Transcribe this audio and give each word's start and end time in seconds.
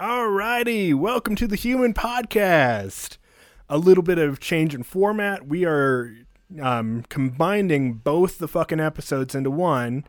Alrighty, 0.00 0.94
welcome 0.94 1.34
to 1.34 1.48
the 1.48 1.56
Human 1.56 1.92
Podcast. 1.92 3.16
A 3.68 3.76
little 3.76 4.04
bit 4.04 4.16
of 4.16 4.38
change 4.38 4.72
in 4.72 4.84
format. 4.84 5.48
We 5.48 5.64
are 5.64 6.14
um, 6.62 7.04
combining 7.08 7.94
both 7.94 8.38
the 8.38 8.46
fucking 8.46 8.78
episodes 8.78 9.34
into 9.34 9.50
one. 9.50 10.04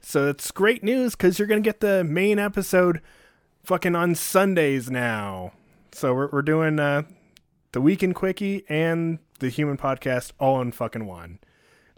So 0.00 0.26
it's 0.26 0.50
great 0.50 0.82
news 0.82 1.14
because 1.14 1.38
you're 1.38 1.46
going 1.46 1.62
to 1.62 1.68
get 1.68 1.78
the 1.78 2.02
main 2.02 2.40
episode 2.40 3.00
fucking 3.62 3.94
on 3.94 4.16
Sundays 4.16 4.90
now. 4.90 5.52
So 5.92 6.12
we're, 6.14 6.30
we're 6.32 6.42
doing 6.42 6.80
uh, 6.80 7.02
the 7.70 7.80
Weekend 7.80 8.16
Quickie 8.16 8.64
and 8.68 9.20
the 9.38 9.50
Human 9.50 9.76
Podcast 9.76 10.32
all 10.40 10.60
in 10.60 10.72
fucking 10.72 11.06
one. 11.06 11.38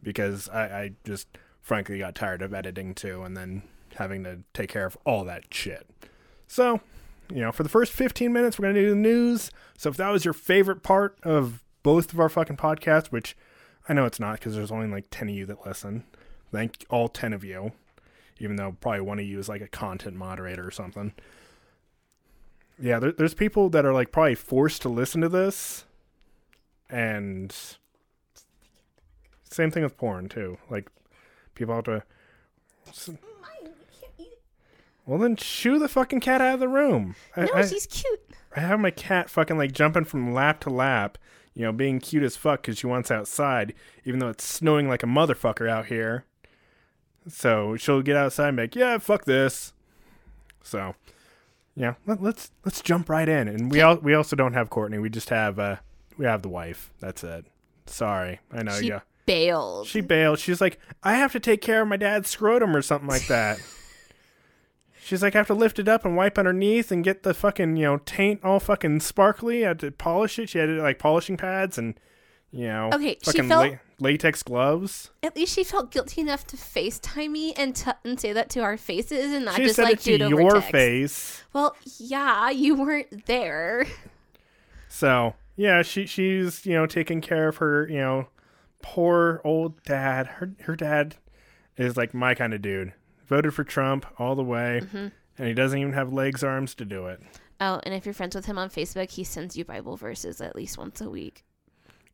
Because 0.03 0.47
I, 0.51 0.65
I 0.65 0.91
just 1.07 1.27
frankly 1.63 2.01
got 2.01 2.15
tired 2.15 2.43
of 2.43 2.53
editing 2.53 2.95
too 2.95 3.23
and 3.23 3.35
then 3.35 3.63
having 3.95 4.25
to 4.25 4.41
take 4.53 4.69
care 4.69 4.85
of 4.85 4.99
all 5.07 5.25
that 5.25 5.55
shit. 5.55 5.87
So 6.47 6.83
you 7.33 7.41
know, 7.41 7.53
for 7.53 7.63
the 7.63 7.69
first 7.69 7.93
15 7.93 8.33
minutes, 8.33 8.59
we're 8.59 8.65
going 8.65 8.75
to 8.75 8.83
do 8.83 8.91
the 8.91 8.97
news. 8.97 9.51
So 9.77 9.89
if 9.91 9.97
that 9.97 10.11
was 10.11 10.25
your 10.25 10.35
favorite 10.35 10.83
part 10.83 11.19
of 11.23 11.63
both 11.83 12.13
of 12.13 12.21
our 12.21 12.29
fucking 12.29 12.57
podcasts, 12.57 13.07
which 13.07 13.37
I 13.89 13.93
know 13.93 14.05
it's 14.05 14.21
not 14.21 14.39
because 14.39 14.55
there's 14.55 14.73
only 14.73 14.89
like 14.89 15.07
10 15.11 15.29
of 15.29 15.35
you 15.35 15.47
that 15.47 15.67
listen, 15.67 16.05
thank 16.53 16.85
all 16.91 17.09
10 17.09 17.33
of 17.33 17.45
you, 17.45 17.73
even 18.39 18.57
though 18.57 18.77
probably 18.81 19.01
one 19.01 19.19
of 19.19 19.25
you 19.25 19.39
is 19.39 19.49
like 19.49 19.63
a 19.63 19.69
content 19.69 20.17
moderator 20.17 20.67
or 20.67 20.71
something. 20.71 21.13
Yeah, 22.79 22.99
there, 22.99 23.13
there's 23.13 23.35
people 23.35 23.69
that 23.71 23.85
are 23.85 23.93
like 23.93 24.13
probably 24.13 24.35
forced 24.35 24.83
to 24.83 24.89
listen 24.89 25.21
to 25.21 25.29
this. 25.29 25.85
And 26.89 27.55
same 29.51 29.71
thing 29.71 29.83
with 29.83 29.97
porn, 29.97 30.29
too. 30.29 30.59
Like, 30.69 30.91
people 31.55 31.75
have 31.75 31.85
to. 31.85 32.03
Well, 35.11 35.19
then 35.19 35.35
shoo 35.35 35.81
the 35.81 35.89
fucking 35.89 36.21
cat 36.21 36.41
out 36.41 36.55
of 36.55 36.61
the 36.61 36.69
room. 36.69 37.17
No, 37.37 37.49
I, 37.53 37.67
she's 37.67 37.85
cute. 37.85 38.21
I 38.55 38.61
have 38.61 38.79
my 38.79 38.93
cat 38.93 39.29
fucking 39.29 39.59
like 39.59 39.73
jumping 39.73 40.05
from 40.05 40.33
lap 40.33 40.61
to 40.61 40.71
lap, 40.71 41.19
you 41.53 41.65
know, 41.65 41.73
being 41.73 41.99
cute 41.99 42.23
as 42.23 42.37
fuck 42.37 42.63
because 42.63 42.79
she 42.79 42.87
wants 42.87 43.11
outside, 43.11 43.75
even 44.05 44.21
though 44.21 44.29
it's 44.29 44.45
snowing 44.45 44.89
like 44.89 45.03
a 45.03 45.07
motherfucker 45.07 45.69
out 45.69 45.87
here. 45.87 46.27
So 47.27 47.77
she'll 47.77 48.03
get 48.03 48.15
outside 48.17 48.51
and 48.51 48.57
be 48.57 48.63
like, 48.63 48.77
"Yeah, 48.77 48.99
fuck 48.99 49.25
this." 49.25 49.73
So, 50.63 50.95
yeah, 51.75 51.95
let, 52.07 52.23
let's 52.23 52.53
let's 52.65 52.81
jump 52.81 53.09
right 53.09 53.29
in. 53.29 53.49
And 53.49 53.69
we 53.69 53.81
all 53.81 53.97
we 53.97 54.15
also 54.15 54.37
don't 54.37 54.53
have 54.55 54.71
Courtney. 54.71 54.99
We 55.01 55.11
just 55.11 55.31
have 55.31 55.59
uh 55.59 55.79
we 56.19 56.25
have 56.25 56.43
the 56.43 56.49
wife. 56.49 56.93
That's 57.01 57.25
it. 57.25 57.47
Sorry, 57.87 58.39
I 58.53 58.63
know 58.63 58.79
She 58.79 58.87
you. 58.87 59.03
bailed. 59.27 59.89
She 59.89 60.03
bailed. 60.03 60.39
She's 60.39 60.61
like, 60.61 60.79
I 61.03 61.15
have 61.17 61.33
to 61.33 61.41
take 61.41 61.63
care 61.63 61.83
of 61.83 61.89
my 61.89 61.97
dad's 61.97 62.31
scrotum 62.31 62.77
or 62.77 62.83
something 62.83 63.09
like 63.09 63.27
that. 63.27 63.59
She's 65.03 65.23
like, 65.23 65.35
I 65.35 65.39
have 65.39 65.47
to 65.47 65.55
lift 65.55 65.79
it 65.79 65.89
up 65.89 66.05
and 66.05 66.17
wipe 66.17 66.37
underneath 66.39 66.93
and 66.93 67.03
get 67.03 67.23
the 67.23 67.33
fucking, 67.35 67.77
you 67.77 67.85
know, 67.85 67.99
taint 67.99 68.45
all 68.45 68.61
fucking 68.61 69.01
sparkly. 69.01 69.65
I 69.65 69.69
had 69.69 69.79
to 69.81 69.91
polish 69.91 70.39
it. 70.39 70.49
She 70.51 70.59
had 70.59 70.69
like 70.69 70.99
polishing 70.99 71.37
pads 71.37 71.79
and, 71.79 71.99
you 72.51 72.67
know, 72.67 72.91
Okay, 72.93 73.17
she 73.23 73.41
felt- 73.43 73.71
la- 73.73 73.79
latex 73.99 74.43
gloves. 74.43 75.11
At 75.23 75.35
least 75.37 75.55
she 75.55 75.65
felt 75.65 75.91
guilty 75.91 76.21
enough 76.21 76.47
to 76.49 76.57
FaceTime 76.57 77.31
me 77.31 77.55
and, 77.55 77.75
t- 77.75 77.91
and 78.05 78.21
say 78.21 78.33
that 78.35 78.51
to 78.51 78.61
our 78.61 78.77
faces 78.77 79.33
and 79.33 79.47
not 79.47 79.55
She 79.57 79.63
just 79.65 79.77
said 79.77 79.85
like 79.85 79.95
it 79.95 80.01
to 80.01 80.19
do 80.19 80.25
it 80.25 80.33
over 80.33 80.41
your 80.43 80.55
text. 80.61 80.71
face. 80.71 81.45
Well, 81.55 81.75
yeah, 81.99 82.51
you 82.51 82.75
weren't 82.75 83.27
there. 83.27 83.87
So, 84.89 85.35
yeah, 85.57 85.83
she 85.83 86.07
she's, 86.07 86.67
you 86.67 86.75
know, 86.75 86.87
taking 86.87 87.21
care 87.21 87.49
of 87.49 87.59
her, 87.59 87.87
you 87.89 87.99
know, 87.99 88.29
poor 88.83 89.41
old 89.45 89.83
dad. 89.85 90.27
Her 90.27 90.53
her 90.63 90.77
dad 90.77 91.17
is 91.77 91.97
like 91.97 92.13
my 92.13 92.35
kind 92.35 92.53
of 92.55 92.61
dude. 92.63 92.93
Voted 93.31 93.55
for 93.55 93.65
Trump 93.65 94.05
all 94.19 94.35
the 94.35 94.43
way. 94.43 94.81
Mm-hmm. 94.83 95.07
And 95.39 95.49
he 95.49 95.55
doesn't 95.55 95.79
even 95.79 95.93
have 95.95 96.13
legs, 96.13 96.45
arms 96.45 96.75
to 96.75 96.85
do 96.85 97.07
it. 97.07 97.23
Oh, 97.61 97.81
and 97.85 97.95
if 97.95 98.05
you're 98.05 98.13
friends 98.13 98.35
with 98.35 98.45
him 98.47 98.59
on 98.59 98.69
Facebook, 98.69 99.11
he 99.11 99.23
sends 99.25 99.57
you 99.57 99.65
Bible 99.65 99.97
verses 99.97 100.41
at 100.41 100.57
least 100.57 100.77
once 100.77 101.01
a 101.01 101.09
week. 101.09 101.45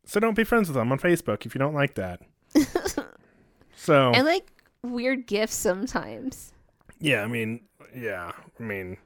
So 0.05 0.19
don't 0.19 0.35
be 0.35 0.43
friends 0.43 0.69
with 0.69 0.77
him 0.77 0.91
on 0.91 0.99
Facebook 0.99 1.45
if 1.45 1.55
you 1.55 1.59
don't 1.59 1.73
like 1.73 1.95
that. 1.95 2.21
so 3.75 4.11
And 4.13 4.25
like 4.25 4.47
weird 4.83 5.25
gifts 5.27 5.55
sometimes. 5.55 6.53
yeah, 6.99 7.23
I 7.23 7.27
mean, 7.27 7.61
yeah, 7.95 8.31
I 8.59 8.63
mean, 8.63 8.97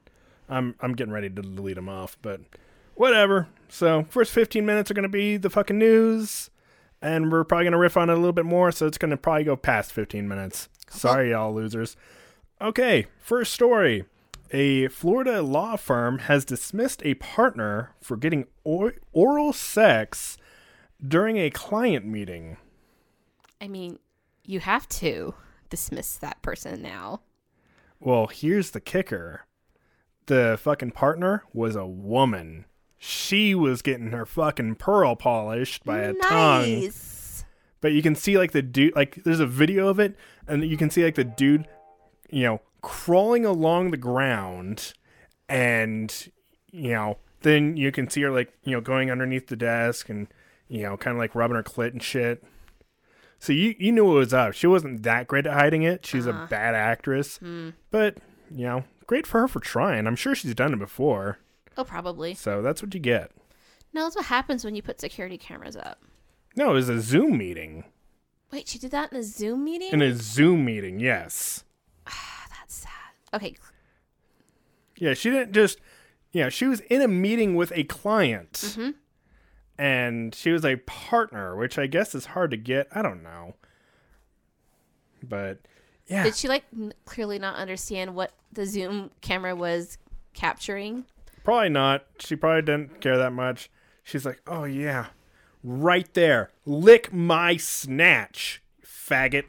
I'm 0.49 0.75
I'm 0.81 0.93
getting 0.93 1.13
ready 1.13 1.29
to 1.29 1.41
delete 1.41 1.77
him 1.77 1.89
off, 1.89 2.17
but 2.21 2.41
whatever. 2.95 3.47
So 3.69 4.03
first 4.09 4.31
15 4.33 4.65
minutes 4.65 4.91
are 4.91 4.93
gonna 4.93 5.09
be 5.09 5.37
the 5.37 5.49
fucking 5.49 5.77
news, 5.77 6.49
and 7.01 7.31
we're 7.31 7.45
probably 7.45 7.65
gonna 7.65 7.77
riff 7.77 7.97
on 7.97 8.09
it 8.09 8.13
a 8.13 8.17
little 8.17 8.33
bit 8.33 8.45
more. 8.45 8.71
So 8.71 8.85
it's 8.85 8.97
gonna 8.97 9.17
probably 9.17 9.45
go 9.45 9.55
past 9.55 9.91
15 9.93 10.27
minutes. 10.27 10.67
Sorry, 10.91 11.31
y'all 11.31 11.53
losers. 11.53 11.95
Okay, 12.59 13.07
first 13.19 13.53
story. 13.53 14.05
A 14.51 14.89
Florida 14.89 15.41
law 15.41 15.77
firm 15.77 16.19
has 16.19 16.43
dismissed 16.43 17.01
a 17.05 17.13
partner 17.15 17.95
for 18.01 18.17
getting 18.17 18.45
or- 18.63 18.95
oral 19.13 19.53
sex 19.53 20.37
during 21.05 21.37
a 21.37 21.49
client 21.49 22.05
meeting. 22.05 22.57
I 23.61 23.67
mean, 23.67 23.99
you 24.45 24.59
have 24.59 24.87
to 24.89 25.33
dismiss 25.69 26.17
that 26.17 26.41
person 26.41 26.81
now. 26.81 27.21
Well, 27.99 28.27
here's 28.27 28.71
the 28.71 28.81
kicker. 28.81 29.45
The 30.25 30.59
fucking 30.61 30.91
partner 30.91 31.43
was 31.53 31.75
a 31.75 31.85
woman. 31.85 32.65
She 32.97 33.55
was 33.55 33.81
getting 33.81 34.11
her 34.11 34.25
fucking 34.25 34.75
pearl 34.75 35.15
polished 35.15 35.83
by 35.85 35.99
a 35.99 36.13
tongue. 36.13 36.65
But 37.81 37.93
you 37.93 38.01
can 38.01 38.15
see 38.15 38.37
like 38.37 38.51
the 38.51 38.61
dude 38.61 38.95
like 38.95 39.23
there's 39.23 39.39
a 39.39 39.47
video 39.47 39.87
of 39.87 39.99
it 39.99 40.15
and 40.47 40.63
you 40.63 40.77
can 40.77 40.89
see 40.89 41.03
like 41.03 41.15
the 41.15 41.23
dude, 41.23 41.67
you 42.29 42.43
know, 42.43 42.61
crawling 42.81 43.45
along 43.45 43.91
the 43.91 43.97
ground 43.97 44.93
and 45.49 46.31
you 46.71 46.91
know, 46.93 47.17
then 47.41 47.75
you 47.75 47.91
can 47.91 48.09
see 48.09 48.21
her 48.21 48.31
like, 48.31 48.53
you 48.63 48.71
know, 48.71 48.81
going 48.81 49.11
underneath 49.11 49.47
the 49.47 49.55
desk 49.55 50.09
and 50.09 50.27
you 50.67 50.83
know, 50.83 50.95
kind 50.95 51.15
of 51.15 51.19
like 51.19 51.35
rubbing 51.35 51.57
her 51.57 51.63
clit 51.63 51.91
and 51.91 52.01
shit. 52.01 52.43
So 53.39 53.51
you 53.53 53.75
you 53.79 53.91
knew 53.91 54.05
what 54.05 54.13
was 54.13 54.33
up. 54.33 54.53
She 54.53 54.67
wasn't 54.67 55.01
that 55.03 55.27
great 55.27 55.47
at 55.47 55.53
hiding 55.53 55.81
it. 55.81 56.05
She's 56.05 56.27
a 56.27 56.29
uh-huh. 56.29 56.45
bad 56.47 56.75
actress. 56.75 57.37
Hmm. 57.37 57.71
But, 57.89 58.17
you 58.51 58.65
know, 58.65 58.83
great 59.07 59.25
for 59.25 59.41
her 59.41 59.47
for 59.47 59.59
trying. 59.59 60.05
I'm 60.05 60.15
sure 60.15 60.35
she's 60.35 60.53
done 60.53 60.73
it 60.73 60.79
before. 60.79 61.39
Oh, 61.75 61.83
probably. 61.83 62.35
So 62.35 62.61
that's 62.61 62.83
what 62.83 62.93
you 62.93 62.99
get. 62.99 63.31
No, 63.93 64.03
that's 64.03 64.15
what 64.15 64.25
happens 64.25 64.63
when 64.63 64.75
you 64.75 64.83
put 64.83 65.01
security 65.01 65.37
cameras 65.37 65.75
up. 65.75 66.03
No, 66.55 66.71
it 66.71 66.73
was 66.75 66.89
a 66.89 66.99
Zoom 67.01 67.37
meeting. 67.37 67.85
Wait, 68.51 68.67
she 68.67 68.77
did 68.77 68.91
that 68.91 69.11
in 69.13 69.17
a 69.19 69.23
Zoom 69.23 69.63
meeting? 69.63 69.89
In 69.91 70.01
a 70.01 70.13
Zoom 70.13 70.65
meeting, 70.65 70.99
yes. 70.99 71.63
That's 72.05 72.75
sad. 72.75 72.91
Okay, 73.33 73.55
Yeah, 74.97 75.13
she 75.13 75.29
didn't 75.29 75.53
just. 75.53 75.79
Yeah, 76.33 76.49
she 76.49 76.65
was 76.65 76.79
in 76.81 77.01
a 77.01 77.07
meeting 77.07 77.55
with 77.55 77.71
a 77.75 77.83
client, 77.85 78.53
Mm-hmm. 78.53 78.89
and 79.77 80.33
she 80.35 80.51
was 80.51 80.63
a 80.65 80.75
partner, 80.77 81.55
which 81.55 81.77
I 81.77 81.87
guess 81.87 82.13
is 82.15 82.27
hard 82.27 82.51
to 82.51 82.57
get. 82.57 82.87
I 82.93 83.01
don't 83.01 83.23
know, 83.23 83.55
but 85.23 85.59
yeah, 86.07 86.23
did 86.23 86.35
she 86.35 86.47
like 86.47 86.63
n- 86.73 86.93
clearly 87.05 87.39
not 87.39 87.55
understand 87.55 88.15
what 88.15 88.31
the 88.51 88.65
Zoom 88.65 89.11
camera 89.21 89.55
was 89.55 89.97
capturing? 90.33 91.05
probably 91.43 91.69
not. 91.69 92.05
She 92.19 92.35
probably 92.35 92.61
didn't 92.61 93.01
care 93.01 93.17
that 93.17 93.31
much. 93.33 93.69
She's 94.03 94.25
like, 94.25 94.41
"Oh 94.47 94.63
yeah, 94.65 95.07
right 95.63 96.11
there, 96.13 96.51
lick 96.65 97.11
my 97.13 97.57
snatch, 97.57 98.61
faggot." 98.85 99.45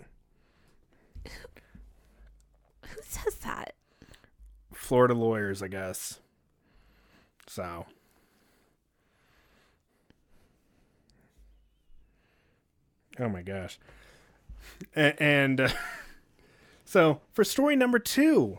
Who 2.86 3.00
says 3.02 3.36
that? 3.36 3.74
Florida 4.72 5.14
lawyers, 5.14 5.62
I 5.62 5.68
guess. 5.68 6.20
So. 7.46 7.86
Oh 13.18 13.28
my 13.28 13.42
gosh. 13.42 13.78
And 14.94 15.60
uh, 15.60 15.68
so 16.84 17.20
for 17.32 17.44
story 17.44 17.76
number 17.76 17.98
two, 17.98 18.58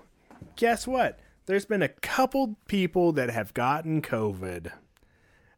guess 0.56 0.88
what? 0.88 1.20
There's 1.46 1.66
been 1.66 1.82
a 1.82 1.90
couple 1.90 2.58
people 2.67 3.11
that 3.14 3.29
have 3.29 3.53
gotten 3.53 4.02
COVID. 4.02 4.72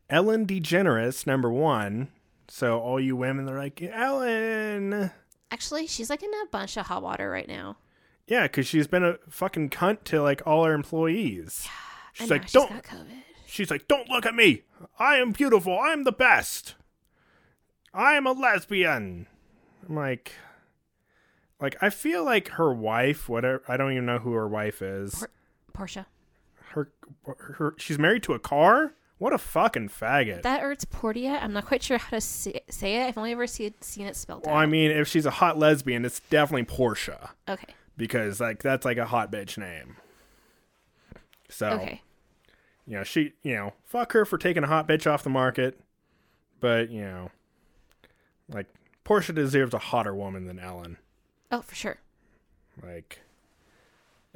Ellen 0.10 0.46
DeGeneres, 0.46 1.26
number 1.26 1.52
one. 1.52 2.10
So 2.48 2.80
all 2.80 3.00
you 3.00 3.16
women, 3.16 3.46
they're 3.46 3.58
like, 3.58 3.82
Ellen. 3.82 5.12
Actually, 5.52 5.88
she's 5.88 6.10
like 6.10 6.22
in 6.22 6.30
a 6.30 6.46
bunch 6.52 6.78
of 6.78 6.86
hot 6.88 7.02
water 7.02 7.30
right 7.30 7.48
now. 7.48 7.78
Yeah, 8.28 8.44
because 8.44 8.68
she's 8.68 8.88
been 8.88 9.04
a 9.04 9.18
fucking 9.30 9.70
cunt 9.70 10.04
to 10.06 10.22
like 10.22 10.42
all 10.46 10.66
her 10.66 10.74
employees. 10.74 11.68
She's 12.14 12.24
and 12.24 12.32
like, 12.32 12.44
she's 12.44 12.54
don't. 12.54 12.70
got 12.70 12.84
COVID. 12.84 13.22
She's 13.48 13.72
like, 13.72 13.88
don't 13.88 14.10
look 14.10 14.26
at 14.26 14.36
me. 14.36 14.64
I 15.00 15.18
am 15.18 15.32
beautiful. 15.32 15.78
I'm 15.80 16.04
the 16.04 16.12
best. 16.12 16.76
I 17.94 18.14
am 18.14 18.28
a 18.28 18.32
lesbian. 18.32 19.28
I'm 19.88 19.96
like, 19.96 20.34
like 21.62 21.76
I 21.82 21.90
feel 21.90 22.26
like 22.26 22.50
her 22.50 22.74
wife. 22.74 23.30
Whatever. 23.30 23.64
I 23.68 23.78
don't 23.78 23.92
even 23.92 24.06
know 24.06 24.20
who 24.20 24.34
her 24.34 24.48
wife 24.48 24.82
is. 24.82 25.16
Por- 25.16 25.32
Portia. 25.74 26.08
Her, 26.72 26.92
her. 27.26 27.76
She's 27.78 28.00
married 28.00 28.24
to 28.24 28.34
a 28.34 28.40
car. 28.40 28.94
What 29.26 29.34
a 29.34 29.40
fucking 29.40 29.90
faggot. 29.90 30.44
That 30.44 30.62
or 30.64 30.72
it's 30.72 30.86
Portia. 30.86 31.40
I'm 31.42 31.52
not 31.52 31.66
quite 31.66 31.82
sure 31.82 31.98
how 31.98 32.12
to 32.12 32.22
say, 32.22 32.62
it. 32.70 33.08
I've 33.08 33.18
only 33.18 33.32
ever 33.32 33.48
see, 33.48 33.74
seen 33.82 34.06
it 34.06 34.16
spelled 34.16 34.46
well, 34.46 34.54
out. 34.54 34.60
I 34.60 34.68
mean, 34.68 34.92
if 34.92 35.08
she's 35.08 35.26
a 35.26 35.32
hot 35.32 35.58
lesbian, 35.58 36.06
it's 36.06 36.20
definitely 36.30 36.66
Portia 36.66 37.32
okay. 37.50 37.74
because 37.98 38.40
like 38.40 38.62
that's 38.62 38.86
like 38.86 38.98
a 39.00 39.08
hot 39.08 39.32
bitch 39.32 39.58
name. 39.58 39.98
So 41.50 41.70
Okay. 41.70 42.04
you 42.86 42.98
know, 42.98 43.04
she, 43.04 43.34
you 43.42 43.56
know, 43.56 43.74
fuck 43.84 44.12
her 44.12 44.26
for 44.26 44.38
taking 44.38 44.64
a 44.64 44.68
hot 44.68 44.88
bitch 44.88 45.12
off 45.12 45.24
the 45.24 45.32
market, 45.32 45.80
but 46.60 46.92
you 46.92 47.02
know, 47.02 47.32
like 48.48 48.68
Portia 49.04 49.34
deserves 49.34 49.74
a 49.74 49.80
hotter 49.80 50.14
woman 50.14 50.46
than 50.46 50.60
Ellen. 50.60 50.98
Oh, 51.52 51.62
for 51.62 51.74
sure. 51.74 51.98
Like, 52.80 53.22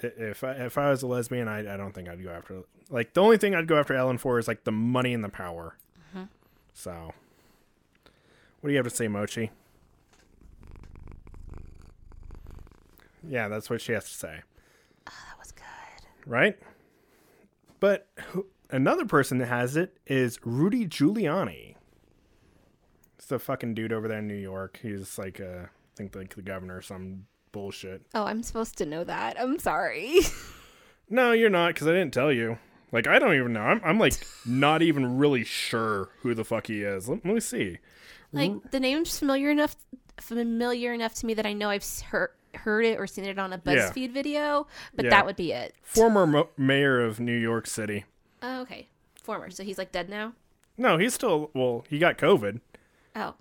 if 0.03 0.43
I, 0.43 0.51
if 0.53 0.77
I 0.77 0.89
was 0.89 1.01
a 1.03 1.07
lesbian, 1.07 1.47
I 1.47 1.73
I 1.73 1.77
don't 1.77 1.93
think 1.93 2.07
I'd 2.09 2.23
go 2.23 2.29
after. 2.31 2.61
Like, 2.89 3.13
the 3.13 3.21
only 3.21 3.37
thing 3.37 3.53
I'd 3.55 3.67
go 3.67 3.77
after 3.79 3.93
Ellen 3.93 4.17
for 4.17 4.39
is 4.39 4.47
like 4.47 4.63
the 4.63 4.71
money 4.71 5.13
and 5.13 5.23
the 5.23 5.29
power. 5.29 5.75
So, 6.73 7.13
what 8.61 8.67
do 8.67 8.71
you 8.71 8.77
have 8.77 8.87
to 8.87 8.95
say, 8.95 9.07
Mochi? 9.09 9.51
Yeah, 13.27 13.47
that's 13.47 13.69
what 13.69 13.81
she 13.81 13.91
has 13.91 14.05
to 14.05 14.13
say, 14.13 14.41
Oh, 15.07 15.11
That 15.29 15.37
was 15.39 15.51
good. 15.51 15.65
right? 16.25 16.57
But 17.79 18.07
who, 18.27 18.45
another 18.69 19.05
person 19.05 19.37
that 19.39 19.47
has 19.47 19.75
it 19.75 19.97
is 20.07 20.39
Rudy 20.43 20.85
Giuliani. 20.87 21.75
It's 23.17 23.27
the 23.27 23.39
fucking 23.39 23.73
dude 23.73 23.91
over 23.93 24.07
there 24.07 24.19
in 24.19 24.27
New 24.27 24.33
York. 24.35 24.79
He's 24.81 25.17
like, 25.17 25.39
uh, 25.41 25.63
I 25.65 25.67
think 25.95 26.15
like 26.15 26.35
the 26.35 26.41
governor 26.41 26.77
or 26.77 26.81
some 26.81 27.25
bullshit. 27.51 28.01
Oh, 28.13 28.23
I'm 28.25 28.43
supposed 28.43 28.77
to 28.79 28.85
know 28.85 29.03
that. 29.03 29.39
I'm 29.39 29.59
sorry. 29.59 30.19
No, 31.11 31.31
you're 31.31 31.49
not, 31.49 31.73
because 31.73 31.87
I 31.87 31.91
didn't 31.93 32.13
tell 32.13 32.31
you. 32.31 32.59
Like, 32.91 33.07
I 33.07 33.17
don't 33.17 33.33
even 33.33 33.51
know. 33.53 33.61
I'm, 33.61 33.81
I'm 33.83 33.97
like 33.97 34.13
not 34.45 34.83
even 34.83 35.17
really 35.17 35.43
sure 35.43 36.09
who 36.19 36.35
the 36.35 36.45
fuck 36.45 36.67
he 36.67 36.83
is. 36.83 37.09
Let, 37.09 37.25
let 37.25 37.33
me 37.33 37.39
see. 37.39 37.79
like 38.31 38.69
the 38.69 38.79
name's 38.79 39.17
familiar 39.17 39.49
enough 39.49 39.75
familiar 40.21 40.93
enough 40.93 41.15
to 41.15 41.25
me 41.25 41.33
that 41.33 41.47
I 41.47 41.53
know 41.53 41.71
I've 41.71 41.83
heard 42.11 42.29
heard 42.53 42.85
it 42.85 42.99
or 42.99 43.07
seen 43.07 43.25
it 43.25 43.39
on 43.39 43.53
a 43.53 43.61
Yeah. 43.65 43.89
BuzzFeed 43.89 44.11
video, 44.13 44.67
but 44.95 45.05
Yeah. 45.05 45.09
that 45.09 45.25
would 45.25 45.35
be 45.35 45.51
it. 45.51 45.73
Former 45.81 46.27
mo- 46.27 46.49
mayor 46.57 47.01
of 47.01 47.19
New 47.19 47.35
York 47.37 47.65
City. 47.65 48.05
Oh, 48.43 48.61
okay. 48.61 48.87
Former. 49.23 49.49
So 49.49 49.63
he's 49.63 49.79
like 49.79 49.91
dead 49.91 50.09
now? 50.09 50.33
No, 50.77 50.99
he's 50.99 51.15
still. 51.15 51.49
Well, 51.55 51.85
he 51.89 51.97
got 51.97 52.19
COVID. 52.19 52.61
Oh. 53.15 53.33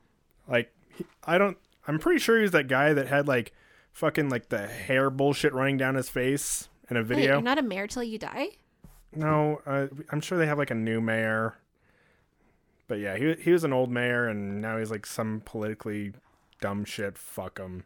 Like, 0.49 0.73
he, 0.97 1.05
I 1.25 1.37
don't. 1.37 1.59
I'm 1.87 1.99
pretty 1.99 2.19
sure 2.19 2.41
he's 2.41 2.53
that 2.53 2.67
guy 2.69 2.95
that 2.95 3.09
had 3.09 3.29
like 3.29 3.53
fucking 3.93 4.29
like 4.29 4.49
the 4.49 4.67
hair 4.67 5.11
bullshit 5.11 5.53
running 5.53 5.77
down 5.77 5.95
his 5.95 6.09
face 6.09 6.69
in 6.91 6.97
a 6.97 7.01
Wait, 7.01 7.09
video. 7.09 7.33
you're 7.35 7.43
not 7.43 7.59
a 7.59 7.63
mayor 7.63 7.87
till 7.87 8.03
you 8.03 8.19
die? 8.19 8.49
No, 9.15 9.61
uh, 9.67 9.87
I'm 10.11 10.21
sure 10.21 10.39
they 10.39 10.47
have 10.47 10.59
like 10.59 10.71
a 10.71 10.75
new 10.75 11.01
mayor. 11.01 11.57
But 12.87 13.01
yeah, 13.01 13.17
he 13.17 13.35
he 13.35 13.53
was 13.53 13.65
an 13.65 13.73
old 13.73 13.91
mayor, 13.91 14.27
and 14.29 14.61
now 14.61 14.79
he's 14.79 14.91
like 14.91 15.07
some 15.07 15.43
politically 15.45 16.13
dumb 16.61 16.85
shit. 16.85 17.19
Fuck 17.19 17.59
him. 17.59 17.85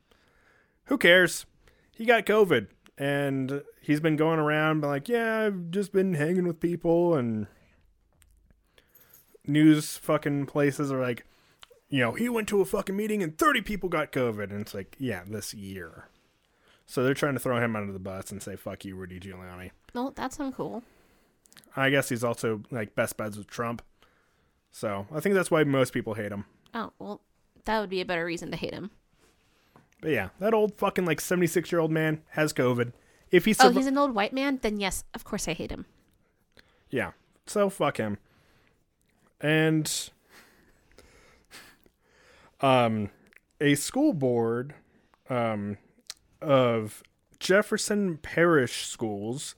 Who 0.85 0.99
cares? 0.99 1.47
He 1.95 2.05
got 2.05 2.27
COVID, 2.27 2.69
and 2.99 3.63
he's 3.81 4.01
been 4.01 4.17
going 4.17 4.39
around, 4.39 4.81
but 4.81 4.89
like, 4.89 5.09
yeah, 5.09 5.41
I've 5.41 5.71
just 5.71 5.93
been 5.93 6.15
hanging 6.15 6.47
with 6.47 6.61
people, 6.61 7.15
and 7.15 7.47
news 9.47 9.97
fucking 9.97 10.47
places 10.47 10.93
are 10.93 11.01
like, 11.01 11.25
you 11.93 11.99
know, 12.01 12.13
he 12.13 12.27
went 12.31 12.49
to 12.49 12.63
a 12.63 12.65
fucking 12.65 12.97
meeting 12.97 13.23
and 13.23 13.37
30 13.37 13.61
people 13.61 13.91
got 13.91 14.13
COVID, 14.13 14.45
and 14.51 14.63
it's 14.63 14.73
like, 14.73 14.97
yeah, 14.99 15.25
this 15.29 15.53
year. 15.53 16.09
So 16.87 17.05
they're 17.05 17.13
trying 17.13 17.35
to 17.35 17.39
throw 17.39 17.59
him 17.63 17.77
under 17.77 17.93
the 17.93 17.99
bus 17.99 18.33
and 18.33 18.43
say, 18.43 18.57
fuck 18.57 18.87
you, 18.87 18.97
Rudy 18.97 19.21
Giuliani. 19.21 19.73
No, 19.95 20.11
that's 20.17 20.39
uncool. 20.39 20.83
I 21.77 21.91
guess 21.91 22.09
he's 22.09 22.25
also 22.25 22.63
like 22.71 22.95
best 22.95 23.19
buds 23.19 23.37
with 23.37 23.47
Trump. 23.47 23.83
So 24.71 25.07
I 25.15 25.21
think 25.21 25.35
that's 25.35 25.51
why 25.51 25.65
most 25.65 25.93
people 25.93 26.15
hate 26.15 26.33
him. 26.33 26.47
Oh, 26.73 26.93
well, 26.99 27.21
that 27.67 27.79
would 27.81 27.91
be 27.91 28.01
a 28.01 28.07
better 28.07 28.25
reason 28.25 28.51
to 28.53 28.57
hate 28.57 28.73
him. 28.73 28.91
But 30.01 30.13
yeah, 30.13 30.31
that 30.39 30.55
old 30.55 30.79
fucking 30.79 31.05
like 31.05 31.21
76 31.21 31.71
year 31.71 31.79
old 31.79 31.91
man 31.91 32.23
has 32.31 32.55
COVID. 32.55 32.93
If 33.31 33.45
he 33.45 33.55
Oh, 33.61 33.69
he's 33.71 33.87
an 33.87 33.99
old 33.99 34.15
white 34.15 34.33
man? 34.33 34.59
Then 34.63 34.81
yes, 34.81 35.05
of 35.15 35.25
course 35.25 35.47
I 35.47 35.53
hate 35.53 35.71
him. 35.71 35.85
yeah, 36.91 37.13
so 37.47 37.69
fuck 37.69 37.99
him. 37.99 38.17
And 39.43 40.11
um, 42.63 43.11
a 43.61 43.75
school 43.75 44.13
board 44.13 44.75
um 45.29 45.79
of 46.41 47.03
Jefferson 47.39 48.19
Parish 48.19 48.87
schools 48.87 49.55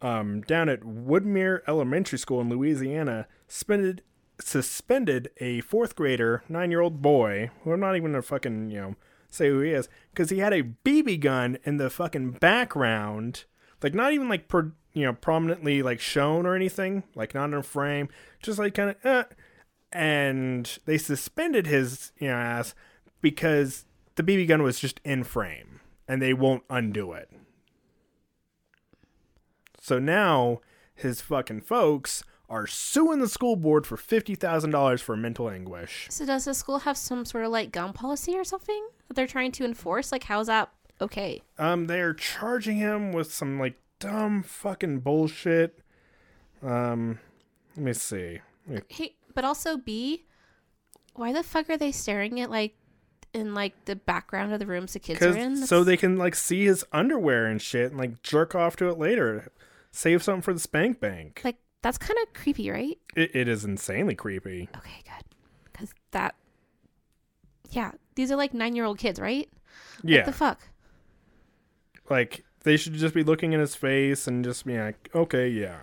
um 0.00 0.40
down 0.42 0.68
at 0.68 0.80
Woodmere 0.80 1.60
Elementary 1.68 2.18
School 2.18 2.40
in 2.40 2.48
Louisiana 2.48 3.26
suspended 3.46 4.02
suspended 4.40 5.30
a 5.38 5.60
fourth 5.60 5.94
grader, 5.94 6.42
nine 6.48 6.70
year 6.70 6.80
old 6.80 7.02
boy, 7.02 7.50
who 7.62 7.72
I'm 7.72 7.80
not 7.80 7.96
even 7.96 8.12
gonna 8.12 8.22
fucking, 8.22 8.70
you 8.70 8.80
know, 8.80 8.96
say 9.30 9.48
who 9.48 9.60
he 9.60 9.70
is, 9.70 9.88
because 10.12 10.30
he 10.30 10.38
had 10.38 10.52
a 10.52 10.62
BB 10.62 11.20
gun 11.20 11.58
in 11.64 11.76
the 11.76 11.90
fucking 11.90 12.32
background, 12.32 13.44
like 13.82 13.94
not 13.94 14.12
even 14.12 14.28
like 14.28 14.48
per, 14.48 14.72
you 14.92 15.04
know 15.04 15.12
prominently 15.12 15.82
like 15.82 16.00
shown 16.00 16.46
or 16.46 16.54
anything, 16.54 17.04
like 17.14 17.34
not 17.34 17.46
in 17.46 17.54
a 17.54 17.62
frame, 17.62 18.08
just 18.42 18.58
like 18.58 18.74
kind 18.74 18.90
of, 18.90 18.96
uh, 19.06 19.24
and 19.92 20.78
they 20.86 20.98
suspended 20.98 21.66
his 21.66 22.12
you 22.18 22.28
know 22.28 22.34
ass 22.34 22.74
because 23.20 23.84
the 24.16 24.22
BB 24.22 24.48
gun 24.48 24.62
was 24.62 24.78
just 24.80 25.00
in 25.04 25.24
frame, 25.24 25.80
and 26.08 26.20
they 26.20 26.34
won't 26.34 26.64
undo 26.70 27.12
it. 27.12 27.30
So 29.80 29.98
now 29.98 30.60
his 30.94 31.20
fucking 31.20 31.62
folks 31.62 32.22
are 32.48 32.66
suing 32.66 33.18
the 33.20 33.28
school 33.28 33.56
board 33.56 33.86
for 33.86 33.96
fifty 33.96 34.34
thousand 34.34 34.70
dollars 34.70 35.00
for 35.00 35.16
mental 35.16 35.48
anguish. 35.48 36.06
So 36.10 36.26
does 36.26 36.44
the 36.44 36.54
school 36.54 36.80
have 36.80 36.96
some 36.96 37.24
sort 37.24 37.44
of 37.44 37.50
like 37.50 37.72
gun 37.72 37.92
policy 37.92 38.36
or 38.36 38.44
something 38.44 38.86
that 39.08 39.14
they're 39.14 39.26
trying 39.26 39.52
to 39.52 39.64
enforce? 39.64 40.12
Like, 40.12 40.24
how's 40.24 40.46
that 40.48 40.70
okay? 41.00 41.42
Um, 41.58 41.86
they 41.86 42.00
are 42.00 42.14
charging 42.14 42.76
him 42.76 43.12
with 43.12 43.32
some 43.32 43.58
like 43.58 43.74
dumb 43.98 44.42
fucking 44.42 45.00
bullshit. 45.00 45.80
Um, 46.62 47.18
let 47.76 47.84
me 47.84 47.92
see. 47.94 48.40
Let 48.68 48.76
me- 48.76 48.94
Hey, 48.94 49.14
but 49.34 49.44
also 49.44 49.76
B, 49.76 50.24
why 51.14 51.32
the 51.32 51.42
fuck 51.42 51.68
are 51.70 51.76
they 51.76 51.92
staring 51.92 52.40
at 52.40 52.50
like 52.50 52.74
in 53.34 53.54
like 53.54 53.84
the 53.86 53.96
background 53.96 54.52
of 54.52 54.58
the 54.58 54.66
rooms 54.66 54.92
the 54.92 54.98
kids 54.98 55.22
are 55.22 55.36
in? 55.36 55.60
Cause 55.60 55.68
so 55.68 55.84
they 55.84 55.96
can 55.96 56.16
like 56.16 56.34
see 56.34 56.64
his 56.64 56.84
underwear 56.92 57.46
and 57.46 57.60
shit 57.60 57.90
and 57.90 57.98
like 57.98 58.22
jerk 58.22 58.54
off 58.54 58.76
to 58.76 58.88
it 58.88 58.98
later. 58.98 59.50
Save 59.90 60.22
something 60.22 60.42
for 60.42 60.52
the 60.54 60.60
spank 60.60 61.00
bank. 61.00 61.40
like 61.44 61.56
that's 61.82 61.98
kind 61.98 62.16
of 62.22 62.32
creepy, 62.32 62.70
right? 62.70 62.98
It, 63.16 63.34
it 63.34 63.48
is 63.48 63.64
insanely 63.64 64.14
creepy. 64.14 64.68
Okay, 64.76 65.02
good. 65.04 65.24
Because 65.72 65.92
that, 66.12 66.34
yeah, 67.70 67.90
these 68.14 68.30
are 68.30 68.36
like 68.36 68.54
nine 68.54 68.76
year 68.76 68.84
old 68.84 68.98
kids, 68.98 69.18
right? 69.18 69.48
Yeah, 70.04 70.18
What 70.20 70.26
the 70.26 70.32
fuck? 70.32 70.60
like 72.10 72.44
they 72.64 72.76
should 72.76 72.92
just 72.94 73.14
be 73.14 73.24
looking 73.24 73.52
in 73.52 73.60
his 73.60 73.74
face 73.74 74.26
and 74.26 74.44
just 74.44 74.64
be 74.66 74.78
like, 74.78 75.08
okay, 75.14 75.48
yeah. 75.48 75.78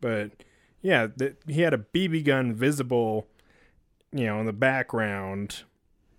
But 0.00 0.30
yeah, 0.82 1.08
he 1.46 1.60
had 1.60 1.74
a 1.74 1.78
BB 1.78 2.24
gun 2.24 2.54
visible, 2.54 3.28
you 4.12 4.26
know, 4.26 4.40
in 4.40 4.46
the 4.46 4.52
background. 4.52 5.64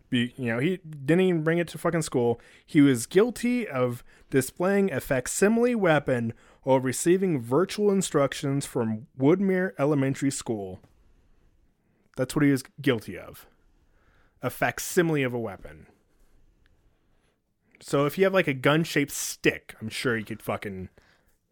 Be, 0.09 0.33
you 0.37 0.47
know, 0.47 0.59
he 0.59 0.77
didn't 0.77 1.21
even 1.21 1.43
bring 1.43 1.57
it 1.57 1.69
to 1.69 1.77
fucking 1.77 2.01
school. 2.01 2.39
He 2.65 2.81
was 2.81 3.05
guilty 3.05 3.67
of 3.67 4.03
displaying 4.29 4.91
a 4.91 4.99
facsimile 4.99 5.73
weapon 5.73 6.33
while 6.63 6.79
receiving 6.79 7.39
virtual 7.39 7.91
instructions 7.91 8.65
from 8.65 9.07
Woodmere 9.17 9.71
Elementary 9.79 10.31
School. 10.31 10.81
That's 12.17 12.35
what 12.35 12.43
he 12.43 12.51
was 12.51 12.63
guilty 12.81 13.17
of. 13.17 13.47
A 14.41 14.49
facsimile 14.49 15.23
of 15.23 15.33
a 15.33 15.39
weapon. 15.39 15.87
So 17.79 18.05
if 18.05 18.17
you 18.17 18.25
have 18.25 18.33
like 18.33 18.47
a 18.47 18.53
gun-shaped 18.53 19.11
stick, 19.11 19.75
I'm 19.81 19.89
sure 19.89 20.17
you 20.17 20.25
could 20.25 20.41
fucking 20.41 20.89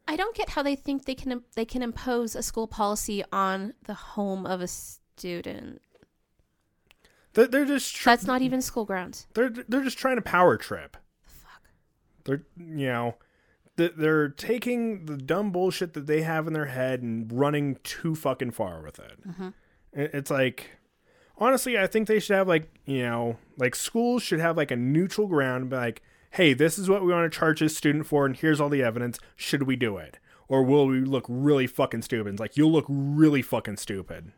I 0.09 0.15
don't 0.15 0.35
get 0.35 0.49
how 0.49 0.63
they 0.63 0.75
think 0.75 1.05
they 1.05 1.15
can 1.15 1.43
they 1.55 1.65
can 1.65 1.81
impose 1.83 2.35
a 2.35 2.41
school 2.43 2.67
policy 2.67 3.23
on 3.31 3.73
the 3.83 3.93
home 3.93 4.45
of 4.45 4.59
a 4.61 4.67
student. 4.67 5.81
they're, 7.33 7.47
they're 7.47 7.65
just 7.65 7.95
tr- 7.95 8.09
That's 8.09 8.25
not 8.25 8.41
even 8.41 8.61
school 8.61 8.85
grounds. 8.85 9.27
they're 9.35 9.49
they're 9.49 9.83
just 9.83 9.97
trying 9.99 10.15
to 10.15 10.21
power 10.21 10.57
trip. 10.57 10.97
Fuck. 11.25 11.61
They're 12.23 12.43
you 12.57 12.87
know 12.87 13.15
they're 13.75 14.27
taking 14.29 15.05
the 15.05 15.15
dumb 15.15 15.51
bullshit 15.51 15.93
that 15.93 16.05
they 16.05 16.21
have 16.23 16.47
in 16.47 16.53
their 16.53 16.65
head 16.65 17.01
and 17.01 17.31
running 17.31 17.77
too 17.83 18.13
fucking 18.15 18.51
far 18.51 18.81
with 18.81 18.99
it. 18.99 19.27
Mm-hmm. 19.27 19.49
It- 19.93 20.11
It's 20.13 20.31
like 20.31 20.71
honestly, 21.37 21.77
I 21.77 21.87
think 21.87 22.07
they 22.07 22.19
should 22.19 22.35
have 22.35 22.47
like 22.47 22.69
you 22.85 23.03
know 23.03 23.37
like 23.57 23.75
schools 23.75 24.23
should 24.23 24.39
have 24.39 24.57
like 24.57 24.71
a 24.71 24.75
neutral 24.75 25.27
ground, 25.27 25.71
like, 25.71 26.01
hey, 26.31 26.53
this 26.53 26.77
is 26.77 26.89
what 26.89 27.03
we 27.03 27.11
want 27.11 27.31
to 27.31 27.37
charge 27.37 27.59
this 27.59 27.75
student 27.75 28.05
for, 28.05 28.25
and 28.25 28.35
here's 28.35 28.61
all 28.61 28.69
the 28.69 28.83
evidence. 28.83 29.19
Should 29.35 29.63
we 29.63 29.75
do 29.75 29.97
it, 29.97 30.19
or 30.47 30.63
will 30.63 30.87
we 30.87 30.99
look 30.99 31.25
really 31.27 31.67
fucking 31.67 32.03
stupid? 32.03 32.39
Like 32.39 32.57
you'll 32.57 32.71
look 32.71 32.85
really 32.87 33.41
fucking 33.41 33.77
stupid. 33.77 34.31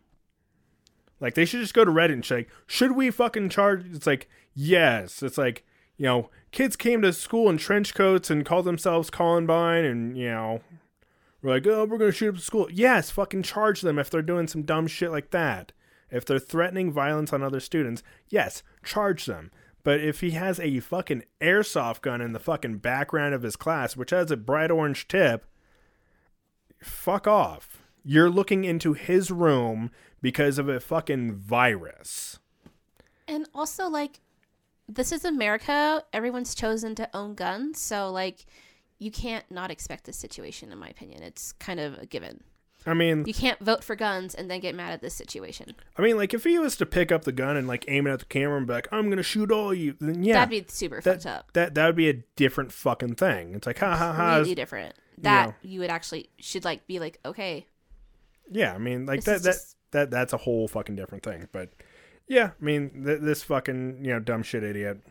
Like 1.20 1.36
they 1.36 1.46
should 1.46 1.62
just 1.62 1.74
go 1.74 1.86
to 1.86 1.92
Reddit 1.92 2.14
and 2.14 2.26
say, 2.26 2.48
should 2.66 2.94
we 2.94 3.12
fucking 3.12 3.50
charge? 3.50 3.86
It's 3.94 4.08
like 4.08 4.28
yes. 4.54 5.22
It's 5.22 5.38
like 5.38 5.64
you 6.02 6.08
know, 6.08 6.30
kids 6.52 6.76
came 6.76 7.04
to 7.04 7.14
school 7.14 7.48
in 7.48 7.58
trench 7.58 7.94
coats 7.94 8.32
and 8.32 8.44
called 8.44 8.66
themselves 8.66 9.12
Columbine, 9.12 9.86
and 9.86 10.18
you 10.18 10.30
know, 10.30 10.62
we're 11.42 11.52
like, 11.52 11.68
oh, 11.68 11.86
we're 11.86 12.00
gonna 12.00 12.12
shoot 12.12 12.30
up 12.30 12.36
the 12.36 12.42
school. 12.42 12.68
Yes, 12.72 13.12
fucking 13.12 13.44
charge 13.44 13.82
them 13.82 14.00
if 14.00 14.10
they're 14.10 14.24
doing 14.24 14.48
some 14.48 14.64
dumb 14.64 14.88
shit 14.88 15.12
like 15.12 15.30
that. 15.30 15.74
If 16.10 16.26
they're 16.26 16.40
threatening 16.40 16.92
violence 16.92 17.32
on 17.32 17.44
other 17.44 17.60
students, 17.60 18.02
yes, 18.30 18.64
charge 18.84 19.28
them. 19.28 19.52
But 19.84 20.00
if 20.00 20.22
he 20.22 20.32
has 20.32 20.60
a 20.60 20.80
fucking 20.80 21.24
airsoft 21.40 22.02
gun 22.02 22.22
in 22.22 22.34
the 22.34 22.40
fucking 22.40 22.78
background 22.78 23.34
of 23.34 23.42
his 23.42 23.56
class, 23.56 23.96
which 23.96 24.12
has 24.12 24.32
a 24.32 24.38
bright 24.38 24.72
orange 24.72 25.08
tip, 25.08 25.46
fuck 26.82 27.28
off. 27.28 27.84
You're 28.04 28.30
looking 28.30 28.64
into 28.64 28.94
his 28.94 29.32
room 29.32 29.92
because 30.22 30.58
of 30.58 30.70
a 30.70 30.80
fucking 30.80 31.34
virus. 31.36 32.40
And 33.28 33.48
also, 33.54 33.88
like, 33.88 34.20
this 34.88 35.12
is 35.12 35.24
America. 35.24 36.04
Everyone's 36.12 36.54
chosen 36.54 36.96
to 36.96 37.10
own 37.16 37.36
guns. 37.36 37.80
So, 37.80 38.12
like, 38.12 38.46
you 39.00 39.12
can't 39.12 39.46
not 39.50 39.72
expect 39.72 40.06
this 40.06 40.18
situation, 40.18 40.72
in 40.72 40.78
my 40.78 40.90
opinion. 40.90 41.24
It's 41.24 41.54
kind 41.54 41.80
of 41.80 41.98
a 41.98 42.06
given. 42.06 42.44
I 42.86 42.94
mean, 42.96 43.26
You 43.28 43.34
can't 43.34 43.60
vote 43.60 43.84
for 43.84 43.96
guns 43.96 44.34
and 44.34 44.50
then 44.50 44.60
get 44.60 44.74
mad 44.74 44.92
at 44.92 45.02
this 45.02 45.14
situation. 45.14 45.76
I 45.98 46.02
mean, 46.02 46.18
like 46.18 46.34
if 46.34 46.44
he 46.44 46.58
was 46.58 46.76
to 46.78 46.86
pick 46.86 47.12
up 47.12 47.24
the 47.26 47.32
gun 47.32 47.56
and 47.56 47.68
like 47.68 47.86
aim 47.88 48.08
it 48.08 48.12
at 48.12 48.20
the 48.20 48.26
camera 48.26 48.58
and 48.58 48.66
be 48.66 48.74
like, 48.74 48.88
"I'm 48.92 49.10
gonna 49.10 49.22
shoot 49.24 49.52
all 49.52 49.74
you," 49.74 49.96
then 50.00 50.24
yeah, 50.24 50.34
That'd 50.46 50.50
be 50.50 50.66
super 50.68 51.00
that, 51.02 51.22
fucked 51.22 51.26
up. 51.28 51.54
that 51.54 51.76
that 51.76 51.86
would 51.86 51.96
be 51.96 52.10
a 52.10 52.24
different 52.36 52.72
fucking 52.72 53.16
thing. 53.16 53.54
It's 53.56 53.68
like, 53.68 53.80
ha 53.80 53.96
ha 53.96 54.14
ha. 54.14 54.36
Completely 54.38 54.56
different. 54.56 54.96
That 55.20 55.50
know. 55.50 55.56
you 55.62 55.80
would 55.82 55.92
actually 55.92 56.30
should 56.40 56.66
like 56.66 56.88
be 56.88 57.00
like, 57.00 57.20
okay, 57.24 57.68
Yeah, 58.50 58.74
I 58.74 58.80
mean, 58.80 59.06
like 59.06 59.24
that 59.26 59.44
that 59.44 59.52
just- 59.52 59.78
that 59.92 60.10
that's 60.10 60.34
a 60.34 60.38
whole 60.38 60.68
fucking 60.68 60.96
different 60.96 61.24
thing. 61.24 61.50
But 61.52 61.70
yeah, 62.28 62.52
I 62.60 62.64
mean, 62.64 63.04
th- 63.06 63.20
this 63.22 63.44
fucking 63.44 64.04
you 64.04 64.12
know 64.14 64.20
dumb 64.20 64.42
shit 64.42 64.64
idiot. 64.64 65.02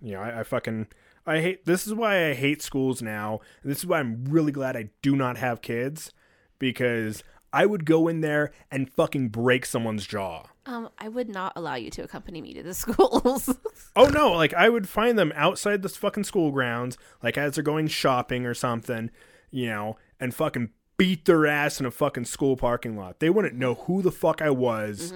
You 0.00 0.12
know, 0.12 0.20
I, 0.20 0.40
I 0.40 0.42
fucking 0.44 0.86
I 1.26 1.40
hate. 1.40 1.64
This 1.64 1.86
is 1.86 1.94
why 1.94 2.28
I 2.28 2.34
hate 2.34 2.62
schools 2.62 3.02
now. 3.02 3.40
This 3.64 3.78
is 3.78 3.86
why 3.86 3.98
I'm 3.98 4.26
really 4.26 4.52
glad 4.52 4.76
I 4.76 4.90
do 5.02 5.16
not 5.16 5.38
have 5.38 5.62
kids 5.62 6.12
because 6.58 7.22
I 7.52 7.66
would 7.66 7.84
go 7.84 8.08
in 8.08 8.20
there 8.20 8.52
and 8.70 8.90
fucking 8.90 9.28
break 9.30 9.64
someone's 9.66 10.06
jaw. 10.06 10.44
um, 10.66 10.88
I 10.98 11.08
would 11.08 11.28
not 11.28 11.52
allow 11.56 11.76
you 11.76 11.90
to 11.90 12.02
accompany 12.02 12.42
me 12.42 12.52
to 12.54 12.62
the 12.62 12.74
schools. 12.82 13.48
Oh 13.94 14.06
no, 14.06 14.32
like 14.32 14.52
I 14.54 14.68
would 14.68 14.88
find 14.88 15.18
them 15.18 15.32
outside 15.34 15.82
the 15.82 15.88
fucking 15.88 16.24
school 16.24 16.50
grounds, 16.50 16.98
like 17.22 17.38
as 17.38 17.54
they're 17.54 17.64
going 17.64 17.86
shopping 17.88 18.44
or 18.46 18.54
something, 18.54 19.10
you 19.50 19.66
know, 19.66 19.96
and 20.20 20.34
fucking 20.34 20.70
beat 20.98 21.24
their 21.26 21.46
ass 21.46 21.78
in 21.78 21.86
a 21.86 21.90
fucking 21.90 22.24
school 22.24 22.56
parking 22.56 22.96
lot. 22.96 23.20
They 23.20 23.30
wouldn't 23.30 23.54
know 23.54 23.74
who 23.74 24.02
the 24.02 24.10
fuck 24.12 24.40
I 24.42 24.50
was. 24.50 25.12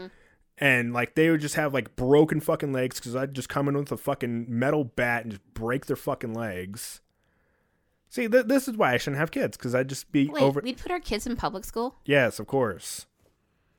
And 0.58 0.92
like 0.92 1.14
they 1.14 1.30
would 1.30 1.40
just 1.40 1.54
have 1.54 1.72
like 1.72 1.96
broken 1.96 2.38
fucking 2.40 2.72
legs 2.72 3.00
because 3.00 3.16
I'd 3.16 3.32
just 3.34 3.48
come 3.48 3.66
in 3.66 3.76
with 3.76 3.90
a 3.90 3.96
fucking 3.96 4.44
metal 4.48 4.84
bat 4.84 5.22
and 5.22 5.32
just 5.32 5.54
break 5.54 5.86
their 5.86 5.96
fucking 5.96 6.34
legs. 6.34 7.00
See, 8.10 8.26
th- 8.28 8.46
this 8.46 8.66
is 8.68 8.76
why 8.76 8.92
I 8.92 8.96
shouldn't 8.96 9.18
have 9.20 9.30
kids 9.30 9.56
because 9.56 9.74
I'd 9.74 9.88
just 9.88 10.10
be 10.10 10.28
Wait, 10.28 10.42
over. 10.42 10.60
we'd 10.60 10.78
put 10.78 10.90
our 10.90 10.98
kids 11.00 11.26
in 11.26 11.36
public 11.36 11.64
school. 11.64 11.94
Yes, 12.04 12.38
of 12.40 12.46
course. 12.48 13.06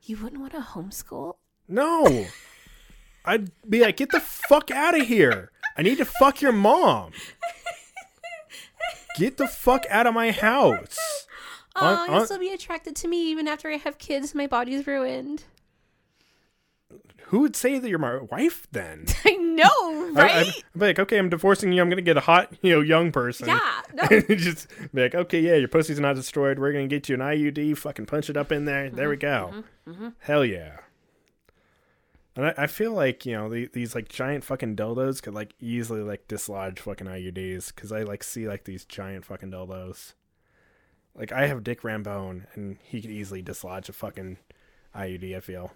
You 0.04 0.16
wouldn't 0.16 0.40
want 0.40 0.54
to 0.54 0.60
homeschool. 0.60 1.34
No. 1.68 2.26
I'd 3.24 3.50
be 3.68 3.82
like, 3.82 3.98
get 3.98 4.10
the 4.10 4.20
fuck 4.20 4.70
out 4.70 4.98
of 4.98 5.06
here. 5.06 5.52
I 5.76 5.82
need 5.82 5.98
to 5.98 6.04
fuck 6.06 6.40
your 6.40 6.50
mom. 6.52 7.12
Get 9.18 9.36
the 9.36 9.46
fuck 9.46 9.84
out 9.90 10.06
of 10.06 10.14
my 10.14 10.30
house. 10.32 10.96
Oh, 11.76 11.86
On- 11.86 12.06
you'll 12.08 12.16
on- 12.20 12.26
still 12.26 12.38
be 12.38 12.52
attracted 12.52 12.96
to 12.96 13.08
me 13.08 13.30
even 13.30 13.46
after 13.46 13.68
I 13.68 13.76
have 13.76 13.98
kids. 13.98 14.34
My 14.34 14.46
body's 14.46 14.86
ruined. 14.86 15.44
Who 17.26 17.40
would 17.40 17.54
say 17.56 17.78
that 17.78 17.88
you're 17.88 17.98
my 17.98 18.16
wife 18.30 18.66
then? 18.72 19.04
I 19.26 19.36
know, 19.56 20.12
I- 20.16 20.22
right? 20.22 20.46
I'd 20.48 20.78
be 20.78 20.86
like, 20.86 20.98
okay, 20.98 21.18
I'm 21.18 21.28
divorcing 21.28 21.72
you. 21.72 21.80
I'm 21.80 21.88
gonna 21.88 22.02
get 22.02 22.16
a 22.16 22.20
hot, 22.20 22.52
you 22.62 22.74
know, 22.74 22.80
young 22.80 23.12
person. 23.12 23.48
yeah, 23.48 23.82
no. 23.94 24.20
just 24.34 24.68
be 24.94 25.02
like, 25.02 25.14
okay, 25.14 25.40
yeah, 25.40 25.54
your 25.54 25.68
pussy's 25.68 26.00
not 26.00 26.16
destroyed. 26.16 26.58
We're 26.58 26.72
gonna 26.72 26.88
get 26.88 27.08
you 27.08 27.14
an 27.14 27.20
IUD. 27.20 27.76
Fucking 27.78 28.06
punch 28.06 28.30
it 28.30 28.36
up 28.36 28.52
in 28.52 28.64
there. 28.64 28.90
There 28.90 29.08
we 29.08 29.16
mm-hmm, 29.16 29.20
go. 29.20 29.62
Mm-hmm, 29.88 29.90
mm-hmm. 29.90 30.08
Hell 30.20 30.44
yeah. 30.44 30.78
And 32.34 32.46
I, 32.46 32.54
I 32.56 32.66
feel 32.66 32.92
like 32.92 33.26
you 33.26 33.34
know 33.34 33.48
the, 33.48 33.68
these 33.72 33.94
like 33.94 34.08
giant 34.08 34.44
fucking 34.44 34.76
dildos 34.76 35.22
could 35.22 35.34
like 35.34 35.54
easily 35.60 36.00
like 36.00 36.28
dislodge 36.28 36.80
fucking 36.80 37.06
IUDs 37.06 37.74
because 37.74 37.92
I 37.92 38.02
like 38.02 38.22
see 38.24 38.48
like 38.48 38.64
these 38.64 38.84
giant 38.84 39.24
fucking 39.24 39.50
dildos. 39.50 40.14
Like 41.14 41.30
I 41.32 41.46
have 41.46 41.62
Dick 41.62 41.82
Rambone 41.82 42.46
and 42.54 42.78
he 42.82 43.02
could 43.02 43.10
easily 43.10 43.42
dislodge 43.42 43.88
a 43.88 43.92
fucking 43.92 44.38
IUD. 44.96 45.36
I 45.36 45.40
feel. 45.40 45.72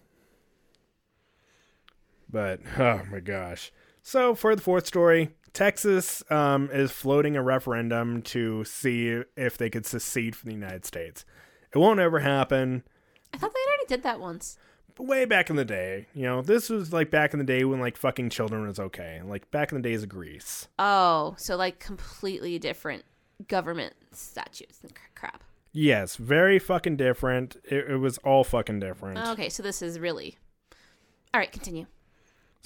But 2.30 2.61
oh 2.78 3.02
my 3.11 3.21
gosh. 3.21 3.73
So 4.02 4.35
for 4.35 4.54
the 4.54 4.62
fourth 4.62 4.87
story, 4.87 5.30
Texas 5.52 6.23
um, 6.30 6.68
is 6.73 6.92
floating 6.92 7.37
a 7.37 7.42
referendum 7.42 8.23
to 8.23 8.64
see 8.64 9.23
if 9.37 9.56
they 9.56 9.71
could 9.71 9.87
secede 9.87 10.37
from 10.37 10.49
the 10.49 10.54
United 10.54 10.85
States. 10.85 11.25
It 11.75 11.78
won't 11.78 12.00
ever 12.00 12.21
happen. 12.21 12.85
I 13.33 13.38
thought 13.38 13.52
they 13.52 13.61
already 13.68 13.87
did 13.88 14.02
that 14.02 14.21
once. 14.21 14.59
But 14.95 15.06
way 15.06 15.25
back 15.25 15.50
in 15.50 15.56
the 15.56 15.64
day, 15.64 16.06
you 16.14 16.23
know, 16.23 16.40
this 16.40 16.71
was 16.71 16.92
like 16.92 17.11
back 17.11 17.33
in 17.33 17.38
the 17.38 17.45
day 17.45 17.64
when 17.64 17.80
like 17.80 17.97
fucking 17.97 18.30
children 18.30 18.66
was 18.66 18.78
okay. 18.78 19.21
Like 19.25 19.50
back 19.50 19.73
in 19.73 19.76
the 19.80 19.88
days 19.88 20.02
of 20.02 20.09
Greece. 20.09 20.68
Oh, 20.78 21.35
so 21.37 21.56
like 21.56 21.80
completely 21.80 22.59
different 22.59 23.04
government 23.49 23.95
statutes 24.12 24.80
and 24.83 24.92
crap. 25.14 25.42
Yes, 25.73 26.16
very 26.16 26.59
fucking 26.59 26.97
different. 26.97 27.56
It, 27.64 27.90
it 27.90 27.97
was 27.97 28.16
all 28.18 28.45
fucking 28.45 28.80
different. 28.80 29.18
Okay, 29.28 29.50
so 29.50 29.62
this 29.62 29.83
is 29.83 29.99
really. 29.99 30.38
All 31.35 31.40
right, 31.40 31.52
continue. 31.52 31.87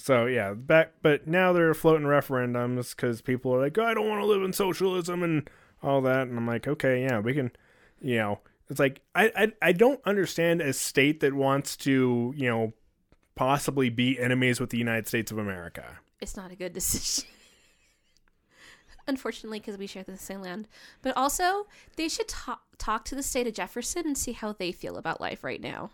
So 0.00 0.26
yeah, 0.26 0.54
back 0.54 0.94
but 1.02 1.26
now 1.26 1.52
they're 1.52 1.74
floating 1.74 2.06
referendums 2.06 2.96
because 2.96 3.20
people 3.20 3.54
are 3.54 3.60
like, 3.60 3.76
oh, 3.76 3.84
I 3.84 3.94
don't 3.94 4.08
want 4.08 4.22
to 4.22 4.26
live 4.26 4.42
in 4.42 4.52
socialism 4.52 5.22
and 5.22 5.48
all 5.82 6.00
that, 6.02 6.26
and 6.26 6.36
I'm 6.38 6.46
like, 6.46 6.66
okay, 6.66 7.02
yeah, 7.02 7.20
we 7.20 7.34
can, 7.34 7.50
you 8.00 8.16
know, 8.16 8.40
it's 8.70 8.80
like 8.80 9.02
I 9.14 9.30
I 9.36 9.52
I 9.60 9.72
don't 9.72 10.00
understand 10.06 10.62
a 10.62 10.72
state 10.72 11.20
that 11.20 11.34
wants 11.34 11.76
to 11.78 12.32
you 12.36 12.48
know 12.48 12.72
possibly 13.34 13.90
be 13.90 14.18
enemies 14.18 14.60
with 14.60 14.70
the 14.70 14.78
United 14.78 15.06
States 15.06 15.30
of 15.30 15.38
America. 15.38 15.98
It's 16.20 16.36
not 16.36 16.50
a 16.50 16.56
good 16.56 16.72
decision. 16.74 17.28
Unfortunately, 19.06 19.58
because 19.58 19.76
we 19.76 19.86
share 19.86 20.04
the 20.04 20.16
same 20.16 20.42
land. 20.42 20.68
But 21.02 21.16
also, 21.16 21.66
they 21.96 22.08
should 22.08 22.28
talk 22.28 22.62
talk 22.78 23.04
to 23.06 23.14
the 23.14 23.22
state 23.22 23.46
of 23.46 23.54
Jefferson 23.54 24.06
and 24.06 24.16
see 24.16 24.32
how 24.32 24.52
they 24.52 24.72
feel 24.72 24.96
about 24.96 25.20
life 25.20 25.44
right 25.44 25.60
now. 25.60 25.90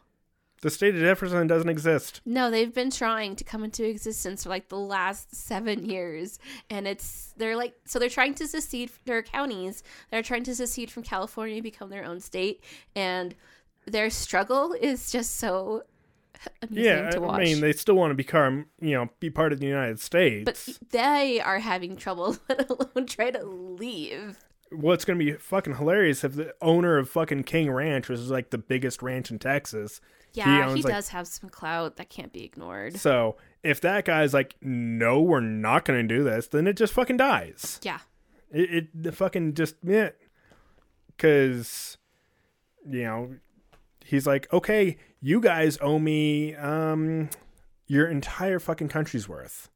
The 0.67 0.71
state 0.71 0.97
of 0.97 1.01
Jefferson 1.01 1.47
doesn't 1.47 1.69
exist. 1.69 2.23
No, 2.25 2.51
they've 2.51 2.75
been 2.75 2.91
trying 2.91 3.37
to 3.37 3.45
come 3.45 3.63
into 3.63 3.89
existence 3.89 4.43
for 4.43 4.49
like 4.49 4.69
the 4.69 4.77
last 4.77 5.33
seven 5.33 5.89
years, 5.89 6.41
and 6.69 6.89
it's 6.89 7.33
they're 7.37 7.55
like 7.55 7.75
so 7.85 8.01
they're 8.01 8.09
trying 8.09 8.35
to 8.35 8.49
secede. 8.49 8.91
Their 9.05 9.23
counties 9.23 9.85
they're 10.11 10.25
trying 10.25 10.43
to 10.43 10.57
secede 10.57 10.91
from 10.91 11.05
California, 11.05 11.63
become 11.63 11.89
their 11.89 12.05
own 12.05 12.19
state, 12.19 12.65
and 12.97 13.37
their 13.85 14.11
struggle 14.11 14.73
is 14.73 15.13
just 15.13 15.37
so 15.37 15.85
Yeah, 16.69 17.13
I 17.17 17.45
mean, 17.45 17.61
they 17.61 17.73
still 17.73 17.95
want 17.95 18.11
to 18.11 18.17
become, 18.17 18.67
you 18.81 18.95
know, 18.95 19.09
be 19.21 19.31
part 19.31 19.53
of 19.53 19.61
the 19.61 19.69
United 19.69 20.01
States. 20.01 20.45
but 20.45 20.79
they 20.91 21.41
are 21.41 21.61
having 21.61 21.95
trouble, 21.95 22.39
let 22.49 22.69
alone 22.69 23.07
try 23.07 23.31
to 23.31 23.45
leave. 23.45 24.37
What's 24.73 25.05
going 25.05 25.17
to 25.17 25.25
be 25.25 25.31
fucking 25.35 25.77
hilarious 25.77 26.25
if 26.25 26.35
the 26.35 26.57
owner 26.61 26.99
of 26.99 27.09
fucking 27.09 27.45
King 27.45 27.71
Ranch, 27.71 28.09
which 28.09 28.19
is 28.19 28.33
like 28.33 28.51
the 28.51 28.59
biggest 28.59 29.01
ranch 29.01 29.31
in 29.31 29.39
Texas, 29.39 30.01
Yeah, 30.37 30.65
he, 30.67 30.71
owns, 30.73 30.85
like- 30.85 30.93
does 30.95 31.09
have 31.09 31.27
some 31.27 31.49
clout 31.49 31.97
that 31.97 32.11
can't 32.11 32.33
be 32.33 32.45
ignored. 32.45 32.97
So 32.99 33.37
if 33.63 33.81
that 33.81 34.05
guy's 34.05 34.35
like, 34.35 34.55
no, 34.61 35.21
we're 35.23 35.41
not 35.41 35.85
going 35.85 36.07
to 36.07 36.15
do 36.15 36.23
this, 36.23 36.49
then 36.49 36.67
it 36.67 36.77
just 36.77 36.93
fucking 36.93 37.17
dies. 37.17 37.81
Yeah, 37.83 37.99
It, 38.51 38.75
it 38.75 39.03
the 39.03 39.13
fucking 39.13 39.55
just 39.55 39.77
yeah, 39.83 40.11
because 41.09 41.99
you 42.89 43.03
know 43.05 43.37
he's 44.05 44.27
like, 44.27 44.53
okay, 44.53 44.99
you 45.21 45.41
guys 45.41 45.79
owe 45.81 45.99
me 45.99 46.55
um 46.57 47.31
your 47.87 48.07
entire 48.09 48.59
fucking 48.59 48.89
country's 48.89 49.29
worth. 49.29 49.71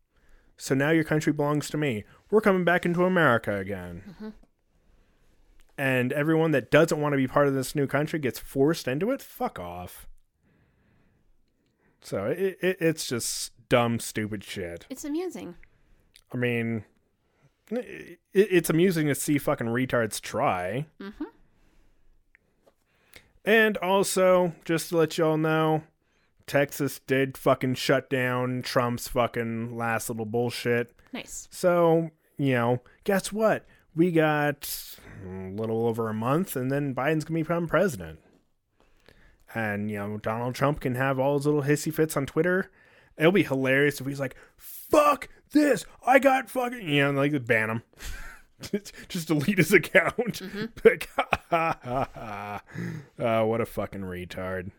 So 0.57 0.75
now 0.75 0.91
your 0.91 1.05
country 1.05 1.33
belongs 1.33 1.71
to 1.71 1.79
me. 1.79 2.05
We're 2.31 2.43
coming 2.43 2.65
back 2.65 2.85
into 2.85 3.05
America 3.05 3.57
again. 3.57 4.35
And 5.79 6.13
everyone 6.13 6.51
that 6.51 6.71
doesn't 6.71 7.01
want 7.01 7.15
to 7.15 7.17
be 7.17 7.27
part 7.27 7.49
of 7.49 7.55
this 7.55 7.75
new 7.75 7.87
country 7.87 8.19
gets 8.19 8.39
forced 8.39 8.87
into 8.87 9.11
it. 9.11 9.23
Fuck 9.23 9.59
off. 9.59 10.07
So 12.03 12.27
it, 12.27 12.59
it 12.61 12.77
it's 12.81 13.07
just 13.07 13.53
dumb, 13.69 13.99
stupid 14.01 14.43
shit. 14.45 14.87
it's 14.91 15.05
amusing. 15.05 15.55
I 16.33 16.37
mean, 16.37 16.85
it, 17.71 18.19
it's 18.33 18.71
amusing 18.71 19.07
to 19.09 19.15
see 19.15 19.39
fucking 19.39 19.67
retards 19.69 20.21
try. 20.21 20.87
Mhm. 21.01 21.27
And 23.45 23.77
also, 23.79 24.53
just 24.65 24.91
to 24.91 24.97
let 24.99 25.17
y'all 25.19 25.37
know, 25.39 25.83
Texas 26.47 27.01
did 27.07 27.37
fucking 27.39 27.75
shut 27.75 28.11
down 28.11 28.63
Trump's 28.63 29.09
fucking 29.09 29.77
last 29.77 30.11
little 30.11 30.27
bullshit. 30.27 30.93
Nice. 31.13 31.49
So, 31.51 32.11
you 32.37 32.53
know, 32.55 32.81
guess 33.05 33.33
what? 33.33 33.67
We 33.95 34.13
got 34.13 34.97
a 35.27 35.49
little 35.51 35.87
over 35.87 36.09
a 36.09 36.15
month, 36.15 36.55
and 36.55 36.71
then 36.71 36.95
Biden's 36.95 37.25
gonna 37.25 37.41
become 37.41 37.67
president. 37.67 38.21
And, 39.55 39.91
you 39.91 39.99
know, 39.99 40.19
Donald 40.19 40.55
Trump 40.55 40.81
can 40.81 40.95
have 40.95 41.19
all 41.19 41.37
his 41.37 41.47
little 41.47 41.63
hissy 41.63 41.93
fits 41.93 42.17
on 42.17 42.27
Twitter. 42.27 42.71
It'll 43.17 43.33
be 43.33 43.43
hilarious 43.43 44.01
if 44.01 44.07
he's 44.07 44.21
like, 44.21 44.37
fuck 44.57 45.29
this. 45.53 45.85
I 46.07 46.19
got 46.19 46.49
fucking, 46.49 46.89
you 46.89 47.03
know, 47.03 47.11
like 47.11 47.47
ban 47.47 47.71
him. 47.71 47.83
just, 48.63 48.93
just 49.09 49.29
delete 49.29 49.59
his 49.59 49.73
account. 49.73 50.41
like, 50.85 51.09
ha, 51.17 51.29
ha, 51.51 51.79
ha, 51.83 52.09
ha. 52.15 52.63
Uh, 53.19 53.45
what 53.45 53.61
a 53.61 53.67
fucking 53.67 54.03
retard. 54.03 54.71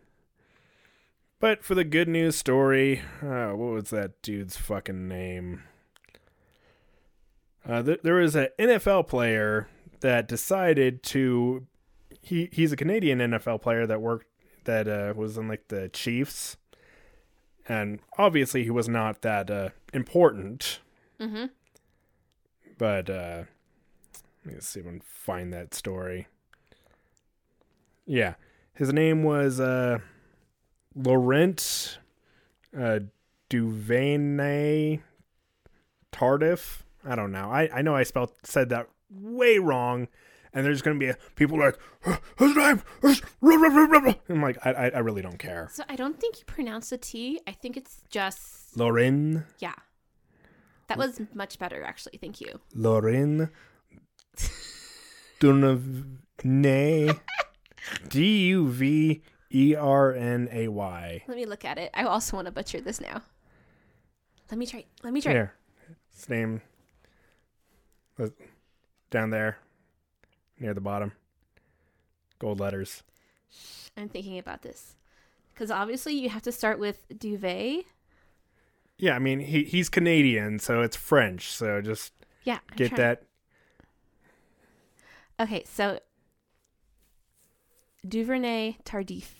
But 1.40 1.64
for 1.64 1.74
the 1.76 1.84
good 1.84 2.08
news 2.08 2.36
story, 2.36 3.02
uh, 3.22 3.50
what 3.50 3.74
was 3.74 3.90
that 3.90 4.22
dude's 4.22 4.58
fucking 4.58 5.08
name? 5.08 5.64
Uh, 7.68 7.82
th- 7.82 8.02
there 8.04 8.16
was 8.16 8.36
an 8.36 8.50
NFL 8.60 9.08
player 9.08 9.68
that 10.02 10.28
decided 10.28 11.02
to 11.04 11.66
he 12.22 12.50
he's 12.52 12.72
a 12.72 12.76
Canadian 12.76 13.20
NFL 13.20 13.62
player 13.62 13.88
that 13.88 14.02
worked 14.02 14.28
that 14.66 14.88
uh, 14.88 15.14
was 15.16 15.38
in 15.38 15.48
like 15.48 15.68
the 15.68 15.90
Chiefs, 15.90 16.58
and 17.68 18.00
obviously 18.18 18.64
he 18.64 18.70
was 18.70 18.88
not 18.88 19.22
that 19.22 19.50
uh, 19.50 19.70
important. 19.94 20.80
Mm-hmm. 21.20 21.46
But 22.78 23.10
uh, 23.10 23.44
let 24.46 24.56
me 24.56 24.60
see 24.62 24.80
if 24.80 24.86
I 24.86 24.90
can 24.90 25.02
find 25.02 25.54
that 25.54 25.74
story. 25.74 26.28
Yeah, 28.06 28.36
his 28.74 28.92
name 28.92 29.24
was 29.24 29.60
uh, 29.60 30.00
Laurent 30.96 32.00
uh, 32.78 33.00
Duvernay 33.50 35.00
Tardif. 36.12 36.82
I 37.06 37.16
don't 37.16 37.32
know. 37.32 37.52
I, 37.52 37.70
I 37.74 37.82
know 37.82 37.96
I 37.96 38.04
spelled 38.04 38.32
said 38.44 38.70
that 38.70 38.88
way 39.10 39.58
wrong, 39.60 40.08
and 40.54 40.66
there's 40.66 40.82
gonna 40.82 41.00
be 41.00 41.08
a, 41.08 41.18
people 41.36 41.60
like 41.60 41.78
"Huh, 42.02 42.18
his 42.38 42.56
name. 42.56 42.82
Is... 43.04 43.22
I'm 44.30 44.42
like 44.42 44.58
I, 44.66 44.72
I 44.72 44.90
I 44.90 45.00
really 45.00 45.22
don't 45.22 45.40
care. 45.40 45.70
So 45.72 45.84
I 45.90 45.96
don't 45.96 46.20
think 46.20 46.40
you 46.40 46.46
pronounce 46.46 46.90
the 46.90 46.98
T. 46.98 47.40
I 47.48 47.52
think 47.52 47.78
it's 47.78 48.02
just 48.10 48.78
Lauren 48.78 49.46
yeah. 49.60 49.74
That 50.88 50.98
was 50.98 51.22
much 51.34 51.58
better, 51.58 51.84
actually. 51.84 52.18
Thank 52.18 52.42
you. 52.42 52.60
Lauren 52.76 53.50
Duvernay 55.40 57.10
D 58.10 58.48
U 58.48 58.68
V 58.68 59.22
E 59.54 59.76
R 59.76 60.14
N 60.14 60.50
A 60.52 60.68
Y. 60.68 61.24
Let 61.28 61.38
me 61.38 61.46
look 61.46 61.64
at 61.64 61.78
it. 61.78 61.92
I 61.94 62.04
also 62.04 62.36
want 62.36 62.48
to 62.48 62.52
butcher 62.52 62.82
this 62.82 63.00
now. 63.00 63.22
Let 64.50 64.58
me 64.58 64.66
try. 64.66 64.84
Let 65.02 65.14
me 65.14 65.22
try. 65.22 65.32
Here, 65.32 65.54
his 66.14 66.28
name 66.28 66.62
down 69.10 69.30
there 69.30 69.58
near 70.62 70.74
the 70.74 70.82
bottom. 70.82 71.12
Gold 72.40 72.60
letters. 72.60 73.04
I'm 73.98 74.08
thinking 74.10 74.38
about 74.40 74.62
this 74.62 74.96
because 75.54 75.70
obviously 75.70 76.14
you 76.14 76.30
have 76.30 76.42
to 76.44 76.52
start 76.52 76.80
with 76.80 77.04
duvet. 77.20 77.84
Yeah, 78.98 79.16
I 79.16 79.20
mean 79.20 79.40
he 79.40 79.64
he's 79.64 79.90
Canadian, 79.90 80.60
so 80.60 80.82
it's 80.82 80.96
French. 80.96 81.52
So 81.52 81.82
just 81.82 82.14
Yeah. 82.44 82.60
I'm 82.70 82.78
get 82.78 82.90
trying- 82.90 82.98
that. 82.98 83.24
Okay, 85.40 85.64
so 85.66 86.00
Duvernay 88.08 88.78
Tardif. 88.86 89.40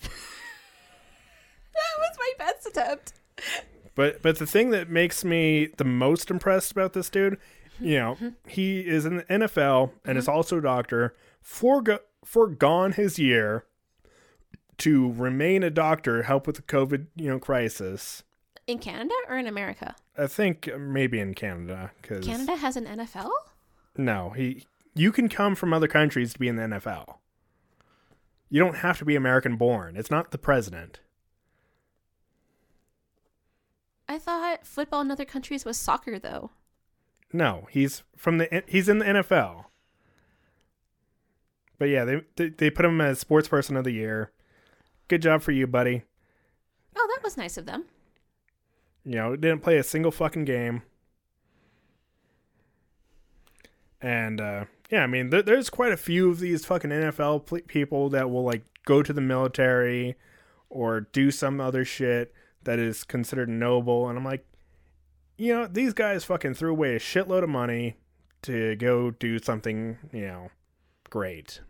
that 1.72 1.98
was 1.98 2.16
my 2.18 2.32
best 2.38 2.66
attempt. 2.66 3.12
But 3.94 4.22
but 4.22 4.38
the 4.38 4.46
thing 4.46 4.70
that 4.70 4.88
makes 4.88 5.24
me 5.24 5.68
the 5.76 5.84
most 5.84 6.30
impressed 6.30 6.72
about 6.72 6.92
this 6.92 7.10
dude, 7.10 7.38
you 7.84 7.98
know, 7.98 8.14
Mm-hmm. 8.14 8.28
he 8.48 8.80
is 8.80 9.04
in 9.06 9.16
the 9.18 9.24
NFL 9.24 9.90
and 10.04 10.16
is 10.18 10.28
also 10.28 10.58
a 10.58 10.62
doctor. 10.62 11.14
Forgo- 11.40 12.00
forgone 12.24 12.92
his 12.92 13.18
year 13.18 13.64
to 14.78 15.12
remain 15.12 15.62
a 15.62 15.70
doctor, 15.70 16.22
help 16.22 16.46
with 16.46 16.56
the 16.56 16.62
COVID, 16.62 17.06
you 17.16 17.28
know, 17.28 17.38
crisis. 17.38 18.22
In 18.66 18.78
Canada 18.78 19.14
or 19.28 19.36
in 19.36 19.46
America? 19.46 19.94
I 20.16 20.26
think 20.26 20.68
maybe 20.78 21.18
in 21.18 21.34
Canada 21.34 21.90
because 22.00 22.26
Canada 22.26 22.56
has 22.56 22.76
an 22.76 22.86
NFL? 22.86 23.30
no, 23.96 24.30
he 24.30 24.66
you 24.94 25.10
can 25.12 25.28
come 25.28 25.54
from 25.54 25.72
other 25.72 25.88
countries 25.88 26.32
to 26.34 26.38
be 26.38 26.48
in 26.48 26.56
the 26.56 26.62
NFL. 26.62 27.16
You 28.50 28.60
don't 28.60 28.76
have 28.76 28.98
to 28.98 29.04
be 29.06 29.16
American 29.16 29.56
born. 29.56 29.96
It's 29.96 30.10
not 30.10 30.30
the 30.30 30.38
president. 30.38 31.00
I 34.08 34.18
thought 34.18 34.66
football 34.66 35.00
in 35.00 35.10
other 35.10 35.24
countries 35.24 35.64
was 35.64 35.76
soccer, 35.78 36.18
though. 36.18 36.50
No, 37.32 37.66
he's 37.70 38.02
from 38.16 38.38
the 38.38 38.62
he's 38.66 38.88
in 38.88 38.98
the 38.98 39.04
NFL. 39.04 39.64
But 41.78 41.86
yeah, 41.86 42.04
they 42.04 42.50
they, 42.50 42.70
put 42.70 42.84
him 42.84 43.00
as 43.00 43.18
sports 43.18 43.48
person 43.48 43.76
of 43.76 43.84
the 43.84 43.90
year. 43.90 44.30
Good 45.08 45.22
job 45.22 45.42
for 45.42 45.50
you, 45.52 45.66
buddy. 45.66 46.02
Oh, 46.96 47.08
that 47.12 47.24
was 47.24 47.36
nice 47.36 47.56
of 47.56 47.66
them. 47.66 47.86
You 49.04 49.16
know, 49.16 49.36
didn't 49.36 49.62
play 49.62 49.78
a 49.78 49.82
single 49.82 50.12
fucking 50.12 50.44
game. 50.44 50.82
And 54.00 54.40
uh 54.40 54.64
yeah, 54.90 55.02
I 55.02 55.06
mean, 55.06 55.30
there, 55.30 55.42
there's 55.42 55.70
quite 55.70 55.92
a 55.92 55.96
few 55.96 56.30
of 56.30 56.38
these 56.38 56.66
fucking 56.66 56.90
NFL 56.90 57.46
pl- 57.46 57.60
people 57.66 58.10
that 58.10 58.30
will 58.30 58.44
like 58.44 58.62
go 58.84 59.02
to 59.02 59.12
the 59.12 59.20
military 59.22 60.16
or 60.68 61.00
do 61.00 61.30
some 61.30 61.60
other 61.60 61.84
shit 61.84 62.32
that 62.64 62.78
is 62.78 63.02
considered 63.02 63.48
noble, 63.48 64.08
and 64.08 64.18
I'm 64.18 64.24
like, 64.24 64.46
you 65.36 65.52
know, 65.54 65.66
these 65.66 65.92
guys 65.92 66.24
fucking 66.24 66.54
threw 66.54 66.70
away 66.70 66.96
a 66.96 66.98
shitload 66.98 67.42
of 67.42 67.48
money 67.48 67.96
to 68.42 68.76
go 68.76 69.10
do 69.10 69.38
something, 69.38 69.98
you 70.12 70.26
know, 70.26 70.50
great. 71.10 71.60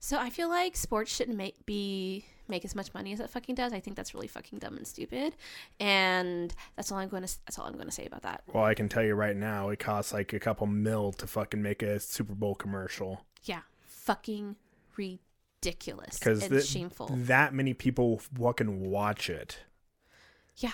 So 0.00 0.18
I 0.18 0.30
feel 0.30 0.48
like 0.48 0.76
sports 0.76 1.14
shouldn't 1.14 1.36
make 1.36 1.64
be 1.64 2.24
make 2.48 2.64
as 2.64 2.74
much 2.74 2.92
money 2.92 3.12
as 3.12 3.20
it 3.20 3.30
fucking 3.30 3.54
does. 3.54 3.72
I 3.72 3.78
think 3.78 3.96
that's 3.96 4.14
really 4.14 4.26
fucking 4.26 4.58
dumb 4.58 4.76
and 4.76 4.86
stupid. 4.86 5.34
And 5.78 6.52
that's 6.76 6.90
all 6.90 6.98
I'm 6.98 7.08
going 7.08 7.24
to 7.24 7.38
that's 7.46 7.58
all 7.58 7.66
I'm 7.66 7.74
going 7.74 7.86
to 7.86 7.92
say 7.92 8.06
about 8.06 8.22
that. 8.22 8.42
Well, 8.52 8.64
I 8.64 8.74
can 8.74 8.88
tell 8.88 9.04
you 9.04 9.14
right 9.14 9.36
now, 9.36 9.68
it 9.68 9.78
costs 9.78 10.12
like 10.12 10.32
a 10.32 10.40
couple 10.40 10.66
mil 10.66 11.12
to 11.12 11.26
fucking 11.26 11.62
make 11.62 11.82
a 11.82 12.00
Super 12.00 12.34
Bowl 12.34 12.56
commercial. 12.56 13.24
Yeah, 13.44 13.60
fucking 13.86 14.56
ridiculous 14.96 16.18
because 16.18 16.42
and 16.42 16.62
shameful. 16.64 17.08
that 17.12 17.54
many 17.54 17.72
people 17.72 18.18
fucking 18.18 18.90
watch 18.90 19.30
it. 19.30 19.58
Yeah. 20.56 20.72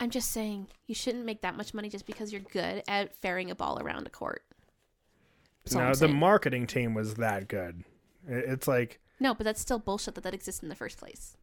I'm 0.00 0.10
just 0.10 0.30
saying 0.30 0.68
you 0.86 0.94
shouldn't 0.94 1.24
make 1.24 1.42
that 1.42 1.56
much 1.56 1.74
money 1.74 1.88
just 1.88 2.06
because 2.06 2.32
you're 2.32 2.42
good 2.52 2.82
at 2.86 3.14
ferrying 3.14 3.50
a 3.50 3.54
ball 3.54 3.80
around 3.80 4.06
a 4.06 4.10
court. 4.10 4.44
That's 5.64 5.74
Now 5.74 5.92
the 6.06 6.12
marketing 6.12 6.66
team 6.66 6.94
was 6.94 7.14
that 7.14 7.48
good. 7.48 7.84
It's 8.26 8.68
like, 8.68 9.00
no, 9.20 9.34
but 9.34 9.44
that's 9.44 9.60
still 9.60 9.78
bullshit 9.78 10.14
that 10.14 10.24
that 10.24 10.34
exists 10.34 10.62
in 10.62 10.68
the 10.68 10.74
first 10.74 10.98
place. 10.98 11.36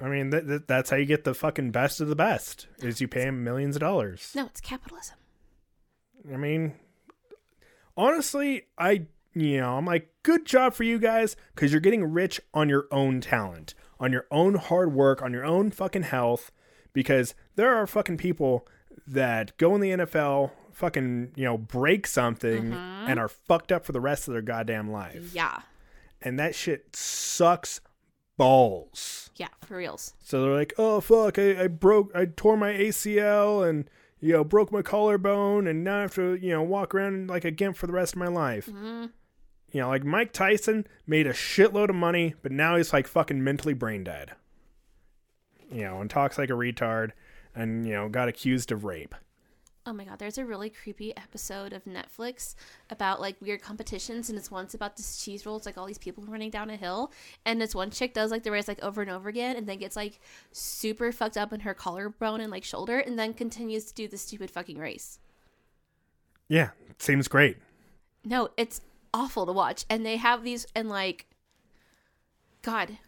I 0.00 0.08
mean, 0.08 0.30
th- 0.30 0.46
th- 0.46 0.62
that's 0.66 0.90
how 0.90 0.96
you 0.96 1.04
get 1.06 1.24
the 1.24 1.34
fucking 1.34 1.70
best 1.70 2.00
of 2.00 2.08
the 2.08 2.16
best. 2.16 2.66
Is 2.78 3.00
you 3.00 3.08
pay 3.08 3.24
them 3.24 3.44
millions 3.44 3.76
of 3.76 3.80
dollars. 3.80 4.32
No, 4.34 4.46
it's 4.46 4.60
capitalism. 4.60 5.16
I 6.32 6.36
mean, 6.36 6.74
honestly, 7.96 8.64
I 8.78 9.06
you 9.34 9.60
know 9.60 9.76
I'm 9.76 9.86
like, 9.86 10.12
good 10.22 10.44
job 10.44 10.74
for 10.74 10.84
you 10.84 10.98
guys 10.98 11.36
because 11.54 11.72
you're 11.72 11.80
getting 11.80 12.04
rich 12.04 12.40
on 12.52 12.68
your 12.68 12.86
own 12.90 13.20
talent, 13.20 13.74
on 13.98 14.12
your 14.12 14.26
own 14.30 14.54
hard 14.54 14.92
work, 14.92 15.22
on 15.22 15.32
your 15.32 15.44
own 15.44 15.70
fucking 15.70 16.04
health. 16.04 16.50
Because 16.92 17.34
there 17.56 17.74
are 17.76 17.86
fucking 17.86 18.16
people 18.18 18.66
that 19.06 19.56
go 19.58 19.74
in 19.74 19.80
the 19.80 19.90
NFL, 19.90 20.50
fucking 20.72 21.32
you 21.36 21.44
know, 21.44 21.58
break 21.58 22.06
something 22.06 22.72
and 22.72 23.18
are 23.18 23.28
fucked 23.28 23.72
up 23.72 23.84
for 23.84 23.92
the 23.92 24.00
rest 24.00 24.28
of 24.28 24.32
their 24.32 24.42
goddamn 24.42 24.90
life. 24.90 25.32
Yeah. 25.34 25.60
and 26.20 26.38
that 26.38 26.54
shit 26.54 26.94
sucks 26.94 27.80
balls. 28.36 29.30
Yeah, 29.36 29.48
for 29.64 29.76
reals. 29.76 30.14
So 30.22 30.42
they're 30.42 30.54
like, 30.54 30.74
"Oh 30.78 31.00
fuck, 31.00 31.38
I, 31.38 31.64
I 31.64 31.66
broke, 31.68 32.10
I 32.14 32.26
tore 32.26 32.56
my 32.56 32.72
ACL 32.72 33.68
and 33.68 33.88
you 34.20 34.32
know 34.32 34.44
broke 34.44 34.70
my 34.70 34.82
collarbone, 34.82 35.66
and 35.66 35.82
now 35.84 35.98
I 35.98 36.02
have 36.02 36.14
to 36.14 36.34
you 36.34 36.50
know 36.50 36.62
walk 36.62 36.94
around 36.94 37.28
like 37.28 37.44
a 37.44 37.50
gimp 37.50 37.76
for 37.76 37.86
the 37.86 37.92
rest 37.92 38.12
of 38.14 38.18
my 38.18 38.28
life." 38.28 38.66
hmm 38.66 39.06
You 39.72 39.80
know, 39.80 39.88
like 39.88 40.04
Mike 40.04 40.32
Tyson 40.32 40.86
made 41.06 41.26
a 41.26 41.32
shitload 41.32 41.88
of 41.88 41.94
money, 41.96 42.34
but 42.42 42.52
now 42.52 42.76
he's 42.76 42.92
like 42.92 43.06
fucking 43.06 43.42
mentally 43.42 43.74
brain 43.74 44.04
dead. 44.04 44.32
You 45.70 45.82
know, 45.84 46.00
and 46.02 46.10
talks 46.10 46.36
like 46.36 46.50
a 46.50 46.54
retard, 46.54 47.12
and 47.54 47.86
you 47.86 47.92
know 47.92 48.08
got 48.08 48.28
accused 48.28 48.72
of 48.72 48.84
rape. 48.84 49.14
Oh 49.84 49.92
my 49.92 50.04
god, 50.04 50.20
there's 50.20 50.38
a 50.38 50.44
really 50.44 50.70
creepy 50.70 51.16
episode 51.16 51.72
of 51.72 51.84
Netflix 51.84 52.54
about 52.88 53.20
like 53.20 53.34
weird 53.40 53.62
competitions, 53.62 54.28
and 54.28 54.38
it's 54.38 54.50
once 54.50 54.74
about 54.74 54.96
this 54.96 55.22
cheese 55.22 55.44
roll. 55.44 55.56
It's 55.56 55.66
like 55.66 55.76
all 55.76 55.86
these 55.86 55.98
people 55.98 56.24
running 56.24 56.50
down 56.50 56.70
a 56.70 56.76
hill, 56.76 57.10
and 57.44 57.60
this 57.60 57.74
one 57.74 57.90
chick 57.90 58.14
does 58.14 58.30
like 58.30 58.44
the 58.44 58.52
race 58.52 58.68
like 58.68 58.82
over 58.82 59.02
and 59.02 59.10
over 59.10 59.28
again, 59.28 59.56
and 59.56 59.66
then 59.66 59.78
gets 59.78 59.96
like 59.96 60.20
super 60.52 61.10
fucked 61.10 61.36
up 61.36 61.52
in 61.52 61.60
her 61.60 61.74
collarbone 61.74 62.40
and 62.40 62.52
like 62.52 62.62
shoulder, 62.62 62.98
and 63.00 63.18
then 63.18 63.34
continues 63.34 63.84
to 63.86 63.94
do 63.94 64.06
the 64.06 64.18
stupid 64.18 64.50
fucking 64.52 64.78
race. 64.78 65.18
Yeah, 66.48 66.70
seems 66.98 67.28
great. 67.28 67.56
No, 68.24 68.50
it's 68.56 68.82
awful 69.12 69.46
to 69.46 69.52
watch. 69.52 69.84
And 69.90 70.06
they 70.06 70.16
have 70.16 70.44
these, 70.44 70.66
and 70.74 70.88
like, 70.88 71.26
God, 72.62 72.98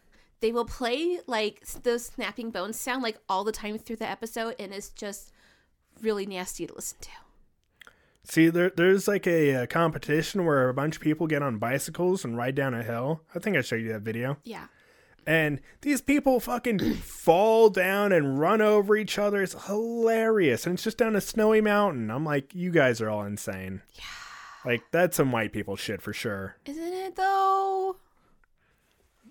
they 0.44 0.52
will 0.52 0.66
play 0.66 1.20
like 1.26 1.64
those 1.84 2.04
snapping 2.04 2.50
bones 2.50 2.78
sound 2.78 3.02
like 3.02 3.16
all 3.30 3.44
the 3.44 3.50
time 3.50 3.78
through 3.78 3.96
the 3.96 4.06
episode, 4.06 4.54
and 4.58 4.74
it's 4.74 4.90
just 4.90 5.32
really 6.02 6.26
nasty 6.26 6.66
to 6.66 6.74
listen 6.74 6.98
to. 7.00 7.08
See, 8.24 8.50
there, 8.50 8.70
there's 8.76 9.08
like 9.08 9.26
a, 9.26 9.62
a 9.62 9.66
competition 9.66 10.44
where 10.44 10.68
a 10.68 10.74
bunch 10.74 10.96
of 10.96 11.00
people 11.02 11.26
get 11.26 11.42
on 11.42 11.56
bicycles 11.56 12.26
and 12.26 12.36
ride 12.36 12.54
down 12.54 12.74
a 12.74 12.82
hill. 12.82 13.22
I 13.34 13.38
think 13.38 13.56
I 13.56 13.62
showed 13.62 13.76
you 13.80 13.88
that 13.94 14.02
video. 14.02 14.36
Yeah. 14.44 14.66
and 15.26 15.62
these 15.80 16.02
people 16.02 16.40
fucking 16.40 16.78
fall 16.96 17.70
down 17.70 18.12
and 18.12 18.38
run 18.38 18.60
over 18.60 18.96
each 18.98 19.18
other. 19.18 19.40
It's 19.42 19.64
hilarious, 19.66 20.66
and 20.66 20.74
it's 20.74 20.84
just 20.84 20.98
down 20.98 21.16
a 21.16 21.22
snowy 21.22 21.62
mountain. 21.62 22.10
I'm 22.10 22.26
like, 22.26 22.54
you 22.54 22.70
guys 22.70 23.00
are 23.00 23.08
all 23.08 23.24
insane. 23.24 23.80
Yeah, 23.94 24.04
like 24.70 24.82
that's 24.90 25.16
some 25.16 25.32
white 25.32 25.54
people 25.54 25.76
shit 25.76 26.02
for 26.02 26.12
sure. 26.12 26.56
Isn't 26.66 26.92
it 26.92 27.16
though? 27.16 27.96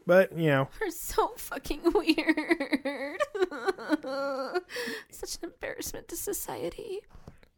But 0.05 0.37
you 0.37 0.47
know, 0.47 0.69
We're 0.81 0.89
so 0.91 1.33
fucking 1.37 1.81
weird. 1.93 3.21
Such 5.11 5.35
an 5.35 5.43
embarrassment 5.43 6.07
to 6.09 6.15
society 6.17 7.01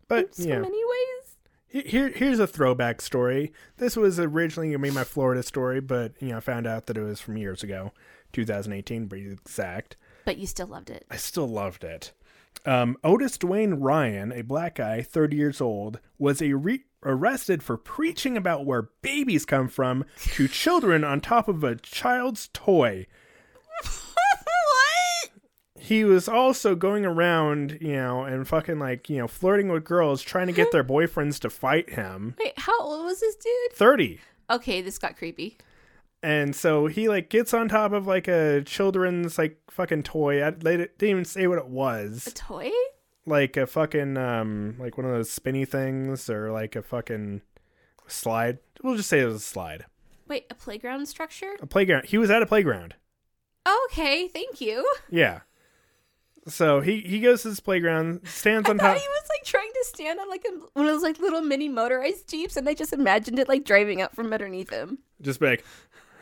but 0.08 0.26
in 0.26 0.34
so 0.34 0.44
you 0.44 0.50
know, 0.50 0.62
many 0.62 0.84
ways. 0.86 1.86
Here, 1.86 2.10
here's 2.10 2.40
a 2.40 2.48
throwback 2.48 3.02
story. 3.02 3.52
This 3.78 3.98
was 3.98 4.20
originally 4.20 4.70
gonna 4.70 4.80
be 4.80 4.92
my 4.92 5.04
Florida 5.04 5.44
story, 5.44 5.82
but 5.82 6.14
you 6.22 6.30
know, 6.30 6.38
I 6.38 6.40
found 6.40 6.68
out 6.68 6.86
that 6.86 6.98
it 6.98 7.04
was 7.04 7.20
from 7.20 7.38
years 7.38 7.64
ago, 7.64 7.92
2018, 8.34 9.02
to 9.10 9.16
be 9.16 9.30
exact. 9.30 9.98
But 10.24 10.38
you 10.38 10.48
still 10.48 10.68
loved 10.68 10.90
it. 10.90 11.06
I 11.10 11.18
still 11.18 11.48
loved 11.48 11.84
it. 11.84 12.14
Um, 12.66 12.98
Otis 13.04 13.38
Dwayne 13.38 13.76
Ryan, 13.80 14.32
a 14.32 14.42
black 14.42 14.76
guy, 14.76 15.02
30 15.02 15.36
years 15.36 15.60
old, 15.62 16.00
was 16.18 16.42
a 16.42 16.54
re- 16.54 16.86
arrested 17.06 17.64
for 17.64 17.78
preaching 17.78 18.36
about 18.36 18.66
where 18.66 18.90
babies 19.02 19.46
come 19.46 19.68
from 19.68 20.04
to 20.18 20.48
children 20.48 21.04
on 21.04 21.22
top 21.22 21.48
of 21.48 21.64
a 21.64 21.76
child's 21.76 22.50
toy. 22.52 23.08
what? 23.84 25.32
He 25.80 26.04
was 26.04 26.28
also 26.28 26.76
going 26.76 27.06
around, 27.06 27.78
you 27.80 27.94
know, 27.94 28.24
and 28.24 28.48
fucking 28.48 28.80
like, 28.80 29.10
you 29.10 29.18
know, 29.20 29.28
flirting 29.28 29.70
with 29.70 29.84
girls, 29.84 30.22
trying 30.22 30.48
to 30.48 30.54
get 30.54 30.72
their 30.72 30.84
boyfriends 30.84 31.40
to 31.42 31.50
fight 31.50 31.92
him. 31.92 32.36
Wait, 32.40 32.58
how 32.58 32.80
old 32.82 33.06
was 33.06 33.20
this 33.20 33.36
dude? 33.36 33.74
30. 33.74 34.20
Okay, 34.50 34.82
this 34.82 34.98
got 34.98 35.16
creepy. 35.16 35.58
And 36.24 36.56
so 36.56 36.88
he 36.88 37.08
like 37.08 37.30
gets 37.30 37.54
on 37.54 37.70
top 37.70 37.92
of 37.92 38.08
like 38.08 38.28
a 38.28 38.64
children's 38.66 39.38
like 39.38 39.60
fucking 39.70 40.02
toy. 40.04 40.44
I, 40.44 40.50
they 40.50 40.78
didn't 40.78 41.04
even 41.04 41.26
say 41.26 41.46
what 41.46 41.60
it 41.60 41.68
was. 41.68 42.26
A 42.26 42.32
toy? 42.32 42.72
Like 43.26 43.58
a 43.58 43.66
fucking 43.66 44.18
um 44.18 44.76
like 44.80 44.98
one 44.98 45.06
of 45.06 45.12
those 45.12 45.32
spinny 45.32 45.66
things 45.66 46.30
or 46.30 46.52
like 46.52 46.76
a 46.76 46.84
fucking 46.84 47.42
slide. 48.08 48.60
We'll 48.84 48.98
just 48.98 49.10
say 49.10 49.22
it 49.22 49.26
was 49.26 49.36
a 49.36 49.40
slide. 49.40 49.86
Wait, 50.28 50.46
a 50.50 50.56
playground 50.56 51.08
structure? 51.08 51.56
A 51.62 51.68
playground. 51.68 52.06
He 52.06 52.18
was 52.18 52.30
at 52.30 52.42
a 52.42 52.46
playground. 52.46 52.96
Okay, 53.86 54.28
thank 54.28 54.62
you. 54.62 54.88
Yeah. 55.10 55.42
So 56.48 56.82
he 56.82 57.02
he 57.02 57.20
goes 57.20 57.42
to 57.42 57.50
this 57.50 57.60
playground, 57.60 58.22
stands 58.26 58.68
I 58.70 58.72
on 58.72 58.78
top. 58.78 58.96
he 58.96 59.08
was 59.08 59.30
like 59.30 59.44
trying 59.44 59.72
to 59.72 59.86
stand 59.86 60.20
on 60.20 60.30
like 60.30 60.46
a, 60.48 60.52
one 60.74 60.86
of 60.86 60.94
those 60.94 61.02
like 61.04 61.20
little 61.20 61.42
mini 61.42 61.68
motorized 61.70 62.30
jeeps, 62.30 62.56
and 62.58 62.70
I 62.70 62.74
just 62.76 62.94
imagined 62.94 63.40
it 63.40 63.50
like 63.50 63.66
driving 63.66 64.02
up 64.02 64.16
from 64.16 64.32
underneath 64.32 64.70
him. 64.70 65.00
Just 65.22 65.40
be 65.40 65.48
like, 65.48 65.66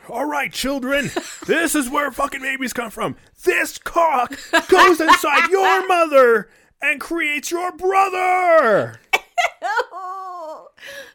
all 0.08 0.24
right, 0.24 0.50
children, 0.52 1.10
this 1.46 1.74
is 1.74 1.90
where 1.90 2.10
fucking 2.10 2.40
babies 2.40 2.72
come 2.72 2.90
from. 2.90 3.16
This 3.44 3.76
cock 3.78 4.30
goes 4.68 5.00
inside 5.00 5.50
your 5.50 5.86
mother 5.86 6.48
and 6.82 7.00
creates 7.00 7.50
your 7.50 7.72
brother. 7.72 9.00
I 9.62 10.66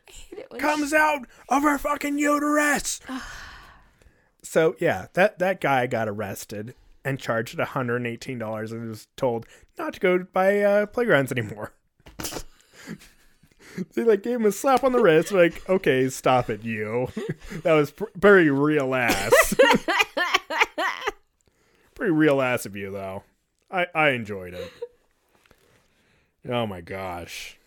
hate 0.07 0.39
it 0.39 0.51
when 0.51 0.59
Comes 0.59 0.93
out 0.93 1.27
of 1.49 1.63
her 1.63 1.77
fucking 1.77 2.17
uterus. 2.17 2.99
so 4.43 4.75
yeah, 4.79 5.07
that 5.13 5.39
that 5.39 5.61
guy 5.61 5.87
got 5.87 6.07
arrested 6.07 6.75
and 7.05 7.19
charged 7.19 7.57
$118 7.57 8.71
and 8.71 8.89
was 8.89 9.07
told 9.15 9.45
not 9.77 9.93
to 9.93 9.99
go 9.99 10.19
by 10.31 10.59
uh, 10.61 10.85
playgrounds 10.85 11.31
anymore. 11.31 11.73
they 13.93 14.03
like 14.03 14.23
gave 14.23 14.35
him 14.35 14.45
a 14.45 14.51
slap 14.51 14.83
on 14.83 14.91
the 14.91 15.01
wrist, 15.01 15.31
like, 15.31 15.67
okay, 15.69 16.09
stop 16.09 16.49
it, 16.49 16.63
you. 16.63 17.07
that 17.63 17.73
was 17.73 17.91
pr- 17.91 18.05
very 18.15 18.49
real 18.49 18.93
ass. 18.93 19.55
Pretty 21.95 22.11
real 22.11 22.41
ass 22.41 22.65
of 22.65 22.75
you, 22.75 22.91
though. 22.91 23.23
I 23.71 23.87
I 23.93 24.09
enjoyed 24.09 24.53
it. 24.53 24.71
Oh 26.47 26.65
my 26.65 26.82
gosh. 26.82 27.58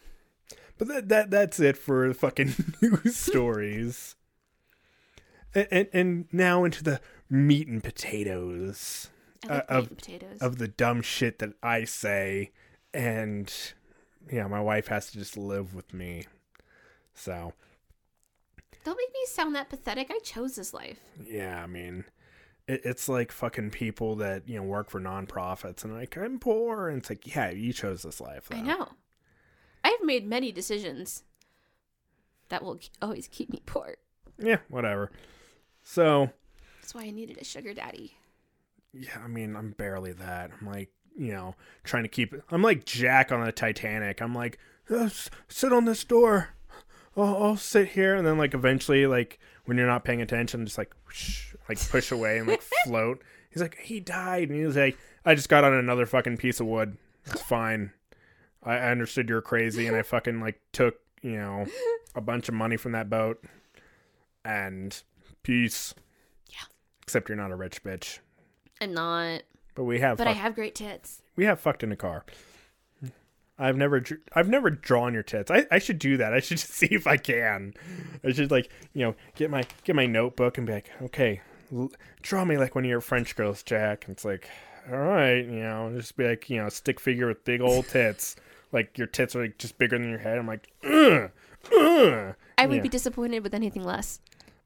But 0.79 0.89
that 0.89 1.09
that 1.09 1.31
that's 1.31 1.61
it 1.61 1.77
for 1.77 2.09
the 2.09 2.15
fucking 2.15 2.55
news 2.83 3.17
stories. 3.17 4.17
And, 5.55 5.69
and 5.71 5.89
and 5.93 6.29
now 6.33 6.65
into 6.65 6.83
the 6.83 7.01
meat 7.29 7.69
and 7.69 7.83
potatoes 7.83 9.09
like 9.47 9.51
uh, 9.53 9.63
of- 9.69 9.89
and 9.89 9.99
potatoes. 9.99 10.39
of 10.41 10.59
the 10.59 10.69
dumb 10.69 11.03
shit 11.03 11.39
that 11.41 11.53
I 11.63 11.85
say, 11.85 12.53
and 12.95 13.53
yeah, 14.33 14.47
my 14.47 14.61
wife 14.61 14.87
has 14.89 15.11
to 15.11 15.19
just 15.19 15.37
live 15.37 15.75
with 15.75 15.93
me. 15.93 16.27
So 17.15 17.53
Don't 18.85 18.97
make 18.97 19.13
me 19.13 19.27
sound 19.27 19.55
that 19.55 19.69
pathetic. 19.69 20.11
I 20.11 20.19
chose 20.21 20.57
this 20.57 20.73
life. 20.73 20.99
yeah, 21.23 21.63
I 21.63 21.67
mean, 21.67 22.05
it, 22.69 22.83
it's 22.85 23.09
like 23.09 23.33
fucking 23.33 23.71
people 23.71 24.17
that 24.17 24.49
you 24.49 24.57
know 24.57 24.63
work 24.63 24.91
for 24.91 25.01
nonprofits 25.01 25.85
and 25.85 25.95
like 25.95 26.17
I'm 26.17 26.39
poor, 26.39 26.89
and 26.89 26.99
it's 26.99 27.11
like 27.11 27.35
yeah, 27.35 27.51
you 27.51 27.73
chose 27.73 28.03
this 28.03 28.21
life. 28.21 28.49
I 28.51 28.61
know. 28.61 28.89
I've 29.85 30.03
made 30.05 30.27
many 30.27 30.53
decisions 30.53 31.25
that 32.49 32.63
will 32.63 32.79
always 33.01 33.29
keep 33.29 33.51
me 33.51 33.63
poor. 33.67 33.97
Yeah, 34.39 34.59
whatever. 34.69 35.11
So 35.83 36.31
That's 36.81 36.95
why 36.95 37.03
I 37.05 37.11
needed 37.11 37.39
a 37.41 37.45
sugar 37.45 37.75
daddy. 37.75 38.17
yeah, 38.93 39.19
I 39.25 39.27
mean, 39.29 39.57
I'm 39.57 39.73
barely 39.73 40.13
that. 40.13 40.51
I'm 40.61 40.67
like, 40.67 40.91
you 41.17 41.33
know, 41.33 41.57
trying 41.85 42.05
to 42.05 42.09
keep. 42.09 42.35
I'm 42.51 42.63
like 42.63 42.85
Jack 42.85 43.33
on 43.33 43.45
the 43.45 43.53
Titanic. 43.53 44.21
I'm 44.21 44.35
like, 44.35 44.59
"Uh, 44.91 45.05
s- 45.05 45.31
sit 45.49 45.73
on 45.73 45.85
this 45.85 46.05
door. 46.05 46.51
I'll, 47.17 47.43
I'll 47.43 47.57
sit 47.57 47.89
here, 47.89 48.15
and 48.15 48.27
then 48.27 48.39
like 48.39 48.55
eventually, 48.55 49.07
like 49.07 49.39
when 49.65 49.77
you're 49.77 49.87
not 49.87 50.05
paying 50.05 50.21
attention, 50.23 50.65
just 50.67 50.79
like, 50.79 50.93
whoosh, 51.07 51.55
like 51.69 51.79
push 51.91 52.11
away 52.11 52.39
and 52.39 52.49
like 52.49 52.63
float. 52.85 53.23
He's 53.51 53.63
like, 53.63 53.79
he 53.79 54.01
died, 54.01 54.49
and 54.49 54.59
he 54.59 54.65
was 54.65 54.77
like, 54.77 54.97
I 55.25 55.35
just 55.35 55.49
got 55.49 55.65
on 55.65 55.75
another 55.75 56.07
fucking 56.07 56.39
piece 56.39 56.59
of 56.61 56.67
wood. 56.67 56.97
It's 57.27 57.43
fine. 57.43 57.93
I, 58.63 58.75
I 58.75 58.91
understood 58.91 59.29
you're 59.29 59.43
crazy, 59.43 59.87
and 59.87 59.97
I 59.97 60.03
fucking 60.03 60.41
like 60.41 60.61
took 60.73 60.97
you 61.23 61.37
know 61.37 61.67
a 62.15 62.21
bunch 62.21 62.49
of 62.49 62.55
money 62.55 62.77
from 62.77 62.93
that 62.93 63.09
boat, 63.11 63.43
and 64.45 65.01
peace. 65.43 65.95
Yeah. 66.49 66.57
Except 67.03 67.29
you're 67.29 67.37
not 67.37 67.53
a 67.53 67.57
rich 67.57 67.83
bitch. 67.85 68.19
I'm 68.81 68.95
not, 68.95 69.43
But 69.75 69.85
we 69.85 70.01
have 70.01 70.19
but 70.19 70.27
I 70.27 70.33
have 70.33 70.55
great 70.57 70.75
tits. 70.75 71.23
we 71.37 71.45
have 71.45 71.61
fucked 71.61 71.85
in 71.85 71.93
a 71.93 71.97
car. 71.97 72.25
I've 73.59 73.77
never 73.77 74.03
I've 74.35 74.49
never 74.49 74.71
drawn 74.71 75.15
your 75.15 75.23
tits. 75.23 75.51
I, 75.51 75.67
I 75.71 75.79
should 75.79 75.99
do 75.99 76.17
that. 76.17 76.33
I 76.33 76.41
should 76.41 76.59
just 76.59 76.71
see 76.73 76.89
if 76.91 77.07
I 77.07 77.17
can. 77.17 77.75
I 78.25 78.33
should 78.33 78.51
like 78.51 78.71
you 78.95 79.05
know 79.07 79.15
get 79.37 79.51
my 79.51 79.65
get 79.85 79.95
my 79.97 80.07
notebook 80.07 80.59
and 80.59 80.67
be 80.67 80.73
like, 80.73 80.91
okay, 81.03 81.41
l- 81.73 81.93
draw 82.23 82.45
me 82.45 82.57
like 82.59 82.75
one 82.75 82.85
of 82.85 82.91
your 82.91 83.01
French 83.01 83.37
girls, 83.37 83.63
Jack. 83.63 84.07
And 84.07 84.13
it's 84.15 84.25
like, 84.25 84.49
all 84.91 84.99
right, 84.99 85.45
you 85.45 85.63
know, 85.63 85.93
just 85.95 86.17
be 86.17 86.27
like 86.27 86.49
you 86.51 86.57
know 86.63 86.69
stick 86.69 86.99
figure 86.99 87.27
with 87.29 87.45
big 87.45 87.61
old 87.61 87.87
tits. 87.89 88.37
like 88.73 88.97
your 88.99 89.07
tits 89.07 89.37
are 89.37 89.43
like 89.43 89.59
just 89.59 89.79
bigger 89.79 89.99
than 89.99 90.09
your 90.09 90.19
head. 90.19 90.39
I'm 90.39 90.47
like, 90.47 90.69
ugh, 90.85 91.31
ugh. 91.77 92.35
I 92.59 92.67
would 92.67 92.77
Yeah. 92.77 92.83
be 92.83 92.89
disappointed 92.89 93.43
with 93.43 93.55
anything 93.55 93.85
less. 93.85 94.21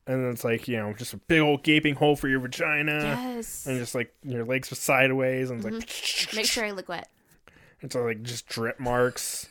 and 0.07 0.23
then 0.23 0.31
it's 0.31 0.45
like 0.45 0.69
you 0.69 0.77
know 0.77 0.93
just 0.93 1.13
a 1.13 1.17
big 1.17 1.41
old 1.41 1.65
gaping 1.65 1.97
hole 1.97 2.15
for 2.17 2.29
your 2.29 2.41
vagina. 2.41 3.01
yes. 3.03 3.67
And 3.67 3.79
just 3.79 3.95
like 3.95 4.15
your 4.23 4.45
legs 4.45 4.71
are 4.71 4.77
sideways, 4.77 5.51
and 5.51 5.59
it's 5.59 5.65
like 5.65 5.75
Mm-hmm. 5.87 6.37
Make 6.37 6.47
sure 6.47 6.65
I 6.65 6.71
look 6.71 6.89
wet. 6.89 7.09
It's 7.81 7.95
all 7.97 8.05
like 8.05 8.23
just 8.23 8.47
drip 8.47 8.81
marks. 8.81 9.49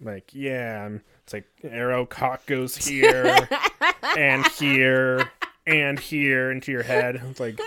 Like, 0.00 0.30
yeah, 0.34 0.84
and 0.86 1.00
it's 1.22 1.32
like 1.32 1.46
arrow 1.62 2.06
cock 2.06 2.46
goes 2.46 2.76
here 2.76 3.36
and 4.16 4.46
here 4.48 5.30
and 5.66 5.98
here 5.98 6.50
into 6.50 6.72
your 6.72 6.82
head. 6.82 7.20
It's 7.30 7.38
like 7.40 7.60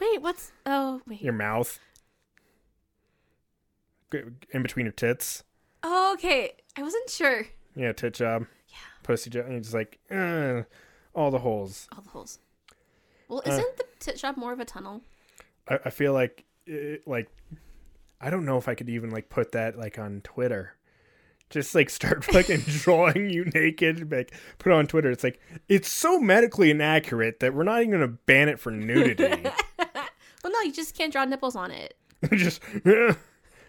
Wait, 0.00 0.20
what's? 0.22 0.50
Oh, 0.66 1.02
wait. 1.06 1.20
your 1.22 1.32
mouth. 1.32 1.78
In 4.52 4.62
between 4.62 4.86
your 4.86 4.92
tits. 4.92 5.44
Oh, 5.82 6.12
okay. 6.14 6.52
I 6.76 6.82
wasn't 6.82 7.08
sure. 7.10 7.46
Yeah, 7.76 7.92
tit 7.92 8.14
job. 8.14 8.46
Yeah. 8.68 8.76
Pussy 9.04 9.30
job. 9.30 9.44
And 9.44 9.52
you're 9.52 9.60
just 9.60 9.74
like, 9.74 9.98
uh, 10.10 10.62
all 11.14 11.30
the 11.30 11.38
holes. 11.38 11.86
All 11.94 12.02
the 12.02 12.10
holes. 12.10 12.38
Well, 13.28 13.42
Uh. 13.46 13.50
isn't 13.52 13.76
the 13.76 13.84
tit 14.00 14.18
shop 14.18 14.36
more 14.36 14.52
of 14.52 14.58
a 14.60 14.64
tunnel? 14.64 15.02
I, 15.68 15.78
I 15.84 15.90
feel 15.90 16.12
like, 16.12 16.44
it, 16.66 17.06
like, 17.06 17.28
I 18.20 18.30
don't 18.30 18.44
know 18.44 18.58
if 18.58 18.68
I 18.68 18.74
could 18.74 18.88
even 18.88 19.10
like 19.10 19.28
put 19.28 19.52
that 19.52 19.78
like 19.78 19.98
on 19.98 20.20
Twitter. 20.22 20.74
Just 21.48 21.74
like 21.74 21.90
start 21.90 22.24
fucking 22.32 22.60
drawing 22.60 23.30
you 23.30 23.44
naked, 23.46 24.10
like 24.12 24.32
put 24.58 24.72
it 24.72 24.74
on 24.74 24.86
Twitter. 24.86 25.10
It's 25.10 25.24
like 25.24 25.40
it's 25.68 25.90
so 25.90 26.20
medically 26.20 26.70
inaccurate 26.70 27.40
that 27.40 27.54
we're 27.54 27.64
not 27.64 27.80
even 27.80 27.90
gonna 27.92 28.08
ban 28.08 28.48
it 28.48 28.60
for 28.60 28.70
nudity. 28.70 29.50
Well, 30.42 30.52
no, 30.52 30.60
you 30.62 30.72
just 30.72 30.96
can't 30.96 31.12
draw 31.12 31.24
nipples 31.24 31.54
on 31.54 31.70
it. 31.70 31.96
just 32.32 32.62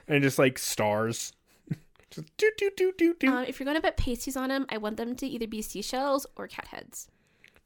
and 0.07 0.23
just 0.23 0.39
like 0.39 0.57
stars. 0.57 1.33
Just 2.09 2.37
do 2.37 2.51
do 2.57 2.71
do 2.75 2.93
do 2.97 3.15
do. 3.19 3.27
Um, 3.27 3.45
if 3.45 3.59
you're 3.59 3.65
gonna 3.65 3.81
put 3.81 3.97
pasties 3.97 4.35
on 4.37 4.49
them, 4.49 4.65
I 4.69 4.77
want 4.77 4.97
them 4.97 5.15
to 5.15 5.27
either 5.27 5.47
be 5.47 5.61
seashells 5.61 6.25
or 6.35 6.47
cat 6.47 6.67
heads. 6.67 7.09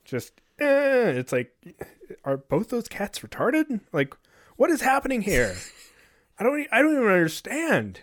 just 0.04 0.41
eh. 0.60 1.10
it's 1.10 1.32
like, 1.32 1.54
are 2.24 2.38
both 2.38 2.69
those 2.69 2.88
cats 2.88 3.19
retarded? 3.19 3.82
Like, 3.91 4.15
what 4.56 4.69
is 4.69 4.82
happening 4.82 5.21
here? 5.21 5.56
I 6.38 6.43
don't. 6.43 6.67
I 6.71 6.82
don't 6.82 6.91
even 6.93 7.04
understand. 7.06 8.02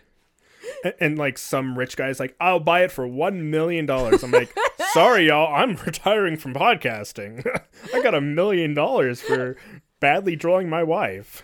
And, 0.84 0.94
and 1.00 1.18
like 1.18 1.38
some 1.38 1.78
rich 1.78 1.96
guy's 1.96 2.20
like, 2.20 2.36
I'll 2.40 2.60
buy 2.60 2.84
it 2.84 2.92
for 2.92 3.06
one 3.06 3.50
million 3.50 3.86
dollars. 3.86 4.22
I'm 4.22 4.30
like, 4.30 4.54
sorry, 4.92 5.26
y'all, 5.26 5.54
I'm 5.54 5.76
retiring 5.76 6.36
from 6.36 6.54
podcasting. 6.54 7.46
I 7.94 8.02
got 8.02 8.14
a 8.14 8.20
million 8.20 8.74
dollars 8.74 9.20
for 9.20 9.56
badly 10.00 10.36
drawing 10.36 10.68
my 10.68 10.82
wife. 10.82 11.42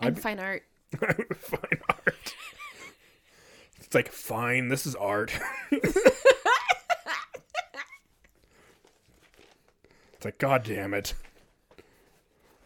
And 0.00 0.20
fine 0.20 0.38
art. 0.38 0.62
fine 0.98 1.80
art. 1.88 2.34
It's 3.80 3.94
like 3.94 4.12
fine. 4.12 4.68
This 4.68 4.86
is 4.86 4.94
art. 4.94 5.32
it's 5.72 5.96
like 10.24 10.38
god 10.38 10.64
damn 10.64 10.92
it. 10.92 11.14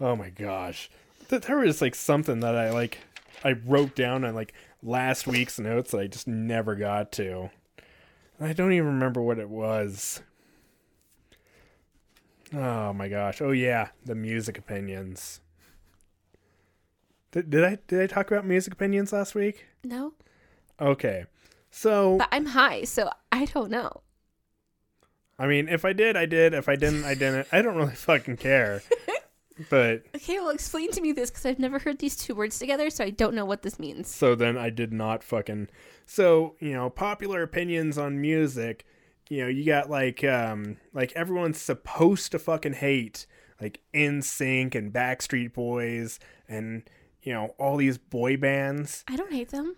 Oh 0.00 0.16
my 0.16 0.30
gosh, 0.30 0.90
Th- 1.30 1.42
there 1.42 1.58
was 1.58 1.80
like 1.80 1.94
something 1.94 2.40
that 2.40 2.56
I 2.56 2.70
like. 2.70 2.98
I 3.42 3.52
wrote 3.52 3.94
down 3.94 4.24
on 4.24 4.34
like 4.34 4.52
last 4.82 5.26
week's 5.26 5.58
notes 5.58 5.92
that 5.92 6.00
I 6.00 6.06
just 6.08 6.26
never 6.28 6.74
got 6.74 7.12
to. 7.12 7.50
I 8.40 8.52
don't 8.52 8.72
even 8.72 8.86
remember 8.88 9.22
what 9.22 9.38
it 9.38 9.48
was. 9.48 10.20
Oh 12.52 12.92
my 12.92 13.08
gosh. 13.08 13.40
Oh 13.40 13.52
yeah, 13.52 13.88
the 14.04 14.14
music 14.14 14.58
opinions. 14.58 15.40
Did, 17.32 17.48
did 17.48 17.64
I 17.64 17.78
did 17.86 18.02
I 18.02 18.06
talk 18.08 18.30
about 18.30 18.44
music 18.44 18.72
opinions 18.72 19.12
last 19.12 19.34
week? 19.34 19.66
No, 19.84 20.14
Okay. 20.80 21.26
So 21.70 22.18
but 22.18 22.28
I'm 22.32 22.46
high, 22.46 22.82
so 22.84 23.10
I 23.30 23.44
don't 23.44 23.70
know. 23.70 24.00
I 25.38 25.46
mean, 25.46 25.68
if 25.68 25.84
I 25.84 25.92
did, 25.92 26.16
I 26.16 26.26
did. 26.26 26.52
If 26.52 26.68
I 26.68 26.74
didn't, 26.74 27.04
I 27.04 27.14
didn't. 27.14 27.46
I 27.52 27.62
don't 27.62 27.76
really 27.76 27.94
fucking 27.94 28.38
care. 28.38 28.82
But 29.68 30.04
Okay, 30.14 30.38
well, 30.38 30.50
explain 30.50 30.90
to 30.92 31.00
me 31.00 31.12
this 31.12 31.30
because 31.30 31.44
I've 31.44 31.58
never 31.58 31.78
heard 31.78 31.98
these 31.98 32.16
two 32.16 32.34
words 32.34 32.58
together, 32.58 32.88
so 32.88 33.04
I 33.04 33.10
don't 33.10 33.34
know 33.34 33.44
what 33.44 33.62
this 33.62 33.78
means. 33.78 34.08
so 34.08 34.34
then 34.34 34.56
I 34.56 34.70
did 34.70 34.92
not 34.92 35.22
fucking. 35.22 35.68
So 36.06 36.54
you 36.60 36.72
know, 36.72 36.88
popular 36.88 37.42
opinions 37.42 37.98
on 37.98 38.20
music. 38.20 38.86
You 39.28 39.42
know, 39.42 39.48
you 39.48 39.64
got 39.64 39.90
like 39.90 40.24
um 40.24 40.78
like 40.92 41.12
everyone's 41.14 41.60
supposed 41.60 42.32
to 42.32 42.38
fucking 42.38 42.74
hate 42.74 43.26
like 43.60 43.80
NSYNC 43.92 44.74
and 44.74 44.92
Backstreet 44.92 45.52
Boys 45.52 46.18
and 46.48 46.82
you 47.22 47.32
know 47.32 47.54
all 47.58 47.76
these 47.76 47.98
boy 47.98 48.36
bands. 48.36 49.04
I 49.06 49.16
don't 49.16 49.32
hate 49.32 49.50
them. 49.50 49.76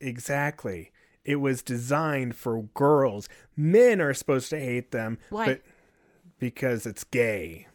Exactly. 0.00 0.90
It 1.24 1.36
was 1.36 1.62
designed 1.62 2.34
for 2.34 2.62
girls. 2.74 3.28
Men 3.56 4.00
are 4.00 4.14
supposed 4.14 4.50
to 4.50 4.58
hate 4.58 4.90
them, 4.90 5.18
Why? 5.28 5.46
but 5.46 5.62
because 6.38 6.86
it's 6.86 7.04
gay. 7.04 7.66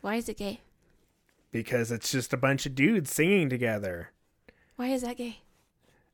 Why 0.00 0.16
is 0.16 0.28
it 0.28 0.38
gay? 0.38 0.60
Because 1.58 1.90
it's 1.90 2.12
just 2.12 2.32
a 2.32 2.36
bunch 2.36 2.66
of 2.66 2.76
dudes 2.76 3.12
singing 3.12 3.48
together. 3.50 4.10
Why 4.76 4.86
is 4.90 5.02
that 5.02 5.16
gay? 5.16 5.40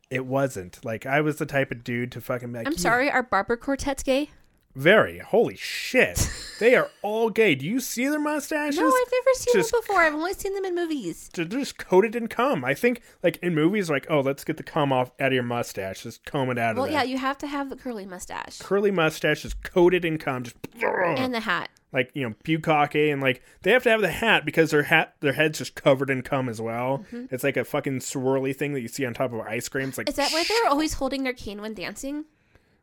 It 0.08 0.24
wasn't. 0.24 0.82
Like 0.82 1.04
I 1.04 1.20
was 1.20 1.36
the 1.36 1.44
type 1.44 1.70
of 1.70 1.84
dude 1.84 2.12
to 2.12 2.22
fucking 2.22 2.50
like, 2.54 2.66
I'm 2.66 2.72
"Yeah, 2.72 2.78
sorry, 2.78 3.10
are 3.10 3.22
barber 3.22 3.58
quartets 3.58 4.02
gay? 4.02 4.30
Very. 4.74 5.18
Holy 5.18 5.54
shit. 5.54 6.30
they 6.60 6.74
are 6.74 6.88
all 7.02 7.28
gay. 7.28 7.54
Do 7.56 7.66
you 7.66 7.78
see 7.80 8.08
their 8.08 8.18
mustaches? 8.18 8.78
No, 8.80 8.86
I've 8.86 9.12
never 9.12 9.34
seen 9.34 9.52
just- 9.52 9.70
them 9.70 9.80
before. 9.82 10.00
I've 10.00 10.14
only 10.14 10.32
seen 10.32 10.54
them 10.54 10.64
in 10.64 10.74
movies. 10.74 11.28
They're 11.34 11.44
just 11.44 11.76
coated 11.76 12.16
in 12.16 12.28
cum. 12.28 12.64
I 12.64 12.72
think 12.72 13.02
like 13.22 13.36
in 13.42 13.54
movies 13.54 13.90
like, 13.90 14.06
oh, 14.08 14.20
let's 14.20 14.44
get 14.44 14.56
the 14.56 14.62
cum 14.62 14.94
off 14.94 15.12
out 15.20 15.26
of 15.26 15.32
your 15.34 15.42
mustache. 15.42 16.04
Just 16.04 16.24
comb 16.24 16.48
it 16.50 16.56
out 16.56 16.76
Well, 16.76 16.86
of 16.86 16.90
Well, 16.90 17.02
yeah, 17.04 17.08
you 17.08 17.18
have 17.18 17.36
to 17.38 17.46
have 17.46 17.68
the 17.68 17.76
curly 17.76 18.06
mustache 18.06 18.60
Curly 18.60 18.90
mustache 18.90 19.44
is 19.44 19.52
coated 19.52 20.06
in 20.06 20.16
cum. 20.16 20.44
Just 20.44 20.56
and 20.82 21.34
the 21.34 21.40
hat. 21.40 21.68
Like 21.94 22.10
you 22.12 22.28
know 22.28 22.34
bukkake 22.44 23.10
and 23.10 23.22
like 23.22 23.40
they 23.62 23.70
have 23.70 23.82
to 23.84 23.88
have 23.90 24.02
the 24.02 24.10
hat 24.10 24.44
because 24.44 24.70
their 24.72 24.82
hat 24.82 25.14
their 25.20 25.32
head's 25.32 25.56
just 25.58 25.74
covered 25.74 26.10
in 26.10 26.20
cum 26.20 26.48
as 26.48 26.60
well 26.60 27.04
it's 27.30 27.42
like 27.44 27.56
a 27.56 27.64
fucking 27.64 28.00
swirly 28.00 28.54
thing 28.54 28.74
that 28.74 28.80
you 28.80 28.88
see 28.88 29.06
on 29.06 29.14
top 29.14 29.32
of 29.32 29.40
ice 29.40 29.68
cream 29.68 29.88
it's 29.88 29.96
like 29.96 30.06
Mm-hmm. 30.08 30.20
Is 30.20 30.30
that 30.30 30.32
why 30.36 30.44
they're 30.46 30.70
always 30.70 30.94
holding 30.94 31.22
their 31.22 31.32
cane 31.32 31.62
when 31.62 31.72
dancing? 31.72 32.24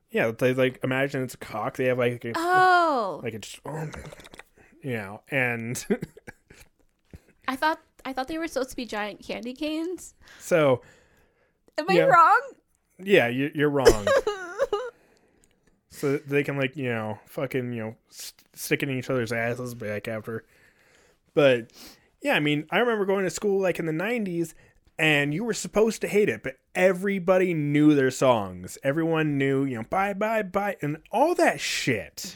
yeah 0.09 0.31
they 0.31 0.53
like 0.53 0.79
imagine 0.83 1.21
it's 1.23 1.33
a 1.35 1.37
cock 1.37 1.77
they 1.77 1.85
have 1.85 1.97
like 1.99 2.25
a, 2.25 2.31
Oh, 2.35 3.19
like 3.23 3.33
it's 3.33 3.59
you 4.81 4.93
know 4.93 5.21
and 5.29 5.85
I 7.47 7.55
thought 7.55 7.79
I 8.05 8.13
thought 8.13 8.27
they 8.27 8.37
were 8.37 8.47
supposed 8.47 8.71
to 8.71 8.75
be 8.75 8.85
giant 8.85 9.21
candy 9.23 9.53
canes. 9.53 10.13
so 10.39 10.81
Am 11.77 11.85
I 11.89 12.01
wrong? 12.03 12.41
yeah 13.03 13.27
you, 13.27 13.51
you're 13.55 13.69
wrong 13.69 14.07
so 16.01 16.17
they 16.17 16.43
can 16.43 16.57
like 16.57 16.75
you 16.75 16.89
know 16.89 17.19
fucking 17.25 17.73
you 17.73 17.81
know 17.81 17.95
st- 18.09 18.43
stick 18.53 18.83
it 18.83 18.89
in 18.89 18.97
each 18.97 19.09
other's 19.09 19.31
asses 19.31 19.73
back 19.75 20.07
after. 20.07 20.43
But 21.33 21.71
yeah 22.21 22.33
i 22.35 22.39
mean 22.39 22.65
i 22.69 22.77
remember 22.77 23.05
going 23.05 23.23
to 23.23 23.29
school 23.29 23.59
like 23.59 23.79
in 23.79 23.85
the 23.85 23.91
90s 23.91 24.53
and 24.99 25.33
you 25.33 25.43
were 25.43 25.53
supposed 25.53 26.01
to 26.01 26.07
hate 26.07 26.29
it 26.29 26.43
but 26.43 26.57
everybody 26.75 27.53
knew 27.53 27.95
their 27.95 28.11
songs. 28.11 28.77
Everyone 28.83 29.37
knew 29.37 29.63
you 29.65 29.77
know 29.77 29.83
bye 29.89 30.13
bye 30.13 30.43
bye 30.43 30.77
and 30.81 30.97
all 31.11 31.35
that 31.35 31.59
shit. 31.59 32.35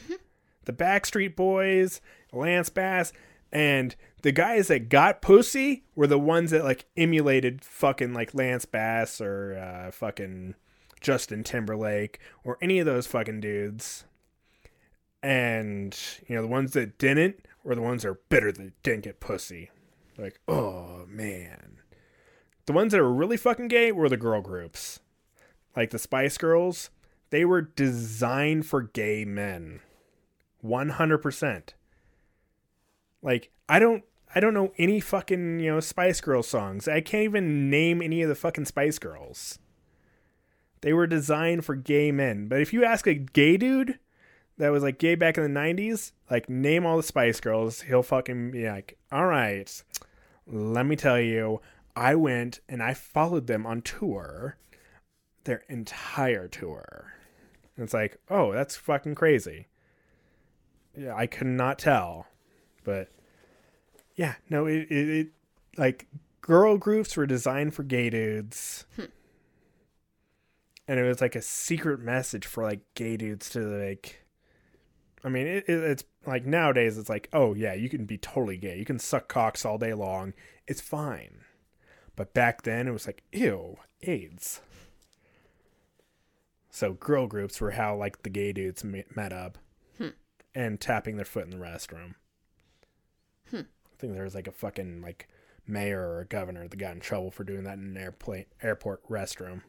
The 0.64 0.72
backstreet 0.72 1.36
boys 1.36 2.00
lance 2.32 2.68
bass 2.68 3.12
and 3.52 3.94
the 4.22 4.32
guys 4.32 4.66
that 4.68 4.88
got 4.88 5.22
pussy 5.22 5.84
were 5.94 6.08
the 6.08 6.18
ones 6.18 6.50
that 6.50 6.64
like 6.64 6.86
emulated 6.96 7.64
fucking 7.64 8.12
like 8.12 8.34
lance 8.34 8.64
bass 8.64 9.20
or 9.20 9.56
uh, 9.56 9.92
fucking 9.92 10.56
Justin 11.06 11.44
Timberlake 11.44 12.18
or 12.42 12.58
any 12.60 12.80
of 12.80 12.86
those 12.86 13.06
fucking 13.06 13.40
dudes. 13.40 14.06
And, 15.22 15.96
you 16.26 16.34
know, 16.34 16.42
the 16.42 16.48
ones 16.48 16.72
that 16.72 16.98
didn't 16.98 17.46
were 17.62 17.76
the 17.76 17.80
ones 17.80 18.02
that 18.02 18.08
are 18.08 18.20
bitter 18.28 18.50
that 18.50 18.82
didn't 18.82 19.04
get 19.04 19.20
pussy. 19.20 19.70
Like, 20.18 20.40
oh 20.48 21.06
man. 21.08 21.78
The 22.64 22.72
ones 22.72 22.90
that 22.90 23.00
are 23.00 23.12
really 23.12 23.36
fucking 23.36 23.68
gay 23.68 23.92
were 23.92 24.08
the 24.08 24.16
girl 24.16 24.40
groups. 24.40 24.98
Like 25.76 25.90
the 25.90 26.00
Spice 26.00 26.38
Girls, 26.38 26.90
they 27.30 27.44
were 27.44 27.62
designed 27.62 28.66
for 28.66 28.82
gay 28.82 29.24
men. 29.24 29.82
100%. 30.64 31.68
Like, 33.22 33.52
I 33.68 33.78
don't 33.78 34.02
I 34.34 34.40
don't 34.40 34.54
know 34.54 34.72
any 34.76 34.98
fucking, 34.98 35.60
you 35.60 35.70
know, 35.70 35.78
Spice 35.78 36.20
Girl 36.20 36.42
songs. 36.42 36.88
I 36.88 37.00
can't 37.00 37.22
even 37.22 37.70
name 37.70 38.02
any 38.02 38.22
of 38.22 38.28
the 38.28 38.34
fucking 38.34 38.64
Spice 38.64 38.98
Girls. 38.98 39.60
They 40.80 40.92
were 40.92 41.06
designed 41.06 41.64
for 41.64 41.74
gay 41.74 42.12
men. 42.12 42.48
But 42.48 42.60
if 42.60 42.72
you 42.72 42.84
ask 42.84 43.06
a 43.06 43.14
gay 43.14 43.56
dude 43.56 43.98
that 44.58 44.70
was 44.70 44.82
like 44.82 44.98
gay 44.98 45.14
back 45.14 45.38
in 45.38 45.42
the 45.42 45.60
90s, 45.60 46.12
like 46.30 46.48
name 46.48 46.86
all 46.86 46.96
the 46.96 47.02
Spice 47.02 47.40
Girls, 47.40 47.82
he'll 47.82 48.02
fucking 48.02 48.50
be 48.52 48.68
like, 48.68 48.98
all 49.10 49.26
right, 49.26 49.82
let 50.46 50.86
me 50.86 50.96
tell 50.96 51.20
you, 51.20 51.60
I 51.94 52.14
went 52.14 52.60
and 52.68 52.82
I 52.82 52.94
followed 52.94 53.46
them 53.46 53.66
on 53.66 53.82
tour, 53.82 54.56
their 55.44 55.62
entire 55.68 56.48
tour. 56.48 57.14
And 57.76 57.84
it's 57.84 57.94
like, 57.94 58.18
oh, 58.30 58.52
that's 58.52 58.76
fucking 58.76 59.14
crazy. 59.14 59.66
Yeah, 60.96 61.14
I 61.14 61.26
could 61.26 61.46
not 61.46 61.78
tell. 61.78 62.26
But 62.84 63.08
yeah, 64.14 64.34
no, 64.48 64.66
it, 64.66 64.90
it, 64.90 65.08
it 65.08 65.28
like 65.76 66.06
girl 66.40 66.78
groups 66.78 67.16
were 67.16 67.26
designed 67.26 67.74
for 67.74 67.82
gay 67.82 68.08
dudes 68.08 68.84
hmm. 68.94 69.04
And 70.88 70.98
it 71.00 71.02
was 71.04 71.20
like 71.20 71.34
a 71.36 71.42
secret 71.42 72.00
message 72.00 72.46
for 72.46 72.62
like 72.62 72.80
gay 72.94 73.16
dudes 73.16 73.48
to 73.50 73.60
like 73.60 74.24
i 75.24 75.28
mean 75.28 75.46
it, 75.46 75.64
it, 75.68 75.82
it's 75.82 76.04
like 76.26 76.44
nowadays 76.46 76.96
it's 76.98 77.08
like 77.08 77.28
oh 77.32 77.54
yeah 77.54 77.74
you 77.74 77.88
can 77.88 78.04
be 78.04 78.18
totally 78.18 78.56
gay. 78.56 78.78
You 78.78 78.84
can 78.84 78.98
suck 78.98 79.28
cocks 79.28 79.64
all 79.64 79.78
day 79.78 79.94
long. 79.94 80.34
It's 80.66 80.80
fine. 80.80 81.40
But 82.16 82.34
back 82.34 82.62
then 82.62 82.88
it 82.88 82.92
was 82.92 83.06
like 83.06 83.22
ew 83.32 83.76
aids. 84.02 84.60
So 86.70 86.92
girl 86.94 87.26
groups 87.26 87.60
were 87.60 87.72
how 87.72 87.96
like 87.96 88.22
the 88.22 88.30
gay 88.30 88.52
dudes 88.52 88.84
met 88.84 89.32
up 89.32 89.58
Hmm. 89.98 90.08
and 90.54 90.80
tapping 90.80 91.16
their 91.16 91.24
foot 91.24 91.44
in 91.44 91.50
the 91.50 91.56
restroom. 91.64 92.14
Hmm. 93.50 93.60
i 93.60 93.96
think 93.98 94.12
there 94.12 94.24
was 94.24 94.34
like 94.34 94.48
a 94.48 94.52
fucking 94.52 95.00
like 95.00 95.28
mayor 95.66 96.00
or 96.00 96.20
a 96.20 96.26
governor 96.26 96.66
that 96.68 96.76
got 96.76 96.94
in 96.94 97.00
trouble 97.00 97.30
for 97.30 97.44
doing 97.44 97.62
that 97.64 97.78
in 97.78 97.84
an 97.84 97.96
airplane 97.96 98.46
airport 98.62 99.08
restroom 99.08 99.62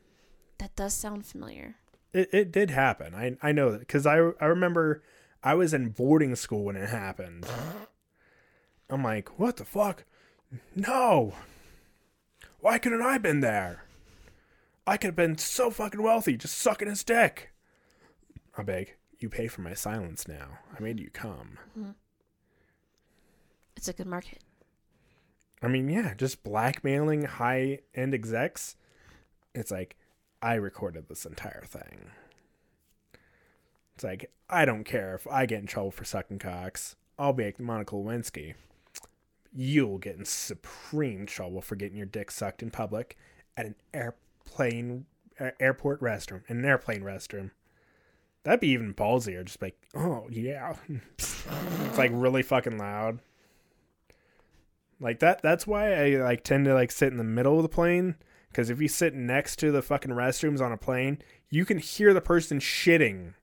That 0.60 0.76
does 0.76 0.94
sound 0.94 1.26
familiar. 1.26 1.76
it, 2.14 2.30
it 2.34 2.52
did 2.52 2.70
happen. 2.72 3.14
I 3.14 3.38
I 3.42 3.52
know 3.52 3.72
that 3.72 3.80
because 3.82 4.06
I 4.06 4.16
I 4.16 4.46
remember 4.46 5.04
I 5.44 5.54
was 5.54 5.74
in 5.74 5.90
boarding 5.90 6.36
school 6.36 6.64
when 6.66 6.76
it 6.76 6.90
happened. 6.90 7.46
I'm 8.90 9.04
like, 9.04 9.38
what 9.40 9.58
the 9.58 9.66
fuck? 9.66 10.04
No. 10.76 11.34
Why 12.60 12.80
couldn't 12.80 13.02
I 13.02 13.18
been 13.18 13.42
there? 13.42 13.84
I 14.88 14.98
could 14.98 15.10
have 15.10 15.16
been 15.16 15.38
so 15.38 15.70
fucking 15.70 16.02
wealthy, 16.02 16.38
just 16.38 16.58
sucking 16.58 16.88
his 16.88 17.04
dick. 17.04 17.52
I 18.58 18.64
beg, 18.64 18.96
you 19.20 19.30
pay 19.30 19.48
for 19.48 19.62
my 19.62 19.74
silence 19.74 20.28
now. 20.28 20.60
I 20.76 20.82
made 20.82 21.00
you 21.00 21.10
come. 21.12 21.58
Mm-hmm. 21.78 21.92
It's 23.76 23.90
a 23.90 23.94
good 23.94 24.08
market. 24.08 24.40
I 25.62 25.68
mean, 25.68 25.90
yeah, 25.90 26.14
just 26.14 26.44
blackmailing 26.44 27.24
high 27.24 27.80
end 27.94 28.14
execs. 28.14 28.76
It's 29.54 29.72
like, 29.72 29.98
I 30.42 30.56
recorded 30.56 31.08
this 31.08 31.26
entire 31.26 31.64
thing. 31.66 32.12
It's 33.96 34.04
like, 34.04 34.32
I 34.50 34.66
don't 34.66 34.84
care 34.84 35.16
if 35.16 35.28
I 35.28 35.46
get 35.46 35.60
in 35.60 35.68
trouble 35.68 35.92
for 35.92 36.06
sucking 36.06 36.40
cocks. 36.40 36.96
I'll 37.18 37.34
be 37.34 37.46
like 37.46 37.60
Monica 37.60 37.96
Lewinsky. 37.96 38.54
You'll 39.52 39.98
get 39.98 40.18
in 40.18 40.26
supreme 40.26 41.26
trouble 41.26 41.62
for 41.62 41.76
getting 41.76 41.98
your 41.98 42.06
dick 42.06 42.30
sucked 42.30 42.62
in 42.62 42.70
public 42.70 43.18
at 43.56 43.66
an 43.66 43.76
airplane, 43.94 45.06
uh, 45.40 45.50
airport 45.60 46.00
restroom, 46.00 46.44
in 46.48 46.60
an 46.60 46.66
airplane 46.66 47.02
restroom. 47.02 47.50
That'd 48.44 48.60
be 48.60 48.70
even 48.70 48.94
ballsier. 48.94 49.44
Just 49.44 49.62
like, 49.62 49.76
oh, 49.96 50.28
yeah. 50.30 50.76
it's 51.18 51.98
like 51.98 52.12
really 52.14 52.44
fucking 52.44 52.78
loud. 52.78 53.20
Like 55.00 55.20
that 55.20 55.42
that's 55.42 55.68
why 55.68 55.94
I 55.94 56.16
like 56.18 56.44
tend 56.44 56.66
to 56.66 56.74
like 56.74 56.92
sit 56.92 57.12
in 57.12 57.18
the 57.18 57.24
middle 57.24 57.58
of 57.58 57.64
the 57.64 57.70
plane 57.70 58.16
cuz 58.58 58.72
if 58.72 58.82
you 58.82 58.88
sit 58.88 59.14
next 59.14 59.58
to 59.58 59.72
the 59.72 59.84
fucking 59.84 60.12
restrooms 60.12 60.60
on 60.60 60.72
a 60.72 60.78
plane, 60.78 61.22
you 61.50 61.64
can 61.64 61.78
hear 61.78 62.14
the 62.14 62.22
person 62.22 62.60
shitting. 62.60 63.36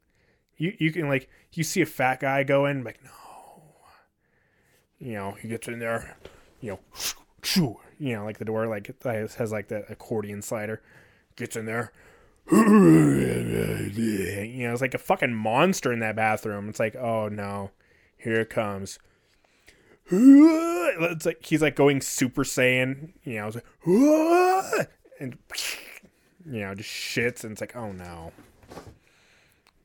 You 0.57 0.75
you 0.79 0.93
can 0.93 1.09
like 1.09 1.29
you 1.53 1.63
see 1.63 1.81
a 1.81 1.87
fat 1.87 2.21
guy 2.21 2.43
go 2.43 2.67
in 2.67 2.83
like 2.83 3.03
no. 3.03 3.11
You 4.99 5.13
know, 5.13 5.33
he 5.33 5.49
gets 5.49 5.69
in 5.69 5.79
there, 5.79 6.17
you 6.61 6.73
know, 6.73 6.81
you 7.55 7.79
you 7.99 8.17
know, 8.17 8.25
like 8.25 8.39
the 8.39 8.45
door 8.45 8.67
like 8.67 8.91
has 9.05 9.35
has, 9.37 9.53
like 9.53 9.69
that 9.69 9.91
accordion 9.91 10.43
slider. 10.43 10.83
Gets 11.37 11.57
in 11.57 11.67
there. 11.67 11.93
You 13.95 14.67
know, 14.69 14.73
it's 14.73 14.81
like 14.81 14.95
a 14.95 14.99
fucking 14.99 15.35
monster 15.35 15.93
in 15.93 16.01
that 16.01 16.17
bathroom. 16.17 16.69
It's 16.69 16.81
like, 16.81 16.97
oh 16.97 17.29
no, 17.29 17.71
here 18.17 18.41
it 18.41 18.51
comes. 18.51 18.99
It's 20.97 21.27
like 21.27 21.45
he's 21.45 21.63
like 21.63 21.77
going 21.77 22.01
Super 22.01 22.45
Saiyan. 22.45 23.13
You 23.25 23.37
know, 23.37 23.47
it's 23.49 23.57
like, 23.57 24.89
and 25.21 25.37
you 26.47 26.61
know, 26.61 26.75
just 26.75 26.91
shits, 26.91 27.45
and 27.45 27.53
it's 27.53 27.61
like, 27.61 27.77
oh 27.77 27.93
no. 27.93 28.33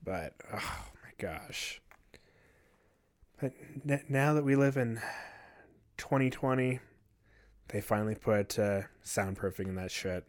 But 0.03 0.33
oh 0.53 0.85
my 1.03 1.11
gosh. 1.17 1.81
But 3.41 3.53
n- 3.87 4.03
now 4.09 4.33
that 4.33 4.43
we 4.43 4.55
live 4.55 4.75
in 4.77 4.99
2020, 5.97 6.79
they 7.69 7.81
finally 7.81 8.15
put 8.15 8.57
uh, 8.59 8.81
soundproofing 9.03 9.67
in 9.67 9.75
that 9.75 9.91
shit. 9.91 10.25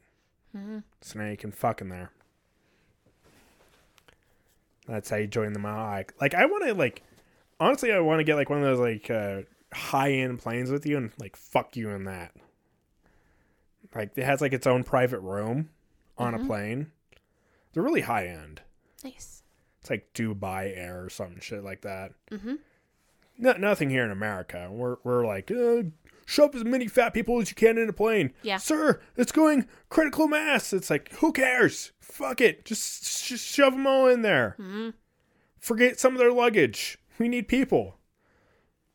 So 1.00 1.18
now 1.18 1.28
you 1.30 1.36
can 1.36 1.52
fuck 1.52 1.80
in 1.80 1.88
there. 1.88 2.10
That's 4.88 5.10
how 5.10 5.16
you 5.16 5.26
join 5.28 5.52
the 5.52 5.58
Mile 5.60 6.04
Like 6.20 6.34
I 6.34 6.46
want 6.46 6.64
to 6.66 6.74
like, 6.74 7.02
honestly, 7.60 7.92
I 7.92 8.00
want 8.00 8.18
to 8.20 8.24
get 8.24 8.34
like 8.34 8.50
one 8.50 8.58
of 8.58 8.64
those 8.64 8.80
like 8.80 9.10
uh, 9.10 9.42
high 9.72 10.12
end 10.12 10.38
planes 10.40 10.70
with 10.70 10.84
you 10.86 10.96
and 10.96 11.12
like 11.20 11.36
fuck 11.36 11.76
you 11.76 11.90
in 11.90 12.04
that. 12.04 12.32
Like 13.94 14.12
it 14.16 14.24
has 14.24 14.40
like 14.40 14.53
its 14.53 14.66
own 14.66 14.85
private 14.85 15.20
room 15.20 15.70
on 16.16 16.35
a 16.35 16.38
plane. 16.38 16.92
They're 17.72 17.83
really 17.83 18.03
high 18.03 18.26
end. 18.26 18.62
Nice. 19.03 19.42
It's 19.81 19.90
like 19.90 20.12
Dubai 20.14 20.76
Air 20.76 21.05
or 21.05 21.11
some 21.11 21.40
shit 21.40 21.64
like 21.64 21.83
that. 21.83 22.12
Mm-hmm. 22.31 22.57
No, 23.38 23.53
nothing 23.55 23.90
here 23.90 24.05
in 24.05 24.11
America. 24.11 24.68
We're 24.70 24.96
we're 25.03 25.26
like 25.26 25.50
uh, 25.50 25.85
shove 26.26 26.55
as 26.55 26.64
many 26.64 26.87
fat 26.87 27.14
people 27.14 27.40
as 27.40 27.50
you 27.50 27.57
can 27.57 27.79
in 27.79 27.88
a 27.88 27.92
plane. 27.92 28.33
Yeah. 28.42 28.59
sir, 28.59 29.00
it's 29.16 29.33
going 29.33 29.66
critical 29.88 30.29
mass. 30.29 30.72
It's 30.72 30.90
like 30.90 31.12
who 31.14 31.33
cares? 31.33 31.92
Fuck 32.00 32.40
it, 32.40 32.64
just 32.64 33.26
just 33.26 33.46
shove 33.46 33.72
them 33.72 33.87
all 33.87 34.07
in 34.07 34.22
there. 34.22 34.57
Mm-hmm. 34.59 34.90
Forget 35.59 35.98
some 35.98 36.12
of 36.12 36.18
their 36.18 36.33
luggage. 36.33 36.98
We 37.18 37.29
need 37.29 37.48
people. 37.48 37.96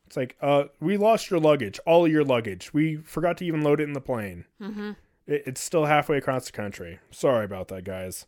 It's 0.06 0.16
like 0.16 0.36
uh, 0.40 0.64
we 0.80 0.96
lost 0.96 1.30
your 1.30 1.40
luggage, 1.40 1.80
all 1.86 2.06
of 2.06 2.12
your 2.12 2.24
luggage. 2.24 2.72
We 2.72 2.96
forgot 2.96 3.36
to 3.38 3.44
even 3.44 3.62
load 3.62 3.80
it 3.80 3.84
in 3.84 3.92
the 3.92 4.00
plane. 4.00 4.44
Mm-hmm. 4.60 4.92
It, 5.26 5.42
it's 5.46 5.60
still 5.60 5.86
halfway 5.86 6.18
across 6.18 6.46
the 6.46 6.52
country. 6.52 7.00
Sorry 7.10 7.44
about 7.44 7.68
that, 7.68 7.84
guys. 7.84 8.26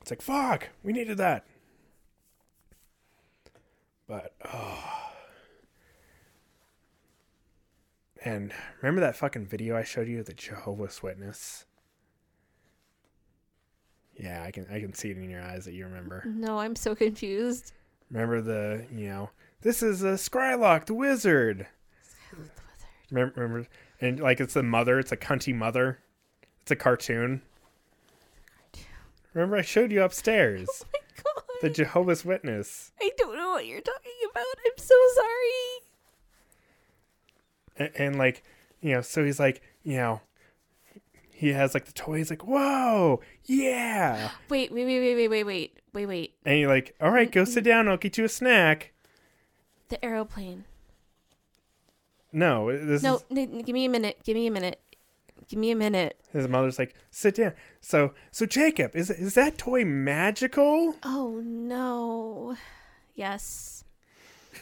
It's 0.00 0.10
like 0.10 0.22
fuck, 0.22 0.68
we 0.82 0.92
needed 0.92 1.18
that. 1.18 1.46
But 4.06 4.34
oh. 4.52 5.08
And 8.24 8.52
remember 8.82 9.00
that 9.00 9.16
fucking 9.16 9.46
video 9.46 9.76
I 9.76 9.84
showed 9.84 10.08
you 10.08 10.20
of 10.20 10.26
the 10.26 10.34
Jehovah's 10.34 11.02
Witness? 11.02 11.64
Yeah, 14.16 14.42
I 14.42 14.50
can 14.50 14.66
I 14.70 14.80
can 14.80 14.92
see 14.92 15.10
it 15.10 15.16
in 15.16 15.30
your 15.30 15.42
eyes 15.42 15.64
that 15.64 15.74
you 15.74 15.84
remember. 15.84 16.24
No, 16.26 16.58
I'm 16.58 16.74
so 16.74 16.94
confused. 16.94 17.72
Remember 18.10 18.40
the 18.40 18.84
you 18.92 19.08
know 19.08 19.30
this 19.62 19.82
is 19.82 20.02
a 20.02 20.16
Sparlock 20.18 20.86
the 20.86 20.94
wizard. 20.94 21.66
Remember, 23.10 23.40
remember 23.40 23.68
and 24.00 24.20
like 24.20 24.38
it's 24.40 24.54
the 24.54 24.62
mother, 24.62 24.98
it's 24.98 25.12
a 25.12 25.16
cunty 25.16 25.54
mother. 25.54 25.98
It's 26.62 26.70
a 26.70 26.76
cartoon. 26.76 27.42
Remember 29.34 29.56
I 29.56 29.62
showed 29.62 29.92
you 29.92 30.02
upstairs 30.02 30.68
Oh 30.84 30.88
my 30.92 31.22
god. 31.22 31.44
the 31.62 31.70
Jehovah's 31.70 32.24
Witness. 32.24 32.92
I 33.00 33.10
don't 33.16 33.36
know 33.36 33.50
what 33.50 33.66
you're 33.66 33.80
talking 33.80 34.12
about. 34.30 34.44
I'm 34.66 34.72
so 34.78 34.94
sorry. 35.14 35.80
and, 37.78 37.90
and 37.96 38.18
like 38.18 38.42
you 38.80 38.94
know 38.94 39.00
so 39.00 39.24
he's 39.24 39.40
like 39.40 39.62
you 39.82 39.96
know 39.96 40.20
he 41.32 41.48
has 41.52 41.72
like 41.74 41.84
the 41.86 41.92
toy 41.92 42.18
he's 42.18 42.30
like 42.30 42.46
whoa 42.46 43.20
yeah 43.44 44.30
Wait, 44.48 44.70
wait, 44.72 44.84
wait, 44.84 45.00
wait, 45.00 45.14
wait, 45.16 45.28
wait, 45.28 45.44
wait, 45.44 45.78
wait, 45.94 46.06
wait. 46.06 46.34
and 46.44 46.58
you're 46.60 46.68
like 46.68 46.94
all 47.00 47.10
right 47.10 47.30
go 47.32 47.44
sit 47.44 47.64
down 47.64 47.88
i'll 47.88 47.96
get 47.96 48.18
you 48.18 48.24
a 48.24 48.28
snack 48.28 48.92
The 49.88 50.02
aeroplane. 50.04 50.64
no 52.32 52.70
this 52.86 53.02
No, 53.02 53.16
is 53.16 53.24
n- 53.30 53.58
give 53.62 53.72
me 53.74 53.84
a 53.86 53.88
minute. 53.88 54.18
Give 54.24 54.34
me 54.36 54.46
a 54.46 54.50
minute. 54.50 54.80
Give 55.48 55.58
me 55.58 55.70
a 55.70 55.76
minute. 55.76 56.20
his 56.32 56.46
mother's 56.46 56.78
like 56.78 56.94
sit 57.10 57.36
down 57.36 57.54
so 57.80 58.12
so 58.30 58.44
jacob 58.44 58.94
is 58.94 59.08
is 59.10 59.34
that 59.34 59.56
toy 59.56 59.84
magical 59.84 60.94
Oh 61.02 61.40
no. 61.44 62.56
Yes. 63.14 63.84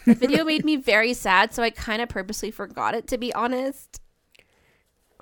The 0.05 0.13
video 0.15 0.45
made 0.45 0.63
me 0.63 0.75
very 0.77 1.13
sad, 1.13 1.53
so 1.53 1.61
I 1.63 1.69
kind 1.71 2.01
of 2.01 2.07
purposely 2.09 2.51
forgot 2.51 2.93
it 2.95 3.07
to 3.07 3.17
be 3.17 3.33
honest. 3.33 3.99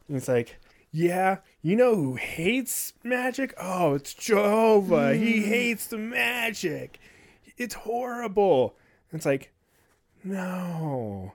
it's 0.09 0.27
like 0.27 0.57
yeah 0.91 1.37
you 1.61 1.75
know 1.75 1.95
who 1.95 2.15
hates 2.15 2.93
magic 3.03 3.53
oh 3.59 3.95
it's 3.95 4.13
jehovah 4.13 5.13
he 5.15 5.41
hmm. 5.41 5.49
hates 5.49 5.87
the 5.87 5.97
magic 5.97 6.99
it's 7.57 7.73
horrible 7.73 8.75
it's 9.11 9.25
like 9.25 9.51
no 10.25 11.31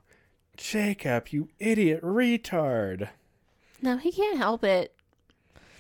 jacob 0.57 1.29
you 1.29 1.49
idiot 1.59 2.03
retard 2.03 3.09
No, 3.81 3.97
he 3.97 4.13
can't 4.13 4.37
help 4.37 4.63
it. 4.63 4.95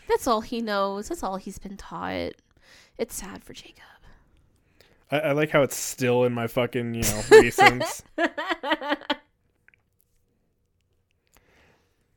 That's 0.09 0.27
all 0.27 0.41
he 0.41 0.61
knows. 0.63 1.09
That's 1.09 1.23
all 1.23 1.37
he's 1.37 1.59
been 1.59 1.77
taught. 1.77 2.33
It's 2.99 3.15
sad 3.15 3.45
for 3.45 3.53
Jacob. 3.53 3.85
I, 5.11 5.19
I 5.19 5.33
like 5.33 5.51
how 5.51 5.63
it's 5.63 5.77
still 5.77 6.25
in 6.25 6.33
my 6.33 6.47
fucking, 6.47 6.95
you 6.95 7.03
know, 7.03 7.21
recents. 7.29 8.03
yeah, 8.19 8.97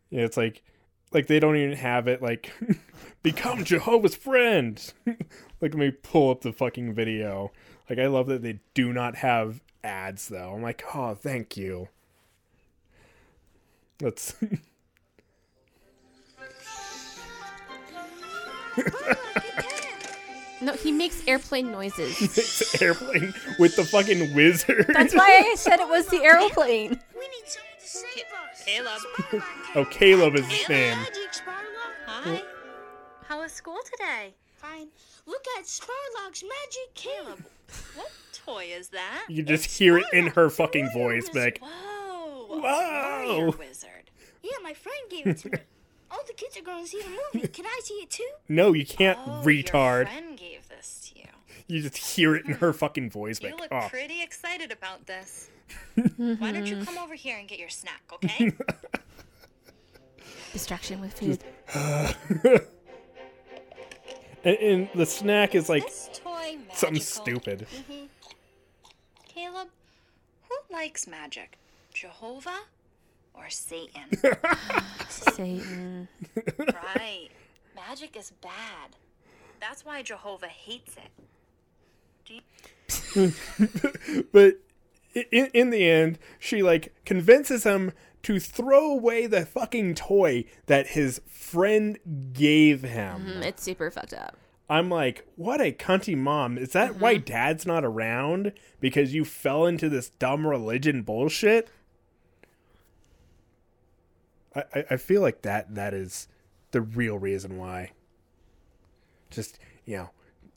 it's 0.10 0.38
like 0.38 0.64
like 1.12 1.28
they 1.28 1.40
don't 1.40 1.58
even 1.58 1.78
have 1.78 2.08
it 2.08 2.22
like 2.22 2.52
become 3.24 3.64
Jehovah's 3.64 4.16
friend. 4.16 4.94
like 5.06 5.18
let 5.62 5.76
me 5.76 5.92
pull 5.92 6.32
up 6.32 6.42
the 6.42 6.54
fucking 6.54 6.94
video. 6.94 7.52
Like 7.90 8.00
I 8.00 8.08
love 8.08 8.28
that 8.28 8.42
they 8.42 8.60
do 8.74 8.94
not 8.94 9.18
have 9.18 9.62
ads 9.84 10.28
though. 10.30 10.54
I'm 10.56 10.62
like, 10.62 10.84
oh 10.94 11.16
thank 11.16 11.58
you. 11.58 11.90
Let's 14.02 14.36
No, 20.64 20.72
he 20.74 20.94
makes 20.94 21.28
airplane 21.28 21.72
noises. 21.72 22.22
it's 22.38 22.82
airplane 22.82 23.34
with 23.60 23.76
the 23.76 23.84
fucking 23.84 24.34
wizard. 24.34 24.86
That's 24.88 25.14
why 25.14 25.44
I 25.52 25.56
said 25.56 25.82
it 25.82 25.90
was 25.90 26.08
the 26.08 26.24
airplane. 26.24 27.00
We 27.14 27.28
need 27.30 27.48
someone 27.48 27.80
to 27.80 27.88
save 27.88 28.86
us. 28.86 29.06
Caleb. 29.32 29.44
oh, 29.76 29.86
Caleb 29.86 30.36
is 30.36 30.46
his 30.48 30.68
name. 30.68 30.98
Hi. 32.06 32.42
How 33.28 33.40
was 33.40 33.52
school 33.54 33.80
today? 33.92 34.34
Fine. 34.56 34.88
Look 35.26 35.44
at 35.58 35.66
Sparlock's 35.66 36.44
magic 36.44 36.94
Caleb. 36.96 37.46
What 37.96 38.12
toy 38.46 38.68
is 38.76 38.90
that? 38.90 39.26
You 39.30 39.38
can 39.38 39.56
just 39.56 39.66
hear 39.66 39.98
it 39.98 40.06
in 40.14 40.28
her 40.28 40.50
fucking 40.50 40.92
voice, 40.94 41.30
be 41.30 41.40
like, 41.40 41.60
Whoa. 41.60 42.60
Whoa. 42.60 43.38
Warrior 43.38 43.58
wizard. 43.58 44.12
Yeah, 44.42 44.52
my 44.62 44.74
friend 44.74 45.10
gave 45.10 45.28
it 45.28 45.38
to 45.40 45.50
me. 45.50 45.58
All 46.12 46.20
the 46.28 46.34
kids 46.34 46.58
are 46.58 46.62
going 46.62 46.84
to 46.84 46.90
see 46.90 47.02
the 47.02 47.10
movie. 47.10 47.48
Can 47.48 47.66
I 47.66 47.80
see 47.84 47.96
it 47.96 48.10
too? 48.10 48.30
no, 48.48 48.74
you 48.74 48.86
can't, 48.86 49.18
Oh, 49.26 49.42
retard. 49.44 50.04
Your 50.04 50.06
friend 50.08 50.38
gave 50.38 50.70
this 50.70 51.10
to 51.10 51.20
you. 51.20 51.26
You 51.68 51.82
just 51.82 51.98
hear 51.98 52.36
it 52.36 52.46
in 52.46 52.54
her 52.54 52.72
hmm. 52.72 52.78
fucking 52.78 53.10
voice, 53.10 53.42
You 53.42 53.52
like, 53.52 53.60
look 53.62 53.72
oh, 53.72 53.88
pretty 53.90 54.22
excited 54.22 54.72
about 54.72 55.08
this. 55.08 55.50
Why 56.18 56.52
don't 56.52 56.68
you 56.68 56.84
come 56.84 56.98
over 56.98 57.16
here 57.16 57.38
and 57.38 57.48
get 57.48 57.58
your 57.58 57.70
snack, 57.70 58.02
okay? 58.14 58.52
Distraction 60.52 61.02
with 61.02 61.14
food. 61.18 61.44
and, 64.44 64.58
and 64.58 64.90
the 64.94 65.06
snack 65.06 65.56
is 65.56 65.68
like 65.68 65.86
this 65.86 66.10
toy 66.14 66.58
something 66.74 67.02
stupid. 67.02 67.66
Caleb, 67.70 67.86
who 67.88 68.08
likes 70.74 71.08
magic? 71.08 71.58
Jehovah 71.94 72.60
or 73.34 73.50
Satan? 73.50 74.04
Satan. 75.10 76.08
right. 76.60 77.30
Magic 77.76 78.18
is 78.18 78.32
bad. 78.42 78.96
That's 79.62 79.86
why 79.86 80.02
Jehovah 80.02 80.48
hates 80.48 80.96
it. 80.98 81.12
But 84.32 84.56
in, 85.32 85.48
in 85.54 85.70
the 85.70 85.88
end, 85.90 86.18
she 86.40 86.64
like 86.64 86.94
convinces 87.06 87.64
him 87.64 87.92
to 88.24 88.40
throw 88.40 88.92
away 88.92 89.28
the 89.28 89.46
fucking 89.46 89.94
toy 89.96 90.46
that 90.66 90.88
his 90.88 91.22
friend 91.28 92.00
gave 92.34 92.82
him. 92.82 93.26
Mm, 93.38 93.46
It's 93.46 93.62
super 93.62 93.92
fucked 93.92 94.14
up. 94.14 94.36
I'm 94.74 94.90
like, 94.90 95.26
what 95.36 95.62
a 95.62 95.72
cunty 95.72 96.18
mom. 96.18 96.58
Is 96.58 96.72
that 96.72 97.00
why 97.00 97.16
Mm-hmm. 97.16 97.26
dad's 97.26 97.66
not 97.66 97.86
around? 97.86 98.54
Because 98.80 99.14
you 99.14 99.24
fell 99.24 99.66
into 99.68 99.88
this 99.90 100.10
dumb 100.10 100.48
religion 100.48 101.04
bullshit? 101.04 101.70
I, 104.56 104.64
I, 104.74 104.86
I 104.92 104.98
feel 104.98 105.22
like 105.22 105.42
that 105.44 105.76
that 105.76 105.94
is 105.94 106.28
the 106.72 106.82
real 106.82 107.18
reason 107.20 107.58
why. 107.58 107.92
Just, 109.30 109.60
you 109.86 109.98
know, 109.98 110.10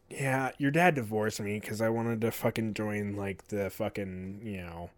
yeah, 0.08 0.52
your 0.58 0.70
dad 0.70 0.94
divorced 0.94 1.40
me 1.40 1.58
because 1.60 1.80
I 1.80 1.88
wanted 1.88 2.20
to 2.22 2.30
fucking 2.30 2.74
join, 2.74 3.16
like, 3.16 3.48
the 3.48 3.70
fucking, 3.70 4.40
you 4.44 4.58
know, 4.58 4.90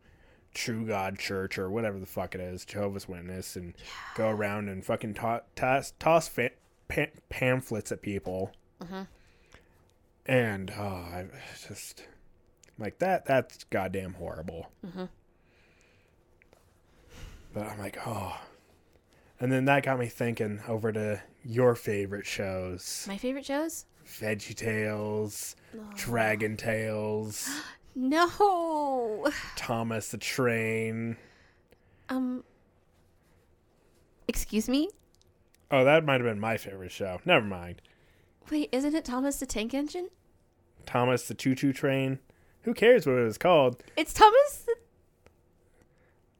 True 0.55 0.87
God 0.87 1.19
Church 1.19 1.59
or 1.59 1.71
whatever 1.71 1.99
the 1.99 2.07
fuck 2.07 2.35
it 2.35 2.41
is, 2.41 2.65
Jehovah's 2.65 3.09
Witness, 3.09 3.57
and 3.57 3.75
go 4.15 4.29
around 4.29 4.69
and 4.69 4.85
fucking 4.85 5.15
to- 5.15 5.43
toss 5.57 5.93
toss 5.99 6.29
fa- 6.29 6.51
pa- 6.89 7.07
pamphlets 7.31 7.91
at 7.93 8.03
people. 8.03 8.53
Uh-huh. 8.81 9.05
And 10.27 10.71
oh, 10.77 10.83
I 10.83 11.27
just 11.67 12.05
like 12.79 12.99
that. 12.99 13.25
That's 13.27 13.65
goddamn 13.65 14.15
horrible. 14.15 14.71
Uh-huh. 14.87 15.07
But 17.55 17.67
I'm 17.67 17.79
like, 17.79 17.99
oh. 18.07 18.39
And 19.41 19.51
then 19.51 19.65
that 19.67 19.85
got 19.85 19.99
me 19.99 20.07
thinking 20.07 20.61
over 20.69 20.93
to 20.93 21.23
your 21.45 21.75
favorite 21.75 22.27
shows. 22.27 23.05
My 23.09 23.17
favorite 23.17 23.47
shows? 23.47 23.87
Veggie 24.07 24.55
Tales, 24.55 25.55
Dragon 25.95 26.57
Tales, 26.57 27.49
No. 27.95 29.29
Thomas 29.57 30.11
the 30.11 30.19
Train. 30.19 31.17
Um. 32.09 32.45
Excuse 34.29 34.69
me. 34.69 34.89
Oh, 35.71 35.85
that 35.85 36.05
might 36.05 36.21
have 36.21 36.31
been 36.31 36.39
my 36.39 36.57
favorite 36.59 36.93
show. 36.93 37.21
Never 37.25 37.45
mind. 37.45 37.83
Wait, 38.51 38.69
isn't 38.73 38.95
it 38.95 39.05
Thomas 39.05 39.37
the 39.39 39.47
Tank 39.47 39.75
Engine? 39.75 40.09
Thomas 40.87 41.29
the 41.29 41.35
Choo 41.35 41.55
Choo 41.55 41.73
Train. 41.73 42.19
Who 42.63 42.75
cares 42.75 43.07
what 43.07 43.17
it 43.19 43.25
was 43.25 43.39
called? 43.39 43.83
It's 43.97 44.13
Thomas. 44.13 44.65
The- 44.67 44.77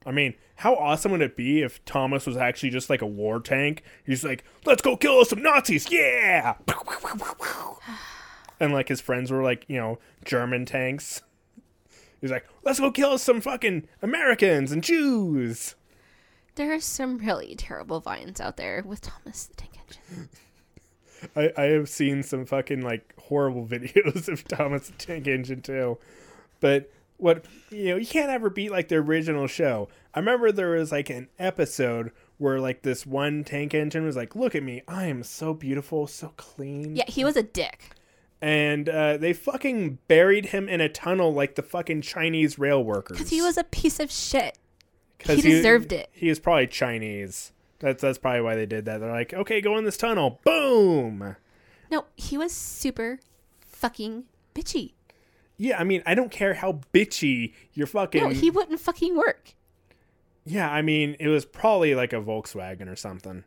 I 0.07 0.11
mean, 0.13 0.35
how 0.57 0.75
awesome 0.75 1.13
would 1.13 1.21
it 1.21 1.37
be 1.37 1.61
if 1.63 1.85
Thomas 1.85 2.25
was 2.27 2.37
actually 2.37 2.71
just 2.71 2.89
like 2.89 3.03
a 3.03 3.07
war 3.07 3.41
tank? 3.41 3.83
He's 4.05 4.25
like, 4.25 4.43
let's 4.65 4.81
go 4.81 4.97
kill 4.97 5.25
some 5.25 5.43
Nazis, 5.43 5.91
yeah! 5.91 6.55
And 8.61 8.73
like 8.73 8.89
his 8.89 9.01
friends 9.01 9.31
were 9.31 9.43
like, 9.45 9.65
you 9.69 9.77
know, 9.77 10.01
German 10.25 10.67
tanks. 10.67 11.23
He's 12.21 12.33
like, 12.33 12.45
let's 12.65 12.81
go 12.81 12.91
kill 12.91 13.17
some 13.17 13.41
fucking 13.41 13.87
Americans 14.03 14.73
and 14.73 14.83
Jews. 14.83 15.77
there 16.57 16.73
are 16.73 16.81
some 16.81 17.19
really 17.19 17.55
terrible 17.55 18.01
vines 18.01 18.41
out 18.41 18.57
there 18.57 18.83
with 18.85 19.01
Thomas 19.01 19.47
the 19.47 19.55
Tank 19.55 19.75
Engine. 19.79 20.29
I, 21.37 21.53
I 21.57 21.63
have 21.65 21.89
seen 21.89 22.23
some 22.23 22.45
fucking 22.47 22.83
like 22.83 23.15
horrible 23.19 23.67
videos 23.69 24.29
of 24.29 24.45
Thomas 24.45 24.89
the 24.89 24.93
Tank 24.95 25.27
Engine 25.27 25.61
too. 25.63 25.99
But 26.61 26.91
what 27.17 27.45
you 27.71 27.91
know, 27.91 27.97
you 27.97 28.07
can't 28.07 28.31
ever 28.31 28.51
beat 28.51 28.71
like 28.71 28.89
the 28.89 28.97
original 28.97 29.47
show. 29.47 29.89
I 30.15 30.19
remember 30.21 30.51
there 30.53 30.71
was 30.71 30.93
like 30.93 31.11
an 31.11 31.29
episode 31.39 32.13
where 32.39 32.61
like 32.61 32.83
this 32.83 33.05
one 33.05 33.43
tank 33.45 33.75
engine 33.75 34.05
was 34.05 34.17
like, 34.17 34.37
Look 34.37 34.55
at 34.55 34.63
me, 34.63 34.83
I 34.89 35.07
am 35.07 35.23
so 35.23 35.53
beautiful, 35.55 36.07
so 36.07 36.33
clean. 36.37 36.97
Yeah, 36.97 37.05
he 37.09 37.25
was 37.25 37.37
a 37.37 37.43
dick. 37.43 37.91
And 38.41 38.89
uh, 38.89 39.17
they 39.17 39.33
fucking 39.33 39.99
buried 40.07 40.47
him 40.47 40.69
in 40.69 40.81
a 40.81 40.89
tunnel 40.89 41.35
like 41.35 41.57
the 41.57 41.63
fucking 41.63 42.03
Chinese 42.03 42.57
rail 42.57 42.83
workers. 42.85 43.19
Because 43.19 43.31
he 43.31 43.43
was 43.43 43.59
a 43.59 43.65
piece 43.65 43.99
of 43.99 44.13
shit. 44.13 44.57
'Cause 45.19 45.43
he 45.43 45.51
deserved 45.51 45.93
it. 45.93 46.09
He 46.13 46.29
was 46.29 46.39
probably 46.39 46.69
Chinese. 46.69 47.51
That's 47.81 48.03
that's 48.03 48.19
probably 48.19 48.41
why 48.41 48.57
they 48.57 48.67
did 48.67 48.85
that. 48.87 48.99
They're 48.99 49.11
like, 49.11 49.33
okay, 49.33 49.61
go 49.61 49.77
in 49.79 49.85
this 49.85 49.97
tunnel. 49.97 50.41
Boom. 50.45 51.37
No, 51.91 52.07
he 52.17 52.37
was 52.37 52.53
super 52.53 53.21
fucking 53.61 54.25
bitchy. 54.55 54.93
Yeah, 55.57 55.79
I 55.79 55.85
mean, 55.85 56.03
I 56.07 56.15
don't 56.15 56.31
care 56.31 56.55
how 56.55 56.81
bitchy 56.93 57.53
you're 57.73 57.87
fucking. 57.87 58.23
No, 58.23 58.29
he 58.31 58.51
wouldn't 58.51 58.81
fucking 58.81 59.17
work. 59.17 59.55
Yeah, 60.45 60.71
I 60.71 60.83
mean, 60.83 61.17
it 61.21 61.29
was 61.29 61.45
probably 61.45 61.95
like 61.95 62.13
a 62.13 62.21
Volkswagen 62.21 62.91
or 62.91 62.97
something. 62.97 63.45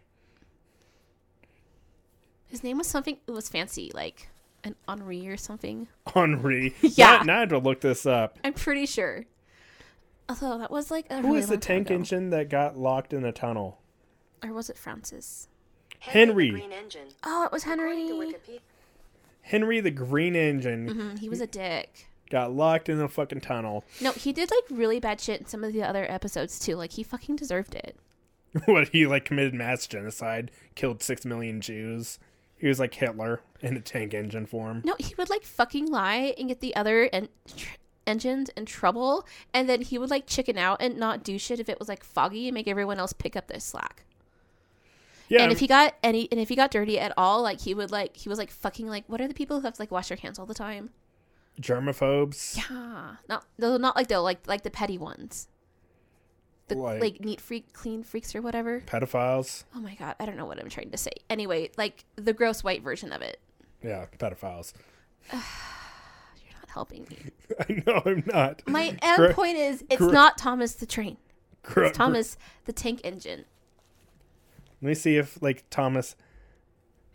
His 2.48 2.64
name 2.64 2.78
was 2.78 2.88
something. 2.88 3.18
It 3.28 3.32
was 3.32 3.50
fancy, 3.50 3.92
like 3.94 4.28
an 4.64 4.76
Henri 4.88 5.28
or 5.28 5.38
something. 5.38 5.88
Henri. 6.14 6.76
Yeah. 6.82 7.18
Now, 7.18 7.24
now 7.24 7.38
I 7.38 7.40
had 7.40 7.50
to 7.50 7.58
look 7.58 7.82
this 7.82 8.06
up. 8.06 8.38
I'm 8.44 8.54
pretty 8.54 8.86
sure. 8.86 9.26
Although 10.30 10.60
that 10.60 10.72
was 10.72 10.92
like 10.92 11.08
a 11.10 11.22
Who 11.22 11.28
really 11.30 11.40
is 11.40 11.48
the 11.48 11.58
tank 11.58 11.92
engine 11.92 12.30
that 12.30 12.50
got 12.50 12.78
locked 12.78 13.14
in 13.14 13.26
a 13.26 13.32
tunnel? 13.32 13.81
Or 14.44 14.54
was 14.54 14.70
it 14.70 14.78
Francis? 14.78 15.48
Henry. 16.00 16.48
the 16.52 16.58
Green 16.58 16.72
Engine. 16.72 17.08
Oh, 17.24 17.46
it 17.46 17.52
was 17.52 17.64
Henry. 17.64 18.34
Henry 19.44 19.80
the 19.80 19.92
Green 19.92 20.36
Engine 20.36 20.90
Mhm, 20.90 21.20
he 21.20 21.30
was 21.30 21.42
a 21.42 21.48
dick. 21.48 22.08
got 22.30 22.52
locked 22.54 22.90
in 22.90 23.00
a 23.02 23.08
fucking 23.08 23.42
tunnel. 23.42 23.84
No, 24.00 24.12
he 24.12 24.32
did 24.32 24.50
like 24.52 24.64
really 24.80 25.00
bad 25.00 25.20
shit 25.20 25.42
in 25.42 25.48
some 25.48 25.64
of 25.64 25.74
the 25.74 25.84
other 25.84 26.10
episodes 26.10 26.60
too. 26.60 26.76
Like 26.76 26.94
he 26.94 27.04
fucking 27.04 27.36
deserved 27.36 27.76
it. 27.76 27.96
what 28.66 28.90
he 28.90 29.06
like 29.08 29.26
committed 29.26 29.54
mass 29.54 29.88
genocide, 29.88 30.52
killed 30.76 31.02
six 31.02 31.26
million 31.26 31.62
Jews. 31.62 32.20
He 32.58 32.68
was 32.68 32.80
like 32.80 32.94
Hitler 32.94 33.42
in 33.62 33.76
a 33.76 33.82
tank 33.82 34.14
engine 34.14 34.46
form. 34.46 34.82
No, 34.86 34.96
he 35.00 35.16
would 35.16 35.30
like 35.30 35.44
fucking 35.44 35.88
lie 35.92 36.34
and 36.38 36.48
get 36.48 36.60
the 36.62 36.76
other 36.76 37.10
en- 37.12 37.30
tr- 37.58 37.76
engines 38.06 38.50
in 38.56 38.66
trouble, 38.66 39.26
and 39.54 39.68
then 39.68 39.82
he 39.82 39.98
would 39.98 40.10
like 40.12 40.28
chicken 40.28 40.58
out 40.58 40.78
and 40.82 40.98
not 40.98 41.24
do 41.24 41.38
shit 41.40 41.60
if 41.60 41.70
it 41.70 41.80
was 41.80 41.90
like 41.90 42.04
foggy 42.04 42.48
and 42.48 42.54
make 42.54 42.68
everyone 42.68 43.00
else 43.00 43.14
pick 43.14 43.36
up 43.36 43.48
their 43.48 43.60
slack. 43.60 44.04
Yeah, 45.32 45.44
and 45.44 45.52
if 45.52 45.60
he 45.60 45.68
got 45.68 45.96
any, 46.04 46.28
and 46.32 46.40
if 46.40 46.50
he 46.50 46.56
got 46.56 46.72
dirty 46.72 47.00
at 47.00 47.14
all, 47.18 47.42
like 47.42 47.62
he 47.62 47.74
would 47.74 47.90
like 47.92 48.18
he 48.18 48.28
was 48.30 48.38
like 48.38 48.52
fucking 48.52 48.88
like 48.88 49.06
what 49.08 49.22
are 49.22 49.28
the 49.28 49.34
people 49.34 49.60
who 49.60 49.66
have 49.66 49.74
to 49.76 49.82
like 49.82 49.92
wash 49.92 50.10
their 50.10 50.18
hands 50.18 50.38
all 50.38 50.46
the 50.46 50.54
time? 50.54 50.90
germaphobes. 51.60 52.58
Yeah, 52.58 53.16
not 53.30 53.46
no, 53.58 53.78
not 53.78 53.96
like 53.96 54.08
the 54.08 54.20
like 54.20 54.46
like 54.48 54.64
the 54.64 54.70
petty 54.72 54.98
ones, 54.98 55.48
the 56.68 56.76
Like- 56.76 57.02
like, 57.02 57.20
neat 57.22 57.40
freak, 57.42 57.74
clean 57.74 58.04
freaks 58.04 58.36
or 58.36 58.42
whatever. 58.42 58.82
Pedophiles. 58.82 59.64
Oh 59.76 59.80
my 59.80 59.96
god, 59.96 60.16
I 60.20 60.26
don't 60.26 60.38
know 60.38 60.46
what 60.46 60.60
I'm 60.60 60.70
trying 60.70 60.92
to 60.92 60.98
say. 60.98 61.12
Anyway, 61.30 61.72
like 61.78 62.06
the 62.16 62.34
gross 62.34 62.64
white 62.64 62.82
version 62.84 63.12
of 63.12 63.22
it. 63.22 63.40
Yeah, 63.84 64.06
pedophiles. 64.18 64.74
You're 65.32 66.54
not 66.60 66.70
helping 66.70 67.08
me. 67.10 67.18
I 67.60 67.84
know 67.86 68.02
I'm 68.06 68.24
not. 68.26 68.64
My 68.68 68.98
end 69.02 69.18
Gr- 69.18 69.32
point 69.34 69.58
is 69.58 69.84
it's 69.90 69.98
gr- 69.98 70.12
not 70.12 70.38
Thomas 70.38 70.74
the 70.74 70.86
train. 70.86 71.18
Gr- 71.64 71.84
It's 71.84 71.98
Thomas 71.98 72.38
the 72.66 72.74
tank 72.74 73.02
engine. 73.04 73.46
Let 74.82 74.88
me 74.90 74.94
see 74.96 75.18
if 75.18 75.42
like 75.42 75.64
Thomas 75.70 76.16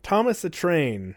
Thomas 0.02 0.42
the 0.42 0.50
Train. 0.50 1.16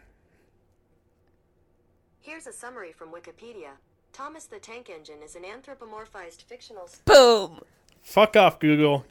Here's 2.22 2.48
a 2.48 2.54
summary 2.54 2.92
from 2.92 3.10
Wikipedia. 3.10 3.72
Thomas 4.14 4.46
the 4.46 4.60
Tank 4.60 4.90
Engine 4.90 5.22
is 5.24 5.36
an 5.36 5.44
anthropomorphized 5.44 6.44
fictional. 6.44 6.84
s- 6.84 7.02
Boom. 7.06 7.62
Fuck 8.02 8.36
off, 8.36 8.60
Google. 8.60 9.06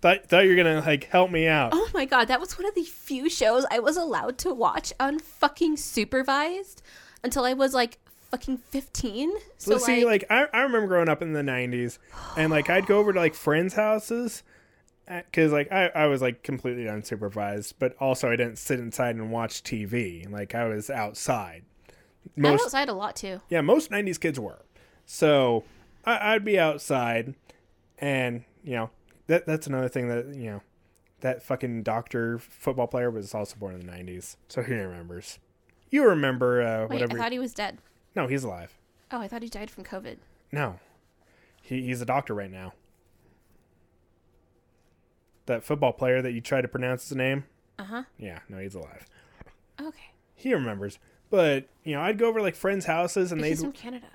Thought 0.00 0.26
thought 0.28 0.44
you 0.44 0.50
were 0.50 0.56
gonna 0.62 0.80
like 0.84 1.04
help 1.04 1.30
me 1.30 1.46
out. 1.46 1.70
Oh 1.72 1.88
my 1.94 2.04
god, 2.04 2.28
that 2.28 2.40
was 2.40 2.58
one 2.58 2.66
of 2.66 2.74
the 2.74 2.84
few 2.84 3.30
shows 3.30 3.64
I 3.70 3.78
was 3.78 3.96
allowed 3.96 4.36
to 4.38 4.52
watch 4.52 4.92
unfucking 5.00 5.78
supervised 5.78 6.82
until 7.22 7.44
I 7.44 7.54
was 7.54 7.72
like 7.72 7.98
fucking 8.30 8.58
15. 8.58 9.32
So 9.56 9.72
So 9.72 9.78
see, 9.78 10.04
like 10.04 10.24
I, 10.28 10.46
I 10.52 10.60
remember 10.62 10.88
growing 10.88 11.08
up 11.08 11.22
in 11.22 11.32
the 11.32 11.40
'90s, 11.42 11.98
and 12.36 12.50
like 12.50 12.68
I'd 12.68 12.86
go 12.86 12.98
over 12.98 13.14
to 13.14 13.18
like 13.18 13.34
friends' 13.34 13.74
houses, 13.74 14.42
because 15.06 15.52
like 15.52 15.70
I, 15.72 15.88
I 15.88 16.06
was 16.06 16.22
like 16.22 16.42
completely 16.42 16.84
unsupervised, 16.84 17.74
but 17.78 17.94
also 18.00 18.30
I 18.30 18.36
didn't 18.36 18.58
sit 18.58 18.78
inside 18.80 19.16
and 19.16 19.30
watch 19.30 19.62
TV. 19.62 20.30
Like 20.30 20.54
I 20.54 20.64
was 20.66 20.90
outside. 20.90 21.64
I'm 22.36 22.42
Most 22.42 22.64
outside 22.64 22.88
a 22.88 22.94
lot 22.94 23.16
too. 23.16 23.40
yeah, 23.48 23.60
most 23.60 23.90
'90s 23.90 24.18
kids 24.18 24.40
were. 24.40 24.62
So 25.06 25.64
I, 26.04 26.34
I'd 26.34 26.44
be 26.44 26.58
outside, 26.58 27.34
and 27.98 28.44
you 28.62 28.76
know 28.76 28.90
that 29.26 29.46
that's 29.46 29.66
another 29.66 29.88
thing 29.88 30.08
that 30.08 30.34
you 30.34 30.50
know 30.50 30.62
that 31.20 31.42
fucking 31.42 31.82
doctor 31.82 32.38
football 32.38 32.86
player 32.86 33.10
was 33.10 33.34
also 33.34 33.56
born 33.56 33.74
in 33.74 33.86
the 33.86 33.92
'90s, 33.92 34.36
so 34.48 34.62
he 34.62 34.72
remembers. 34.74 35.38
You 35.90 36.06
remember 36.08 36.62
uh, 36.62 36.80
Wait, 36.82 36.94
whatever? 36.94 37.18
I 37.18 37.22
thought 37.22 37.32
he 37.32 37.38
was 37.38 37.52
dead. 37.54 37.78
no, 38.16 38.26
he's 38.26 38.42
alive. 38.44 38.76
Oh, 39.12 39.20
I 39.20 39.28
thought 39.28 39.42
he 39.42 39.48
died 39.48 39.70
from 39.70 39.84
COVID. 39.84 40.16
No, 40.50 40.80
he, 41.62 41.82
he's 41.82 42.00
a 42.00 42.06
doctor 42.06 42.34
right 42.34 42.50
now. 42.50 42.72
That 45.46 45.64
football 45.64 45.92
player 45.92 46.22
that 46.22 46.32
you 46.32 46.40
try 46.40 46.60
to 46.60 46.68
pronounce 46.68 47.08
his 47.08 47.16
name. 47.16 47.44
Uh 47.78 47.84
huh. 47.84 48.02
Yeah, 48.18 48.38
no, 48.48 48.58
he's 48.58 48.74
alive. 48.74 49.06
Okay. 49.80 50.10
He 50.34 50.54
remembers. 50.54 50.98
But 51.30 51.68
you 51.84 51.94
know, 51.94 52.00
I'd 52.00 52.18
go 52.18 52.26
over 52.28 52.40
like 52.40 52.54
friends' 52.54 52.86
houses 52.86 53.32
and 53.32 53.42
they'd 53.42 53.48
he's 53.50 53.60
from 53.62 53.72
Canada. 53.72 54.06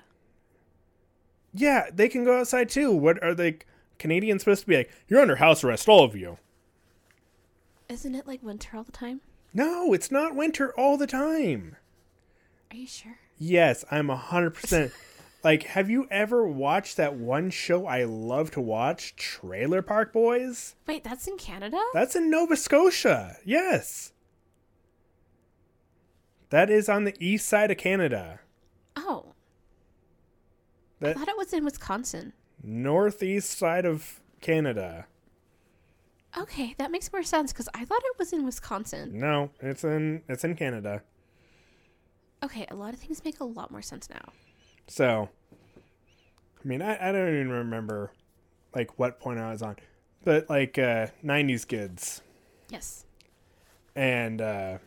yeah, 1.52 1.86
they 1.92 2.08
can 2.08 2.24
go 2.24 2.38
outside 2.40 2.68
too. 2.68 2.92
What 2.92 3.22
are 3.22 3.34
they 3.34 3.58
Canadians 3.98 4.42
supposed 4.42 4.62
to 4.62 4.66
be 4.66 4.76
like? 4.76 4.90
You're 5.08 5.20
under 5.20 5.36
house 5.36 5.62
arrest, 5.62 5.88
all 5.88 6.04
of 6.04 6.16
you. 6.16 6.38
Isn't 7.88 8.14
it 8.14 8.26
like 8.26 8.42
winter 8.42 8.76
all 8.76 8.84
the 8.84 8.92
time? 8.92 9.20
No, 9.52 9.92
it's 9.92 10.10
not 10.10 10.34
winter 10.36 10.72
all 10.78 10.96
the 10.96 11.06
time. 11.08 11.76
Are 12.70 12.76
you 12.76 12.86
sure? 12.86 13.18
Yes, 13.36 13.84
I'm 13.90 14.10
a 14.10 14.16
hundred 14.16 14.54
percent. 14.54 14.92
Like, 15.42 15.62
have 15.62 15.88
you 15.88 16.06
ever 16.10 16.46
watched 16.46 16.96
that 16.98 17.14
one 17.14 17.48
show 17.50 17.86
I 17.86 18.04
love 18.04 18.50
to 18.52 18.60
watch, 18.60 19.16
Trailer 19.16 19.80
Park 19.80 20.12
Boys? 20.12 20.74
Wait, 20.86 21.02
that's 21.02 21.26
in 21.26 21.38
Canada? 21.38 21.80
That's 21.94 22.14
in 22.14 22.30
Nova 22.30 22.56
Scotia. 22.56 23.36
Yes. 23.44 24.12
That 26.50 26.68
is 26.68 26.88
on 26.88 27.04
the 27.04 27.14
east 27.18 27.48
side 27.48 27.70
of 27.70 27.78
Canada. 27.78 28.40
oh, 28.96 29.26
I 31.02 31.14
thought 31.14 31.28
it 31.28 31.38
was 31.38 31.52
in 31.54 31.64
Wisconsin. 31.64 32.34
northeast 32.62 33.56
side 33.56 33.86
of 33.86 34.20
Canada. 34.42 35.06
Okay, 36.36 36.74
that 36.76 36.90
makes 36.90 37.10
more 37.12 37.22
sense 37.22 37.52
because 37.52 37.68
I 37.72 37.84
thought 37.86 38.02
it 38.04 38.18
was 38.18 38.32
in 38.34 38.44
Wisconsin. 38.44 39.18
No, 39.18 39.50
it's 39.60 39.82
in 39.84 40.22
it's 40.28 40.44
in 40.44 40.54
Canada. 40.56 41.02
Okay, 42.42 42.66
a 42.70 42.74
lot 42.74 42.92
of 42.92 43.00
things 43.00 43.24
make 43.24 43.40
a 43.40 43.44
lot 43.44 43.70
more 43.70 43.80
sense 43.82 44.10
now. 44.10 44.32
So 44.86 45.28
I 46.64 46.68
mean 46.68 46.82
I, 46.82 47.08
I 47.08 47.12
don't 47.12 47.28
even 47.34 47.50
remember 47.50 48.12
like 48.74 48.98
what 48.98 49.18
point 49.20 49.38
I 49.38 49.50
was 49.50 49.62
on, 49.62 49.76
but 50.24 50.48
like 50.50 50.78
uh, 50.78 51.08
'90s 51.22 51.64
kids, 51.66 52.22
Yes. 52.70 53.04
and 53.96 54.40
uh, 54.40 54.78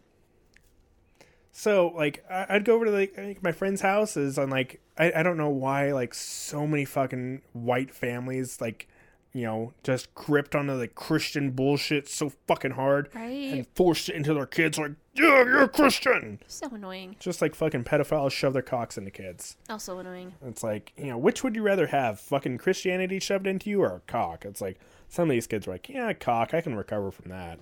so 1.51 1.91
like 1.95 2.23
I- 2.29 2.45
I'd 2.49 2.65
go 2.65 2.75
over 2.75 2.85
to 2.85 2.91
like, 2.91 3.17
like 3.17 3.43
my 3.43 3.51
friends' 3.51 3.81
houses 3.81 4.37
and 4.37 4.51
like 4.51 4.79
I, 4.97 5.11
I 5.17 5.23
don't 5.23 5.37
know 5.37 5.49
why 5.49 5.91
like 5.91 6.13
so 6.13 6.65
many 6.67 6.85
fucking 6.85 7.41
white 7.53 7.93
families 7.93 8.61
like 8.61 8.87
you 9.33 9.43
know 9.43 9.73
just 9.83 10.13
gripped 10.13 10.53
onto 10.55 10.77
the 10.77 10.87
Christian 10.87 11.51
bullshit 11.51 12.07
so 12.07 12.31
fucking 12.47 12.71
hard 12.71 13.09
Right. 13.15 13.51
and 13.53 13.67
forced 13.75 14.09
it 14.09 14.15
into 14.15 14.33
their 14.33 14.45
kids 14.45 14.77
like 14.77 14.91
yeah 15.15 15.43
you're 15.43 15.63
a 15.63 15.67
Christian 15.69 16.39
So 16.47 16.67
annoying. 16.71 17.15
just 17.19 17.41
like 17.41 17.55
fucking 17.55 17.83
pedophiles 17.83 18.31
shove 18.31 18.53
their 18.53 18.61
cocks 18.61 18.97
into 18.97 19.11
kids. 19.11 19.57
Also 19.69 19.97
annoying. 19.99 20.33
It's 20.45 20.63
like, 20.63 20.93
you 20.97 21.05
know, 21.07 21.17
which 21.17 21.43
would 21.43 21.55
you 21.55 21.61
rather 21.63 21.87
have? 21.87 22.19
Fucking 22.19 22.57
Christianity 22.59 23.19
shoved 23.19 23.45
into 23.47 23.69
you 23.69 23.81
or 23.81 23.95
a 23.95 23.99
cock? 24.01 24.45
It's 24.45 24.61
like 24.61 24.79
some 25.09 25.29
of 25.29 25.33
these 25.33 25.45
kids 25.47 25.67
are 25.67 25.71
like, 25.71 25.87
yeah, 25.89 26.13
cock, 26.13 26.53
I 26.53 26.61
can 26.61 26.75
recover 26.75 27.11
from 27.11 27.29
that. 27.29 27.59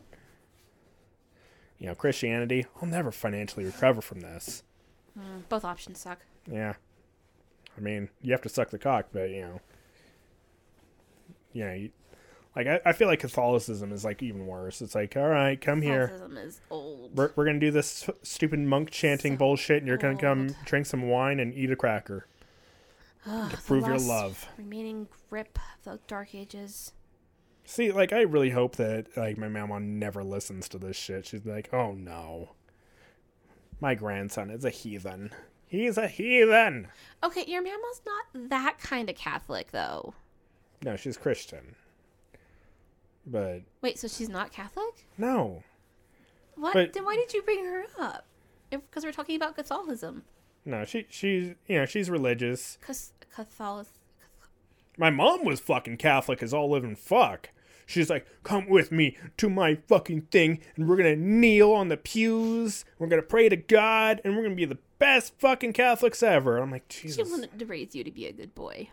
You 1.78 1.88
know, 1.88 1.96
Christianity, 1.96 2.66
I'll 2.82 2.88
never 2.88 3.12
financially 3.12 3.66
recover 3.66 4.02
from 4.02 4.22
this. 4.22 4.64
Mm, 5.18 5.44
both 5.50 5.66
options 5.66 6.00
suck. 6.00 6.20
Yeah. 6.50 6.76
I 7.78 7.82
mean, 7.82 8.10
you 8.22 8.32
have 8.34 8.42
to 8.44 8.50
suck 8.50 8.70
the 8.70 8.78
cock, 8.80 9.08
but, 9.12 9.30
you 9.30 9.42
know. 9.42 9.62
Yeah, 11.54 11.74
you, 11.74 11.92
like, 12.56 12.68
I, 12.68 12.82
I 12.86 12.94
feel 12.94 13.08
like 13.08 13.20
Catholicism 13.20 13.92
is, 13.92 14.04
like, 14.04 14.22
even 14.22 14.46
worse. 14.46 14.82
It's 14.82 14.96
like, 14.96 15.16
all 15.16 15.28
right, 15.28 15.60
come 15.60 15.82
here. 15.82 16.08
Catholicism 16.08 16.38
is 16.38 16.62
old. 16.70 17.18
We're, 17.18 17.32
we're 17.36 17.46
going 17.46 17.60
to 17.60 17.66
do 17.66 17.72
this 17.72 18.10
stupid 18.24 18.60
monk 18.60 18.92
chanting 18.92 19.34
So 19.34 19.38
bullshit, 19.40 19.78
and 19.78 19.88
you're 19.88 19.98
going 19.98 20.18
to 20.18 20.22
come 20.22 20.56
drink 20.66 20.86
some 20.86 21.08
wine 21.08 21.40
and 21.40 21.54
eat 21.54 21.72
a 21.72 21.76
cracker. 21.76 22.28
Ugh, 23.26 23.52
the 23.52 23.58
prove 23.58 23.88
your 23.88 24.00
love. 24.00 24.48
Remaining 24.58 25.08
grip 25.30 25.58
of 25.78 25.84
the 25.84 26.00
dark 26.08 26.36
ages. 26.36 26.94
See, 27.64 27.92
like, 27.92 28.12
I 28.12 28.22
really 28.22 28.50
hope 28.50 28.76
that, 28.78 29.16
like, 29.16 29.38
my 29.38 29.48
mama 29.48 29.80
never 29.80 30.24
listens 30.24 30.68
to 30.70 30.78
this 30.78 30.98
shit. 30.98 31.28
She's 31.28 31.46
like, 31.46 31.74
oh 31.74 31.94
no. 31.94 32.50
My 33.80 33.96
grandson 33.96 34.50
is 34.52 34.66
a 34.66 34.70
heathen. 34.70 35.32
He's 35.68 35.98
a 35.98 36.08
heathen. 36.08 36.90
Okay, 37.24 37.46
your 37.48 37.64
mama's 37.64 38.02
not 38.06 38.50
that 38.50 38.78
kind 38.80 39.10
of 39.10 39.16
Catholic 39.16 39.72
though. 39.72 40.14
No, 40.84 40.96
she's 40.96 41.18
Christian. 41.18 41.76
But, 43.26 43.62
Wait, 43.82 44.00
so 44.00 44.08
she's 44.08 44.30
not 44.30 44.52
Catholic? 44.52 45.06
no. 45.18 45.64
What? 46.56 46.74
But- 46.74 46.94
then 46.94 47.06
why 47.06 47.16
did 47.16 47.34
you 47.34 47.42
bring 47.44 47.64
her 47.66 47.86
up? 48.00 48.26
Because 48.70 49.04
we're 49.04 49.12
talking 49.12 49.36
about 49.36 49.56
Catholicism. 49.56 50.24
No, 50.66 50.86
she, 50.86 51.06
she's, 51.10 51.56
you 51.68 51.78
know, 51.78 51.86
she's 51.86 52.10
religious. 52.10 52.78
Cause 52.86 53.14
Catholic. 53.36 53.88
My 54.98 55.10
mom 55.10 55.44
was 55.44 55.60
fucking 55.60 55.98
Catholic 55.98 56.44
as 56.44 56.54
all 56.54 56.70
living 56.70 56.96
fuck. 56.96 57.50
She's 57.86 58.10
like, 58.10 58.26
come 58.44 58.70
with 58.70 58.92
me 58.92 59.18
to 59.38 59.50
my 59.50 59.76
fucking 59.88 60.22
thing, 60.32 60.60
and 60.76 60.88
we're 60.88 60.96
gonna 60.98 61.16
kneel 61.16 61.72
on 61.74 61.90
the 61.90 61.98
pews. 61.98 62.86
We're 63.00 63.08
gonna 63.08 63.22
pray 63.22 63.50
to 63.50 63.56
God, 63.58 64.22
and 64.24 64.36
we're 64.36 64.44
gonna 64.44 64.56
be 64.56 64.66
the 64.66 64.78
best 65.00 65.34
fucking 65.40 65.74
Catholics 65.74 66.22
ever. 66.24 66.58
I'm 66.58 66.72
like, 66.72 66.88
Jesus. 66.88 67.28
She 67.28 67.32
wanted 67.32 67.58
to 67.58 67.66
raise 67.66 67.96
you 67.96 68.04
to 68.04 68.12
be 68.12 68.28
a 68.28 68.32
good 68.32 68.54
boy. 68.56 68.90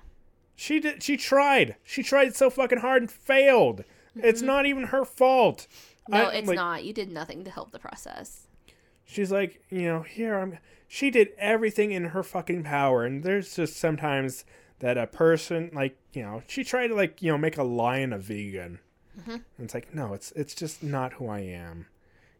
She 0.60 0.80
did. 0.80 1.04
She 1.04 1.16
tried. 1.16 1.76
She 1.84 2.02
tried 2.02 2.34
so 2.34 2.50
fucking 2.50 2.78
hard 2.78 3.02
and 3.02 3.10
failed. 3.10 3.84
It's 4.16 4.42
not 4.42 4.66
even 4.66 4.84
her 4.84 5.04
fault. 5.04 5.68
Mm-hmm. 6.10 6.12
No, 6.14 6.24
I- 6.24 6.34
it's 6.34 6.48
like, 6.48 6.56
not. 6.56 6.84
You 6.84 6.92
did 6.92 7.12
nothing 7.12 7.44
to 7.44 7.50
help 7.52 7.70
the 7.70 7.78
process. 7.78 8.48
She's 9.04 9.30
like, 9.30 9.62
you 9.70 9.82
know, 9.82 10.02
here 10.02 10.36
I'm. 10.36 10.58
She 10.88 11.10
did 11.10 11.28
everything 11.38 11.92
in 11.92 12.06
her 12.06 12.24
fucking 12.24 12.64
power, 12.64 13.04
and 13.04 13.22
there's 13.22 13.54
just 13.54 13.76
sometimes 13.76 14.44
that 14.80 14.98
a 14.98 15.06
person, 15.06 15.70
like, 15.72 15.96
you 16.12 16.22
know, 16.22 16.42
she 16.48 16.64
tried 16.64 16.88
to 16.88 16.94
like, 16.96 17.22
you 17.22 17.30
know, 17.30 17.38
make 17.38 17.56
a 17.56 17.62
lion 17.62 18.12
a 18.12 18.18
vegan. 18.18 18.80
And 19.26 19.42
it's 19.58 19.74
like, 19.74 19.94
no, 19.94 20.12
it's 20.12 20.32
it's 20.32 20.54
just 20.54 20.82
not 20.82 21.12
who 21.14 21.28
I 21.28 21.40
am. 21.40 21.86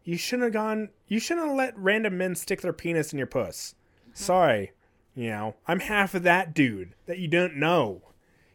You 0.02 0.16
shouldn't 0.16 0.44
have 0.44 0.52
gone. 0.54 0.88
You 1.06 1.20
shouldn't 1.20 1.46
have 1.46 1.56
let 1.56 1.78
random 1.78 2.18
men 2.18 2.34
stick 2.34 2.62
their 2.62 2.72
penis 2.72 3.12
in 3.12 3.18
your 3.18 3.26
puss. 3.28 3.74
Sorry, 4.12 4.72
you 5.18 5.30
know, 5.30 5.56
I'm 5.66 5.80
half 5.80 6.14
of 6.14 6.22
that 6.22 6.54
dude 6.54 6.94
that 7.06 7.18
you 7.18 7.26
don't 7.26 7.56
know. 7.56 8.02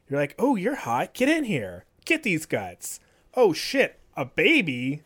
You're 0.09 0.18
like, 0.18 0.34
oh, 0.39 0.55
you're 0.55 0.76
hot. 0.76 1.14
Get 1.14 1.28
in 1.28 1.43
here. 1.43 1.84
Get 2.05 2.24
these 2.24 2.45
guts. 2.45 3.01
Oh 3.34 3.51
shit, 3.51 3.99
a 4.16 4.24
baby. 4.24 5.01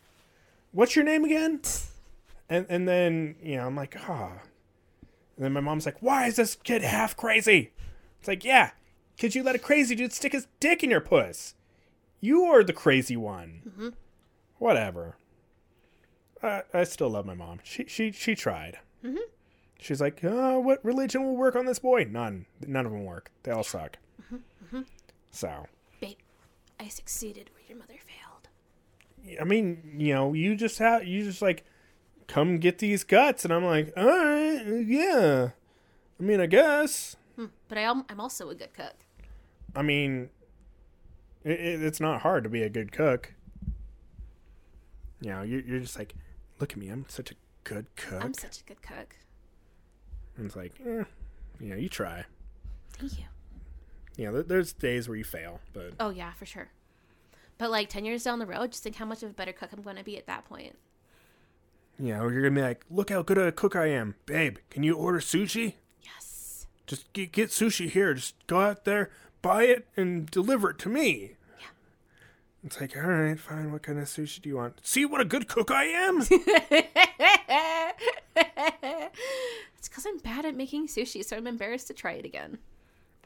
What's 0.70 0.94
your 0.94 1.04
name 1.04 1.24
again? 1.24 1.60
And 2.48 2.64
and 2.68 2.86
then 2.86 3.34
you 3.42 3.56
know 3.56 3.66
I'm 3.66 3.74
like, 3.74 3.96
ah. 4.08 4.34
And 5.34 5.44
then 5.44 5.52
my 5.52 5.60
mom's 5.60 5.84
like, 5.84 6.00
why 6.00 6.28
is 6.28 6.36
this 6.36 6.54
kid 6.54 6.82
half 6.82 7.16
crazy? 7.16 7.72
It's 8.20 8.28
like, 8.28 8.44
yeah, 8.44 8.70
cause 9.20 9.34
you 9.34 9.42
let 9.42 9.56
a 9.56 9.58
crazy 9.58 9.96
dude 9.96 10.12
stick 10.12 10.34
his 10.34 10.46
dick 10.60 10.84
in 10.84 10.90
your 10.90 11.00
puss. 11.00 11.54
You 12.20 12.44
are 12.44 12.62
the 12.62 12.72
crazy 12.72 13.16
one. 13.16 13.62
Whatever. 14.58 15.16
I 16.40 16.62
I 16.72 16.84
still 16.84 17.10
love 17.10 17.26
my 17.26 17.34
mom. 17.34 17.58
She 17.64 17.86
she 17.88 18.12
she 18.12 18.36
tried. 18.36 18.78
She's 19.78 20.00
like, 20.00 20.20
oh, 20.24 20.58
what 20.58 20.84
religion 20.84 21.24
will 21.24 21.36
work 21.36 21.54
on 21.54 21.66
this 21.66 21.78
boy? 21.78 22.04
None. 22.10 22.46
None 22.66 22.84
of 22.84 22.92
them 22.92 23.04
work. 23.04 23.30
They 23.44 23.52
all 23.52 23.62
suck. 23.62 23.98
Mm-hmm. 24.32 24.82
So. 25.30 25.46
Mm-hmm. 25.48 25.64
Babe, 26.00 26.16
I 26.80 26.88
succeeded 26.88 27.50
where 27.54 27.62
your 27.68 27.78
mother 27.78 27.94
failed. 27.94 29.38
I 29.40 29.44
mean, 29.44 29.96
you 29.98 30.14
know, 30.14 30.32
you 30.32 30.56
just 30.56 30.78
have 30.78 31.04
you 31.06 31.22
just 31.24 31.42
like 31.42 31.64
come 32.26 32.58
get 32.58 32.78
these 32.78 33.04
guts, 33.04 33.44
and 33.44 33.52
I'm 33.52 33.64
like, 33.64 33.92
all 33.96 34.04
right, 34.06 34.84
yeah. 34.86 35.50
I 36.18 36.22
mean, 36.22 36.40
I 36.40 36.46
guess. 36.46 37.16
Hmm. 37.36 37.46
But 37.68 37.78
I, 37.78 37.82
am- 37.82 38.04
I'm 38.08 38.20
also 38.20 38.50
a 38.50 38.54
good 38.54 38.74
cook. 38.74 38.94
I 39.76 39.82
mean, 39.82 40.30
it, 41.44 41.60
it, 41.60 41.82
it's 41.82 42.00
not 42.00 42.22
hard 42.22 42.42
to 42.44 42.50
be 42.50 42.62
a 42.62 42.68
good 42.68 42.90
cook. 42.90 43.34
You 45.20 45.30
know, 45.30 45.42
you're, 45.42 45.60
you're 45.60 45.80
just 45.80 45.98
like, 45.98 46.14
look 46.58 46.72
at 46.72 46.78
me, 46.78 46.88
I'm 46.88 47.04
such 47.08 47.30
a 47.30 47.34
good 47.64 47.86
cook. 47.96 48.24
I'm 48.24 48.34
such 48.34 48.60
a 48.60 48.64
good 48.64 48.82
cook. 48.82 49.16
And 50.38 50.46
it's 50.46 50.56
like, 50.56 50.72
eh, 50.86 51.04
you 51.60 51.68
know, 51.68 51.76
you 51.76 51.88
try. 51.90 52.24
Thank 52.94 53.18
you. 53.18 53.24
You 54.16 54.32
know, 54.32 54.42
there's 54.42 54.72
days 54.72 55.08
where 55.08 55.16
you 55.18 55.24
fail, 55.24 55.60
but 55.72 55.92
Oh 56.00 56.10
yeah, 56.10 56.32
for 56.32 56.46
sure. 56.46 56.68
But 57.58 57.70
like 57.70 57.88
ten 57.88 58.04
years 58.04 58.24
down 58.24 58.38
the 58.38 58.46
road, 58.46 58.70
just 58.72 58.82
think 58.82 58.96
how 58.96 59.04
much 59.04 59.22
of 59.22 59.30
a 59.30 59.34
better 59.34 59.52
cook 59.52 59.70
I'm 59.72 59.82
going 59.82 59.96
to 59.96 60.04
be 60.04 60.16
at 60.16 60.26
that 60.26 60.44
point. 60.44 60.76
you 61.98 62.14
know, 62.14 62.28
you're 62.28 62.42
gonna 62.42 62.54
be 62.54 62.62
like, 62.62 62.84
look 62.90 63.10
how 63.10 63.22
good 63.22 63.38
a 63.38 63.52
cook 63.52 63.74
I 63.76 63.86
am, 63.86 64.14
babe. 64.26 64.58
Can 64.70 64.82
you 64.84 64.94
order 64.96 65.18
sushi? 65.18 65.74
Yes. 66.02 66.66
Just 66.86 67.12
get, 67.12 67.32
get 67.32 67.50
sushi 67.50 67.88
here. 67.90 68.14
Just 68.14 68.34
go 68.46 68.60
out 68.60 68.84
there, 68.84 69.10
buy 69.42 69.64
it, 69.64 69.86
and 69.96 70.30
deliver 70.30 70.70
it 70.70 70.78
to 70.80 70.88
me. 70.88 71.32
It's 72.68 72.82
like, 72.82 72.94
all 72.98 73.02
right, 73.02 73.40
fine. 73.40 73.72
What 73.72 73.80
kind 73.80 73.98
of 73.98 74.04
sushi 74.04 74.42
do 74.42 74.50
you 74.50 74.56
want? 74.56 74.78
See 74.82 75.06
what 75.06 75.22
a 75.22 75.24
good 75.24 75.48
cook 75.48 75.70
I 75.70 75.84
am. 75.84 76.18
it's 76.20 76.28
because 79.88 80.04
I'm 80.04 80.18
bad 80.18 80.44
at 80.44 80.54
making 80.54 80.86
sushi, 80.86 81.24
so 81.24 81.38
I'm 81.38 81.46
embarrassed 81.46 81.86
to 81.86 81.94
try 81.94 82.12
it 82.12 82.26
again. 82.26 82.58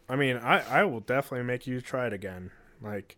I 0.08 0.14
mean, 0.14 0.36
I, 0.36 0.60
I 0.60 0.84
will 0.84 1.00
definitely 1.00 1.44
make 1.44 1.66
you 1.66 1.80
try 1.80 2.06
it 2.06 2.12
again. 2.12 2.52
Like, 2.80 3.16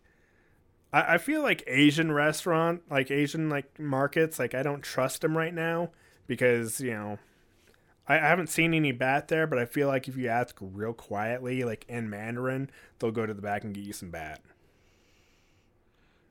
I, 0.91 1.13
I 1.13 1.17
feel 1.19 1.43
like 1.43 1.63
Asian 1.67 2.11
restaurant, 2.11 2.81
like 2.89 3.11
Asian 3.11 3.47
like 3.51 3.79
markets, 3.79 4.39
like 4.39 4.55
I 4.55 4.63
don't 4.63 4.81
trust 4.81 5.21
them 5.21 5.37
right 5.37 5.53
now 5.53 5.91
because 6.25 6.81
you 6.81 6.89
know, 6.89 7.19
I, 8.07 8.15
I 8.15 8.21
haven't 8.29 8.49
seen 8.49 8.73
any 8.73 8.93
bat 8.93 9.27
there, 9.27 9.45
but 9.45 9.59
I 9.59 9.65
feel 9.65 9.89
like 9.89 10.07
if 10.07 10.17
you 10.17 10.27
ask 10.27 10.57
real 10.59 10.93
quietly, 10.93 11.63
like 11.63 11.85
in 11.87 12.09
Mandarin, 12.09 12.71
they'll 12.97 13.11
go 13.11 13.27
to 13.27 13.33
the 13.35 13.43
back 13.43 13.63
and 13.63 13.75
get 13.75 13.83
you 13.83 13.93
some 13.93 14.09
bat. 14.09 14.41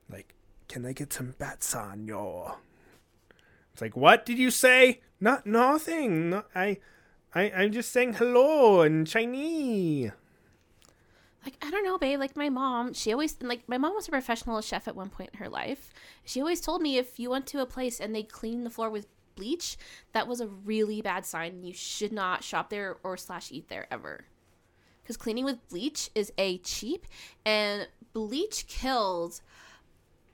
Like, 0.09 0.35
can 0.67 0.85
I 0.85 0.93
get 0.93 1.13
some 1.13 1.35
bats 1.37 1.73
on 1.75 2.07
sanyo? 2.07 2.55
It's 3.73 3.81
like, 3.81 3.95
what 3.95 4.25
did 4.25 4.37
you 4.37 4.51
say? 4.51 5.01
Not 5.19 5.45
nothing. 5.45 6.29
No, 6.29 6.43
I, 6.53 6.77
I, 7.33 7.51
I'm 7.51 7.71
just 7.71 7.91
saying 7.91 8.13
hello 8.13 8.81
in 8.83 9.05
Chinese. 9.05 10.11
Like 11.43 11.57
I 11.61 11.69
don't 11.69 11.83
know, 11.83 11.97
babe. 11.97 12.19
Like 12.19 12.35
my 12.35 12.49
mom, 12.49 12.93
she 12.93 13.11
always 13.11 13.35
like 13.41 13.67
my 13.67 13.77
mom 13.77 13.93
was 13.93 14.07
a 14.07 14.11
professional 14.11 14.59
chef 14.61 14.87
at 14.87 14.95
one 14.95 15.09
point 15.09 15.29
in 15.33 15.39
her 15.39 15.49
life. 15.49 15.93
She 16.23 16.41
always 16.41 16.59
told 16.59 16.81
me 16.81 16.97
if 16.97 17.19
you 17.19 17.29
went 17.29 17.45
to 17.47 17.61
a 17.61 17.65
place 17.67 17.99
and 17.99 18.15
they 18.15 18.23
cleaned 18.23 18.65
the 18.65 18.71
floor 18.71 18.89
with 18.89 19.07
bleach, 19.35 19.77
that 20.13 20.27
was 20.27 20.41
a 20.41 20.47
really 20.47 21.01
bad 21.01 21.25
sign. 21.25 21.63
You 21.63 21.73
should 21.73 22.11
not 22.11 22.43
shop 22.43 22.69
there 22.69 22.97
or 23.03 23.15
slash 23.15 23.51
eat 23.51 23.67
there 23.67 23.85
ever. 23.91 24.25
Because 25.03 25.17
cleaning 25.17 25.45
with 25.45 25.67
bleach 25.69 26.09
is 26.15 26.33
a 26.37 26.57
cheap 26.59 27.05
and 27.45 27.87
bleach 28.13 28.65
kills 28.67 29.41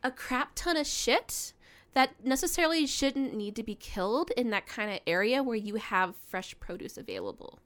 a 0.03 0.11
crap 0.11 0.51
ton 0.55 0.77
of 0.77 0.87
shit 0.87 1.53
that 1.93 2.13
necessarily 2.23 2.85
shouldn't 2.85 3.33
need 3.33 3.55
to 3.55 3.63
be 3.63 3.75
killed 3.75 4.31
in 4.37 4.49
that 4.51 4.65
kind 4.65 4.91
of 4.91 4.99
area 5.05 5.43
where 5.43 5.57
you 5.57 5.75
have 5.75 6.15
fresh 6.25 6.55
produce 6.59 6.97
available. 6.97 7.59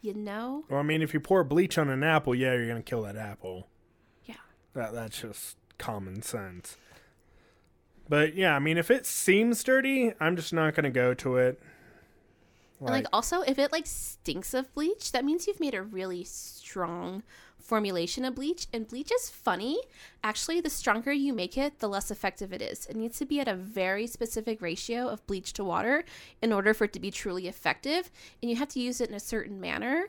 You 0.00 0.14
know? 0.14 0.64
Well, 0.68 0.80
I 0.80 0.82
mean, 0.82 1.02
if 1.02 1.14
you 1.14 1.20
pour 1.20 1.42
bleach 1.44 1.78
on 1.78 1.88
an 1.88 2.02
apple, 2.02 2.34
yeah, 2.34 2.54
you're 2.54 2.68
gonna 2.68 2.82
kill 2.82 3.02
that 3.02 3.16
apple. 3.16 3.68
Yeah. 4.24 4.34
That 4.74 4.92
that's 4.92 5.20
just 5.20 5.56
common 5.78 6.22
sense. 6.22 6.76
But 8.08 8.34
yeah, 8.34 8.54
I 8.54 8.58
mean, 8.58 8.78
if 8.78 8.90
it 8.90 9.06
seems 9.06 9.62
dirty, 9.64 10.12
I'm 10.20 10.36
just 10.36 10.52
not 10.52 10.74
gonna 10.74 10.90
go 10.90 11.14
to 11.14 11.36
it. 11.36 11.60
And 12.80 12.90
like 12.90 13.06
also, 13.12 13.40
if 13.40 13.58
it 13.58 13.72
like 13.72 13.86
stinks 13.86 14.52
of 14.52 14.72
bleach, 14.74 15.12
that 15.12 15.24
means 15.24 15.46
you've 15.46 15.60
made 15.60 15.74
a 15.74 15.82
really 15.82 16.24
strong 16.24 17.22
formulation 17.66 18.24
of 18.24 18.34
bleach. 18.34 18.66
And 18.72 18.86
bleach 18.86 19.10
is 19.12 19.28
funny. 19.28 19.78
Actually, 20.22 20.60
the 20.60 20.70
stronger 20.70 21.12
you 21.12 21.32
make 21.32 21.58
it, 21.58 21.80
the 21.80 21.88
less 21.88 22.10
effective 22.10 22.52
it 22.52 22.62
is. 22.62 22.86
It 22.86 22.96
needs 22.96 23.18
to 23.18 23.26
be 23.26 23.40
at 23.40 23.48
a 23.48 23.54
very 23.54 24.06
specific 24.06 24.62
ratio 24.62 25.08
of 25.08 25.26
bleach 25.26 25.52
to 25.54 25.64
water 25.64 26.04
in 26.40 26.52
order 26.52 26.72
for 26.72 26.84
it 26.84 26.92
to 26.94 27.00
be 27.00 27.10
truly 27.10 27.48
effective. 27.48 28.10
And 28.40 28.50
you 28.50 28.56
have 28.56 28.68
to 28.68 28.80
use 28.80 29.00
it 29.00 29.08
in 29.08 29.14
a 29.14 29.20
certain 29.20 29.60
manner 29.60 30.06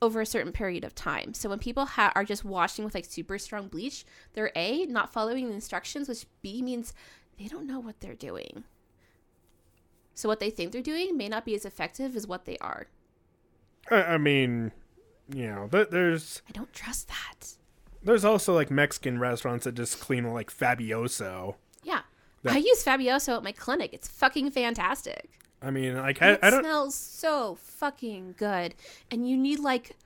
over 0.00 0.20
a 0.20 0.26
certain 0.26 0.52
period 0.52 0.84
of 0.84 0.94
time. 0.94 1.34
So 1.34 1.48
when 1.48 1.58
people 1.58 1.86
ha- 1.86 2.12
are 2.14 2.24
just 2.24 2.44
washing 2.44 2.84
with 2.84 2.94
like 2.94 3.04
super 3.04 3.38
strong 3.38 3.68
bleach, 3.68 4.04
they're 4.34 4.52
A, 4.54 4.84
not 4.86 5.12
following 5.12 5.48
the 5.48 5.54
instructions, 5.54 6.08
which 6.08 6.26
B 6.42 6.62
means 6.62 6.92
they 7.38 7.46
don't 7.46 7.66
know 7.66 7.80
what 7.80 8.00
they're 8.00 8.14
doing. 8.14 8.64
So 10.14 10.28
what 10.28 10.40
they 10.40 10.50
think 10.50 10.72
they're 10.72 10.82
doing 10.82 11.16
may 11.16 11.28
not 11.28 11.44
be 11.44 11.54
as 11.54 11.64
effective 11.64 12.14
as 12.14 12.26
what 12.26 12.44
they 12.44 12.56
are. 12.58 12.86
I, 13.90 14.02
I 14.02 14.18
mean, 14.18 14.72
you 15.32 15.46
know, 15.46 15.68
th- 15.70 15.88
there's 15.90 16.42
I 16.48 16.52
don't 16.52 16.72
trust 16.72 17.08
that. 17.08 17.54
there's 18.02 18.24
also 18.24 18.52
like 18.54 18.70
Mexican 18.70 19.18
restaurants 19.18 19.64
that 19.64 19.74
just 19.74 20.00
clean 20.00 20.24
like 20.32 20.50
Fabuloso. 20.50 21.54
Yeah. 21.82 22.00
That- 22.42 22.54
I 22.54 22.58
use 22.58 22.84
Fabuloso 22.84 23.36
at 23.36 23.42
my 23.42 23.52
clinic. 23.52 23.92
It's 23.94 24.08
fucking 24.08 24.50
fantastic. 24.50 25.30
I 25.62 25.70
mean, 25.70 25.96
like 25.96 26.20
I, 26.20 26.32
It 26.32 26.40
I 26.42 26.50
don't. 26.50 26.60
smells 26.62 26.94
so 26.94 27.56
fucking 27.60 28.34
good. 28.38 28.74
And 29.10 29.26
you 29.28 29.36
need 29.36 29.60
like 29.60 29.96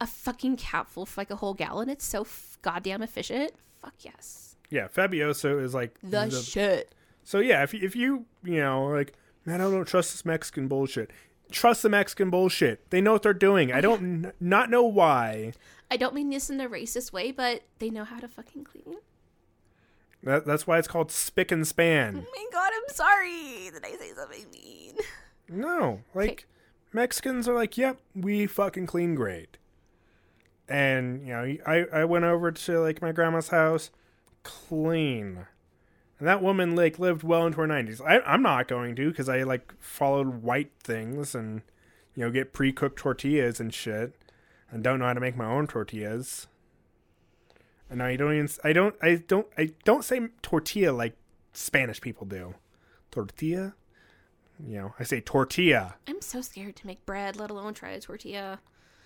a 0.00 0.06
fucking 0.06 0.56
capful 0.56 1.06
for 1.06 1.20
like 1.20 1.30
a 1.30 1.36
whole 1.36 1.54
gallon. 1.54 1.88
It's 1.88 2.04
so 2.04 2.22
f- 2.22 2.58
goddamn 2.62 3.00
efficient. 3.02 3.52
Fuck 3.80 3.94
yes. 4.00 4.56
Yeah, 4.70 4.88
Fabuloso 4.88 5.62
is 5.62 5.72
like 5.72 5.96
The, 6.02 6.30
shit. 6.30 6.92
So 7.22 7.38
yeah, 7.38 7.62
if 7.62 7.72
if 7.74 7.94
you 7.94 8.24
you 8.42 8.58
know 8.60 8.86
like 8.86 9.12
man, 9.46 9.60
I 9.60 9.64
don't 9.70 9.84
trust 9.86 10.12
this 10.12 10.24
Mexican 10.24 10.66
bullshit. 10.66 11.10
Trust 11.50 11.82
the 11.82 11.88
Mexican 11.88 12.30
bullshit. 12.30 12.90
They 12.90 13.00
know 13.00 13.12
what 13.12 13.22
they're 13.22 13.32
doing. 13.32 13.72
I 13.72 13.80
don't 13.80 14.24
n- 14.26 14.32
not 14.40 14.70
know 14.70 14.82
why. 14.84 15.52
I 15.90 15.96
don't 15.96 16.14
mean 16.14 16.30
this 16.30 16.50
in 16.50 16.60
a 16.60 16.68
racist 16.68 17.12
way, 17.12 17.30
but 17.30 17.62
they 17.78 17.90
know 17.90 18.04
how 18.04 18.18
to 18.18 18.28
fucking 18.28 18.64
clean. 18.64 18.96
That, 20.22 20.46
that's 20.46 20.66
why 20.66 20.78
it's 20.78 20.88
called 20.88 21.12
spick 21.12 21.52
and 21.52 21.66
span. 21.66 22.26
Oh 22.26 22.30
my 22.34 22.46
god, 22.50 22.70
I'm 22.74 22.94
sorry. 22.94 23.70
Did 23.72 23.84
I 23.84 23.96
say 23.96 24.12
something 24.16 24.46
mean? 24.52 24.94
No, 25.48 26.00
like 26.14 26.46
Mexicans 26.92 27.46
are 27.46 27.54
like, 27.54 27.76
yep, 27.76 27.98
we 28.14 28.46
fucking 28.46 28.86
clean 28.86 29.14
great. 29.14 29.58
And 30.68 31.26
you 31.26 31.34
know, 31.34 31.56
I 31.66 31.84
I 31.92 32.04
went 32.06 32.24
over 32.24 32.50
to 32.50 32.80
like 32.80 33.02
my 33.02 33.12
grandma's 33.12 33.48
house, 33.48 33.90
clean. 34.42 35.46
And 36.18 36.28
that 36.28 36.42
woman 36.42 36.76
like 36.76 36.98
lived 36.98 37.22
well 37.22 37.46
into 37.46 37.58
her 37.58 37.66
nineties. 37.66 38.00
I 38.00 38.20
I'm 38.20 38.42
not 38.42 38.68
going 38.68 38.96
to 38.96 39.10
because 39.10 39.28
I 39.28 39.42
like 39.42 39.74
followed 39.80 40.42
white 40.42 40.72
things 40.82 41.34
and 41.34 41.62
you 42.14 42.24
know 42.24 42.30
get 42.30 42.52
pre 42.52 42.72
cooked 42.72 42.98
tortillas 42.98 43.60
and 43.60 43.72
shit, 43.72 44.14
and 44.70 44.82
don't 44.82 44.98
know 44.98 45.06
how 45.06 45.14
to 45.14 45.20
make 45.20 45.36
my 45.36 45.46
own 45.46 45.66
tortillas. 45.66 46.46
And 47.90 48.02
I 48.02 48.16
don't 48.16 48.34
even 48.34 48.48
I 48.62 48.72
don't 48.72 48.94
I 49.02 49.16
don't 49.26 49.46
I 49.58 49.70
don't 49.84 50.04
say 50.04 50.28
tortilla 50.42 50.92
like 50.92 51.16
Spanish 51.52 52.00
people 52.00 52.26
do. 52.26 52.54
Tortilla 53.10 53.74
you 54.62 54.78
know, 54.78 54.94
I 54.98 55.04
say 55.04 55.20
tortilla. 55.20 55.96
I'm 56.06 56.20
so 56.20 56.40
scared 56.40 56.76
to 56.76 56.86
make 56.86 57.04
bread, 57.06 57.36
let 57.36 57.50
alone 57.50 57.74
try 57.74 57.90
a 57.90 58.00
tortilla. 58.00 58.60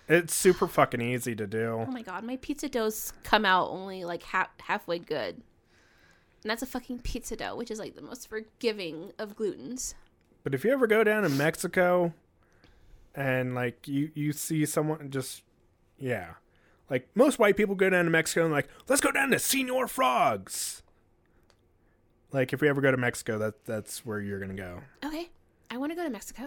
It's 0.07 0.35
super 0.35 0.67
fucking 0.67 1.01
easy 1.01 1.35
to 1.35 1.47
do. 1.47 1.85
Oh 1.87 1.91
my 1.91 2.01
god, 2.01 2.23
my 2.23 2.37
pizza 2.37 2.69
doughs 2.69 3.13
come 3.23 3.45
out 3.45 3.69
only 3.69 4.05
like 4.05 4.23
half 4.23 4.49
halfway 4.59 4.99
good. 4.99 5.41
And 6.43 6.49
that's 6.49 6.61
a 6.61 6.65
fucking 6.67 6.99
pizza 6.99 7.35
dough, 7.35 7.55
which 7.55 7.69
is 7.69 7.79
like 7.79 7.95
the 7.95 8.01
most 8.01 8.29
forgiving 8.29 9.11
of 9.19 9.35
glutens. 9.35 9.93
But 10.43 10.53
if 10.53 10.63
you 10.63 10.71
ever 10.71 10.87
go 10.87 11.03
down 11.03 11.23
to 11.23 11.29
Mexico 11.29 12.13
and 13.13 13.53
like 13.53 13.87
you 13.87 14.11
you 14.13 14.31
see 14.31 14.65
someone 14.65 15.09
just 15.11 15.43
yeah. 15.97 16.33
Like 16.89 17.07
most 17.13 17.37
white 17.37 17.57
people 17.57 17.75
go 17.75 17.89
down 17.89 18.05
to 18.05 18.11
Mexico 18.11 18.45
and 18.45 18.53
like, 18.53 18.67
let's 18.87 19.01
go 19.01 19.11
down 19.11 19.29
to 19.31 19.39
Senor 19.39 19.87
Frogs. 19.87 20.81
Like 22.31 22.53
if 22.53 22.61
we 22.61 22.69
ever 22.69 22.81
go 22.81 22.89
to 22.91 22.97
Mexico, 22.97 23.37
that 23.39 23.65
that's 23.65 24.05
where 24.05 24.19
you're 24.19 24.39
gonna 24.39 24.53
go. 24.53 24.81
Okay. 25.03 25.29
I 25.69 25.77
want 25.77 25.91
to 25.91 25.95
go 25.95 26.03
to 26.03 26.09
Mexico. 26.09 26.43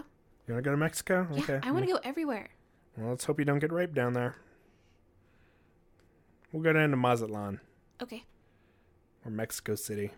You 0.46 0.54
wanna 0.54 0.62
go 0.62 0.70
to 0.72 0.76
Mexico? 0.76 1.28
Yeah, 1.32 1.42
Okay. 1.42 1.60
I 1.62 1.70
want 1.70 1.86
to 1.86 1.92
go 1.92 2.00
everywhere. 2.02 2.48
Well, 2.96 3.10
let's 3.10 3.24
hope 3.24 3.38
you 3.38 3.44
don't 3.44 3.58
get 3.58 3.72
raped 3.72 3.94
down 3.94 4.14
there. 4.14 4.36
We'll 6.50 6.62
go 6.62 6.72
down 6.72 6.90
to 6.90 6.96
Mazatlan 6.96 7.60
Okay. 8.02 8.24
Or 9.24 9.30
Mexico 9.30 9.74
City. 9.74 10.12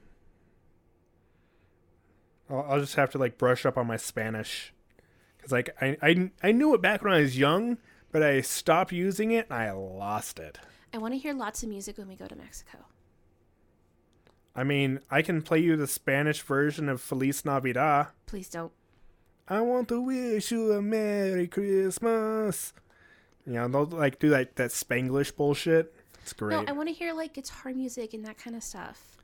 I'll, 2.49 2.67
I'll 2.69 2.81
just 2.81 2.97
have 2.97 3.11
to 3.11 3.19
like 3.19 3.39
brush 3.39 3.65
up 3.65 3.77
on 3.77 3.87
my 3.87 3.97
Spanish 3.97 4.73
because 5.37 5.53
like 5.53 5.71
I, 5.81 5.97
I 6.03 6.31
I 6.43 6.53
knew 6.53 6.75
it 6.75 6.83
back 6.83 7.03
when 7.03 7.13
I 7.13 7.21
was 7.21 7.39
young, 7.39 7.79
but 8.13 8.23
I 8.23 8.41
stopped 8.41 8.93
using 8.93 9.31
it 9.31 9.47
and 9.51 9.59
I 9.59 9.73
lost 9.73 10.39
it. 10.39 10.59
I 10.93 10.99
want 10.99 11.15
to 11.15 11.19
hear 11.19 11.35
lots 11.35 11.63
of 11.63 11.69
music 11.69 11.99
when 11.99 12.09
we 12.09 12.17
go 12.17 12.27
to 12.27 12.37
Mexico. 12.37 12.79
I 14.55 14.63
mean, 14.63 15.01
I 15.11 15.23
can 15.23 15.43
play 15.43 15.59
you 15.59 15.77
the 15.77 15.89
Spanish 15.89 16.41
version 16.41 16.89
of 16.89 17.01
Feliz 17.01 17.45
Navidad. 17.45 18.09
Please 18.27 18.49
don't. 18.49 18.73
I 19.49 19.61
want 19.61 19.89
to 19.89 20.01
wish 20.01 20.53
you 20.53 20.73
a 20.73 20.81
Merry 20.81 21.49
Christmas. 21.49 22.73
You 23.47 23.55
know, 23.55 23.69
they'll 23.69 23.85
like 23.99 24.19
do 24.19 24.29
like 24.29 24.55
that 24.55 24.71
Spanglish 24.71 25.35
bullshit. 25.35 25.93
It's 26.25 26.33
great. 26.33 26.57
No, 26.57 26.65
I 26.67 26.73
want 26.73 26.89
to 26.89 26.95
hear 26.95 27.13
like 27.13 27.35
guitar 27.35 27.75
music 27.75 28.15
and 28.15 28.25
that 28.25 28.39
kind 28.39 28.57
of 28.57 28.63
stuff. 28.63 29.19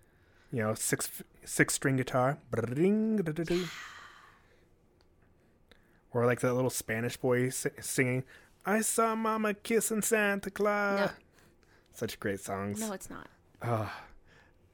you 0.52 0.60
know, 0.62 0.74
six 0.74 1.10
six 1.46 1.72
string 1.72 1.96
guitar, 1.96 2.36
Bring, 2.50 3.16
da, 3.16 3.32
da, 3.32 3.42
da. 3.42 3.64
or 6.12 6.26
like 6.26 6.40
that 6.40 6.52
little 6.52 6.68
Spanish 6.68 7.16
boy 7.16 7.48
singing, 7.48 8.24
"I 8.66 8.82
saw 8.82 9.14
Mama 9.14 9.54
kissing 9.54 10.02
Santa 10.02 10.50
Claus." 10.50 11.00
No. 11.00 11.10
Such 11.94 12.20
great 12.20 12.40
songs. 12.40 12.80
No, 12.80 12.92
it's 12.92 13.08
not. 13.08 13.28
Ah. 13.62 14.04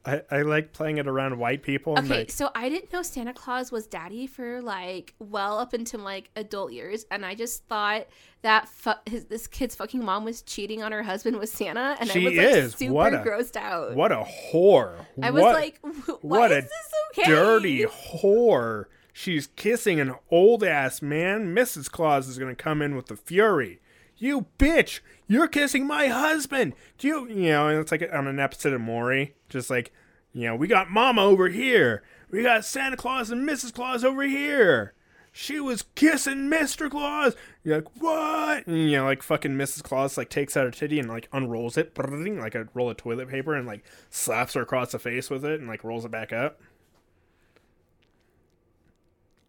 I, 0.07 0.23
I 0.31 0.43
like 0.43 0.73
playing 0.73 0.99
it 0.99 1.09
around 1.09 1.37
white 1.39 1.63
people. 1.63 1.97
and 1.97 2.07
Okay, 2.07 2.21
like, 2.21 2.31
so 2.31 2.51
I 2.55 2.69
didn't 2.69 2.93
know 2.93 3.03
Santa 3.03 3.33
Claus 3.35 3.73
was 3.73 3.87
daddy 3.87 4.27
for 4.27 4.63
like 4.63 5.15
well 5.19 5.59
up 5.59 5.75
into 5.75 5.99
like 5.99 6.31
adult 6.37 6.73
years, 6.73 7.05
and 7.11 7.27
I 7.27 7.35
just 7.35 7.65
thought 7.67 8.07
that 8.43 8.69
fu- 8.69 8.93
his, 9.07 9.25
this 9.25 9.47
kid's 9.47 9.75
fucking 9.75 10.05
mom 10.05 10.25
was 10.25 10.43
cheating 10.43 10.83
on 10.83 10.93
her 10.93 11.03
husband 11.03 11.39
with 11.39 11.49
Santa, 11.49 11.97
and 11.99 12.09
She 12.09 12.21
I 12.21 12.29
was 12.31 12.37
like 12.39 12.47
is. 12.47 12.75
super 12.75 12.93
What 12.93 13.15
a- 13.15 13.19
grossed 13.19 13.57
out. 13.57 13.95
what 13.97 14.13
a 14.13 14.25
whore! 14.53 14.95
I 15.23 15.31
was 15.31 15.43
What- 15.43 15.55
like, 15.55 15.81
"Wh- 15.83 16.25
why 16.25 16.39
what 16.39 16.53
is 16.53 16.59
a 16.65 16.69
this 16.69 17.19
okay? 17.19 17.31
dirty 17.31 17.85
whore! 17.85 18.85
She's 19.13 19.47
kissing 19.57 19.99
an 19.99 20.15
old 20.31 20.63
ass 20.63 21.01
man. 21.01 21.55
Mrs. 21.55 21.91
Claus 21.91 22.29
is 22.29 22.39
gonna 22.39 22.55
come 22.55 22.83
in 22.83 22.95
with 22.97 23.07
the 23.07 23.17
fury. 23.17 23.81
You 24.19 24.47
bitch! 24.59 25.01
You're 25.27 25.49
kissing 25.49 25.87
my 25.87 26.09
husband. 26.09 26.75
Do 26.99 27.09
you? 27.09 27.29
You 27.29 27.51
know, 27.51 27.81
it's 27.81 27.93
like 27.93 28.09
on 28.13 28.27
an 28.27 28.39
episode 28.39 28.73
of 28.73 28.81
Maury, 28.81 29.35
just 29.49 29.71
like, 29.71 29.93
you 30.33 30.47
know, 30.47 30.57
we 30.57 30.67
got 30.69 30.91
Mama 30.91 31.23
over 31.23 31.49
here. 31.49 32.03
We 32.31 32.43
got 32.43 32.65
Santa 32.65 32.97
Claus 32.97 33.31
and 33.31 33.49
Mrs. 33.49 33.73
Claus 33.73 34.05
over 34.05 34.23
here. 34.23 34.95
She 35.33 35.61
was 35.61 35.85
kissing 35.95 36.49
Mr. 36.49 36.91
Claus. 36.91 37.37
You're 37.63 37.77
like, 37.77 38.01
what? 38.01 38.67
And, 38.67 38.91
you 38.91 38.97
know, 38.97 39.05
like 39.05 39.23
fucking 39.23 39.53
Mrs. 39.53 39.83
Claus 39.83 40.17
like 40.17 40.31
takes 40.31 40.57
out 40.57 40.65
her 40.65 40.71
titty 40.71 40.99
and 40.99 41.11
like 41.11 41.29
unrolls 41.31 41.77
it, 41.77 41.93
like 41.99 42.55
a 42.55 42.69
roll 42.73 42.89
of 42.89 42.97
toilet 42.97 43.29
paper, 43.29 43.55
and 43.55 43.67
like 43.67 43.85
slaps 44.09 44.55
her 44.55 44.63
across 44.63 44.93
the 44.93 44.99
face 44.99 45.29
with 45.29 45.45
it 45.45 45.61
and 45.61 45.69
like 45.69 45.85
rolls 45.85 46.07
it 46.07 46.11
back 46.11 46.33
up. 46.33 46.59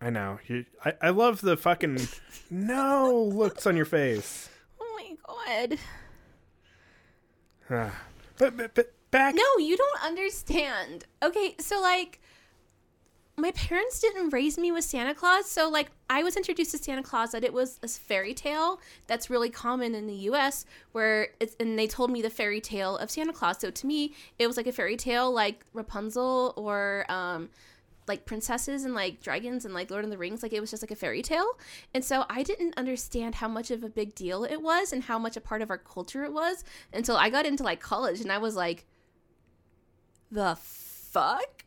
I 0.02 0.10
know. 0.10 0.40
You, 0.48 0.66
I, 0.84 0.94
I 1.02 1.10
love 1.10 1.40
the 1.42 1.56
fucking 1.56 2.00
no 2.50 3.32
looks 3.34 3.66
on 3.66 3.78
your 3.78 3.86
face. 3.86 4.50
God! 5.28 5.78
But, 8.38 8.56
but 8.56 8.76
but 8.76 8.94
back. 9.12 9.36
No, 9.36 9.58
you 9.60 9.78
don't 9.78 10.04
understand. 10.04 11.06
Okay, 11.24 11.56
so 11.60 11.82
like 11.82 12.20
my 13.36 13.52
parents 13.52 14.00
didn't 14.00 14.32
raise 14.32 14.58
me 14.58 14.72
with 14.72 14.84
Santa 14.84 15.14
Claus, 15.14 15.50
so 15.50 15.70
like 15.70 15.92
I 16.10 16.24
was 16.24 16.36
introduced 16.36 16.72
to 16.72 16.78
Santa 16.78 17.04
Claus 17.04 17.32
that 17.32 17.44
it 17.44 17.54
was 17.54 17.80
a 17.84 17.88
fairy 17.88 18.34
tale 18.34 18.80
that's 19.06 19.30
really 19.30 19.50
common 19.50 19.94
in 19.94 20.08
the 20.08 20.16
US 20.32 20.66
where 20.92 21.30
it's 21.40 21.56
and 21.60 21.78
they 21.78 21.88
told 21.88 22.10
me 22.10 22.22
the 22.22 22.30
fairy 22.30 22.62
tale 22.62 22.98
of 22.98 23.12
Santa 23.12 23.34
Claus. 23.34 23.60
So 23.60 23.70
to 23.70 23.88
me, 23.88 24.14
it 24.40 24.48
was 24.48 24.58
like 24.58 24.68
a 24.68 24.72
fairy 24.72 24.98
tale 24.98 25.32
like 25.32 25.66
Rapunzel 25.74 26.54
or 26.56 27.06
um 27.10 27.50
like 28.08 28.26
princesses 28.26 28.86
and 28.86 28.94
like 28.94 29.22
dragons 29.22 29.66
and 29.66 29.74
like 29.74 29.92
Lord 29.92 30.04
of 30.04 30.12
the 30.12 30.18
Rings, 30.18 30.44
like 30.44 30.54
it 30.54 30.62
was 30.62 30.72
just 30.72 30.84
like 30.84 30.92
a 30.92 30.96
fairy 30.96 31.22
tale. 31.22 31.58
And 31.94 32.04
so 32.04 32.26
I 32.30 32.44
didn't 32.44 32.78
understand 32.78 33.36
how 33.36 33.48
much 33.48 33.72
of 33.72 33.84
a 33.84 33.90
big 33.90 34.16
deal 34.16 34.44
it 34.44 34.62
was 34.62 34.94
and 34.94 35.04
how 35.04 35.20
much 35.20 35.38
a 35.38 35.42
part 35.42 35.62
of 35.62 35.70
our 35.70 35.78
culture 35.78 36.24
it 36.24 36.34
was 36.34 36.64
until 36.94 37.18
I 37.18 37.30
got 37.30 37.46
into 37.46 37.64
like 37.64 37.80
college 37.80 38.22
and 38.22 38.32
I 38.32 38.38
was 38.38 38.56
like, 38.56 38.86
the 40.32 40.58
fuck? 40.62 41.66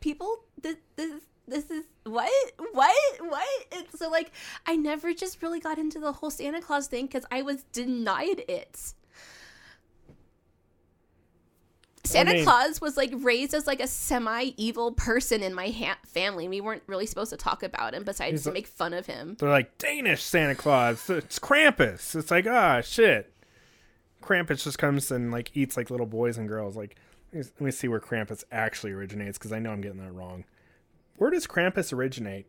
People, 0.00 0.44
this, 0.60 0.76
this, 0.96 1.12
this 1.46 1.70
is 1.70 1.84
what, 2.04 2.30
what, 2.72 2.96
what? 3.20 3.66
And 3.72 3.86
so 3.94 4.08
like, 4.08 4.32
I 4.66 4.76
never 4.76 5.12
just 5.12 5.42
really 5.42 5.60
got 5.60 5.78
into 5.78 5.98
the 5.98 6.12
whole 6.12 6.30
Santa 6.30 6.60
Claus 6.60 6.86
thing 6.86 7.06
because 7.06 7.26
I 7.30 7.42
was 7.42 7.64
denied 7.64 8.44
it. 8.48 8.94
Santa 12.12 12.32
mean- 12.34 12.44
Claus 12.44 12.80
was 12.80 12.96
like 12.96 13.12
raised 13.16 13.54
as 13.54 13.66
like 13.66 13.80
a 13.80 13.86
semi-evil 13.86 14.92
person 14.92 15.42
in 15.42 15.54
my 15.54 15.68
ha- 15.70 15.98
family. 16.06 16.48
We 16.48 16.60
weren't 16.60 16.82
really 16.86 17.06
supposed 17.06 17.30
to 17.30 17.36
talk 17.36 17.62
about 17.62 17.94
him 17.94 18.04
besides 18.04 18.32
He's 18.32 18.42
to 18.44 18.50
a- 18.50 18.52
make 18.52 18.66
fun 18.66 18.92
of 18.94 19.06
him. 19.06 19.36
They're 19.38 19.48
like 19.48 19.78
Danish 19.78 20.22
Santa 20.22 20.54
Claus. 20.54 21.08
It's 21.10 21.38
Krampus. 21.38 22.14
It's 22.16 22.30
like 22.30 22.46
ah 22.46 22.80
shit. 22.80 23.32
Krampus 24.22 24.64
just 24.64 24.78
comes 24.78 25.10
and 25.10 25.30
like 25.30 25.50
eats 25.56 25.76
like 25.76 25.90
little 25.90 26.06
boys 26.06 26.36
and 26.38 26.46
girls. 26.48 26.76
Like 26.76 26.96
let 27.32 27.60
me, 27.60 27.70
see 27.70 27.86
where 27.88 28.00
Krampus 28.00 28.42
actually 28.50 28.90
originates 28.92 29.38
because 29.38 29.52
I 29.52 29.60
know 29.60 29.70
I'm 29.70 29.80
getting 29.80 30.00
that 30.04 30.12
wrong. 30.12 30.44
Where 31.16 31.30
does 31.30 31.46
Krampus 31.46 31.92
originate? 31.92 32.46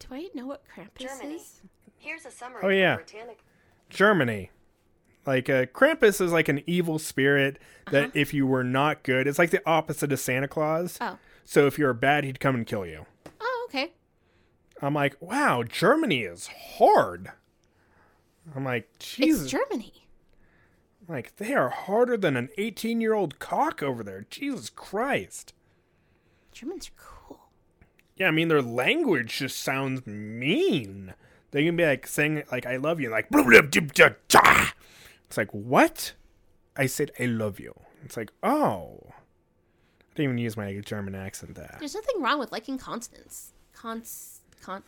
Do 0.00 0.08
I 0.10 0.28
know 0.34 0.46
what 0.46 0.62
Krampus 0.74 0.98
Germany. 0.98 1.34
is? 1.36 1.60
Here's 1.98 2.24
a 2.26 2.30
summary 2.30 2.60
Oh, 2.64 2.68
yeah. 2.70 2.96
from 2.96 3.04
Germany. 3.90 4.50
Like 5.26 5.48
uh, 5.50 5.66
Krampus 5.66 6.20
is 6.20 6.32
like 6.32 6.48
an 6.48 6.62
evil 6.66 6.98
spirit 6.98 7.58
that 7.90 8.10
if 8.14 8.32
you 8.32 8.46
were 8.46 8.64
not 8.64 9.02
good, 9.02 9.26
it's 9.26 9.38
like 9.38 9.50
the 9.50 9.62
opposite 9.66 10.12
of 10.12 10.20
Santa 10.20 10.48
Claus. 10.48 10.98
Oh. 11.00 11.18
So 11.44 11.66
if 11.66 11.78
you're 11.78 11.92
bad, 11.92 12.24
he'd 12.24 12.40
come 12.40 12.54
and 12.54 12.66
kill 12.66 12.86
you. 12.86 13.06
Oh, 13.40 13.66
okay. 13.68 13.92
I'm 14.80 14.94
like, 14.94 15.20
wow, 15.20 15.62
Germany 15.62 16.22
is 16.22 16.48
hard. 16.78 17.32
I'm 18.54 18.64
like, 18.64 18.88
Jesus. 18.98 19.42
It's 19.42 19.50
Germany. 19.50 19.92
Like 21.08 21.36
they 21.36 21.54
are 21.54 21.70
harder 21.70 22.16
than 22.16 22.36
an 22.36 22.50
18 22.56 23.00
year 23.00 23.14
old 23.14 23.38
cock 23.38 23.82
over 23.82 24.02
there. 24.02 24.26
Jesus 24.30 24.70
Christ. 24.70 25.52
Germans 26.52 26.88
are 26.88 27.02
cool. 27.02 27.40
Yeah, 28.16 28.28
I 28.28 28.30
mean 28.30 28.48
their 28.48 28.62
language 28.62 29.38
just 29.38 29.58
sounds 29.60 30.06
mean. 30.06 31.14
They 31.50 31.64
can 31.64 31.74
be 31.74 31.84
like 31.84 32.06
saying 32.06 32.44
like 32.52 32.64
I 32.64 32.76
love 32.76 33.00
you, 33.00 33.10
like 33.10 33.28
"Blah, 33.28 33.42
blah, 33.42 33.62
blah, 33.62 33.80
blah, 33.80 34.10
blah." 34.28 34.68
It's 35.30 35.36
like 35.36 35.50
what? 35.52 36.14
I 36.76 36.86
said 36.86 37.12
I 37.20 37.26
love 37.26 37.60
you. 37.60 37.72
It's 38.04 38.16
like 38.16 38.32
oh, 38.42 38.98
I 39.06 39.12
didn't 40.16 40.24
even 40.24 40.38
use 40.38 40.56
my 40.56 40.74
German 40.84 41.14
accent 41.14 41.54
there. 41.54 41.76
There's 41.78 41.94
nothing 41.94 42.20
wrong 42.20 42.40
with 42.40 42.50
liking 42.50 42.78
consonants. 42.78 43.52
Cons 43.72 44.40
con. 44.60 44.82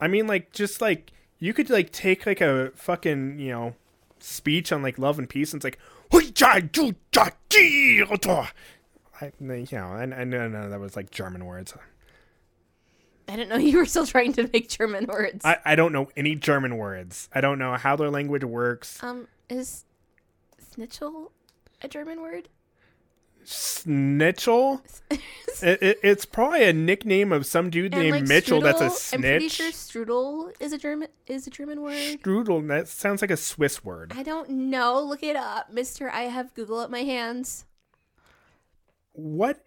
I 0.00 0.08
mean 0.08 0.26
like 0.26 0.52
just 0.52 0.80
like 0.80 1.12
you 1.38 1.54
could 1.54 1.70
like 1.70 1.92
take 1.92 2.26
like 2.26 2.40
a 2.40 2.72
fucking 2.74 3.38
you 3.38 3.50
know 3.52 3.76
speech 4.18 4.72
on 4.72 4.82
like 4.82 4.98
love 4.98 5.16
and 5.16 5.28
peace 5.28 5.52
and 5.52 5.60
it's 5.60 5.64
like 5.64 5.78
I, 9.20 9.32
you 9.40 9.66
know, 9.78 9.86
I, 9.86 10.02
I 10.02 10.24
know, 10.24 10.48
no, 10.48 10.68
that 10.68 10.80
was 10.80 10.96
like 10.96 11.12
German 11.12 11.46
words. 11.46 11.72
I 13.32 13.36
didn't 13.36 13.48
know 13.48 13.56
you 13.70 13.78
were 13.78 13.86
still 13.86 14.06
trying 14.06 14.34
to 14.34 14.48
make 14.52 14.68
German 14.68 15.06
words. 15.06 15.42
I, 15.44 15.56
I 15.64 15.74
don't 15.74 15.92
know 15.92 16.10
any 16.16 16.34
German 16.34 16.76
words. 16.76 17.30
I 17.32 17.40
don't 17.40 17.58
know 17.58 17.74
how 17.74 17.96
their 17.96 18.10
language 18.10 18.44
works. 18.44 19.02
um, 19.02 19.26
is 19.48 19.84
snitchel 20.60 21.30
a 21.80 21.88
German 21.88 22.20
word? 22.20 22.48
Snitchel? 23.44 24.82
it, 25.10 25.82
it, 25.82 25.98
it's 26.02 26.24
probably 26.24 26.62
a 26.64 26.72
nickname 26.72 27.32
of 27.32 27.44
some 27.46 27.70
dude 27.70 27.92
And, 27.94 28.02
named 28.02 28.16
like, 28.16 28.28
Mitchell 28.28 28.60
that's 28.60 28.80
a 28.80 28.88
strudel- 28.88 29.14
I'm 29.14 29.20
pretty 29.22 29.48
sure 29.48 29.70
strudel 29.72 30.52
is 30.60 30.72
a 30.72 30.78
German 30.78 31.08
is 31.26 31.46
a 31.46 31.50
German 31.50 31.80
word. 31.80 31.94
Strudel, 31.96 32.68
that 32.68 32.86
sounds 32.86 33.20
like 33.22 33.30
a 33.30 33.36
Swiss 33.36 33.82
word. 33.84 34.12
I 34.14 34.22
don't 34.22 34.48
know. 34.50 35.02
Look 35.02 35.22
it 35.22 35.36
up, 35.36 35.72
Mister. 35.72 36.08
I 36.10 36.22
have 36.24 36.54
Google 36.54 36.82
at 36.82 36.90
my 36.90 37.00
hands. 37.02 37.64
What 39.12 39.64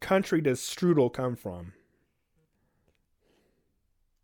country 0.00 0.40
does 0.40 0.60
strudel 0.60 1.12
come 1.12 1.36
from? 1.36 1.72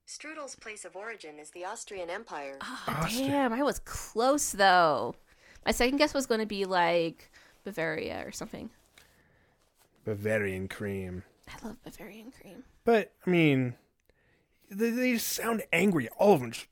Strudel's 0.07 0.55
place 0.55 0.85
of 0.85 0.95
origin 0.95 1.41
is 1.41 1.51
the 1.51 1.65
Austrian 1.65 2.09
Empire. 2.09 2.59
Oh, 2.61 2.85
Austria. 2.87 3.27
damn, 3.27 3.53
I 3.53 3.65
was 3.65 3.81
close 3.81 4.53
though. 4.53 5.17
My 5.65 5.73
second 5.73 5.99
guess 5.99 6.15
was 6.15 6.27
going 6.27 6.41
to 6.41 6.47
be 6.47 6.65
like 6.65 7.31
Bavaria 7.65 8.23
or 8.25 8.31
something. 8.31 8.71
Bavarian 10.05 10.69
cream. 10.69 11.25
I 11.49 11.67
love 11.67 11.83
Bavarian 11.83 12.31
cream. 12.41 12.63
But, 12.85 13.13
I 13.27 13.31
mean, 13.31 13.75
they, 14.71 14.91
they 14.91 15.15
just 15.15 15.27
sound 15.27 15.65
angry. 15.73 16.09
All 16.19 16.35
of 16.35 16.41
them. 16.41 16.53
Just, 16.53 16.67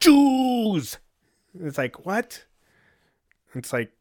Jews! 0.00 0.98
It's 1.60 1.76
like, 1.78 2.06
what? 2.06 2.44
It's 3.54 3.74
like, 3.74 3.92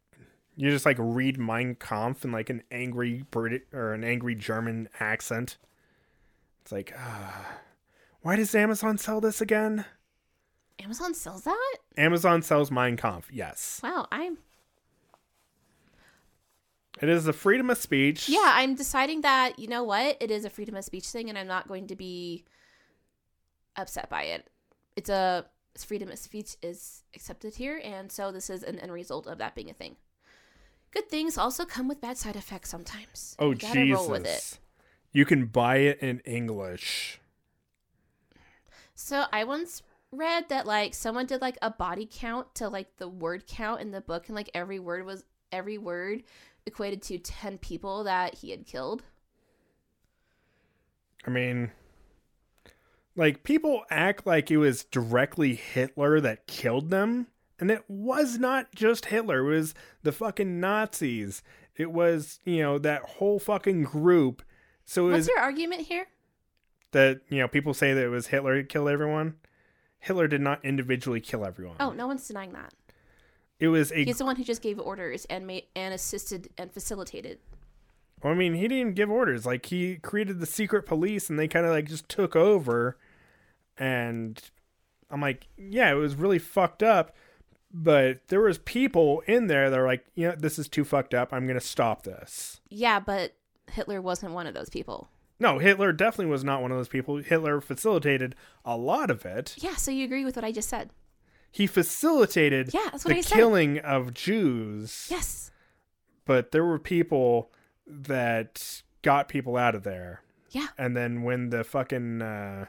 you 0.55 0.69
just 0.69 0.85
like 0.85 0.95
read 0.97 1.37
Mein 1.37 1.75
Kampf 1.75 2.23
in 2.23 2.31
like 2.31 2.49
an 2.49 2.63
angry 2.71 3.25
Brit 3.29 3.67
or 3.73 3.93
an 3.93 4.05
angry 4.05 4.35
German 4.35 4.87
accent. 5.01 5.57
It's 6.71 6.89
like, 6.89 6.93
ah, 6.97 7.57
why 8.21 8.37
does 8.37 8.55
Amazon 8.55 8.97
sell 8.97 9.19
this 9.19 9.41
again? 9.41 9.83
Amazon 10.81 11.13
sells 11.13 11.43
that? 11.43 11.75
Amazon 11.97 12.41
sells 12.41 12.71
Mein 12.71 12.95
Kampf, 12.95 13.29
yes. 13.29 13.81
Wow, 13.83 14.07
I'm 14.09 14.37
It 17.01 17.09
is 17.09 17.27
a 17.27 17.33
freedom 17.33 17.69
of 17.69 17.77
speech. 17.77 18.29
yeah, 18.29 18.53
I'm 18.55 18.75
deciding 18.75 19.19
that 19.19 19.59
you 19.59 19.67
know 19.67 19.83
what, 19.83 20.15
it 20.21 20.31
is 20.31 20.45
a 20.45 20.49
freedom 20.49 20.77
of 20.77 20.85
speech 20.85 21.07
thing, 21.07 21.27
and 21.27 21.37
I'm 21.37 21.45
not 21.47 21.67
going 21.67 21.87
to 21.87 21.95
be 21.97 22.45
upset 23.75 24.09
by 24.09 24.23
it. 24.23 24.49
It's 24.95 25.09
a 25.09 25.45
it's 25.75 25.83
freedom 25.83 26.09
of 26.09 26.19
speech 26.19 26.55
is 26.61 27.03
accepted 27.13 27.55
here, 27.55 27.81
and 27.83 28.09
so 28.09 28.31
this 28.31 28.49
is 28.49 28.63
an 28.63 28.79
end 28.79 28.93
result 28.93 29.27
of 29.27 29.39
that 29.39 29.55
being 29.55 29.69
a 29.69 29.73
thing. 29.73 29.97
Good 30.91 31.09
things 31.09 31.37
also 31.37 31.65
come 31.65 31.89
with 31.89 31.99
bad 31.99 32.17
side 32.17 32.37
effects 32.37 32.69
sometimes. 32.69 33.35
Oh, 33.39 33.49
You 33.49 33.55
gotta 33.57 33.73
Jesus. 33.73 33.99
roll 33.99 34.09
with 34.09 34.25
it. 34.25 34.57
You 35.11 35.25
can 35.25 35.45
buy 35.47 35.77
it 35.77 35.99
in 35.99 36.19
English. 36.19 37.19
So 38.95 39.25
I 39.31 39.43
once 39.43 39.81
read 40.11 40.49
that 40.49 40.65
like 40.65 40.93
someone 40.93 41.25
did 41.25 41.41
like 41.41 41.57
a 41.61 41.71
body 41.71 42.07
count 42.11 42.53
to 42.55 42.69
like 42.69 42.97
the 42.97 43.07
word 43.07 43.47
count 43.47 43.81
in 43.81 43.91
the 43.91 44.01
book, 44.01 44.27
and 44.27 44.35
like 44.35 44.49
every 44.53 44.79
word 44.79 45.05
was 45.05 45.23
every 45.51 45.77
word 45.77 46.23
equated 46.65 47.01
to 47.03 47.17
ten 47.17 47.57
people 47.57 48.03
that 48.03 48.35
he 48.35 48.51
had 48.51 48.65
killed. 48.65 49.03
I 51.25 51.29
mean, 51.29 51.71
like 53.15 53.43
people 53.43 53.83
act 53.89 54.25
like 54.25 54.49
it 54.49 54.57
was 54.57 54.83
directly 54.85 55.55
Hitler 55.55 56.19
that 56.21 56.47
killed 56.47 56.89
them, 56.89 57.27
and 57.59 57.69
it 57.69 57.83
was 57.87 58.37
not 58.37 58.73
just 58.73 59.05
Hitler. 59.05 59.39
It 59.39 59.55
was 59.55 59.73
the 60.03 60.11
fucking 60.11 60.59
Nazis. 60.59 61.43
It 61.75 61.91
was 61.91 62.39
you 62.45 62.61
know 62.61 62.77
that 62.79 63.01
whole 63.03 63.39
fucking 63.39 63.83
group. 63.83 64.41
So 64.91 65.05
What's 65.05 65.15
was 65.19 65.27
your 65.29 65.39
argument 65.39 65.83
here? 65.83 66.07
that 66.91 67.21
you 67.29 67.39
know 67.39 67.47
people 67.47 67.73
say 67.73 67.93
that 67.93 68.03
it 68.03 68.09
was 68.09 68.27
Hitler 68.27 68.57
who 68.57 68.63
killed 68.65 68.89
everyone. 68.89 69.35
Hitler 69.99 70.27
did 70.27 70.41
not 70.41 70.65
individually 70.65 71.21
kill 71.21 71.45
everyone. 71.45 71.77
Oh, 71.79 71.91
no 71.91 72.07
one's 72.07 72.27
denying 72.27 72.51
that. 72.51 72.73
it 73.57 73.69
was 73.69 73.93
a. 73.93 74.03
He's 74.03 74.17
the 74.17 74.25
one 74.25 74.35
who 74.35 74.43
just 74.43 74.61
gave 74.61 74.77
orders 74.81 75.23
and 75.29 75.47
made 75.47 75.67
and 75.77 75.93
assisted 75.93 76.49
and 76.57 76.73
facilitated. 76.73 77.39
Well, 78.21 78.33
I 78.33 78.35
mean, 78.35 78.53
he 78.55 78.67
didn't 78.67 78.95
give 78.95 79.09
orders. 79.09 79.45
Like 79.45 79.67
he 79.67 79.95
created 79.95 80.41
the 80.41 80.45
secret 80.45 80.85
police, 80.85 81.29
and 81.29 81.39
they 81.39 81.47
kind 81.47 81.65
of 81.65 81.71
like 81.71 81.87
just 81.87 82.09
took 82.09 82.35
over. 82.35 82.97
And 83.77 84.41
I'm 85.09 85.21
like, 85.21 85.47
yeah, 85.57 85.89
it 85.89 85.95
was 85.95 86.15
really 86.15 86.39
fucked 86.39 86.83
up. 86.83 87.15
But 87.73 88.27
there 88.27 88.41
was 88.41 88.57
people 88.57 89.23
in 89.25 89.47
there 89.47 89.69
that 89.69 89.79
were 89.79 89.87
like, 89.87 90.05
you 90.15 90.27
know, 90.27 90.35
this 90.37 90.59
is 90.59 90.67
too 90.67 90.83
fucked 90.83 91.13
up. 91.13 91.31
I'm 91.31 91.47
gonna 91.47 91.61
stop 91.61 92.03
this. 92.03 92.59
Yeah, 92.69 92.99
but 92.99 93.35
Hitler 93.73 94.01
wasn't 94.01 94.33
one 94.33 94.47
of 94.47 94.53
those 94.53 94.69
people. 94.69 95.09
No, 95.39 95.57
Hitler 95.59 95.91
definitely 95.91 96.31
was 96.31 96.43
not 96.43 96.61
one 96.61 96.71
of 96.71 96.77
those 96.77 96.87
people. 96.87 97.17
Hitler 97.17 97.61
facilitated 97.61 98.35
a 98.63 98.77
lot 98.77 99.09
of 99.09 99.25
it. 99.25 99.55
Yeah, 99.57 99.75
so 99.75 99.89
you 99.91 100.05
agree 100.05 100.23
with 100.23 100.35
what 100.35 100.45
I 100.45 100.51
just 100.51 100.69
said? 100.69 100.91
He 101.51 101.67
facilitated 101.67 102.73
Yeah, 102.73 102.89
that's 102.91 103.03
what 103.03 103.11
the 103.13 103.17
I 103.17 103.21
said. 103.21 103.35
killing 103.35 103.79
of 103.79 104.13
Jews. 104.13 105.07
Yes. 105.09 105.51
But 106.25 106.51
there 106.51 106.63
were 106.63 106.79
people 106.79 107.51
that 107.87 108.83
got 109.01 109.27
people 109.27 109.57
out 109.57 109.73
of 109.75 109.83
there. 109.83 110.21
Yeah. 110.51 110.67
And 110.77 110.95
then 110.95 111.23
when 111.23 111.49
the 111.49 111.63
fucking 111.63 112.21
uh, 112.21 112.65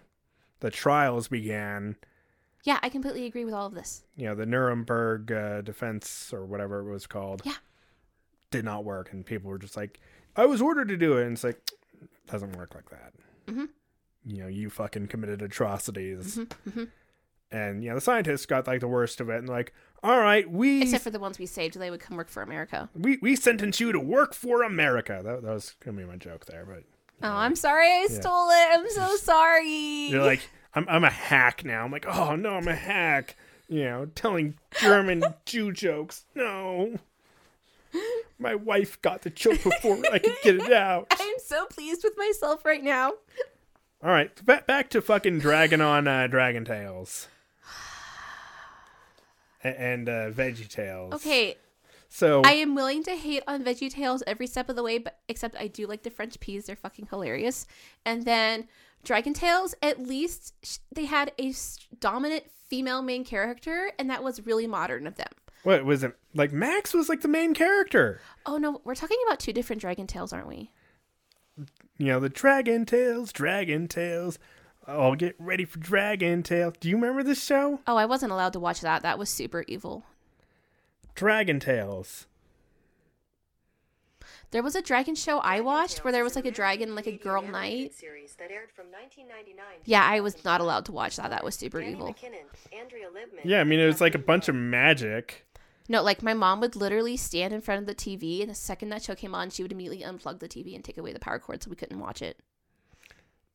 the 0.61 0.71
trials 0.71 1.29
began, 1.29 1.97
Yeah, 2.65 2.79
I 2.83 2.89
completely 2.89 3.27
agree 3.27 3.45
with 3.45 3.55
all 3.55 3.67
of 3.67 3.75
this. 3.75 4.03
you 4.17 4.25
know, 4.27 4.35
the 4.35 4.47
Nuremberg 4.47 5.31
uh, 5.31 5.61
defense 5.61 6.33
or 6.33 6.47
whatever 6.47 6.81
it 6.81 6.91
was 6.91 7.07
called, 7.07 7.43
Yeah. 7.45 7.57
did 8.51 8.65
not 8.65 8.85
work, 8.85 9.13
and 9.13 9.27
people 9.27 9.51
were 9.51 9.59
just 9.59 9.77
like, 9.77 10.01
"I 10.37 10.47
was 10.47 10.61
ordered 10.63 10.89
to 10.89 10.97
do 10.97 11.17
it," 11.19 11.25
and 11.25 11.33
it's 11.33 11.45
like, 11.45 11.61
doesn't 12.31 12.57
work 12.57 12.75
like 12.75 12.91
that. 12.91 13.13
Mhm. 13.47 13.69
You 14.25 14.43
know, 14.43 14.49
you 14.49 14.71
fucking 14.71 15.09
committed 15.09 15.43
atrocities, 15.43 16.39
Mm-hmm, 16.69 16.85
and 17.51 17.83
you 17.83 17.89
know 17.91 17.97
the 17.97 18.01
scientists 18.01 18.47
got 18.47 18.67
like 18.67 18.81
the 18.81 18.89
worst 18.89 19.21
of 19.21 19.29
it, 19.29 19.39
and 19.39 19.49
like, 19.49 19.73
all 20.03 20.19
right, 20.21 20.49
we 20.51 20.83
Except 20.83 21.03
for 21.05 21.11
the 21.11 21.19
ones 21.19 21.39
we 21.39 21.47
saved, 21.47 21.79
they 21.79 21.91
would 21.91 22.01
come 22.01 22.17
work 22.17 22.29
for 22.29 22.43
America. 22.43 22.89
we 22.95 23.19
we 23.21 23.35
sentence 23.37 23.81
you 23.81 23.91
to 23.93 23.99
work 24.01 24.33
for 24.35 24.63
America. 24.63 25.21
That, 25.25 25.43
that 25.43 25.53
was 25.53 25.75
gonna 25.85 25.97
be 25.97 26.05
my 26.05 26.17
joke 26.17 26.47
there, 26.47 26.65
but 26.65 26.85
Oh, 27.25 27.31
I'm 27.37 27.55
sorry 27.57 27.87
I 27.89 28.07
stole 28.09 28.51
it. 28.51 28.69
I'm 28.79 28.91
so 28.91 29.17
sorry. 29.17 30.09
You're 30.09 30.23
like, 30.25 30.49
I'm 30.75 30.87
I'm 30.89 31.05
a 31.05 31.11
hack 31.11 31.65
now. 31.65 31.85
I'm 31.85 31.91
like, 31.93 32.07
oh 32.07 32.37
no, 32.37 32.55
I'm 32.55 32.69
a 32.69 32.75
hack. 32.77 33.37
You 33.69 33.85
know, 33.85 34.07
telling 34.15 34.55
German 34.81 35.23
Jew 35.47 35.73
jokes. 35.73 36.25
No. 36.35 36.97
My 38.43 38.55
wife 38.57 39.01
got 39.01 39.23
the 39.23 39.31
joke 39.31 39.63
before 39.63 39.99
I 40.13 40.19
could 40.19 40.37
get 40.43 40.57
it 40.57 40.73
out. 40.73 41.07
I'm 41.19 41.39
so 41.39 41.65
pleased 41.67 42.03
with 42.05 42.15
myself 42.19 42.65
right 42.65 42.83
now. 42.83 43.13
All 44.03 44.11
right, 44.11 44.45
back 44.45 44.67
back 44.67 44.91
to 44.91 45.01
fucking 45.01 45.39
Dragon 45.39 45.81
on 45.81 46.09
uh, 46.09 46.27
Dragon 46.27 46.65
Tales. 46.65 47.29
and 49.63 50.09
uh, 50.09 50.31
Veggie 50.31 50.69
Tales. 50.69 51.15
Okay, 51.15 51.57
So 52.09 52.43
I 52.45 52.53
am 52.55 52.75
willing 52.75 53.05
to 53.05 53.15
hate 53.17 53.45
on 53.47 53.63
Veggie 53.63 53.91
Tales 53.91 54.23
every 54.27 54.47
step 54.49 54.69
of 54.69 54.77
the 54.77 54.83
way, 54.83 54.99
but 54.99 55.21
except 55.29 55.55
I 55.57 55.69
do 55.69 55.87
like 55.87 56.03
the 56.03 56.11
French 56.11 56.39
peas; 56.41 56.67
they're 56.67 56.77
fucking 56.77 57.07
hilarious. 57.11 57.67
And 58.05 58.25
then 58.25 58.67
Dragon 59.05 59.35
Tales, 59.35 59.75
at 59.83 60.01
least 60.03 60.55
sh- 60.65 60.79
they 60.93 61.05
had 61.05 61.33
a 61.39 61.51
s- 61.51 61.79
dominant 62.01 62.45
female 62.69 63.03
main 63.03 63.25
character, 63.25 63.93
and 63.99 64.11
that 64.11 64.25
was 64.25 64.45
really 64.47 64.67
modern 64.67 65.07
of 65.07 65.15
them. 65.17 65.29
What 65.63 65.85
was 65.85 66.03
it? 66.03 66.17
Like 66.35 66.53
Max 66.53 66.93
was 66.95 67.09
like 67.09 67.21
the 67.21 67.29
main 67.29 67.55
character. 67.55 68.21
Oh 68.47 68.57
no, 68.59 68.81
we're 68.85 68.95
talking 68.95 69.19
about 69.27 69.41
two 69.41 69.53
different 69.53 69.81
Dragon 69.83 70.07
Tales, 70.07 70.33
aren't 70.33 70.49
we? 70.49 70.71
You 71.99 72.07
know 72.07 72.21
the 72.21 72.29
Dragon 72.29 72.85
Tales, 72.87 73.33
Dragon 73.33 73.87
Tales. 73.89 74.39
Oh, 74.89 75.15
get 75.15 75.37
ready 75.39 75.65
for 75.65 75.79
Dragon 75.79 76.43
Tale. 76.43 76.73
Do 76.81 76.89
you 76.89 76.97
remember 76.97 77.23
this 77.23 77.43
show? 77.45 77.81
Oh, 77.87 77.97
I 77.97 78.07
wasn't 78.07 78.33
allowed 78.33 78.53
to 78.55 78.61
watch 78.61 78.81
that. 78.81 79.03
That 79.03 79.19
was 79.19 79.29
super 79.31 79.65
evil. 79.69 80.05
Dragon 81.15 81.61
Tales. 81.61 82.27
There 84.51 84.63
was 84.63 84.75
a 84.77 84.83
dragon 84.83 85.15
show 85.15 85.39
I 85.39 85.61
watched 85.61 86.05
where 86.05 86.13
there 86.13 86.25
was 86.25 86.37
like 86.37 86.45
a 86.45 86.51
dragon, 86.51 86.95
like 86.95 87.07
a 87.07 87.13
girl 87.17 87.41
knight. 87.43 87.95
series 87.95 88.35
that 88.35 88.51
aired 88.51 88.71
from 88.71 88.87
1999 88.91 89.65
Yeah, 89.87 90.05
I 90.05 90.21
was 90.21 90.45
not 90.45 90.61
allowed 90.61 90.85
to 90.87 90.93
watch 90.93 91.17
that. 91.17 91.31
That 91.31 91.43
was 91.43 91.55
super 91.55 91.81
Danny 91.81 91.93
evil. 91.93 92.09
McKinnon, 92.09 92.45
Andrea 92.79 93.07
Libman, 93.09 93.41
Yeah, 93.45 93.61
I 93.61 93.65
mean 93.65 93.81
it 93.81 93.87
was 93.87 94.01
like 94.03 94.15
a 94.15 94.19
bunch 94.19 94.49
of 94.49 94.55
magic. 94.55 95.47
No, 95.89 96.03
like 96.03 96.23
my 96.23 96.35
mom 96.35 96.61
would 96.61 96.77
literally 96.77 97.17
stand 97.17 97.53
in 97.53 97.61
front 97.61 97.81
of 97.81 97.87
the 97.87 97.95
TV, 97.95 98.41
and 98.41 98.51
the 98.51 98.55
second 98.55 98.91
that 98.91 99.03
show 99.03 99.15
came 99.15 99.35
on, 99.35 99.51
she 99.51 99.63
would 99.63 99.73
immediately 99.73 100.05
unplug 100.05 100.39
the 100.39 100.49
TV 100.49 100.75
and 100.75 100.85
take 100.85 100.99
away 100.99 101.13
the 101.13 101.19
power 101.19 101.39
cord 101.39 101.63
so 101.63 101.71
we 101.71 101.77
couldn't 101.77 101.99
watch 101.99 102.23
it. 102.23 102.39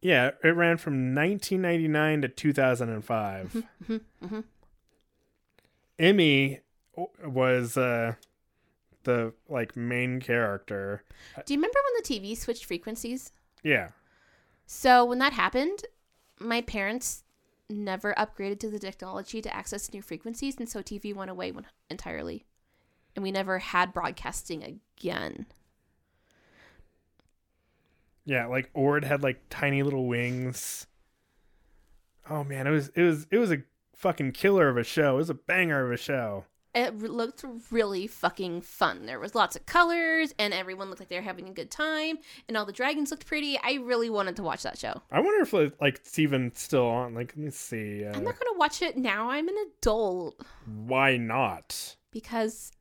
Yeah, 0.02 0.32
it 0.44 0.50
ran 0.50 0.78
from 0.78 1.16
1999 1.16 2.22
to 2.22 2.28
2005. 2.28 3.64
Mm-hmm, 3.90 4.40
Emmy 6.00 6.60
was 7.26 7.78
uh, 7.78 8.14
the 9.04 9.34
like 9.50 9.76
main 9.76 10.20
character. 10.20 11.04
Do 11.46 11.54
you 11.54 11.60
remember 11.60 11.80
when 11.86 12.04
the 12.04 12.30
TV 12.30 12.38
switched 12.38 12.66
frequencies? 12.66 13.32
Yeah. 13.64 13.90
So 14.66 15.06
when 15.06 15.20
that 15.20 15.34
happened, 15.34 15.84
my 16.40 16.62
parents 16.62 17.24
never 17.70 18.14
upgraded 18.16 18.60
to 18.60 18.70
the 18.70 18.80
technology 18.80 19.42
to 19.42 19.56
access 19.56 19.92
new 19.94 20.02
frequencies, 20.02 20.58
and 20.58 20.70
so 20.70 20.82
TV 20.82 21.14
went 21.14 21.32
away 21.32 21.54
entirely, 21.90 22.46
and 23.16 23.24
we 23.24 23.32
never 23.32 23.60
had 23.60 23.94
broadcasting 23.94 24.64
again. 24.64 25.48
Yeah, 28.26 28.48
like 28.48 28.70
Ord 28.74 29.06
had 29.06 29.24
like 29.24 29.42
tiny 29.50 29.84
little 29.84 30.06
wings. 30.06 30.88
Oh 32.30 32.44
man, 32.44 32.68
it 32.68 32.72
was 32.72 32.90
it 32.90 33.04
was 33.04 33.28
it 33.32 33.38
was 33.38 33.52
a 33.52 33.64
fucking 33.96 34.34
killer 34.34 34.68
of 34.70 34.78
a 34.78 34.84
show. 34.84 35.16
It 35.16 35.18
was 35.18 35.30
a 35.30 35.34
banger 35.34 35.86
of 35.86 35.92
a 35.92 35.98
show. 35.98 36.46
It 36.78 37.00
looked 37.00 37.44
really 37.72 38.06
fucking 38.06 38.62
fun. 38.62 39.08
There 39.08 39.20
was 39.20 39.34
lots 39.34 39.56
of 39.56 39.66
colors, 39.66 40.34
and 40.38 40.54
everyone 40.54 40.90
looked 40.90 41.02
like 41.02 41.10
they 41.10 41.16
were 41.16 41.22
having 41.22 41.50
a 41.50 41.54
good 41.54 41.72
time, 41.72 42.20
and 42.48 42.56
all 42.56 42.66
the 42.66 42.72
dragons 42.72 43.10
looked 43.10 43.26
pretty. 43.26 43.58
I 43.64 43.80
really 43.82 44.10
wanted 44.12 44.36
to 44.36 44.44
watch 44.44 44.62
that 44.62 44.78
show. 44.78 45.02
I 45.12 45.20
wonder 45.20 45.42
if 45.42 45.54
like 45.82 45.96
it's 45.96 46.20
even 46.20 46.52
still 46.54 46.88
on. 46.88 47.16
Like, 47.16 47.34
let 47.36 47.46
me 47.46 47.50
see. 47.50 48.06
Uh, 48.06 48.14
I'm 48.16 48.24
not 48.24 48.40
gonna 48.40 48.58
watch 48.58 48.82
it 48.82 48.96
now. 48.96 49.30
I'm 49.32 49.48
an 49.48 49.56
adult 49.80 50.40
why 50.66 51.18
not? 51.18 51.96
because 52.12 52.72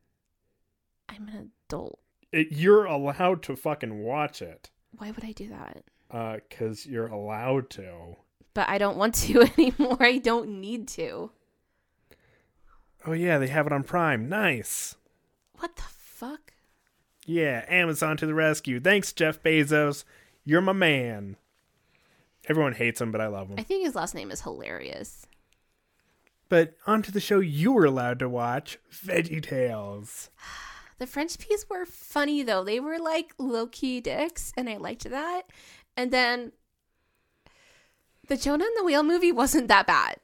I'm 1.09 1.27
an 1.27 1.51
adult. 1.69 1.99
It, 2.31 2.47
you're 2.51 2.85
allowed 2.85 3.43
to 3.43 3.55
fucking 3.55 4.03
watch 4.03 4.41
it. 4.41 4.69
Why 4.97 5.11
would 5.11 5.23
I 5.23 5.31
do 5.31 5.49
that? 5.49 5.83
Uh, 6.09 6.37
cause 6.49 6.85
you're 6.85 7.07
allowed 7.07 7.69
to. 7.71 8.15
But 8.53 8.69
I 8.69 8.77
don't 8.77 8.97
want 8.97 9.15
to 9.15 9.41
anymore. 9.57 9.97
I 9.99 10.17
don't 10.17 10.59
need 10.59 10.87
to. 10.89 11.31
Oh 13.05 13.13
yeah, 13.13 13.37
they 13.37 13.47
have 13.47 13.67
it 13.67 13.73
on 13.73 13.83
Prime. 13.83 14.27
Nice. 14.27 14.95
What 15.59 15.75
the 15.75 15.83
fuck? 15.83 16.53
Yeah, 17.25 17.65
Amazon 17.67 18.17
to 18.17 18.25
the 18.25 18.33
rescue. 18.33 18.79
Thanks, 18.79 19.13
Jeff 19.13 19.41
Bezos. 19.41 20.03
You're 20.45 20.61
my 20.61 20.73
man. 20.73 21.35
Everyone 22.47 22.73
hates 22.73 23.01
him, 23.01 23.11
but 23.11 23.21
I 23.21 23.27
love 23.27 23.49
him. 23.49 23.55
I 23.57 23.63
think 23.63 23.83
his 23.83 23.95
last 23.95 24.15
name 24.15 24.31
is 24.31 24.41
hilarious. 24.41 25.27
But 26.49 26.75
onto 26.85 27.11
the 27.11 27.19
show 27.19 27.39
you 27.39 27.73
were 27.73 27.85
allowed 27.85 28.19
to 28.19 28.29
watch, 28.29 28.79
Veggie 28.91 29.43
Tales. 29.43 30.29
The 30.97 31.07
French 31.07 31.37
peas 31.37 31.65
were 31.69 31.85
funny 31.85 32.41
though. 32.43 32.63
They 32.63 32.79
were 32.79 32.97
like 32.99 33.33
low 33.37 33.67
key 33.67 33.99
dicks, 33.99 34.53
and 34.55 34.69
I 34.69 34.77
liked 34.77 35.09
that. 35.09 35.43
And 35.95 36.11
then 36.11 36.53
the 38.27 38.37
Jonah 38.37 38.65
and 38.65 38.77
the 38.77 38.83
Whale 38.83 39.03
movie 39.03 39.31
wasn't 39.31 39.67
that 39.67 39.87
bad. 39.87 40.17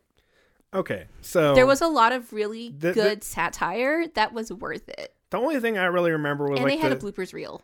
Okay, 0.73 1.05
so 1.21 1.53
There 1.55 1.65
was 1.67 1.81
a 1.81 1.87
lot 1.87 2.11
of 2.11 2.33
really 2.33 2.69
The- 2.69 2.87
the- 2.89 2.93
good 2.93 3.23
satire 3.23 4.07
that 4.15 4.33
was 4.33 4.51
worth 4.51 4.89
it. 4.89 5.13
the 5.29 5.37
only 5.37 5.59
thing 5.59 5.77
I 5.77 5.85
really 5.85 6.11
remember 6.11 6.47
was 6.49 6.59
And 6.59 6.67
like 6.69 6.73
they 6.73 6.81
had 6.81 6.91
the, 6.99 7.07
a 7.07 7.11
bloopers 7.11 7.33
reel. 7.33 7.61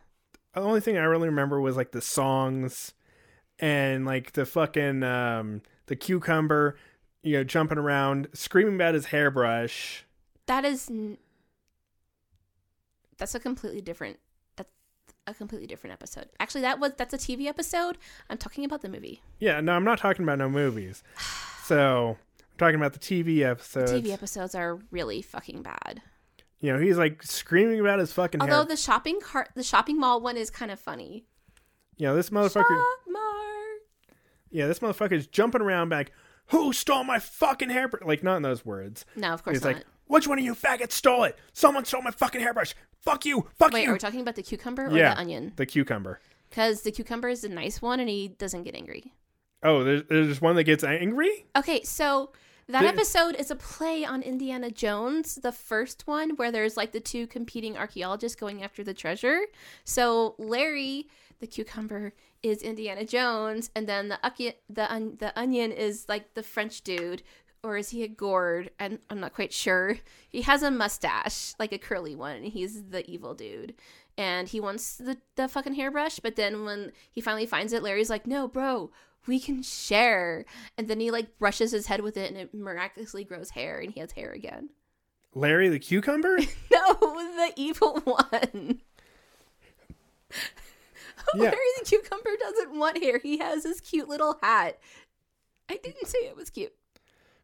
the 0.54 0.62
only 0.62 0.80
thing 0.82 0.98
I 0.98 1.04
really 1.04 1.28
remember 1.30 1.60
was 1.62 1.76
like 1.78 1.92
the 1.92 2.02
songs 2.02 2.94
and 3.60 4.06
like 4.06 4.34
the 4.34 4.46
fucking 4.46 5.04
um 5.04 5.62
the 5.88 5.96
cucumber, 5.96 6.78
you 7.24 7.34
know, 7.34 7.44
jumping 7.44 7.78
around, 7.80 8.28
screaming 8.34 8.76
about 8.76 8.94
his 8.94 9.08
hairbrush. 9.08 10.06
That 10.46 10.64
is 10.66 10.90
n- 10.90 11.18
that's 13.18 13.36
a 13.36 13.40
completely 13.40 13.82
different 13.82 14.20
that's 14.56 14.70
a 15.28 15.34
completely 15.34 15.68
different 15.68 15.94
episode. 15.94 16.30
Actually, 16.40 16.62
that 16.62 16.80
was 16.80 16.94
that's 16.98 17.14
a 17.14 17.18
TV 17.18 17.46
episode. 17.48 17.98
I'm 18.30 18.38
talking 18.38 18.64
about 18.66 18.82
the 18.82 18.90
movie. 18.90 19.22
Yeah, 19.40 19.62
no, 19.62 19.74
I'm 19.74 19.84
not 19.84 19.98
talking 20.00 20.24
about 20.24 20.38
no 20.38 20.50
movies. 20.50 21.04
So 21.70 22.18
talking 22.60 22.76
about 22.76 22.94
the 22.94 23.00
TV 23.00 23.42
episodes. 23.42 23.92
TV 23.92 24.12
episodes 24.12 24.54
are 24.54 24.80
really 24.92 25.22
fucking 25.22 25.64
bad. 25.64 26.02
You 26.60 26.74
know, 26.74 26.80
he's 26.80 26.98
like 26.98 27.24
screaming 27.24 27.80
about 27.80 28.00
his 28.00 28.12
fucking 28.12 28.42
Although 28.42 28.54
hair. 28.58 28.66
the 28.66 28.78
shopping 28.78 29.20
cart, 29.22 29.50
the 29.56 29.64
shopping 29.64 29.98
mall 30.00 30.22
one 30.22 30.38
is 30.38 30.50
kind 30.50 30.70
of 30.72 30.80
funny. 30.80 31.26
you 31.98 32.06
know, 32.08 32.16
this 32.16 32.30
motherfucker. 32.30 32.84
Yeah, 34.52 34.68
this 34.68 34.80
motherfucker 34.80 35.14
is 35.14 35.28
jumping 35.28 35.62
around 35.62 35.90
back. 35.90 36.12
Who 36.48 36.74
stole 36.74 37.04
my 37.04 37.20
fucking 37.20 37.70
hairbrush? 37.70 38.04
Like 38.04 38.24
not 38.24 38.38
in 38.38 38.42
those 38.42 38.66
words. 38.66 39.06
No, 39.16 39.30
of 39.32 39.44
course 39.44 39.58
He's 39.58 39.64
not. 39.64 39.76
like, 39.76 39.86
which 40.08 40.28
one 40.28 40.40
of 40.40 40.44
you 40.46 40.56
faggots 40.56 40.94
stole 40.94 41.24
it? 41.26 41.38
Someone 41.54 41.86
stole 41.86 42.02
my 42.02 42.10
fucking 42.12 42.42
hairbrush. 42.42 42.74
Fuck 43.02 43.26
you. 43.26 43.48
Fuck 43.60 43.72
Wait, 43.72 43.82
you. 43.82 43.86
Wait, 43.86 43.90
are 43.90 43.94
we 43.94 44.00
talking 44.00 44.22
about 44.22 44.36
the 44.36 44.42
cucumber 44.42 44.88
or 44.88 44.98
yeah, 44.98 45.14
the 45.14 45.20
onion? 45.22 45.54
The 45.56 45.68
cucumber. 45.68 46.20
Because 46.50 46.82
the 46.82 46.92
cucumber 46.92 47.30
is 47.30 47.44
a 47.44 47.50
nice 47.50 47.80
one, 47.82 48.00
and 48.00 48.10
he 48.10 48.30
doesn't 48.30 48.64
get 48.64 48.74
angry. 48.74 49.14
Oh, 49.62 49.84
there's, 49.84 50.04
there's 50.10 50.42
one 50.42 50.56
that 50.56 50.64
gets 50.64 50.84
angry. 50.84 51.46
Okay, 51.56 51.84
so 51.84 52.32
that 52.70 52.86
episode 52.86 53.36
is 53.36 53.50
a 53.52 53.56
play 53.56 54.06
on 54.06 54.22
Indiana 54.22 54.70
Jones, 54.70 55.36
the 55.36 55.52
first 55.52 56.06
one 56.08 56.32
where 56.32 56.52
there's 56.52 56.78
like 56.78 56.92
the 56.92 57.00
two 57.00 57.26
competing 57.28 57.78
archaeologists 57.78 58.36
going 58.36 58.64
after 58.64 58.84
the 58.84 58.94
treasure. 58.94 59.42
So 59.84 60.36
Larry, 60.38 61.08
the 61.40 61.48
cucumber, 61.48 62.14
is 62.44 62.62
Indiana 62.62 63.06
Jones, 63.06 63.70
and 63.76 63.88
then 63.88 64.08
the 64.10 64.20
ucky- 64.24 64.54
the 64.70 65.14
the 65.18 65.38
onion 65.38 65.72
is 65.72 66.06
like 66.08 66.36
the 66.36 66.44
French 66.44 66.82
dude, 66.82 67.24
or 67.64 67.76
is 67.78 67.90
he 67.90 68.04
a 68.04 68.08
gourd? 68.08 68.70
And 68.80 69.00
I'm 69.10 69.20
not 69.20 69.34
quite 69.34 69.52
sure. 69.52 69.98
He 70.30 70.44
has 70.44 70.64
a 70.64 70.72
mustache, 70.72 71.54
like 71.60 71.74
a 71.74 71.78
curly 71.78 72.16
one, 72.16 72.38
and 72.38 72.46
he's 72.46 72.84
the 72.84 73.10
evil 73.10 73.34
dude. 73.34 73.74
And 74.18 74.48
he 74.48 74.60
wants 74.60 74.98
the 74.98 75.18
the 75.36 75.48
fucking 75.48 75.74
hairbrush, 75.74 76.20
but 76.20 76.36
then 76.36 76.66
when 76.66 76.92
he 77.12 77.20
finally 77.22 77.46
finds 77.46 77.74
it, 77.74 77.84
Larry's 77.84 78.10
like, 78.10 78.28
"No, 78.28 78.48
bro, 78.48 78.92
we 79.30 79.40
can 79.40 79.64
share." 79.64 80.44
And 80.78 80.90
then 80.90 81.00
he 81.00 81.12
like 81.12 81.38
brushes 81.40 81.72
his 81.72 81.88
head 81.88 82.02
with 82.02 82.18
it, 82.18 82.30
and 82.30 82.38
it 82.38 82.54
miraculously 82.54 83.24
grows 83.24 83.52
hair, 83.52 83.80
and 83.80 83.92
he 83.94 84.02
has 84.02 84.12
hair 84.12 84.32
again. 84.32 84.70
Larry 85.34 85.70
the 85.70 85.80
cucumber. 85.80 86.40
No, 86.72 86.94
the 86.94 87.52
evil 87.56 88.00
one. 88.02 88.82
Yeah. 91.36 91.44
Larry 91.44 91.58
the 91.80 91.86
cucumber 91.86 92.32
doesn't 92.40 92.78
want 92.78 93.04
hair. 93.04 93.20
He 93.20 93.38
has 93.38 93.64
his 93.64 93.82
cute 93.82 94.10
little 94.10 94.40
hat. 94.42 94.80
I 95.70 95.78
didn't 95.78 96.08
say 96.08 96.20
it 96.20 96.36
was 96.36 96.50
cute. 96.50 96.74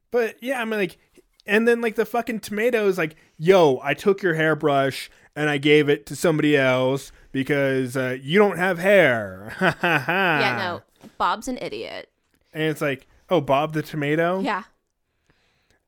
But 0.10 0.42
yeah, 0.42 0.60
I 0.60 0.66
mean 0.66 0.80
like, 0.80 0.98
and 1.46 1.68
then 1.68 1.82
like 1.82 1.96
the 1.96 2.06
fucking 2.06 2.40
tomatoes, 2.40 2.98
like, 2.98 3.16
yo, 3.38 3.80
I 3.84 3.94
took 3.94 4.24
your 4.24 4.34
hairbrush 4.34 5.12
and 5.36 5.50
I 5.50 5.58
gave 5.60 5.88
it 5.90 6.08
to 6.08 6.16
somebody 6.16 6.58
else 6.58 7.12
because 7.32 7.96
uh, 7.96 8.18
you 8.22 8.40
don't 8.40 8.58
have 8.58 8.80
hair. 8.80 9.54
Ha 9.60 9.78
ha 9.80 10.00
ha. 10.00 10.40
Yeah, 10.40 10.58
no. 10.58 10.82
Bob's 11.18 11.48
an 11.48 11.58
idiot. 11.62 12.10
And 12.54 12.64
it's 12.64 12.82
like, 12.82 13.08
oh, 13.30 13.42
Bob 13.42 13.74
the 13.74 13.82
tomato. 13.82 14.40
Yeah. 14.40 14.64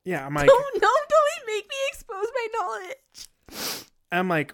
Yeah, 0.04 0.24
I'm 0.24 0.34
like, 0.34 0.48
Oh 0.50 0.70
no, 0.74 0.80
don't 0.80 1.28
make 1.46 1.68
me 1.68 1.76
expose 1.90 2.26
my 2.34 2.48
knowledge. 2.54 3.78
I'm 4.10 4.28
like, 4.28 4.52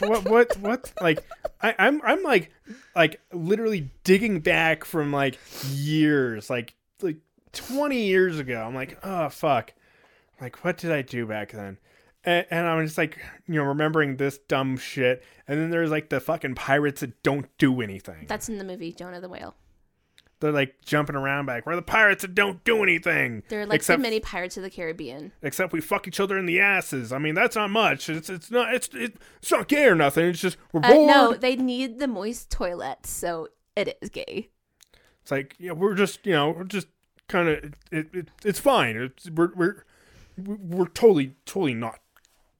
what, 0.00 0.28
what, 0.28 0.56
what? 0.58 0.92
Like, 1.00 1.24
I, 1.60 1.74
I'm, 1.78 2.00
I'm 2.02 2.22
like, 2.22 2.50
like 2.94 3.20
literally 3.32 3.90
digging 4.02 4.40
back 4.40 4.84
from 4.84 5.12
like 5.12 5.38
years, 5.70 6.50
like, 6.50 6.74
like 7.00 7.18
20 7.52 8.00
years 8.00 8.38
ago. 8.38 8.62
I'm 8.62 8.74
like, 8.74 8.98
oh 9.04 9.28
fuck, 9.28 9.72
like 10.40 10.64
what 10.64 10.76
did 10.78 10.90
I 10.90 11.02
do 11.02 11.26
back 11.26 11.52
then? 11.52 11.78
And, 12.24 12.46
and 12.50 12.66
I'm 12.66 12.84
just 12.84 12.98
like, 12.98 13.18
you 13.46 13.54
know, 13.54 13.64
remembering 13.64 14.16
this 14.16 14.38
dumb 14.38 14.76
shit. 14.76 15.22
And 15.46 15.60
then 15.60 15.70
there's 15.70 15.90
like 15.90 16.08
the 16.08 16.18
fucking 16.18 16.56
pirates 16.56 17.00
that 17.02 17.22
don't 17.22 17.46
do 17.58 17.80
anything. 17.80 18.26
That's 18.26 18.48
in 18.48 18.58
the 18.58 18.64
movie 18.64 18.92
Jonah 18.92 19.20
the 19.20 19.28
Whale. 19.28 19.54
They're 20.40 20.52
like 20.52 20.74
jumping 20.84 21.16
around 21.16 21.46
back. 21.46 21.64
We're 21.66 21.76
the 21.76 21.82
pirates 21.82 22.22
that 22.22 22.34
don't 22.34 22.62
do 22.64 22.82
anything. 22.82 23.42
They're 23.48 23.66
like 23.66 23.76
except 23.76 23.98
the 23.98 24.02
many 24.02 24.20
Pirates 24.20 24.56
of 24.56 24.62
the 24.62 24.70
Caribbean. 24.70 25.32
except 25.42 25.72
we 25.72 25.80
fuck 25.80 26.06
each 26.06 26.20
other 26.20 26.36
in 26.38 26.46
the 26.46 26.60
asses. 26.60 27.12
I 27.12 27.18
mean, 27.18 27.34
that's 27.34 27.56
not 27.56 27.70
much. 27.70 28.08
It's 28.08 28.28
it's 28.28 28.50
not 28.50 28.74
it's 28.74 28.88
it's 28.92 29.50
not 29.50 29.68
gay 29.68 29.84
or 29.86 29.94
nothing. 29.94 30.26
It's 30.26 30.40
just 30.40 30.56
we're 30.72 30.80
Uh, 30.84 30.92
bored. 30.92 31.06
no, 31.08 31.34
they 31.34 31.56
need 31.56 31.98
the 31.98 32.06
moist 32.08 32.50
toilets, 32.50 33.08
so 33.10 33.48
it 33.74 33.96
is 34.02 34.10
gay. 34.10 34.50
It's 35.22 35.30
like 35.30 35.54
you 35.58 35.68
know, 35.68 35.74
we're 35.74 35.94
just 35.94 36.24
you 36.26 36.32
know 36.32 36.50
we're 36.50 36.64
just 36.64 36.88
kind 37.28 37.48
of 37.48 37.64
it, 37.90 38.08
it, 38.14 38.28
it's 38.44 38.60
fine. 38.60 38.96
It's, 38.96 39.30
we're 39.30 39.52
we're 39.54 39.84
we're 40.38 40.88
totally 40.88 41.34
totally 41.46 41.74
not 41.74 41.98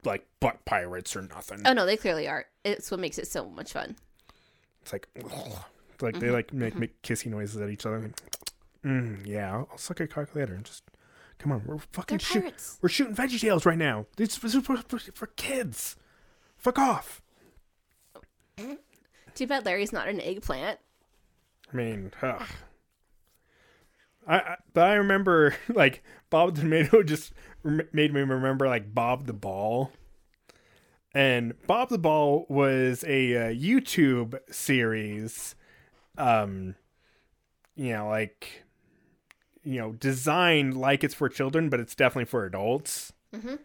like 0.04 0.26
butt 0.40 0.64
pirates 0.64 1.14
or 1.14 1.22
nothing. 1.22 1.60
Oh 1.64 1.72
no, 1.72 1.84
they 1.84 1.96
clearly 1.96 2.26
are. 2.26 2.46
It's 2.64 2.90
what 2.90 3.00
makes 3.00 3.18
it 3.18 3.28
so 3.28 3.48
much 3.50 3.72
fun. 3.72 3.96
It's 4.82 4.92
like 4.92 5.08
it's 5.96 6.02
like 6.02 6.14
Mm-hmm. 6.16 6.24
they 6.26 6.30
like 6.30 6.52
make 6.52 6.76
make 6.76 7.00
kissy 7.02 7.26
noises 7.30 7.60
at 7.60 7.70
each 7.70 7.86
other. 7.86 8.10
Mm, 8.84 9.26
yeah, 9.26 9.52
I'll, 9.52 9.68
I'll 9.72 9.78
suck 9.78 9.98
a 10.00 10.06
calculator 10.06 10.54
and 10.54 10.64
just 10.64 10.84
come 11.38 11.50
on. 11.52 11.62
We're 11.66 11.78
fucking 11.92 12.18
They're 12.18 12.42
shoot. 12.42 12.54
We're 12.82 12.88
shooting 12.90 13.16
Veggie 13.16 13.40
Tales 13.40 13.64
right 13.66 13.78
now. 13.78 14.06
This 14.16 14.42
is 14.44 14.54
for, 14.54 14.76
for, 14.76 14.98
for 14.98 15.26
kids. 15.28 15.96
Fuck 16.58 16.78
off. 16.78 17.22
Too 19.34 19.46
bad 19.46 19.64
Larry's 19.66 19.92
not 19.92 20.08
an 20.08 20.20
eggplant. 20.20 20.78
I 21.72 21.76
mean, 21.76 22.12
ugh. 22.22 22.42
I, 24.26 24.36
I 24.38 24.56
but 24.72 24.84
I 24.88 24.94
remember 24.94 25.54
like 25.68 26.02
Bob 26.30 26.54
the 26.54 26.62
Tomato 26.62 27.02
just 27.04 27.32
rem- 27.62 27.88
made 27.92 28.12
me 28.14 28.20
remember 28.20 28.66
like 28.66 28.94
Bob 28.94 29.26
the 29.26 29.32
Ball, 29.32 29.92
and 31.14 31.54
Bob 31.66 31.88
the 31.90 31.98
Ball 31.98 32.46
was 32.48 33.04
a 33.06 33.36
uh, 33.36 33.40
YouTube 33.52 34.38
series, 34.50 35.54
um, 36.18 36.74
you 37.74 37.92
know, 37.92 38.08
like 38.08 38.62
you 39.64 39.78
know, 39.80 39.92
designed 39.92 40.76
like 40.76 41.02
it's 41.02 41.14
for 41.14 41.28
children, 41.28 41.68
but 41.68 41.80
it's 41.80 41.94
definitely 41.94 42.26
for 42.26 42.44
adults. 42.44 43.12
Mhm. 43.34 43.58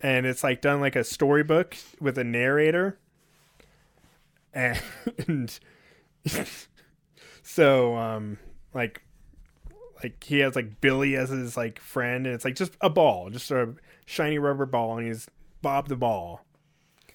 And 0.00 0.26
it's 0.26 0.42
like 0.42 0.60
done 0.60 0.80
like 0.80 0.96
a 0.96 1.04
storybook 1.04 1.76
with 2.00 2.18
a 2.18 2.24
narrator, 2.24 2.98
and 4.52 4.80
so 7.42 7.96
um 7.96 8.38
like 8.74 9.02
like 10.02 10.24
he 10.24 10.38
has 10.38 10.56
like 10.56 10.80
Billy 10.80 11.16
as 11.16 11.28
his 11.30 11.56
like 11.56 11.78
friend 11.78 12.26
and 12.26 12.34
it's 12.34 12.44
like 12.44 12.56
just 12.56 12.72
a 12.80 12.90
ball, 12.90 13.30
just 13.30 13.50
a 13.50 13.74
shiny 14.06 14.38
rubber 14.38 14.66
ball 14.66 14.98
and 14.98 15.06
he's 15.06 15.28
Bob 15.62 15.88
the 15.88 15.96
ball. 15.96 16.44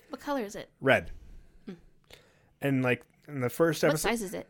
What 0.10 0.22
color 0.22 0.42
is 0.42 0.56
it? 0.56 0.70
Red. 0.80 1.12
And 2.62 2.84
like 2.84 3.04
in 3.28 3.42
the 3.42 3.50
first 3.50 3.84
episode 3.84 4.08
What 4.08 4.20
size 4.20 4.22
is 4.22 4.34
it? 4.34 4.48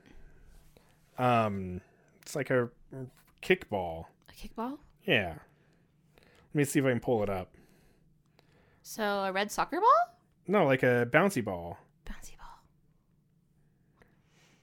Um 1.18 1.82
it's 2.22 2.36
like 2.36 2.49
a 2.49 2.70
kickball. 3.41 4.05
A 4.30 4.34
kickball? 4.34 4.80
Yeah. 5.05 5.36
Let 6.18 6.55
me 6.55 6.63
see 6.63 6.80
if 6.80 6.86
I 6.86 6.89
can 6.89 6.99
pull 6.99 7.22
it 7.24 7.30
up. 7.30 7.53
So 8.82 9.03
a 9.03 9.32
red 9.32 9.51
soccer 9.51 9.80
ball? 9.80 10.18
No, 10.47 10.66
like 10.66 10.84
a 10.84 11.07
bouncy 11.11 11.43
ball. 11.43 11.78
Bouncy 12.05 12.38
ball. 12.38 12.61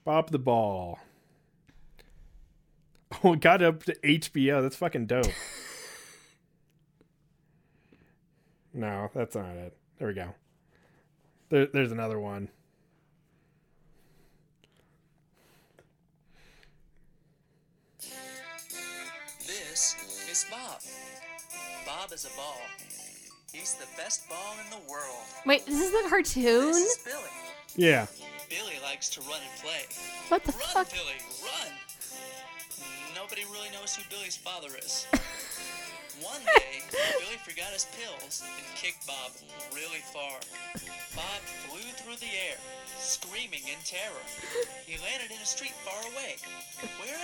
Bob 0.05 0.30
the 0.30 0.38
ball. 0.38 0.98
Oh, 3.24 3.34
it 3.34 3.40
got 3.40 3.62
up 3.62 3.84
to 3.84 3.94
HBO. 4.03 4.62
That's 4.62 4.74
fucking 4.74 5.05
dope. 5.05 5.26
no, 8.72 9.11
that's 9.14 9.36
not 9.36 9.55
it. 9.55 9.76
There 9.98 10.09
we 10.09 10.14
go. 10.14 10.34
There, 11.50 11.66
there's 11.66 11.92
another 11.92 12.18
one. 12.18 12.48
Bob 22.13 22.19
is 22.19 22.25
a 22.27 22.37
ball. 22.37 22.61
He's 23.55 23.73
the 23.75 23.87
best 23.97 24.29
ball 24.29 24.53
in 24.63 24.69
the 24.69 24.91
world. 24.91 25.25
Wait, 25.47 25.65
this 25.65 25.81
is 25.81 25.93
the 25.93 26.11
cartoon? 26.11 26.73
This 26.73 26.77
is 26.77 27.05
Billy. 27.05 27.33
Yeah. 27.75 28.05
Billy 28.51 28.77
likes 28.83 29.09
to 29.17 29.21
run 29.23 29.41
and 29.41 29.63
play. 29.65 29.89
What 30.29 30.45
the 30.45 30.53
Run, 30.53 30.85
fuck? 30.85 30.93
Billy, 30.93 31.17
run! 31.41 31.73
Nobody 33.17 33.45
really 33.49 33.71
knows 33.73 33.97
who 33.97 34.03
Billy's 34.11 34.37
father 34.37 34.69
is. 34.77 35.07
One 36.21 36.45
day, 36.61 36.85
Billy 36.93 37.41
forgot 37.49 37.73
his 37.73 37.89
pills 37.97 38.45
and 38.45 38.67
kicked 38.77 39.07
Bob 39.07 39.33
really 39.73 40.05
far. 40.13 40.37
Bob 41.17 41.41
flew 41.65 41.81
through 41.97 42.21
the 42.21 42.29
air, 42.53 42.61
screaming 43.01 43.65
in 43.65 43.81
terror. 43.89 44.25
He 44.85 45.01
landed 45.01 45.33
in 45.33 45.41
a 45.41 45.49
street 45.49 45.73
far 45.81 45.99
away. 46.13 46.37
Where 47.01 47.17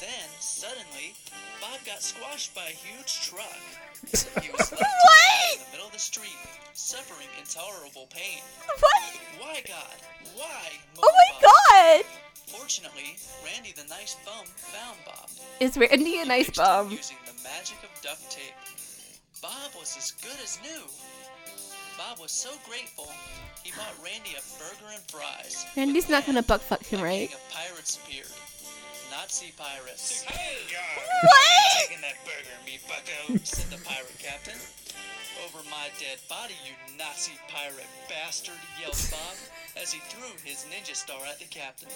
Then, 0.00 0.28
suddenly, 0.40 1.14
Bob 1.60 1.80
got 1.86 2.02
squashed 2.02 2.54
by 2.54 2.64
a 2.66 2.76
huge 2.76 3.28
truck. 3.28 3.60
He 4.42 4.50
was 4.52 4.70
left 4.70 4.82
in 5.52 5.58
the 5.64 5.70
middle 5.72 5.86
of 5.86 5.92
the 5.92 5.98
street, 5.98 6.36
suffering 6.74 7.28
intolerable 7.38 8.06
pain. 8.10 8.40
What? 8.78 9.02
Why, 9.40 9.62
God? 9.66 9.96
Why? 10.34 10.68
Oh 11.02 11.10
my 11.12 11.40
Bob. 11.40 12.04
god! 12.04 12.04
Fortunately, 12.46 13.16
Randy 13.44 13.72
the 13.72 13.88
nice 13.88 14.16
bum 14.24 14.44
found 14.46 14.98
Bob. 15.06 15.30
Is 15.60 15.76
Randy 15.78 16.18
a 16.18 16.22
He 16.22 16.28
nice 16.28 16.50
bum? 16.50 16.90
Using 16.90 17.16
the 17.24 17.32
magic 17.42 17.78
of 17.82 17.90
duct 18.02 18.30
tape. 18.30 18.54
Bob 19.40 19.72
was 19.78 19.96
as 19.96 20.10
good 20.22 20.38
as 20.42 20.58
new. 20.62 20.82
Bob 21.96 22.20
was 22.20 22.30
so 22.32 22.50
grateful, 22.68 23.08
he 23.64 23.72
bought 23.72 23.94
Randy 24.04 24.36
a 24.36 24.42
burger 24.58 24.92
and 24.92 25.02
fries. 25.10 25.64
Randy's 25.76 26.08
not 26.10 26.26
gonna 26.26 26.42
buck 26.42 26.60
fuck 26.60 26.84
him, 26.84 27.00
right? 27.00 27.32
of 27.32 27.40
pirates 27.50 27.96
appeared. 27.96 28.26
Nazi 29.16 29.48
pirates. 29.56 30.28
Hey, 30.28 30.60
What? 31.24 31.88
Taking 31.88 32.04
that 32.04 32.20
burger, 32.28 32.52
me 32.68 32.76
bucko, 32.84 33.40
said 33.48 33.64
the 33.72 33.82
pirate 33.82 34.12
captain. 34.20 34.60
Over 35.40 35.64
my 35.72 35.88
dead 35.96 36.20
body, 36.28 36.52
you 36.68 36.76
Nazi 37.00 37.32
pirate 37.48 37.88
bastard, 38.12 38.60
yelled 38.76 39.00
Bob 39.08 39.36
as 39.80 39.90
he 39.90 40.00
threw 40.12 40.28
his 40.44 40.68
ninja 40.68 40.92
star 40.94 41.16
at 41.24 41.38
the 41.40 41.48
captain. 41.48 41.88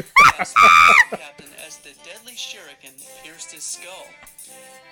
The 0.00 1.16
captain 1.20 1.52
as 1.66 1.76
the 1.84 1.92
deadly 2.00 2.32
shuriken 2.32 2.96
pierced 3.22 3.52
his 3.52 3.64
skull. 3.64 4.08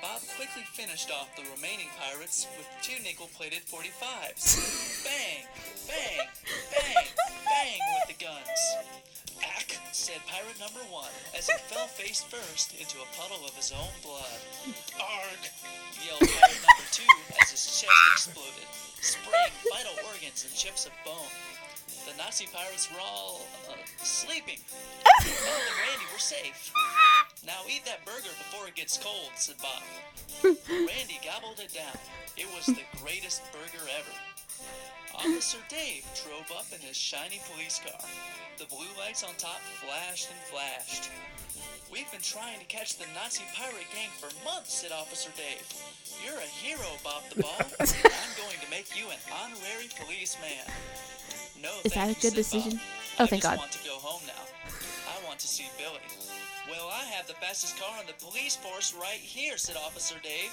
Bob 0.03 0.21
quickly 0.37 0.69
finished 0.77 1.11
off 1.11 1.35
the 1.35 1.49
remaining 1.57 1.89
pirates 1.97 2.47
with 2.59 2.69
two 2.83 3.03
nickel-plated 3.03 3.65
45s. 3.65 5.01
Bang, 5.09 5.49
bang, 5.89 6.29
bang, 6.77 7.09
bang 7.49 7.81
with 7.97 8.19
the 8.19 8.23
guns. 8.23 9.12
Ack, 9.43 9.79
said 9.93 10.21
pirate 10.27 10.59
number 10.59 10.81
one 10.91 11.11
as 11.37 11.49
he 11.49 11.57
fell 11.69 11.87
face 11.87 12.23
first 12.23 12.75
into 12.79 12.99
a 12.99 13.09
puddle 13.19 13.45
of 13.47 13.55
his 13.55 13.73
own 13.73 13.93
blood. 14.03 14.41
Arg, 14.99 15.43
yelled 16.03 16.23
pirate 16.23 16.63
number 16.63 16.87
two 16.91 17.15
as 17.43 17.51
his 17.51 17.65
chest 17.83 18.03
exploded, 18.15 18.69
spraying 19.01 19.57
vital 19.71 19.97
organs 20.09 20.45
and 20.47 20.55
chips 20.55 20.87
of 20.87 20.93
bone. 21.05 21.33
The 22.07 22.17
Nazi 22.19 22.49
pirates 22.53 22.91
were 22.91 23.01
all 23.01 23.47
uh, 23.71 23.75
sleeping. 24.03 24.59
Bob 25.05 25.23
and 25.23 25.79
Randy 25.87 26.07
were 26.13 26.19
safe. 26.19 26.73
Now 27.47 27.63
eat 27.71 27.85
that 27.85 28.05
burger 28.05 28.33
before 28.43 28.67
it 28.67 28.75
gets 28.75 28.99
cold, 28.99 29.31
said 29.37 29.55
Bob. 29.63 29.83
Randy 30.69 31.21
gobbled 31.23 31.61
it 31.63 31.73
down. 31.73 31.95
It 32.37 32.47
was 32.55 32.67
the 32.67 32.83
greatest 33.03 33.43
burger 33.53 33.87
ever. 33.87 34.17
Officer 35.15 35.59
Dave 35.69 36.05
drove 36.25 36.51
up 36.59 36.67
in 36.75 36.81
his 36.81 36.97
shiny 36.97 37.41
police 37.53 37.81
car. 37.85 38.01
The 38.59 38.65
blue 38.67 38.89
lights 38.99 39.23
on 39.23 39.31
top 39.39 39.61
flashed 39.85 40.29
and 40.31 40.41
flashed. 40.51 41.11
We've 41.93 42.11
been 42.11 42.23
trying 42.25 42.59
to 42.59 42.65
catch 42.67 42.97
the 42.97 43.05
Nazi 43.15 43.45
pirate 43.55 43.87
gang 43.93 44.09
for 44.19 44.33
months, 44.45 44.73
said 44.73 44.93
Officer 44.93 45.31
Dave. 45.37 45.63
You're 46.25 46.39
a 46.41 46.49
hero, 46.49 46.89
Bob 47.05 47.23
the 47.35 47.43
Ball. 47.43 47.61
I'm 47.81 48.33
going 48.41 48.57
to 48.65 48.71
make 48.71 48.97
you 48.97 49.05
an 49.13 49.21
honorary 49.29 49.89
policeman. 50.01 50.65
No, 51.61 51.71
Is 51.85 51.93
that 51.93 52.09
a 52.09 52.15
good 52.15 52.23
said 52.23 52.31
Bob. 52.33 52.37
decision? 52.37 52.81
Oh, 53.21 53.25
I 53.25 53.27
thank 53.27 53.43
just 53.43 53.53
God. 53.53 53.59
want 53.59 53.73
to 53.73 53.85
go 53.85 53.97
home 54.01 54.23
now. 54.27 54.43
I 55.07 55.27
want 55.27 55.39
to 55.41 55.49
see 55.49 55.67
Billy. 55.77 56.01
Well, 56.71 56.89
I 56.89 57.05
have 57.13 57.27
the 57.27 57.35
fastest 57.35 57.79
car 57.79 58.01
in 58.01 58.07
the 58.07 58.15
police 58.25 58.57
force 58.57 58.95
right 58.99 59.21
here, 59.21 59.59
said 59.59 59.77
Officer 59.77 60.17
Dave. 60.23 60.53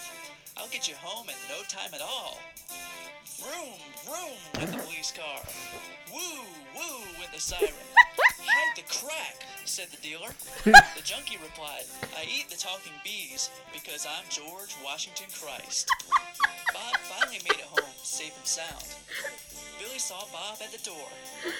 I'll 0.59 0.67
get 0.67 0.89
you 0.89 0.95
home 0.99 1.27
in 1.29 1.35
no 1.47 1.63
time 1.69 1.93
at 1.93 2.01
all. 2.01 2.37
Vroom, 3.39 3.79
vroom 4.03 4.35
went 4.57 4.71
the 4.71 4.83
police 4.83 5.13
car. 5.15 5.39
Woo, 6.11 6.43
woo 6.75 6.99
went 7.17 7.31
the 7.33 7.39
siren. 7.39 7.71
Hide 8.43 8.75
the 8.75 8.83
crack, 8.91 9.47
said 9.63 9.87
the 9.87 10.01
dealer. 10.03 10.29
The 10.65 11.03
junkie 11.03 11.37
replied, 11.41 11.87
I 12.17 12.27
eat 12.27 12.49
the 12.49 12.57
talking 12.57 12.91
bees 13.05 13.49
because 13.71 14.05
I'm 14.05 14.25
George 14.29 14.75
Washington 14.83 15.27
Christ. 15.31 15.89
Bob 16.73 16.97
finally 17.07 17.39
made 17.47 17.59
it 17.59 17.71
home, 17.71 17.95
safe 18.03 18.35
and 18.35 18.47
sound. 18.47 18.83
Billy 19.79 19.99
saw 19.99 20.25
Bob 20.33 20.59
at 20.61 20.71
the 20.71 20.83
door. 20.83 21.07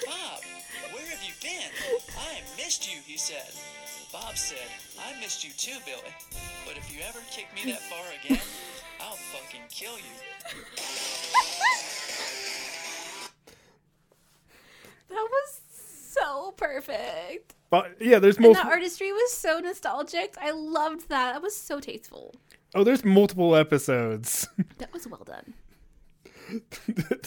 Bob, 0.04 0.44
where 0.92 1.06
have 1.08 1.24
you 1.24 1.32
been? 1.40 1.72
I 2.18 2.44
missed 2.62 2.84
you, 2.84 2.98
he 3.06 3.16
said. 3.16 3.48
Bob 4.12 4.36
said, 4.36 4.68
I 4.98 5.18
missed 5.20 5.44
you 5.44 5.50
too, 5.56 5.78
Billy. 5.86 6.12
But 6.66 6.76
if 6.76 6.92
you 6.92 7.00
ever 7.08 7.20
kick 7.30 7.46
me 7.54 7.70
that 7.72 7.80
far 7.82 8.04
again, 8.20 8.42
kill 9.80 9.96
you. 9.96 10.04
That 15.08 15.26
was 15.30 15.60
so 15.72 16.52
perfect. 16.56 17.54
But 17.70 17.96
yeah, 18.00 18.18
there's 18.18 18.36
And 18.36 18.54
the 18.54 18.66
artistry 18.66 19.12
was 19.12 19.32
so 19.32 19.58
nostalgic. 19.58 20.34
I 20.40 20.50
loved 20.50 21.08
that. 21.08 21.32
That 21.32 21.42
was 21.42 21.56
so 21.56 21.80
tasteful. 21.80 22.34
Oh, 22.74 22.84
there's 22.84 23.04
multiple 23.04 23.56
episodes. 23.56 24.48
That 24.78 24.92
was 24.92 25.06
well 25.06 25.24
done. 25.24 25.54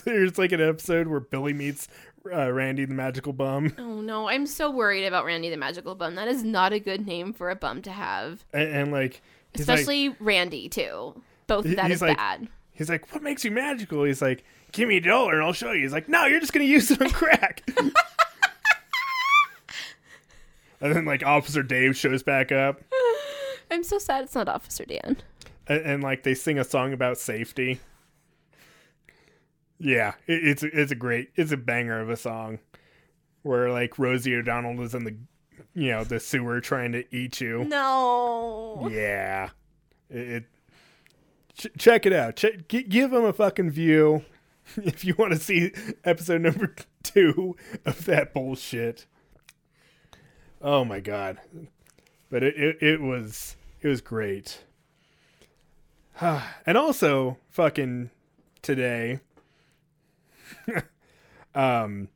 there's 0.06 0.38
like 0.38 0.52
an 0.52 0.62
episode 0.62 1.08
where 1.08 1.20
Billy 1.20 1.54
meets 1.54 1.88
uh, 2.32 2.52
Randy 2.52 2.86
the 2.86 2.94
Magical 2.94 3.32
Bum, 3.34 3.74
Oh 3.78 4.02
no, 4.02 4.28
I'm 4.28 4.46
so 4.48 4.70
worried 4.72 5.06
about 5.06 5.26
Randy 5.26 5.50
the 5.50 5.58
Magical 5.58 5.94
Bum. 5.96 6.16
That 6.16 6.28
is 6.28 6.44
not 6.44 6.74
a 6.74 6.80
good 6.80 7.06
name 7.06 7.32
for 7.34 7.50
a 7.50 7.56
bum 7.56 7.82
to 7.84 7.92
have. 7.92 8.44
and, 8.54 8.70
and 8.70 8.92
like 8.92 9.22
he's 9.56 9.68
like, 9.68 9.80
Especially 9.80 10.10
Randy 10.20 10.68
too. 10.68 11.22
Both 11.48 11.66
of 11.66 11.76
that 11.76 11.88
he's 11.88 11.96
is 11.98 12.02
like- 12.02 12.18
bad. 12.18 12.48
he's 12.72 12.90
like, 12.90 13.12
"What 13.14 13.24
makes 13.24 13.44
you 13.46 13.52
magical?" 13.52 14.04
He's 14.04 14.22
like, 14.22 14.44
"Give 14.72 14.88
me 14.88 14.98
a 14.98 15.02
dollar 15.02 15.36
and 15.36 15.44
I'll 15.44 15.54
show 15.54 15.72
you." 15.72 15.82
He's 15.84 15.94
like, 15.94 16.08
"No, 16.10 16.26
you're 16.26 16.40
just 16.40 16.54
gonna 16.54 16.66
use 16.66 16.90
it 16.92 17.02
on 17.02 17.10
crack." 17.12 17.64
and 20.82 20.94
then 20.96 21.06
like 21.06 21.24
Officer 21.26 21.64
Dave 21.64 21.96
shows 21.96 22.24
back 22.24 22.52
up, 22.52 22.82
I'm 23.72 23.84
so 23.84 23.98
sad 24.00 24.24
it's 24.26 24.36
not 24.36 24.48
Officer 24.50 24.86
Dan. 24.86 25.18
and, 25.68 25.82
and 25.82 26.04
like 26.04 26.24
they 26.24 26.34
sing 26.34 26.60
a 26.60 26.64
song 26.64 26.94
about 26.94 27.18
safety. 27.18 27.80
Yeah, 29.80 30.14
it, 30.28 30.46
it's 30.46 30.64
it's 30.64 30.92
a 30.92 30.96
great, 30.96 31.30
it's 31.36 31.52
a 31.52 31.58
banger 31.58 32.00
of 32.00 32.10
a 32.10 32.16
song, 32.18 32.60
where 33.42 33.72
like 33.72 33.98
Rosie 34.00 34.36
O'Donnell 34.36 34.82
is 34.82 34.94
in 34.96 35.04
the, 35.04 35.16
you 35.74 35.92
know, 35.92 36.04
the 36.04 36.20
sewer 36.20 36.62
trying 36.62 36.92
to 36.94 37.04
eat 37.16 37.42
you. 37.42 37.64
No. 37.66 38.88
Yeah, 38.92 39.50
it. 40.10 40.28
it 40.30 40.44
ch- 41.58 41.68
check 41.78 42.06
it 42.06 42.14
out. 42.14 42.36
Ch- 42.38 42.68
give 42.68 43.12
them 43.12 43.26
a 43.26 43.34
fucking 43.34 43.72
view 43.72 44.24
if 44.78 45.04
you 45.04 45.16
want 45.18 45.34
to 45.34 45.40
see 45.40 45.72
episode 46.04 46.42
number 46.42 46.76
two 47.04 47.56
of 47.86 48.06
that 48.06 48.34
bullshit. 48.34 49.06
Oh 50.62 50.86
my 50.86 51.00
god! 51.00 51.40
But 52.30 52.44
it 52.44 52.56
it, 52.56 52.82
it 52.82 53.02
was 53.02 53.56
it 53.82 53.88
was 53.88 54.02
great. 54.02 54.64
and 56.22 56.78
also, 56.78 57.38
fucking 57.50 58.10
today, 58.62 59.20
um, 61.56 62.10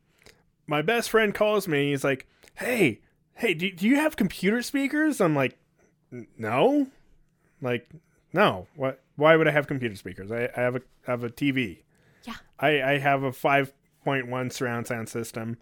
my 0.68 0.82
best 0.82 1.10
friend 1.10 1.34
calls 1.34 1.68
me. 1.68 1.90
He's 1.92 2.04
like, 2.04 2.28
"Hey, 2.56 3.02
hey, 3.36 3.54
do, 3.54 3.72
do 3.72 3.88
you 3.88 3.96
have 3.96 4.16
computer 4.16 4.62
speakers?" 4.62 5.20
I'm 5.20 5.36
like, 5.36 5.58
"N- 6.12 6.28
"No." 6.38 6.88
Like, 7.62 7.90
no. 8.34 8.68
What? 8.76 9.02
Why 9.18 9.36
would 9.36 9.48
I 9.48 9.52
have 9.52 9.68
computer 9.68 9.96
speakers? 9.96 10.32
I, 10.32 10.50
I 10.56 10.62
have 10.62 10.76
a 10.78 10.82
I 11.08 11.12
have 11.12 11.24
a 11.26 11.30
TV. 11.30 11.84
Yeah. 12.24 12.36
I 12.60 12.82
I 12.82 12.98
have 13.00 13.24
a 13.24 13.34
five 13.34 13.74
point 14.04 14.28
one 14.30 14.50
surround 14.50 14.88
sound 14.88 15.10
system. 15.10 15.58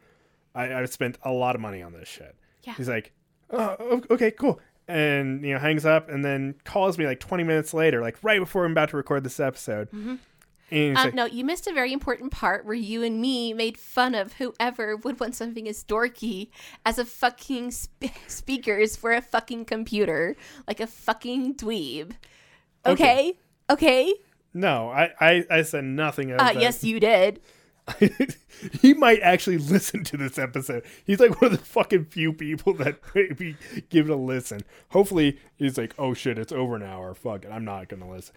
I 0.54 0.74
I've 0.74 0.90
spent 0.92 1.18
a 1.24 1.32
lot 1.32 1.56
of 1.56 1.62
money 1.62 1.82
on 1.82 1.94
this 1.94 2.08
shit. 2.08 2.36
Yeah. 2.64 2.74
He's 2.76 2.90
like, 2.90 3.12
oh, 3.50 4.04
okay, 4.12 4.30
cool. 4.32 4.60
And 4.88 5.44
you 5.44 5.54
know, 5.54 5.60
hangs 5.60 5.86
up 5.86 6.10
and 6.10 6.24
then 6.24 6.56
calls 6.64 6.98
me 6.98 7.08
like 7.08 7.20
20 7.20 7.44
minutes 7.44 7.74
later, 7.74 8.02
like 8.02 8.18
right 8.22 8.40
before 8.40 8.66
I'm 8.66 8.72
about 8.72 8.90
to 8.90 8.98
record 8.98 9.24
this 9.24 9.40
episode. 9.40 9.88
He's 10.70 10.98
Uh, 10.98 11.04
like, 11.06 11.14
no, 11.14 11.26
you 11.26 11.44
missed 11.46 11.68
a 11.68 11.74
very 11.74 11.94
important 11.94 12.32
part 12.32 12.66
where 12.66 12.74
you 12.76 13.04
and 13.04 13.22
me 13.22 13.54
made 13.54 13.78
fun 13.78 14.16
of 14.16 14.34
whoever 14.34 14.96
would 14.98 15.20
want 15.20 15.36
something 15.36 15.68
as 15.68 15.84
dorky 15.84 16.50
as 16.86 16.98
a 16.98 17.06
fucking 17.06 17.70
sp- 17.70 18.10
speakers 18.28 18.96
for 18.96 19.14
a 19.14 19.22
fucking 19.22 19.66
computer, 19.66 20.36
like 20.68 20.80
a 20.80 20.88
fucking 20.88 21.54
dweeb. 21.56 22.14
Okay, 22.86 23.04
okay. 23.04 23.38
No, 24.54 24.90
I, 24.90 25.12
I, 25.20 25.46
I 25.50 25.62
said 25.64 25.84
nothing 25.84 26.32
of 26.32 26.40
Uh, 26.40 26.54
yes, 26.58 26.84
you 26.84 27.00
did. 27.00 27.42
he 28.82 28.94
might 28.94 29.20
actually 29.22 29.58
listen 29.60 30.04
to 30.06 30.18
this 30.18 30.38
episode. 30.38 30.84
He's 31.06 31.20
like 31.20 31.42
one 31.42 31.52
of 31.52 31.60
the 31.60 31.66
fucking 31.66 32.06
few 32.06 32.34
people 32.34 32.74
that 32.76 33.00
maybe 33.16 33.56
give 33.90 34.10
it 34.10 34.14
a 34.14 34.16
listen. 34.16 34.62
Hopefully, 34.90 35.40
he's 35.56 35.78
like, 35.78 35.94
"Oh 35.98 36.14
shit, 36.14 36.38
it's 36.40 36.52
over 36.52 36.76
an 36.76 36.84
hour. 36.84 37.14
Fuck 37.14 37.46
it, 37.46 37.52
I'm 37.52 37.66
not 37.66 37.90
gonna 37.90 38.10
listen." 38.10 38.34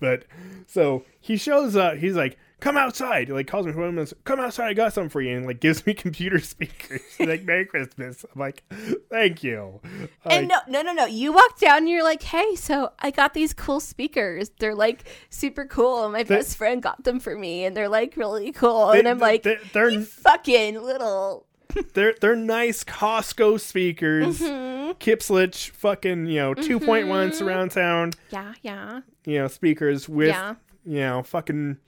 but 0.00 0.24
so 0.66 1.04
he 1.20 1.36
shows 1.36 1.76
up. 1.76 1.96
He's 1.98 2.16
like, 2.16 2.38
"Come 2.64 2.76
outside." 2.76 3.28
He 3.28 3.32
like 3.34 3.46
calls 3.46 3.66
me 3.66 3.72
for 3.72 3.90
minutes. 3.92 4.14
Come 4.24 4.40
outside. 4.40 4.68
I 4.68 4.72
got 4.74 4.92
something 4.92 5.10
for 5.10 5.20
you, 5.20 5.36
and 5.36 5.46
like 5.46 5.60
gives 5.60 5.86
me 5.86 5.92
computer 6.06 6.38
speakers. 6.40 7.02
Like, 7.20 7.44
"Merry 7.44 7.66
Christmas." 7.66 8.24
I'm 8.34 8.40
like, 8.40 8.62
"Thank 9.10 9.44
you." 9.44 9.80
And 10.24 10.48
no, 10.48 10.58
no, 10.68 10.82
no, 10.82 10.92
no. 10.92 11.04
You 11.06 11.32
walk 11.32 11.58
down 11.60 11.78
and 11.78 11.88
you're 11.88 12.02
like, 12.02 12.22
hey, 12.22 12.54
so 12.56 12.92
I 12.98 13.10
got 13.10 13.34
these 13.34 13.52
cool 13.52 13.80
speakers. 13.80 14.50
They're 14.58 14.74
like 14.74 15.04
super 15.30 15.66
cool. 15.66 16.08
My 16.08 16.22
best 16.24 16.56
friend 16.56 16.82
got 16.82 17.04
them 17.04 17.20
for 17.20 17.36
me 17.36 17.64
and 17.64 17.76
they're 17.76 17.88
like 17.90 18.16
really 18.16 18.50
cool. 18.52 18.88
They- 18.92 19.00
and 19.00 19.08
I'm 19.08 19.18
they- 19.18 19.24
like, 19.24 19.42
they're- 19.42 19.60
they're- 19.72 19.88
you 19.90 20.02
fucking 20.04 20.82
little. 20.82 21.46
they're 21.94 22.14
they're 22.20 22.36
nice 22.36 22.84
Costco 22.84 23.60
speakers. 23.60 24.38
Mm-hmm. 24.40 24.92
Klipsch 25.00 25.70
fucking 25.70 26.26
you 26.26 26.36
know 26.40 26.54
2.1 26.54 27.34
surround 27.34 27.72
sound. 27.72 28.16
Yeah, 28.30 28.54
yeah. 28.62 29.00
you 29.24 29.38
know, 29.38 29.48
speakers 29.48 30.08
with, 30.08 30.28
Yeah. 30.28 30.54
you 30.86 31.00
know, 31.00 31.22
fucking 31.22 31.78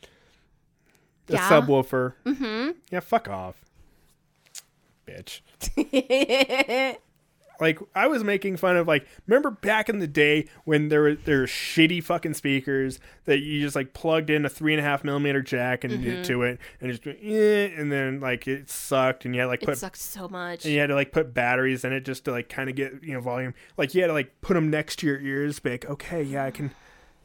a 1.29 1.33
Yeah. 1.35 1.49
subwoofer. 1.51 2.15
Mm-hmm. 2.25 2.71
Yeah, 2.91 3.01
fuck 3.01 3.29
off, 3.29 3.65
bitch. 5.07 5.41
Like 7.59 7.79
I 7.95 8.07
was 8.07 8.23
making 8.23 8.59
fun 8.59 8.77
of 8.77 8.87
like, 8.87 9.07
remember 9.27 9.51
back 9.51 9.89
in 9.89 9.99
the 9.99 10.07
day 10.07 10.47
when 10.67 10.91
there 10.91 11.01
were 11.01 11.15
there 11.15 11.39
were 11.39 11.47
shitty 11.47 12.05
fucking 12.05 12.35
speakers 12.35 13.01
that 13.25 13.39
you 13.39 13.63
just 13.63 13.75
like 13.75 13.95
plugged 13.95 14.29
in 14.29 14.45
a 14.45 14.51
three 14.51 14.75
and 14.75 14.81
a 14.81 14.83
half 14.83 15.03
millimeter 15.05 15.41
jack 15.41 15.83
and 15.83 15.95
Mm-hmm. 16.05 16.23
to 16.25 16.43
it 16.43 16.61
and 16.83 16.91
just 16.93 17.07
eh, 17.07 17.71
and 17.75 17.91
then 17.91 18.21
like 18.21 18.47
it 18.47 18.69
sucked 18.69 19.25
and 19.25 19.35
you 19.35 19.41
had 19.41 19.47
to, 19.47 19.49
like 19.49 19.63
it 19.63 19.67
put 19.67 19.79
sucks 19.79 20.03
so 20.03 20.29
much. 20.29 20.67
and 20.67 20.75
you 20.75 20.81
had 20.81 20.89
to 20.89 20.95
like 20.95 21.13
put 21.13 21.33
batteries 21.33 21.83
in 21.83 21.95
it 21.95 22.05
just 22.05 22.27
to 22.27 22.31
like 22.31 22.51
kind 22.51 22.69
of 22.69 22.77
get 22.77 23.03
you 23.03 23.15
know 23.15 23.21
volume. 23.23 23.55
Like 23.79 23.95
you 23.95 24.03
had 24.03 24.09
to 24.09 24.13
like 24.13 24.39
put 24.43 24.53
them 24.53 24.69
next 24.69 24.97
to 24.99 25.07
your 25.07 25.19
ears, 25.21 25.59
be 25.59 25.71
like, 25.71 25.87
okay, 25.89 26.23
yeah, 26.23 26.45
I 26.45 26.51
can, 26.51 26.73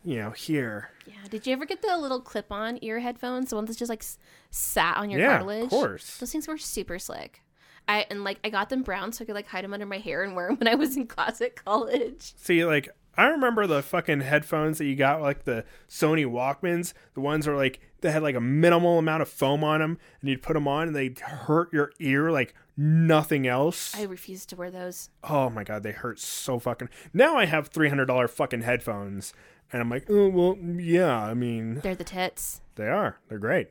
you 0.05 0.15
know, 0.15 0.29
hear. 0.29 0.91
Yeah. 1.11 1.27
Did 1.29 1.45
you 1.47 1.53
ever 1.53 1.65
get 1.65 1.81
the 1.81 1.97
little 1.97 2.21
clip 2.21 2.51
on 2.51 2.79
ear 2.81 2.99
headphones? 2.99 3.49
The 3.49 3.55
ones 3.55 3.69
that 3.69 3.77
just 3.77 3.89
like 3.89 4.01
s- 4.03 4.17
sat 4.49 4.97
on 4.97 5.09
your 5.09 5.19
Yeah, 5.19 5.29
cartilage? 5.39 5.63
of 5.65 5.69
course. 5.69 6.17
Those 6.17 6.31
things 6.31 6.47
were 6.47 6.57
super 6.57 6.97
slick. 6.99 7.41
I 7.87 8.05
and 8.09 8.23
like 8.23 8.39
I 8.43 8.49
got 8.49 8.69
them 8.69 8.83
brown 8.83 9.11
so 9.11 9.23
I 9.23 9.25
could 9.25 9.35
like 9.35 9.47
hide 9.47 9.63
them 9.63 9.73
under 9.73 9.85
my 9.87 9.97
hair 9.97 10.23
and 10.23 10.35
wear 10.35 10.47
them 10.47 10.57
when 10.57 10.67
I 10.67 10.75
was 10.75 10.95
in 10.95 11.07
class 11.07 11.41
at 11.41 11.55
college. 11.63 12.33
See, 12.37 12.63
like 12.63 12.89
I 13.17 13.25
remember 13.27 13.67
the 13.67 13.81
fucking 13.81 14.21
headphones 14.21 14.77
that 14.77 14.85
you 14.85 14.95
got, 14.95 15.21
like 15.21 15.43
the 15.43 15.65
Sony 15.89 16.25
Walkmans. 16.25 16.93
The 17.15 17.19
ones 17.21 17.45
were 17.47 17.55
like 17.57 17.81
they 18.01 18.11
had 18.11 18.23
like 18.23 18.35
a 18.35 18.41
minimal 18.41 18.99
amount 18.99 19.21
of 19.21 19.29
foam 19.29 19.63
on 19.63 19.79
them, 19.81 19.97
and 20.21 20.29
you'd 20.29 20.41
put 20.43 20.53
them 20.53 20.67
on, 20.67 20.87
and 20.87 20.95
they 20.95 21.13
hurt 21.21 21.73
your 21.73 21.91
ear 21.99 22.31
like 22.31 22.53
nothing 22.77 23.47
else. 23.47 23.93
I 23.95 24.03
refused 24.03 24.49
to 24.49 24.55
wear 24.55 24.71
those. 24.71 25.09
oh 25.23 25.49
my 25.49 25.63
god, 25.63 25.83
they 25.83 25.91
hurt 25.91 26.19
so 26.19 26.57
fucking. 26.59 26.89
Now 27.13 27.35
I 27.35 27.45
have 27.45 27.67
three 27.67 27.89
hundred 27.89 28.05
dollar 28.05 28.27
fucking 28.29 28.61
headphones, 28.61 29.33
and 29.71 29.81
I'm 29.81 29.89
like, 29.89 30.05
oh 30.09 30.29
well, 30.29 30.57
yeah. 30.57 31.17
I 31.17 31.33
mean, 31.33 31.75
They're 31.81 31.95
the 31.95 32.03
tits. 32.03 32.61
they 32.75 32.87
are. 32.87 33.17
They're 33.29 33.39
great, 33.39 33.69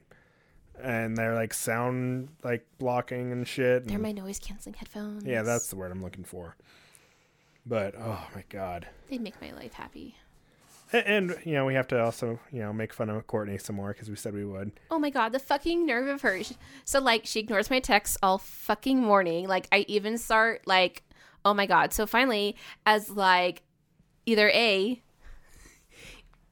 and 0.83 1.17
they're 1.17 1.35
like 1.35 1.53
sound 1.55 2.29
like 2.43 2.67
blocking 2.79 3.33
and 3.33 3.47
shit. 3.47 3.85
They're 3.87 3.95
and- 3.95 4.03
my 4.03 4.13
noise 4.13 4.39
canceling 4.39 4.75
headphones. 4.75 5.25
yeah, 5.25 5.43
that's 5.43 5.69
the 5.69 5.77
word 5.77 5.91
I'm 5.93 6.03
looking 6.03 6.25
for. 6.25 6.57
But 7.67 7.95
oh 7.99 8.27
my 8.35 8.45
god. 8.49 8.87
they 9.09 9.19
make 9.19 9.41
my 9.41 9.53
life 9.53 9.75
happy. 9.75 10.17
And, 10.93 11.31
and 11.31 11.39
you 11.45 11.53
know 11.55 11.67
we 11.67 11.75
have 11.75 11.87
to 11.89 12.03
also 12.03 12.41
you 12.51 12.61
know 12.61 12.73
make 12.73 12.93
fun 12.93 13.11
of 13.11 13.27
Cortney 13.27 13.61
some 13.61 13.77
more 13.77 13.93
because 13.93 14.09
we 14.11 14.17
said 14.17 14.35
we 14.35 14.45
would. 14.45 14.73
Oh 14.91 14.99
my 14.99 15.11
god, 15.11 15.33
the 15.33 15.39
fucking 15.39 15.87
nerve 15.87 16.09
of 16.09 16.23
her. 16.23 16.41
So 16.85 17.01
like 17.01 17.27
she 17.27 17.39
ignores 17.41 17.71
my 17.71 17.79
texts 17.81 18.17
all 18.23 18.39
fucking 18.39 19.01
morning. 19.01 19.47
Like 19.47 19.69
I 19.71 19.85
even 19.89 20.19
start 20.19 20.63
like 20.67 21.05
oh 21.45 21.55
my 21.55 21.67
god. 21.67 21.93
So 21.93 22.07
finally 22.07 22.57
as 22.87 23.11
like 23.11 23.63
either 24.27 24.49
A 24.51 25.01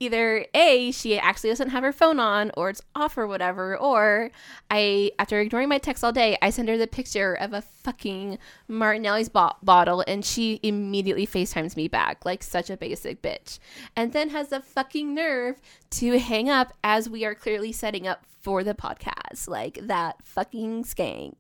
either 0.00 0.46
A 0.54 0.90
she 0.92 1.18
actually 1.18 1.50
doesn't 1.50 1.70
have 1.70 1.82
her 1.82 1.92
phone 1.92 2.20
on 2.20 2.50
or 2.56 2.70
it's 2.70 2.82
off 2.94 3.18
or 3.18 3.26
whatever 3.26 3.76
or 3.76 4.30
I 4.70 5.12
after 5.18 5.40
ignoring 5.40 5.68
my 5.68 5.78
texts 5.78 6.04
all 6.04 6.12
day, 6.12 6.36
I 6.40 6.50
send 6.50 6.68
her 6.68 6.78
the 6.78 6.86
picture 6.86 7.34
of 7.34 7.52
a 7.52 7.62
fucking 7.62 8.38
Martinelli's 8.68 9.28
bo- 9.28 9.56
bottle 9.62 10.04
and 10.06 10.24
she 10.24 10.60
immediately 10.62 11.26
FaceTimes 11.26 11.76
me 11.76 11.88
back 11.88 12.24
like 12.24 12.42
such 12.42 12.70
a 12.70 12.76
basic 12.76 13.22
bitch. 13.22 13.58
And 13.96 14.12
then 14.12 14.30
has 14.30 14.48
the 14.48 14.60
fucking 14.60 15.14
nerve 15.14 15.60
to 15.90 16.18
hang 16.18 16.48
up 16.48 16.72
as 16.84 17.08
we 17.08 17.24
are 17.24 17.34
clearly 17.34 17.72
setting 17.72 18.06
up 18.06 18.24
for 18.40 18.62
the 18.62 18.74
podcast. 18.74 19.48
Like 19.48 19.78
that 19.82 20.16
fucking 20.24 20.84
skank. 20.84 21.34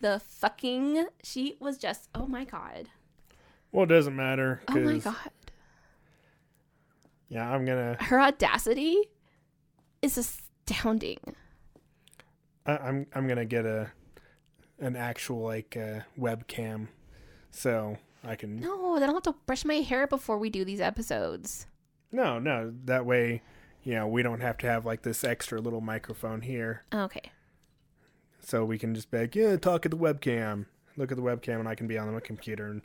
The 0.00 0.20
fucking 0.20 1.06
she 1.22 1.56
was 1.60 1.78
just 1.78 2.08
oh 2.14 2.26
my 2.26 2.44
god. 2.44 2.88
Well, 3.72 3.84
it 3.84 3.88
doesn't 3.88 4.14
matter. 4.14 4.60
Oh 4.68 4.78
my 4.78 4.98
god. 4.98 5.30
Yeah, 7.28 7.50
I'm 7.50 7.64
gonna. 7.64 7.96
Her 8.00 8.20
audacity 8.20 8.96
is 10.02 10.16
astounding. 10.18 11.18
I, 12.66 12.76
I'm 12.76 13.06
I'm 13.14 13.26
gonna 13.26 13.44
get 13.44 13.66
a 13.66 13.90
an 14.78 14.96
actual 14.96 15.40
like 15.40 15.76
uh, 15.76 16.00
webcam, 16.18 16.88
so 17.50 17.96
I 18.22 18.36
can. 18.36 18.60
No, 18.60 18.98
then 18.98 19.08
I'll 19.08 19.16
have 19.16 19.22
to 19.24 19.34
brush 19.46 19.64
my 19.64 19.76
hair 19.76 20.06
before 20.06 20.38
we 20.38 20.50
do 20.50 20.64
these 20.64 20.80
episodes. 20.80 21.66
No, 22.12 22.38
no. 22.38 22.72
That 22.84 23.04
way, 23.06 23.42
you 23.82 23.94
know, 23.94 24.06
we 24.06 24.22
don't 24.22 24.40
have 24.40 24.58
to 24.58 24.66
have 24.66 24.84
like 24.86 25.02
this 25.02 25.24
extra 25.24 25.60
little 25.60 25.80
microphone 25.80 26.42
here, 26.42 26.84
Okay. 26.94 27.32
so 28.40 28.64
we 28.64 28.78
can 28.78 28.94
just 28.94 29.10
be 29.10 29.18
like, 29.18 29.34
yeah, 29.34 29.56
talk 29.56 29.84
at 29.84 29.90
the 29.90 29.96
webcam. 29.98 30.66
look 30.96 31.10
at 31.10 31.16
the 31.16 31.22
webcam, 31.24 31.58
and 31.60 31.68
I 31.68 31.74
can 31.74 31.86
be 31.88 31.98
on 31.98 32.12
my 32.12 32.20
computer 32.20 32.66
and 32.68 32.82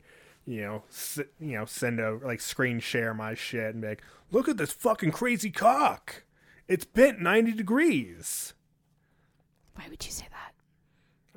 you 0.50 0.62
know, 0.62 0.82
s- 0.88 1.18
you 1.38 1.52
know, 1.58 1.64
send 1.64 2.00
a 2.00 2.14
like 2.16 2.40
screen 2.40 2.80
share 2.80 3.14
my 3.14 3.34
shit 3.34 3.72
and 3.74 3.82
be 3.82 3.88
like, 3.88 4.02
look 4.30 4.48
at 4.48 4.56
this 4.56 4.72
fucking 4.72 5.12
crazy 5.12 5.50
cock. 5.50 6.24
It's 6.68 6.84
bent 6.84 7.20
ninety 7.20 7.52
degrees. 7.52 8.54
Why 9.74 9.86
would 9.88 10.04
you 10.04 10.12
say 10.12 10.26
that? 10.30 10.52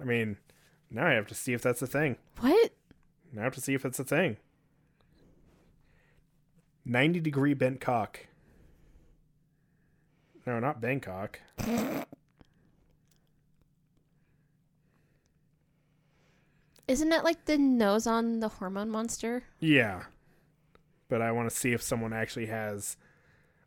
I 0.01 0.05
mean, 0.05 0.37
now 0.89 1.07
I 1.07 1.11
have 1.11 1.27
to 1.27 1.35
see 1.35 1.53
if 1.53 1.61
that's 1.61 1.81
a 1.81 1.87
thing. 1.87 2.17
What? 2.39 2.71
Now 3.31 3.41
I 3.41 3.43
have 3.45 3.55
to 3.55 3.61
see 3.61 3.73
if 3.73 3.85
it's 3.85 3.99
a 3.99 4.03
thing. 4.03 4.37
Ninety 6.85 7.19
degree 7.19 7.53
bent 7.53 7.79
cock. 7.79 8.27
No, 10.45 10.59
not 10.59 10.81
Bangkok. 10.81 11.39
Isn't 16.87 17.11
it 17.11 17.23
like 17.23 17.45
the 17.45 17.57
nose 17.57 18.05
on 18.07 18.39
the 18.39 18.49
hormone 18.49 18.89
monster? 18.89 19.43
Yeah. 19.59 20.03
But 21.07 21.21
I 21.21 21.31
want 21.31 21.49
to 21.49 21.55
see 21.55 21.71
if 21.71 21.81
someone 21.81 22.13
actually 22.13 22.47
has 22.47 22.97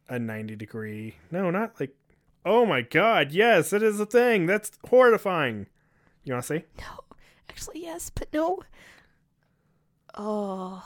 a 0.09 0.18
90 0.18 0.56
degree. 0.56 1.16
No, 1.30 1.51
not 1.51 1.78
like. 1.80 1.94
Oh 2.44 2.64
my 2.64 2.80
god, 2.80 3.32
yes, 3.32 3.72
it 3.72 3.82
is 3.82 3.98
a 3.98 4.06
thing. 4.06 4.47
That's 4.47 4.70
horrifying. 4.88 5.66
You 6.24 6.34
want 6.34 6.44
to 6.47 6.59
see? 6.59 6.64
No. 6.78 7.01
Actually, 7.48 7.82
yes, 7.82 8.10
but 8.10 8.28
no. 8.32 8.60
Oh. 10.14 10.84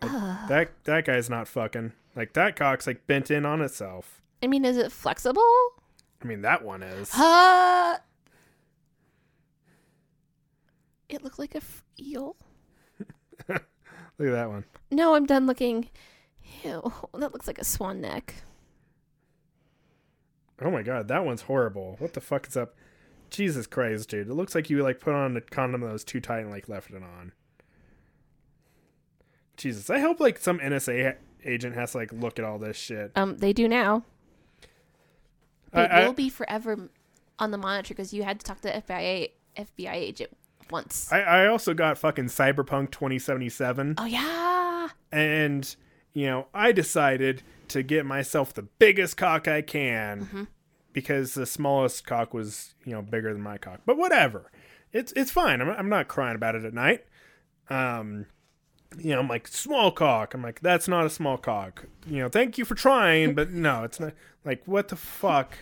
That 0.00 0.70
that 0.84 1.04
guy's 1.04 1.28
not 1.28 1.48
fucking. 1.48 1.92
Like 2.14 2.34
that 2.34 2.54
cock's 2.56 2.86
like 2.86 3.06
bent 3.06 3.30
in 3.30 3.44
on 3.44 3.60
itself. 3.60 4.22
I 4.42 4.46
mean, 4.46 4.64
is 4.64 4.76
it 4.76 4.92
flexible? 4.92 5.42
I 6.22 6.26
mean, 6.26 6.42
that 6.42 6.64
one 6.64 6.82
is. 6.82 7.12
Uh, 7.14 7.96
it 11.08 11.22
looked 11.22 11.38
like 11.38 11.54
a 11.54 11.58
f- 11.58 11.84
eel. 11.98 12.36
Look 13.48 14.28
at 14.28 14.32
that 14.32 14.48
one. 14.48 14.64
No, 14.90 15.14
I'm 15.14 15.26
done 15.26 15.46
looking. 15.46 15.88
Ew, 16.64 16.92
that 17.14 17.32
looks 17.32 17.46
like 17.46 17.58
a 17.58 17.64
swan 17.64 18.00
neck. 18.00 18.34
Oh 20.62 20.70
my 20.70 20.82
god, 20.82 21.08
that 21.08 21.24
one's 21.24 21.42
horrible. 21.42 21.96
What 21.98 22.14
the 22.14 22.20
fuck 22.20 22.46
is 22.48 22.56
up? 22.56 22.74
Jesus 23.28 23.66
Christ, 23.66 24.08
dude. 24.08 24.28
It 24.28 24.34
looks 24.34 24.54
like 24.54 24.70
you 24.70 24.82
like 24.82 25.00
put 25.00 25.12
on 25.12 25.36
a 25.36 25.40
condom 25.42 25.82
that 25.82 25.92
was 25.92 26.04
too 26.04 26.20
tight 26.20 26.40
and 26.40 26.50
like 26.50 26.68
left 26.68 26.90
it 26.90 27.02
on. 27.02 27.32
Jesus, 29.56 29.90
I 29.90 29.98
hope 29.98 30.20
like 30.20 30.38
some 30.38 30.58
NSA 30.58 31.04
ha- 31.12 31.18
agent 31.44 31.74
has 31.74 31.92
to 31.92 31.98
like 31.98 32.12
look 32.12 32.38
at 32.38 32.44
all 32.44 32.58
this 32.58 32.76
shit. 32.76 33.12
Um, 33.16 33.36
they 33.38 33.52
do 33.52 33.68
now. 33.68 34.04
I- 35.72 35.84
It 35.84 35.90
I- 35.90 36.06
will 36.06 36.12
be 36.14 36.28
forever 36.30 36.88
on 37.38 37.50
the 37.50 37.58
monitor 37.58 37.92
because 37.94 38.14
you 38.14 38.22
had 38.22 38.40
to 38.40 38.46
talk 38.46 38.60
to 38.62 38.68
the 38.68 38.74
FBI 38.76 39.30
FBI 39.56 39.92
agent 39.94 40.36
once. 40.70 41.10
I, 41.12 41.20
I 41.20 41.46
also 41.46 41.74
got 41.74 41.98
fucking 41.98 42.26
Cyberpunk 42.26 42.90
2077, 42.90 43.96
oh 43.98 44.04
yeah. 44.04 44.88
and 45.12 45.76
you 46.12 46.26
know 46.26 46.46
I 46.54 46.72
decided 46.72 47.42
to 47.68 47.82
get 47.82 48.06
myself 48.06 48.54
the 48.54 48.62
biggest 48.62 49.16
cock 49.16 49.48
I 49.48 49.62
can 49.62 50.48
because 50.92 51.34
the 51.34 51.46
smallest 51.46 52.06
cock 52.06 52.32
was 52.32 52.74
you 52.84 52.92
know 52.92 53.02
bigger 53.02 53.32
than 53.32 53.42
my 53.42 53.58
cock. 53.58 53.80
But 53.84 53.98
whatever, 53.98 54.50
it's 54.92 55.12
it's 55.12 55.30
fine. 55.30 55.60
I'm 55.60 55.68
I'm 55.70 55.88
not 55.88 56.08
crying 56.08 56.36
about 56.36 56.54
it 56.54 56.64
at 56.64 56.74
night. 56.74 57.04
Um, 57.68 58.26
you 58.98 59.10
know 59.10 59.20
I'm 59.20 59.28
like 59.28 59.46
small 59.48 59.90
cock. 59.90 60.34
I'm 60.34 60.42
like 60.42 60.60
that's 60.60 60.88
not 60.88 61.04
a 61.04 61.10
small 61.10 61.36
cock. 61.36 61.84
You 62.06 62.20
know 62.20 62.28
thank 62.28 62.58
you 62.58 62.64
for 62.64 62.74
trying, 62.74 63.34
but 63.34 63.50
no, 63.50 63.84
it's 63.84 64.00
not. 64.00 64.14
Like 64.44 64.62
what 64.64 64.88
the 64.88 64.96
fuck? 64.96 65.56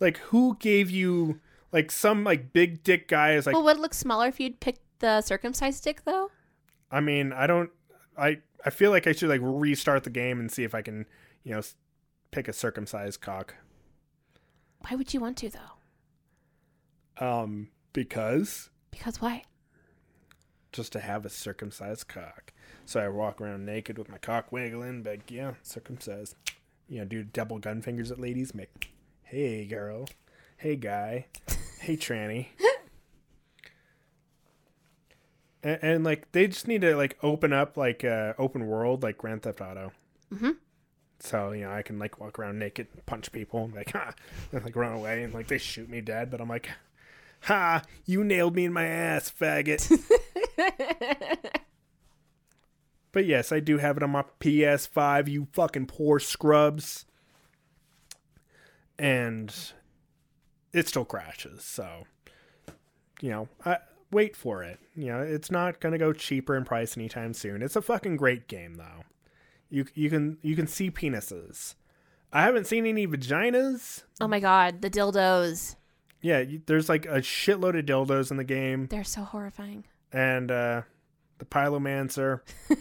Like 0.00 0.16
who 0.18 0.56
gave 0.58 0.90
you 0.90 1.40
like 1.72 1.90
some 1.90 2.24
like 2.24 2.52
big 2.52 2.82
dick 2.82 3.08
guy 3.08 3.32
is 3.32 3.46
like 3.46 3.54
Well, 3.54 3.64
would 3.64 3.76
it 3.78 3.80
look 3.80 3.94
smaller 3.94 4.26
if 4.28 4.38
you'd 4.38 4.60
picked 4.60 4.80
the 5.00 5.20
circumcised 5.20 5.82
dick 5.84 6.04
though? 6.04 6.30
I 6.90 7.00
mean, 7.00 7.32
I 7.32 7.46
don't. 7.46 7.70
I 8.16 8.38
I 8.64 8.70
feel 8.70 8.90
like 8.90 9.06
I 9.06 9.12
should 9.12 9.28
like 9.28 9.40
restart 9.42 10.04
the 10.04 10.10
game 10.10 10.38
and 10.38 10.50
see 10.50 10.64
if 10.64 10.74
I 10.74 10.82
can, 10.82 11.06
you 11.42 11.54
know, 11.54 11.62
pick 12.30 12.48
a 12.48 12.52
circumcised 12.52 13.20
cock. 13.20 13.54
Why 14.88 14.96
would 14.96 15.14
you 15.14 15.20
want 15.20 15.38
to 15.38 15.50
though? 17.18 17.26
Um, 17.26 17.68
because 17.92 18.70
Because 18.90 19.20
why? 19.20 19.44
just 20.72 20.92
to 20.92 21.00
have 21.00 21.26
a 21.26 21.28
circumcised 21.30 22.08
cock. 22.08 22.52
So 22.86 22.98
I 23.00 23.08
walk 23.08 23.40
around 23.40 23.66
naked 23.66 23.98
with 23.98 24.08
my 24.08 24.16
cock 24.18 24.50
wiggling, 24.50 25.02
but 25.02 25.30
yeah, 25.30 25.52
circumcised. 25.62 26.34
You 26.88 27.00
know, 27.00 27.04
do 27.04 27.22
double 27.22 27.58
gun 27.58 27.82
fingers 27.82 28.10
at 28.10 28.18
ladies. 28.18 28.54
Make, 28.54 28.90
hey 29.22 29.66
girl, 29.66 30.08
hey 30.56 30.76
guy, 30.76 31.26
hey 31.82 31.96
tranny. 31.96 32.46
And, 35.64 35.78
and 35.80 36.04
like 36.04 36.32
they 36.32 36.48
just 36.48 36.66
need 36.66 36.80
to 36.80 36.96
like 36.96 37.16
open 37.22 37.52
up 37.52 37.76
like 37.76 38.02
uh, 38.04 38.32
open 38.36 38.66
world 38.66 39.04
like 39.04 39.16
Grand 39.18 39.42
Theft 39.42 39.60
Auto. 39.60 39.92
Mhm. 40.34 40.56
So 41.20 41.52
you 41.52 41.60
know 41.60 41.70
I 41.72 41.82
can 41.82 42.00
like 42.00 42.18
walk 42.18 42.38
around 42.38 42.58
naked, 42.58 42.88
punch 43.06 43.30
people, 43.30 43.66
and 43.66 43.72
like 43.74 43.92
ha, 43.92 44.12
and 44.52 44.64
like 44.64 44.74
run 44.74 44.92
away, 44.92 45.22
and 45.22 45.32
like 45.32 45.46
they 45.46 45.58
shoot 45.58 45.88
me 45.88 46.00
dead, 46.00 46.32
but 46.32 46.40
I'm 46.40 46.48
like, 46.48 46.68
ha, 47.42 47.82
you 48.04 48.24
nailed 48.24 48.56
me 48.56 48.64
in 48.64 48.72
my 48.72 48.86
ass, 48.86 49.30
faggot. 49.30 49.88
But 53.12 53.26
yes, 53.26 53.52
I 53.52 53.60
do 53.60 53.76
have 53.76 53.98
it 53.98 54.02
on 54.02 54.10
my 54.10 54.24
PS5, 54.40 55.28
you 55.28 55.46
fucking 55.52 55.86
poor 55.86 56.18
scrubs. 56.18 57.04
And 58.98 59.54
it 60.72 60.88
still 60.88 61.04
crashes, 61.04 61.62
so 61.64 62.04
you 63.20 63.30
know, 63.30 63.48
I 63.64 63.78
wait 64.10 64.36
for 64.36 64.62
it. 64.62 64.78
You 64.94 65.06
know, 65.06 65.20
it's 65.20 65.50
not 65.50 65.80
going 65.80 65.92
to 65.92 65.98
go 65.98 66.12
cheaper 66.12 66.56
in 66.56 66.64
price 66.64 66.96
anytime 66.96 67.32
soon. 67.34 67.62
It's 67.62 67.76
a 67.76 67.82
fucking 67.82 68.16
great 68.16 68.48
game 68.48 68.74
though. 68.74 69.04
You 69.70 69.86
you 69.94 70.10
can 70.10 70.38
you 70.42 70.54
can 70.56 70.66
see 70.66 70.90
penises. 70.90 71.74
I 72.32 72.42
haven't 72.42 72.66
seen 72.66 72.86
any 72.86 73.06
vaginas. 73.06 74.02
Oh 74.20 74.28
my 74.28 74.40
god, 74.40 74.82
the 74.82 74.90
dildos. 74.90 75.76
Yeah, 76.20 76.44
there's 76.66 76.88
like 76.88 77.04
a 77.06 77.20
shitload 77.20 77.78
of 77.78 77.84
dildos 77.86 78.30
in 78.30 78.36
the 78.36 78.44
game 78.44 78.86
They're 78.86 79.02
so 79.04 79.22
horrifying. 79.22 79.84
and 80.12 80.50
uh 80.50 80.82
the 81.38 81.44
Pylomancer. 81.44 82.40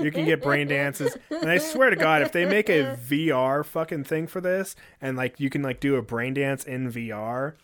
you 0.00 0.10
can 0.10 0.24
get 0.24 0.42
brain 0.42 0.68
dances 0.68 1.16
and 1.30 1.50
i 1.50 1.58
swear 1.58 1.90
to 1.90 1.96
god 1.96 2.22
if 2.22 2.32
they 2.32 2.44
make 2.44 2.68
a 2.68 2.96
vr 3.08 3.64
fucking 3.64 4.04
thing 4.04 4.26
for 4.26 4.40
this 4.40 4.76
and 5.00 5.16
like 5.16 5.38
you 5.40 5.50
can 5.50 5.62
like 5.62 5.80
do 5.80 5.96
a 5.96 6.02
brain 6.02 6.34
dance 6.34 6.64
in 6.64 6.90
vr 6.90 7.54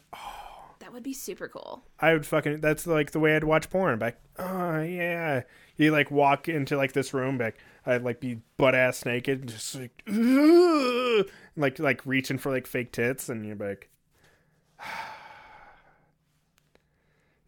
That 0.80 0.92
would 0.92 1.02
be 1.04 1.14
super 1.14 1.48
cool. 1.48 1.84
i 2.00 2.12
would 2.12 2.26
fucking 2.26 2.60
that's 2.60 2.86
like 2.86 3.12
the 3.12 3.20
way 3.20 3.36
i'd 3.36 3.44
watch 3.44 3.70
porn 3.70 3.98
back 3.98 4.18
oh 4.38 4.80
yeah 4.82 5.42
you 5.76 5.90
like 5.92 6.10
walk 6.10 6.48
into 6.48 6.76
like 6.76 6.92
this 6.92 7.14
room 7.14 7.38
back 7.38 7.56
i'd 7.86 8.02
like 8.02 8.20
be 8.20 8.40
butt 8.56 8.74
ass 8.74 9.04
naked 9.04 9.40
and 9.40 9.48
just 9.48 9.74
like 9.76 10.02
"Ugh," 10.08 11.28
like 11.56 11.78
like 11.78 12.04
reaching 12.04 12.38
for 12.38 12.50
like 12.50 12.66
fake 12.66 12.92
tits 12.92 13.28
and 13.28 13.46
you're 13.46 13.56
like 13.56 13.88
ah, 14.80 15.11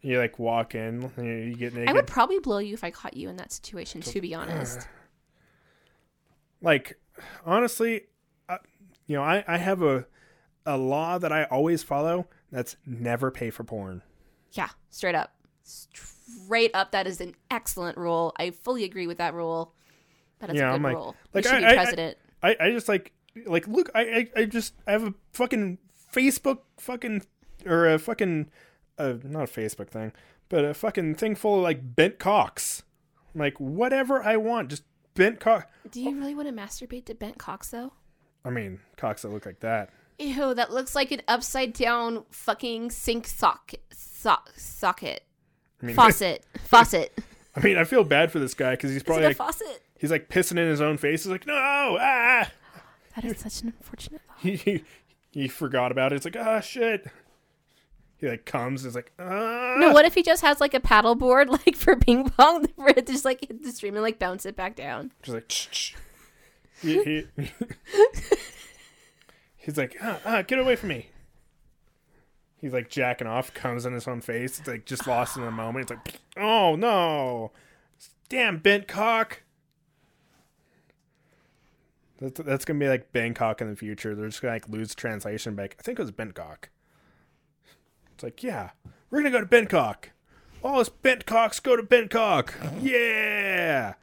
you 0.05 0.19
like 0.19 0.37
walk 0.39 0.75
in 0.75 1.11
you, 1.17 1.23
you 1.23 1.55
get 1.55 1.73
naked 1.73 1.89
I 1.89 1.93
would 1.93 2.07
probably 2.07 2.39
blow 2.39 2.59
you 2.59 2.73
if 2.73 2.83
I 2.83 2.91
caught 2.91 3.15
you 3.17 3.27
in 3.29 3.37
that 3.37 3.51
situation, 3.51 4.01
to 4.01 4.21
be 4.21 4.33
honest. 4.35 4.87
like 6.61 6.99
honestly 7.45 8.01
uh, 8.49 8.57
you 9.07 9.15
know 9.15 9.23
I, 9.23 9.43
I 9.47 9.57
have 9.57 9.81
a 9.81 10.05
a 10.65 10.77
law 10.77 11.17
that 11.19 11.31
i 11.31 11.43
always 11.45 11.83
follow 11.83 12.27
that's 12.51 12.75
never 12.85 13.29
pay 13.31 13.49
for 13.49 13.63
porn 13.63 14.01
Yeah, 14.53 14.69
straight 14.89 15.15
up. 15.15 15.33
Straight 15.63 16.71
up, 16.73 16.91
that 16.91 17.05
is 17.07 17.19
an 17.21 17.35
excellent 17.51 17.97
rule. 17.97 18.33
I 18.39 18.51
fully 18.51 18.83
agree 18.83 19.05
with 19.07 19.17
that 19.17 19.33
rule. 19.33 19.73
That 20.39 20.49
is 20.51 20.55
Yeah, 20.55 20.69
a 20.69 20.71
good 20.71 20.75
I'm 20.75 20.83
like- 20.83 20.95
rule. 20.95 21.15
like, 21.33 21.43
you 21.43 21.49
should 21.49 21.57
I- 21.57 21.59
be 21.59 21.65
I- 21.65 21.71
I- 21.71 21.75
president. 21.83 22.17
i 22.43 22.55
i 22.59 22.71
just 22.71 22.87
like 22.87 23.11
like 23.45 23.67
look 23.67 23.89
i 23.93 24.01
i, 24.35 24.41
I 24.41 24.45
just 24.45 24.73
i 24.87 24.91
have 24.93 25.03
a 25.03 25.13
fucking 25.33 25.77
facebook 26.13 26.59
fucking 26.79 27.23
or 27.65 27.87
a 27.93 27.99
fucking 27.99 28.49
uh 28.97 29.13
not 29.23 29.43
a 29.43 29.51
facebook 29.51 29.89
thing 29.89 30.11
but 30.49 30.63
a 30.65 30.73
fucking 30.73 31.15
thing 31.15 31.35
full 31.35 31.57
of 31.57 31.63
like 31.63 31.95
bent 31.95 32.19
cocks 32.19 32.83
like 33.33 33.59
whatever 33.59 34.21
i 34.23 34.37
want 34.37 34.69
just 34.69 34.83
bent 35.15 35.39
cock 35.39 35.69
Do 35.91 36.01
you 36.01 36.15
really 36.17 36.35
want 36.35 36.47
to 36.47 36.53
masturbate 36.53 37.05
to 37.05 37.15
bent 37.15 37.37
cocks, 37.37 37.69
though? 37.69 37.93
i 38.43 38.49
mean 38.49 38.79
cocks 38.97 39.21
that 39.23 39.29
look 39.29 39.45
like 39.45 39.59
that 39.61 39.89
Ew, 40.17 40.53
that 40.53 40.71
looks 40.71 40.95
like 40.95 41.11
an 41.11 41.21
upside 41.27 41.73
down 41.73 42.23
fucking 42.31 42.89
sink 42.89 43.27
socket. 43.27 43.83
So- 43.91 44.37
socket. 44.55 45.23
i 45.81 45.85
mean 45.87 45.95
Faucet. 45.97 46.45
Faucet. 46.63 47.17
i 47.55 47.59
mean 47.59 47.77
i 47.77 47.83
feel 47.83 48.03
bad 48.03 48.31
for 48.31 48.39
this 48.39 48.53
guy 48.53 48.71
because 48.71 48.91
he's 48.91 49.03
probably 49.03 49.25
a 49.25 49.27
like 49.29 49.37
faucet? 49.37 49.81
he's 49.99 50.11
like 50.11 50.29
pissing 50.29 50.51
in 50.57 50.69
his 50.69 50.79
own 50.81 50.97
face 50.97 51.23
he's 51.23 51.31
like 51.31 51.45
no 51.47 51.97
ah 51.99 52.49
That 53.15 53.25
is 53.25 53.39
such 53.39 53.61
an 53.61 53.67
unfortunate 53.77 54.21
thought. 54.27 54.37
he, 54.41 54.55
he 54.55 54.83
he 55.31 55.47
forgot 55.49 55.91
about 55.91 56.13
it. 56.13 56.15
It's 56.17 56.23
like, 56.25 56.37
ah, 56.37 56.61
shit. 56.61 57.07
He 58.17 58.27
like 58.27 58.45
comes. 58.45 58.83
and 58.83 58.89
It's 58.89 58.95
like, 58.95 59.11
ah. 59.19 59.75
No, 59.77 59.91
what 59.91 60.05
if 60.05 60.15
he 60.15 60.23
just 60.23 60.41
has 60.41 60.61
like 60.61 60.73
a 60.73 60.79
paddle 60.79 61.15
board, 61.15 61.49
like 61.65 61.75
for 61.75 61.95
ping 61.95 62.29
pong, 62.29 62.67
for 62.75 62.89
it 62.89 63.05
to 63.05 63.13
just 63.13 63.25
like 63.25 63.41
hit 63.41 63.63
the 63.63 63.71
stream 63.71 63.95
and 63.95 64.03
like 64.03 64.19
bounce 64.19 64.45
it 64.45 64.55
back 64.55 64.75
down? 64.75 65.11
Just 65.21 65.35
like. 65.35 65.51
He, 66.81 67.03
he, 67.03 67.27
he's 69.57 69.77
like, 69.77 69.95
ah, 70.01 70.19
ah, 70.25 70.41
get 70.41 70.59
away 70.59 70.75
from 70.75 70.89
me. 70.89 71.07
He's 72.59 72.73
like 72.73 72.89
jacking 72.89 73.27
off, 73.27 73.53
comes 73.53 73.85
in 73.85 73.93
his 73.93 74.07
own 74.07 74.21
face. 74.21 74.59
It's 74.59 74.67
like 74.67 74.85
just 74.85 75.07
lost 75.07 75.37
in 75.37 75.43
the 75.43 75.51
moment. 75.51 75.89
It's 75.89 75.91
like, 75.91 76.19
oh 76.37 76.75
no, 76.75 77.51
damn 78.29 78.57
bent 78.57 78.87
cock. 78.87 79.41
That's, 82.19 82.39
that's 82.41 82.65
gonna 82.65 82.79
be 82.79 82.87
like 82.87 83.11
Bangkok 83.11 83.61
in 83.61 83.69
the 83.69 83.75
future. 83.75 84.15
They're 84.15 84.27
just 84.27 84.41
gonna 84.41 84.53
like 84.53 84.69
lose 84.69 84.95
translation 84.95 85.55
back. 85.55 85.75
I 85.79 85.83
think 85.83 85.99
it 85.99 86.01
was 86.01 86.11
Bangkok. 86.11 86.69
It's 88.15 88.23
like, 88.23 88.41
yeah, 88.43 88.69
we're 89.09 89.19
gonna 89.19 89.29
go 89.29 89.41
to 89.41 89.45
Bangkok. 89.45 90.11
All 90.63 90.79
us 90.79 90.87
bent 90.87 91.25
cocks 91.25 91.59
go 91.59 91.75
to 91.75 91.83
Bangkok. 91.83 92.55
Yeah. 92.81 93.95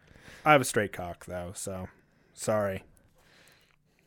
I 0.44 0.52
have 0.52 0.60
a 0.60 0.64
straight 0.64 0.92
cock 0.92 1.24
though, 1.24 1.52
so 1.54 1.88
sorry. 2.34 2.84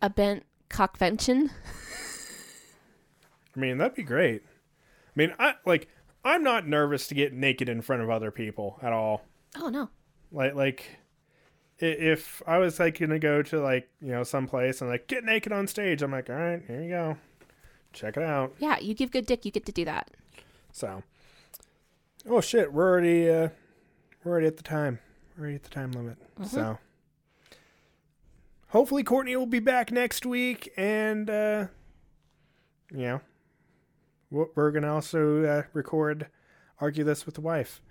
A 0.04 0.10
bent 0.12 0.46
cockvention. 0.70 1.50
I 3.56 3.60
mean, 3.60 3.80
that'd 3.80 3.96
be 3.96 4.04
great. 4.04 4.44
I 4.46 5.12
mean, 5.16 5.34
I 5.40 5.56
like 5.66 5.88
I'm 6.24 6.44
not 6.44 6.68
nervous 6.68 7.08
to 7.08 7.16
get 7.16 7.34
naked 7.34 7.68
in 7.68 7.82
front 7.82 8.04
of 8.04 8.12
other 8.12 8.30
people 8.30 8.78
at 8.84 8.94
all. 8.94 9.24
Oh 9.58 9.70
no. 9.70 9.90
Like 10.32 10.54
like 10.54 11.00
if 11.80 12.44
I 12.46 12.60
was 12.60 12.80
like 12.80 13.00
gonna 13.00 13.18
go 13.18 13.42
to 13.42 13.60
like, 13.60 13.90
you 14.02 14.12
know, 14.12 14.22
some 14.22 14.46
place 14.46 14.82
and 14.82 14.90
like 14.90 15.08
get 15.08 15.24
naked 15.24 15.52
on 15.52 15.66
stage, 15.66 16.04
I'm 16.04 16.12
like, 16.12 16.30
all 16.30 16.36
right, 16.36 16.62
here 16.68 16.84
you 16.84 16.90
go. 16.90 17.18
Check 17.96 18.18
it 18.18 18.24
out. 18.24 18.54
Yeah, 18.60 18.78
you 18.80 18.94
give 18.94 19.12
good 19.12 19.26
dick, 19.26 19.46
you 19.46 19.52
get 19.52 19.66
to 19.66 19.72
do 19.72 19.86
that. 19.86 20.12
So 20.72 21.02
Oh 22.30 22.42
shit, 22.42 22.72
we're 22.74 22.90
already 22.90 23.30
uh 23.30 23.50
we're 24.24 24.32
already 24.32 24.48
at 24.48 24.58
the 24.58 24.64
time. 24.64 25.00
We're 25.38 25.44
already 25.44 25.56
at 25.56 25.64
the 25.64 25.70
time 25.70 25.92
limit. 25.92 26.18
So 26.48 26.78
hopefully 28.70 29.04
Cortney 29.04 29.36
will 29.36 29.46
be 29.46 29.60
back 29.60 29.92
next 29.92 30.26
week 30.26 30.72
and 30.78 31.30
uh 31.30 31.68
you 32.92 33.04
know 33.04 33.22
we're 34.30 34.72
gonna 34.72 34.94
also 34.94 35.44
uh, 35.46 35.64
record 35.74 36.28
argue 36.82 37.04
this 37.06 37.26
with 37.26 37.36
the 37.36 37.42
wife 37.42 37.82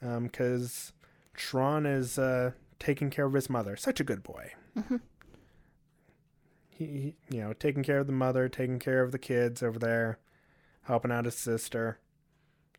because 0.00 0.92
Tron 1.34 1.86
is 1.86 2.18
uh 2.18 2.50
taking 2.78 3.08
care 3.08 3.24
of 3.24 3.32
his 3.32 3.48
mother 3.48 3.74
such 3.76 4.00
a 4.00 4.04
good 4.04 4.22
boy 4.22 4.52
he, 6.76 6.86
he 6.86 7.36
you 7.36 7.40
know 7.40 7.52
taking 7.52 7.82
care 7.82 7.98
of 7.98 8.06
the 8.06 8.12
mother 8.12 8.48
taking 8.48 8.78
care 8.78 9.02
of 9.02 9.12
the 9.12 9.18
kids 9.18 9.62
over 9.62 9.78
there 9.78 10.18
helping 10.82 11.12
out 11.12 11.24
his 11.24 11.34
sister 11.34 11.98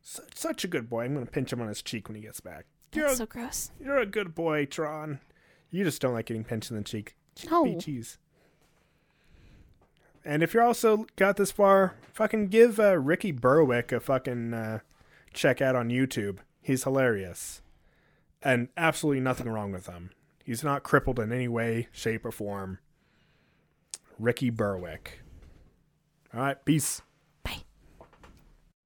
such, 0.01 0.35
such 0.35 0.63
a 0.63 0.67
good 0.67 0.89
boy 0.89 1.05
i'm 1.05 1.13
gonna 1.13 1.25
pinch 1.25 1.51
him 1.51 1.61
on 1.61 1.67
his 1.67 1.81
cheek 1.81 2.07
when 2.07 2.15
he 2.15 2.21
gets 2.21 2.39
back 2.39 2.65
you're, 2.93 3.05
That's 3.07 3.15
a, 3.15 3.23
so 3.23 3.25
gross. 3.25 3.71
you're 3.79 3.97
a 3.97 4.05
good 4.05 4.33
boy 4.35 4.65
Tron 4.65 5.19
you 5.71 5.83
just 5.83 6.01
don't 6.01 6.13
like 6.13 6.27
getting 6.27 6.43
pinched 6.43 6.71
in 6.71 6.77
the 6.77 6.83
cheek 6.83 7.15
No. 7.49 7.77
Cheese 7.79 8.17
and 10.25 10.41
if 10.41 10.53
you're 10.55 10.63
also 10.63 11.05
got 11.15 11.37
this 11.37 11.51
far, 11.51 11.93
fucking 12.11 12.47
give 12.47 12.79
uh, 12.79 12.97
Ricky 12.97 13.31
Berwick 13.31 13.91
a 13.91 13.99
fucking 13.99 14.55
uh, 14.55 14.79
check 15.33 15.61
out 15.61 15.75
on 15.75 15.89
YouTube. 15.89 16.39
He's 16.63 16.83
hilarious. 16.83 17.61
And 18.41 18.69
absolutely 18.75 19.21
nothing 19.21 19.47
wrong 19.47 19.71
with 19.71 19.85
him. 19.85 20.09
He's 20.43 20.63
not 20.63 20.81
crippled 20.81 21.19
in 21.19 21.31
any 21.31 21.47
way, 21.47 21.89
shape, 21.91 22.25
or 22.25 22.31
form. 22.31 22.79
Ricky 24.19 24.49
Berwick. 24.49 25.21
All 26.33 26.41
right, 26.41 26.65
peace. 26.65 27.01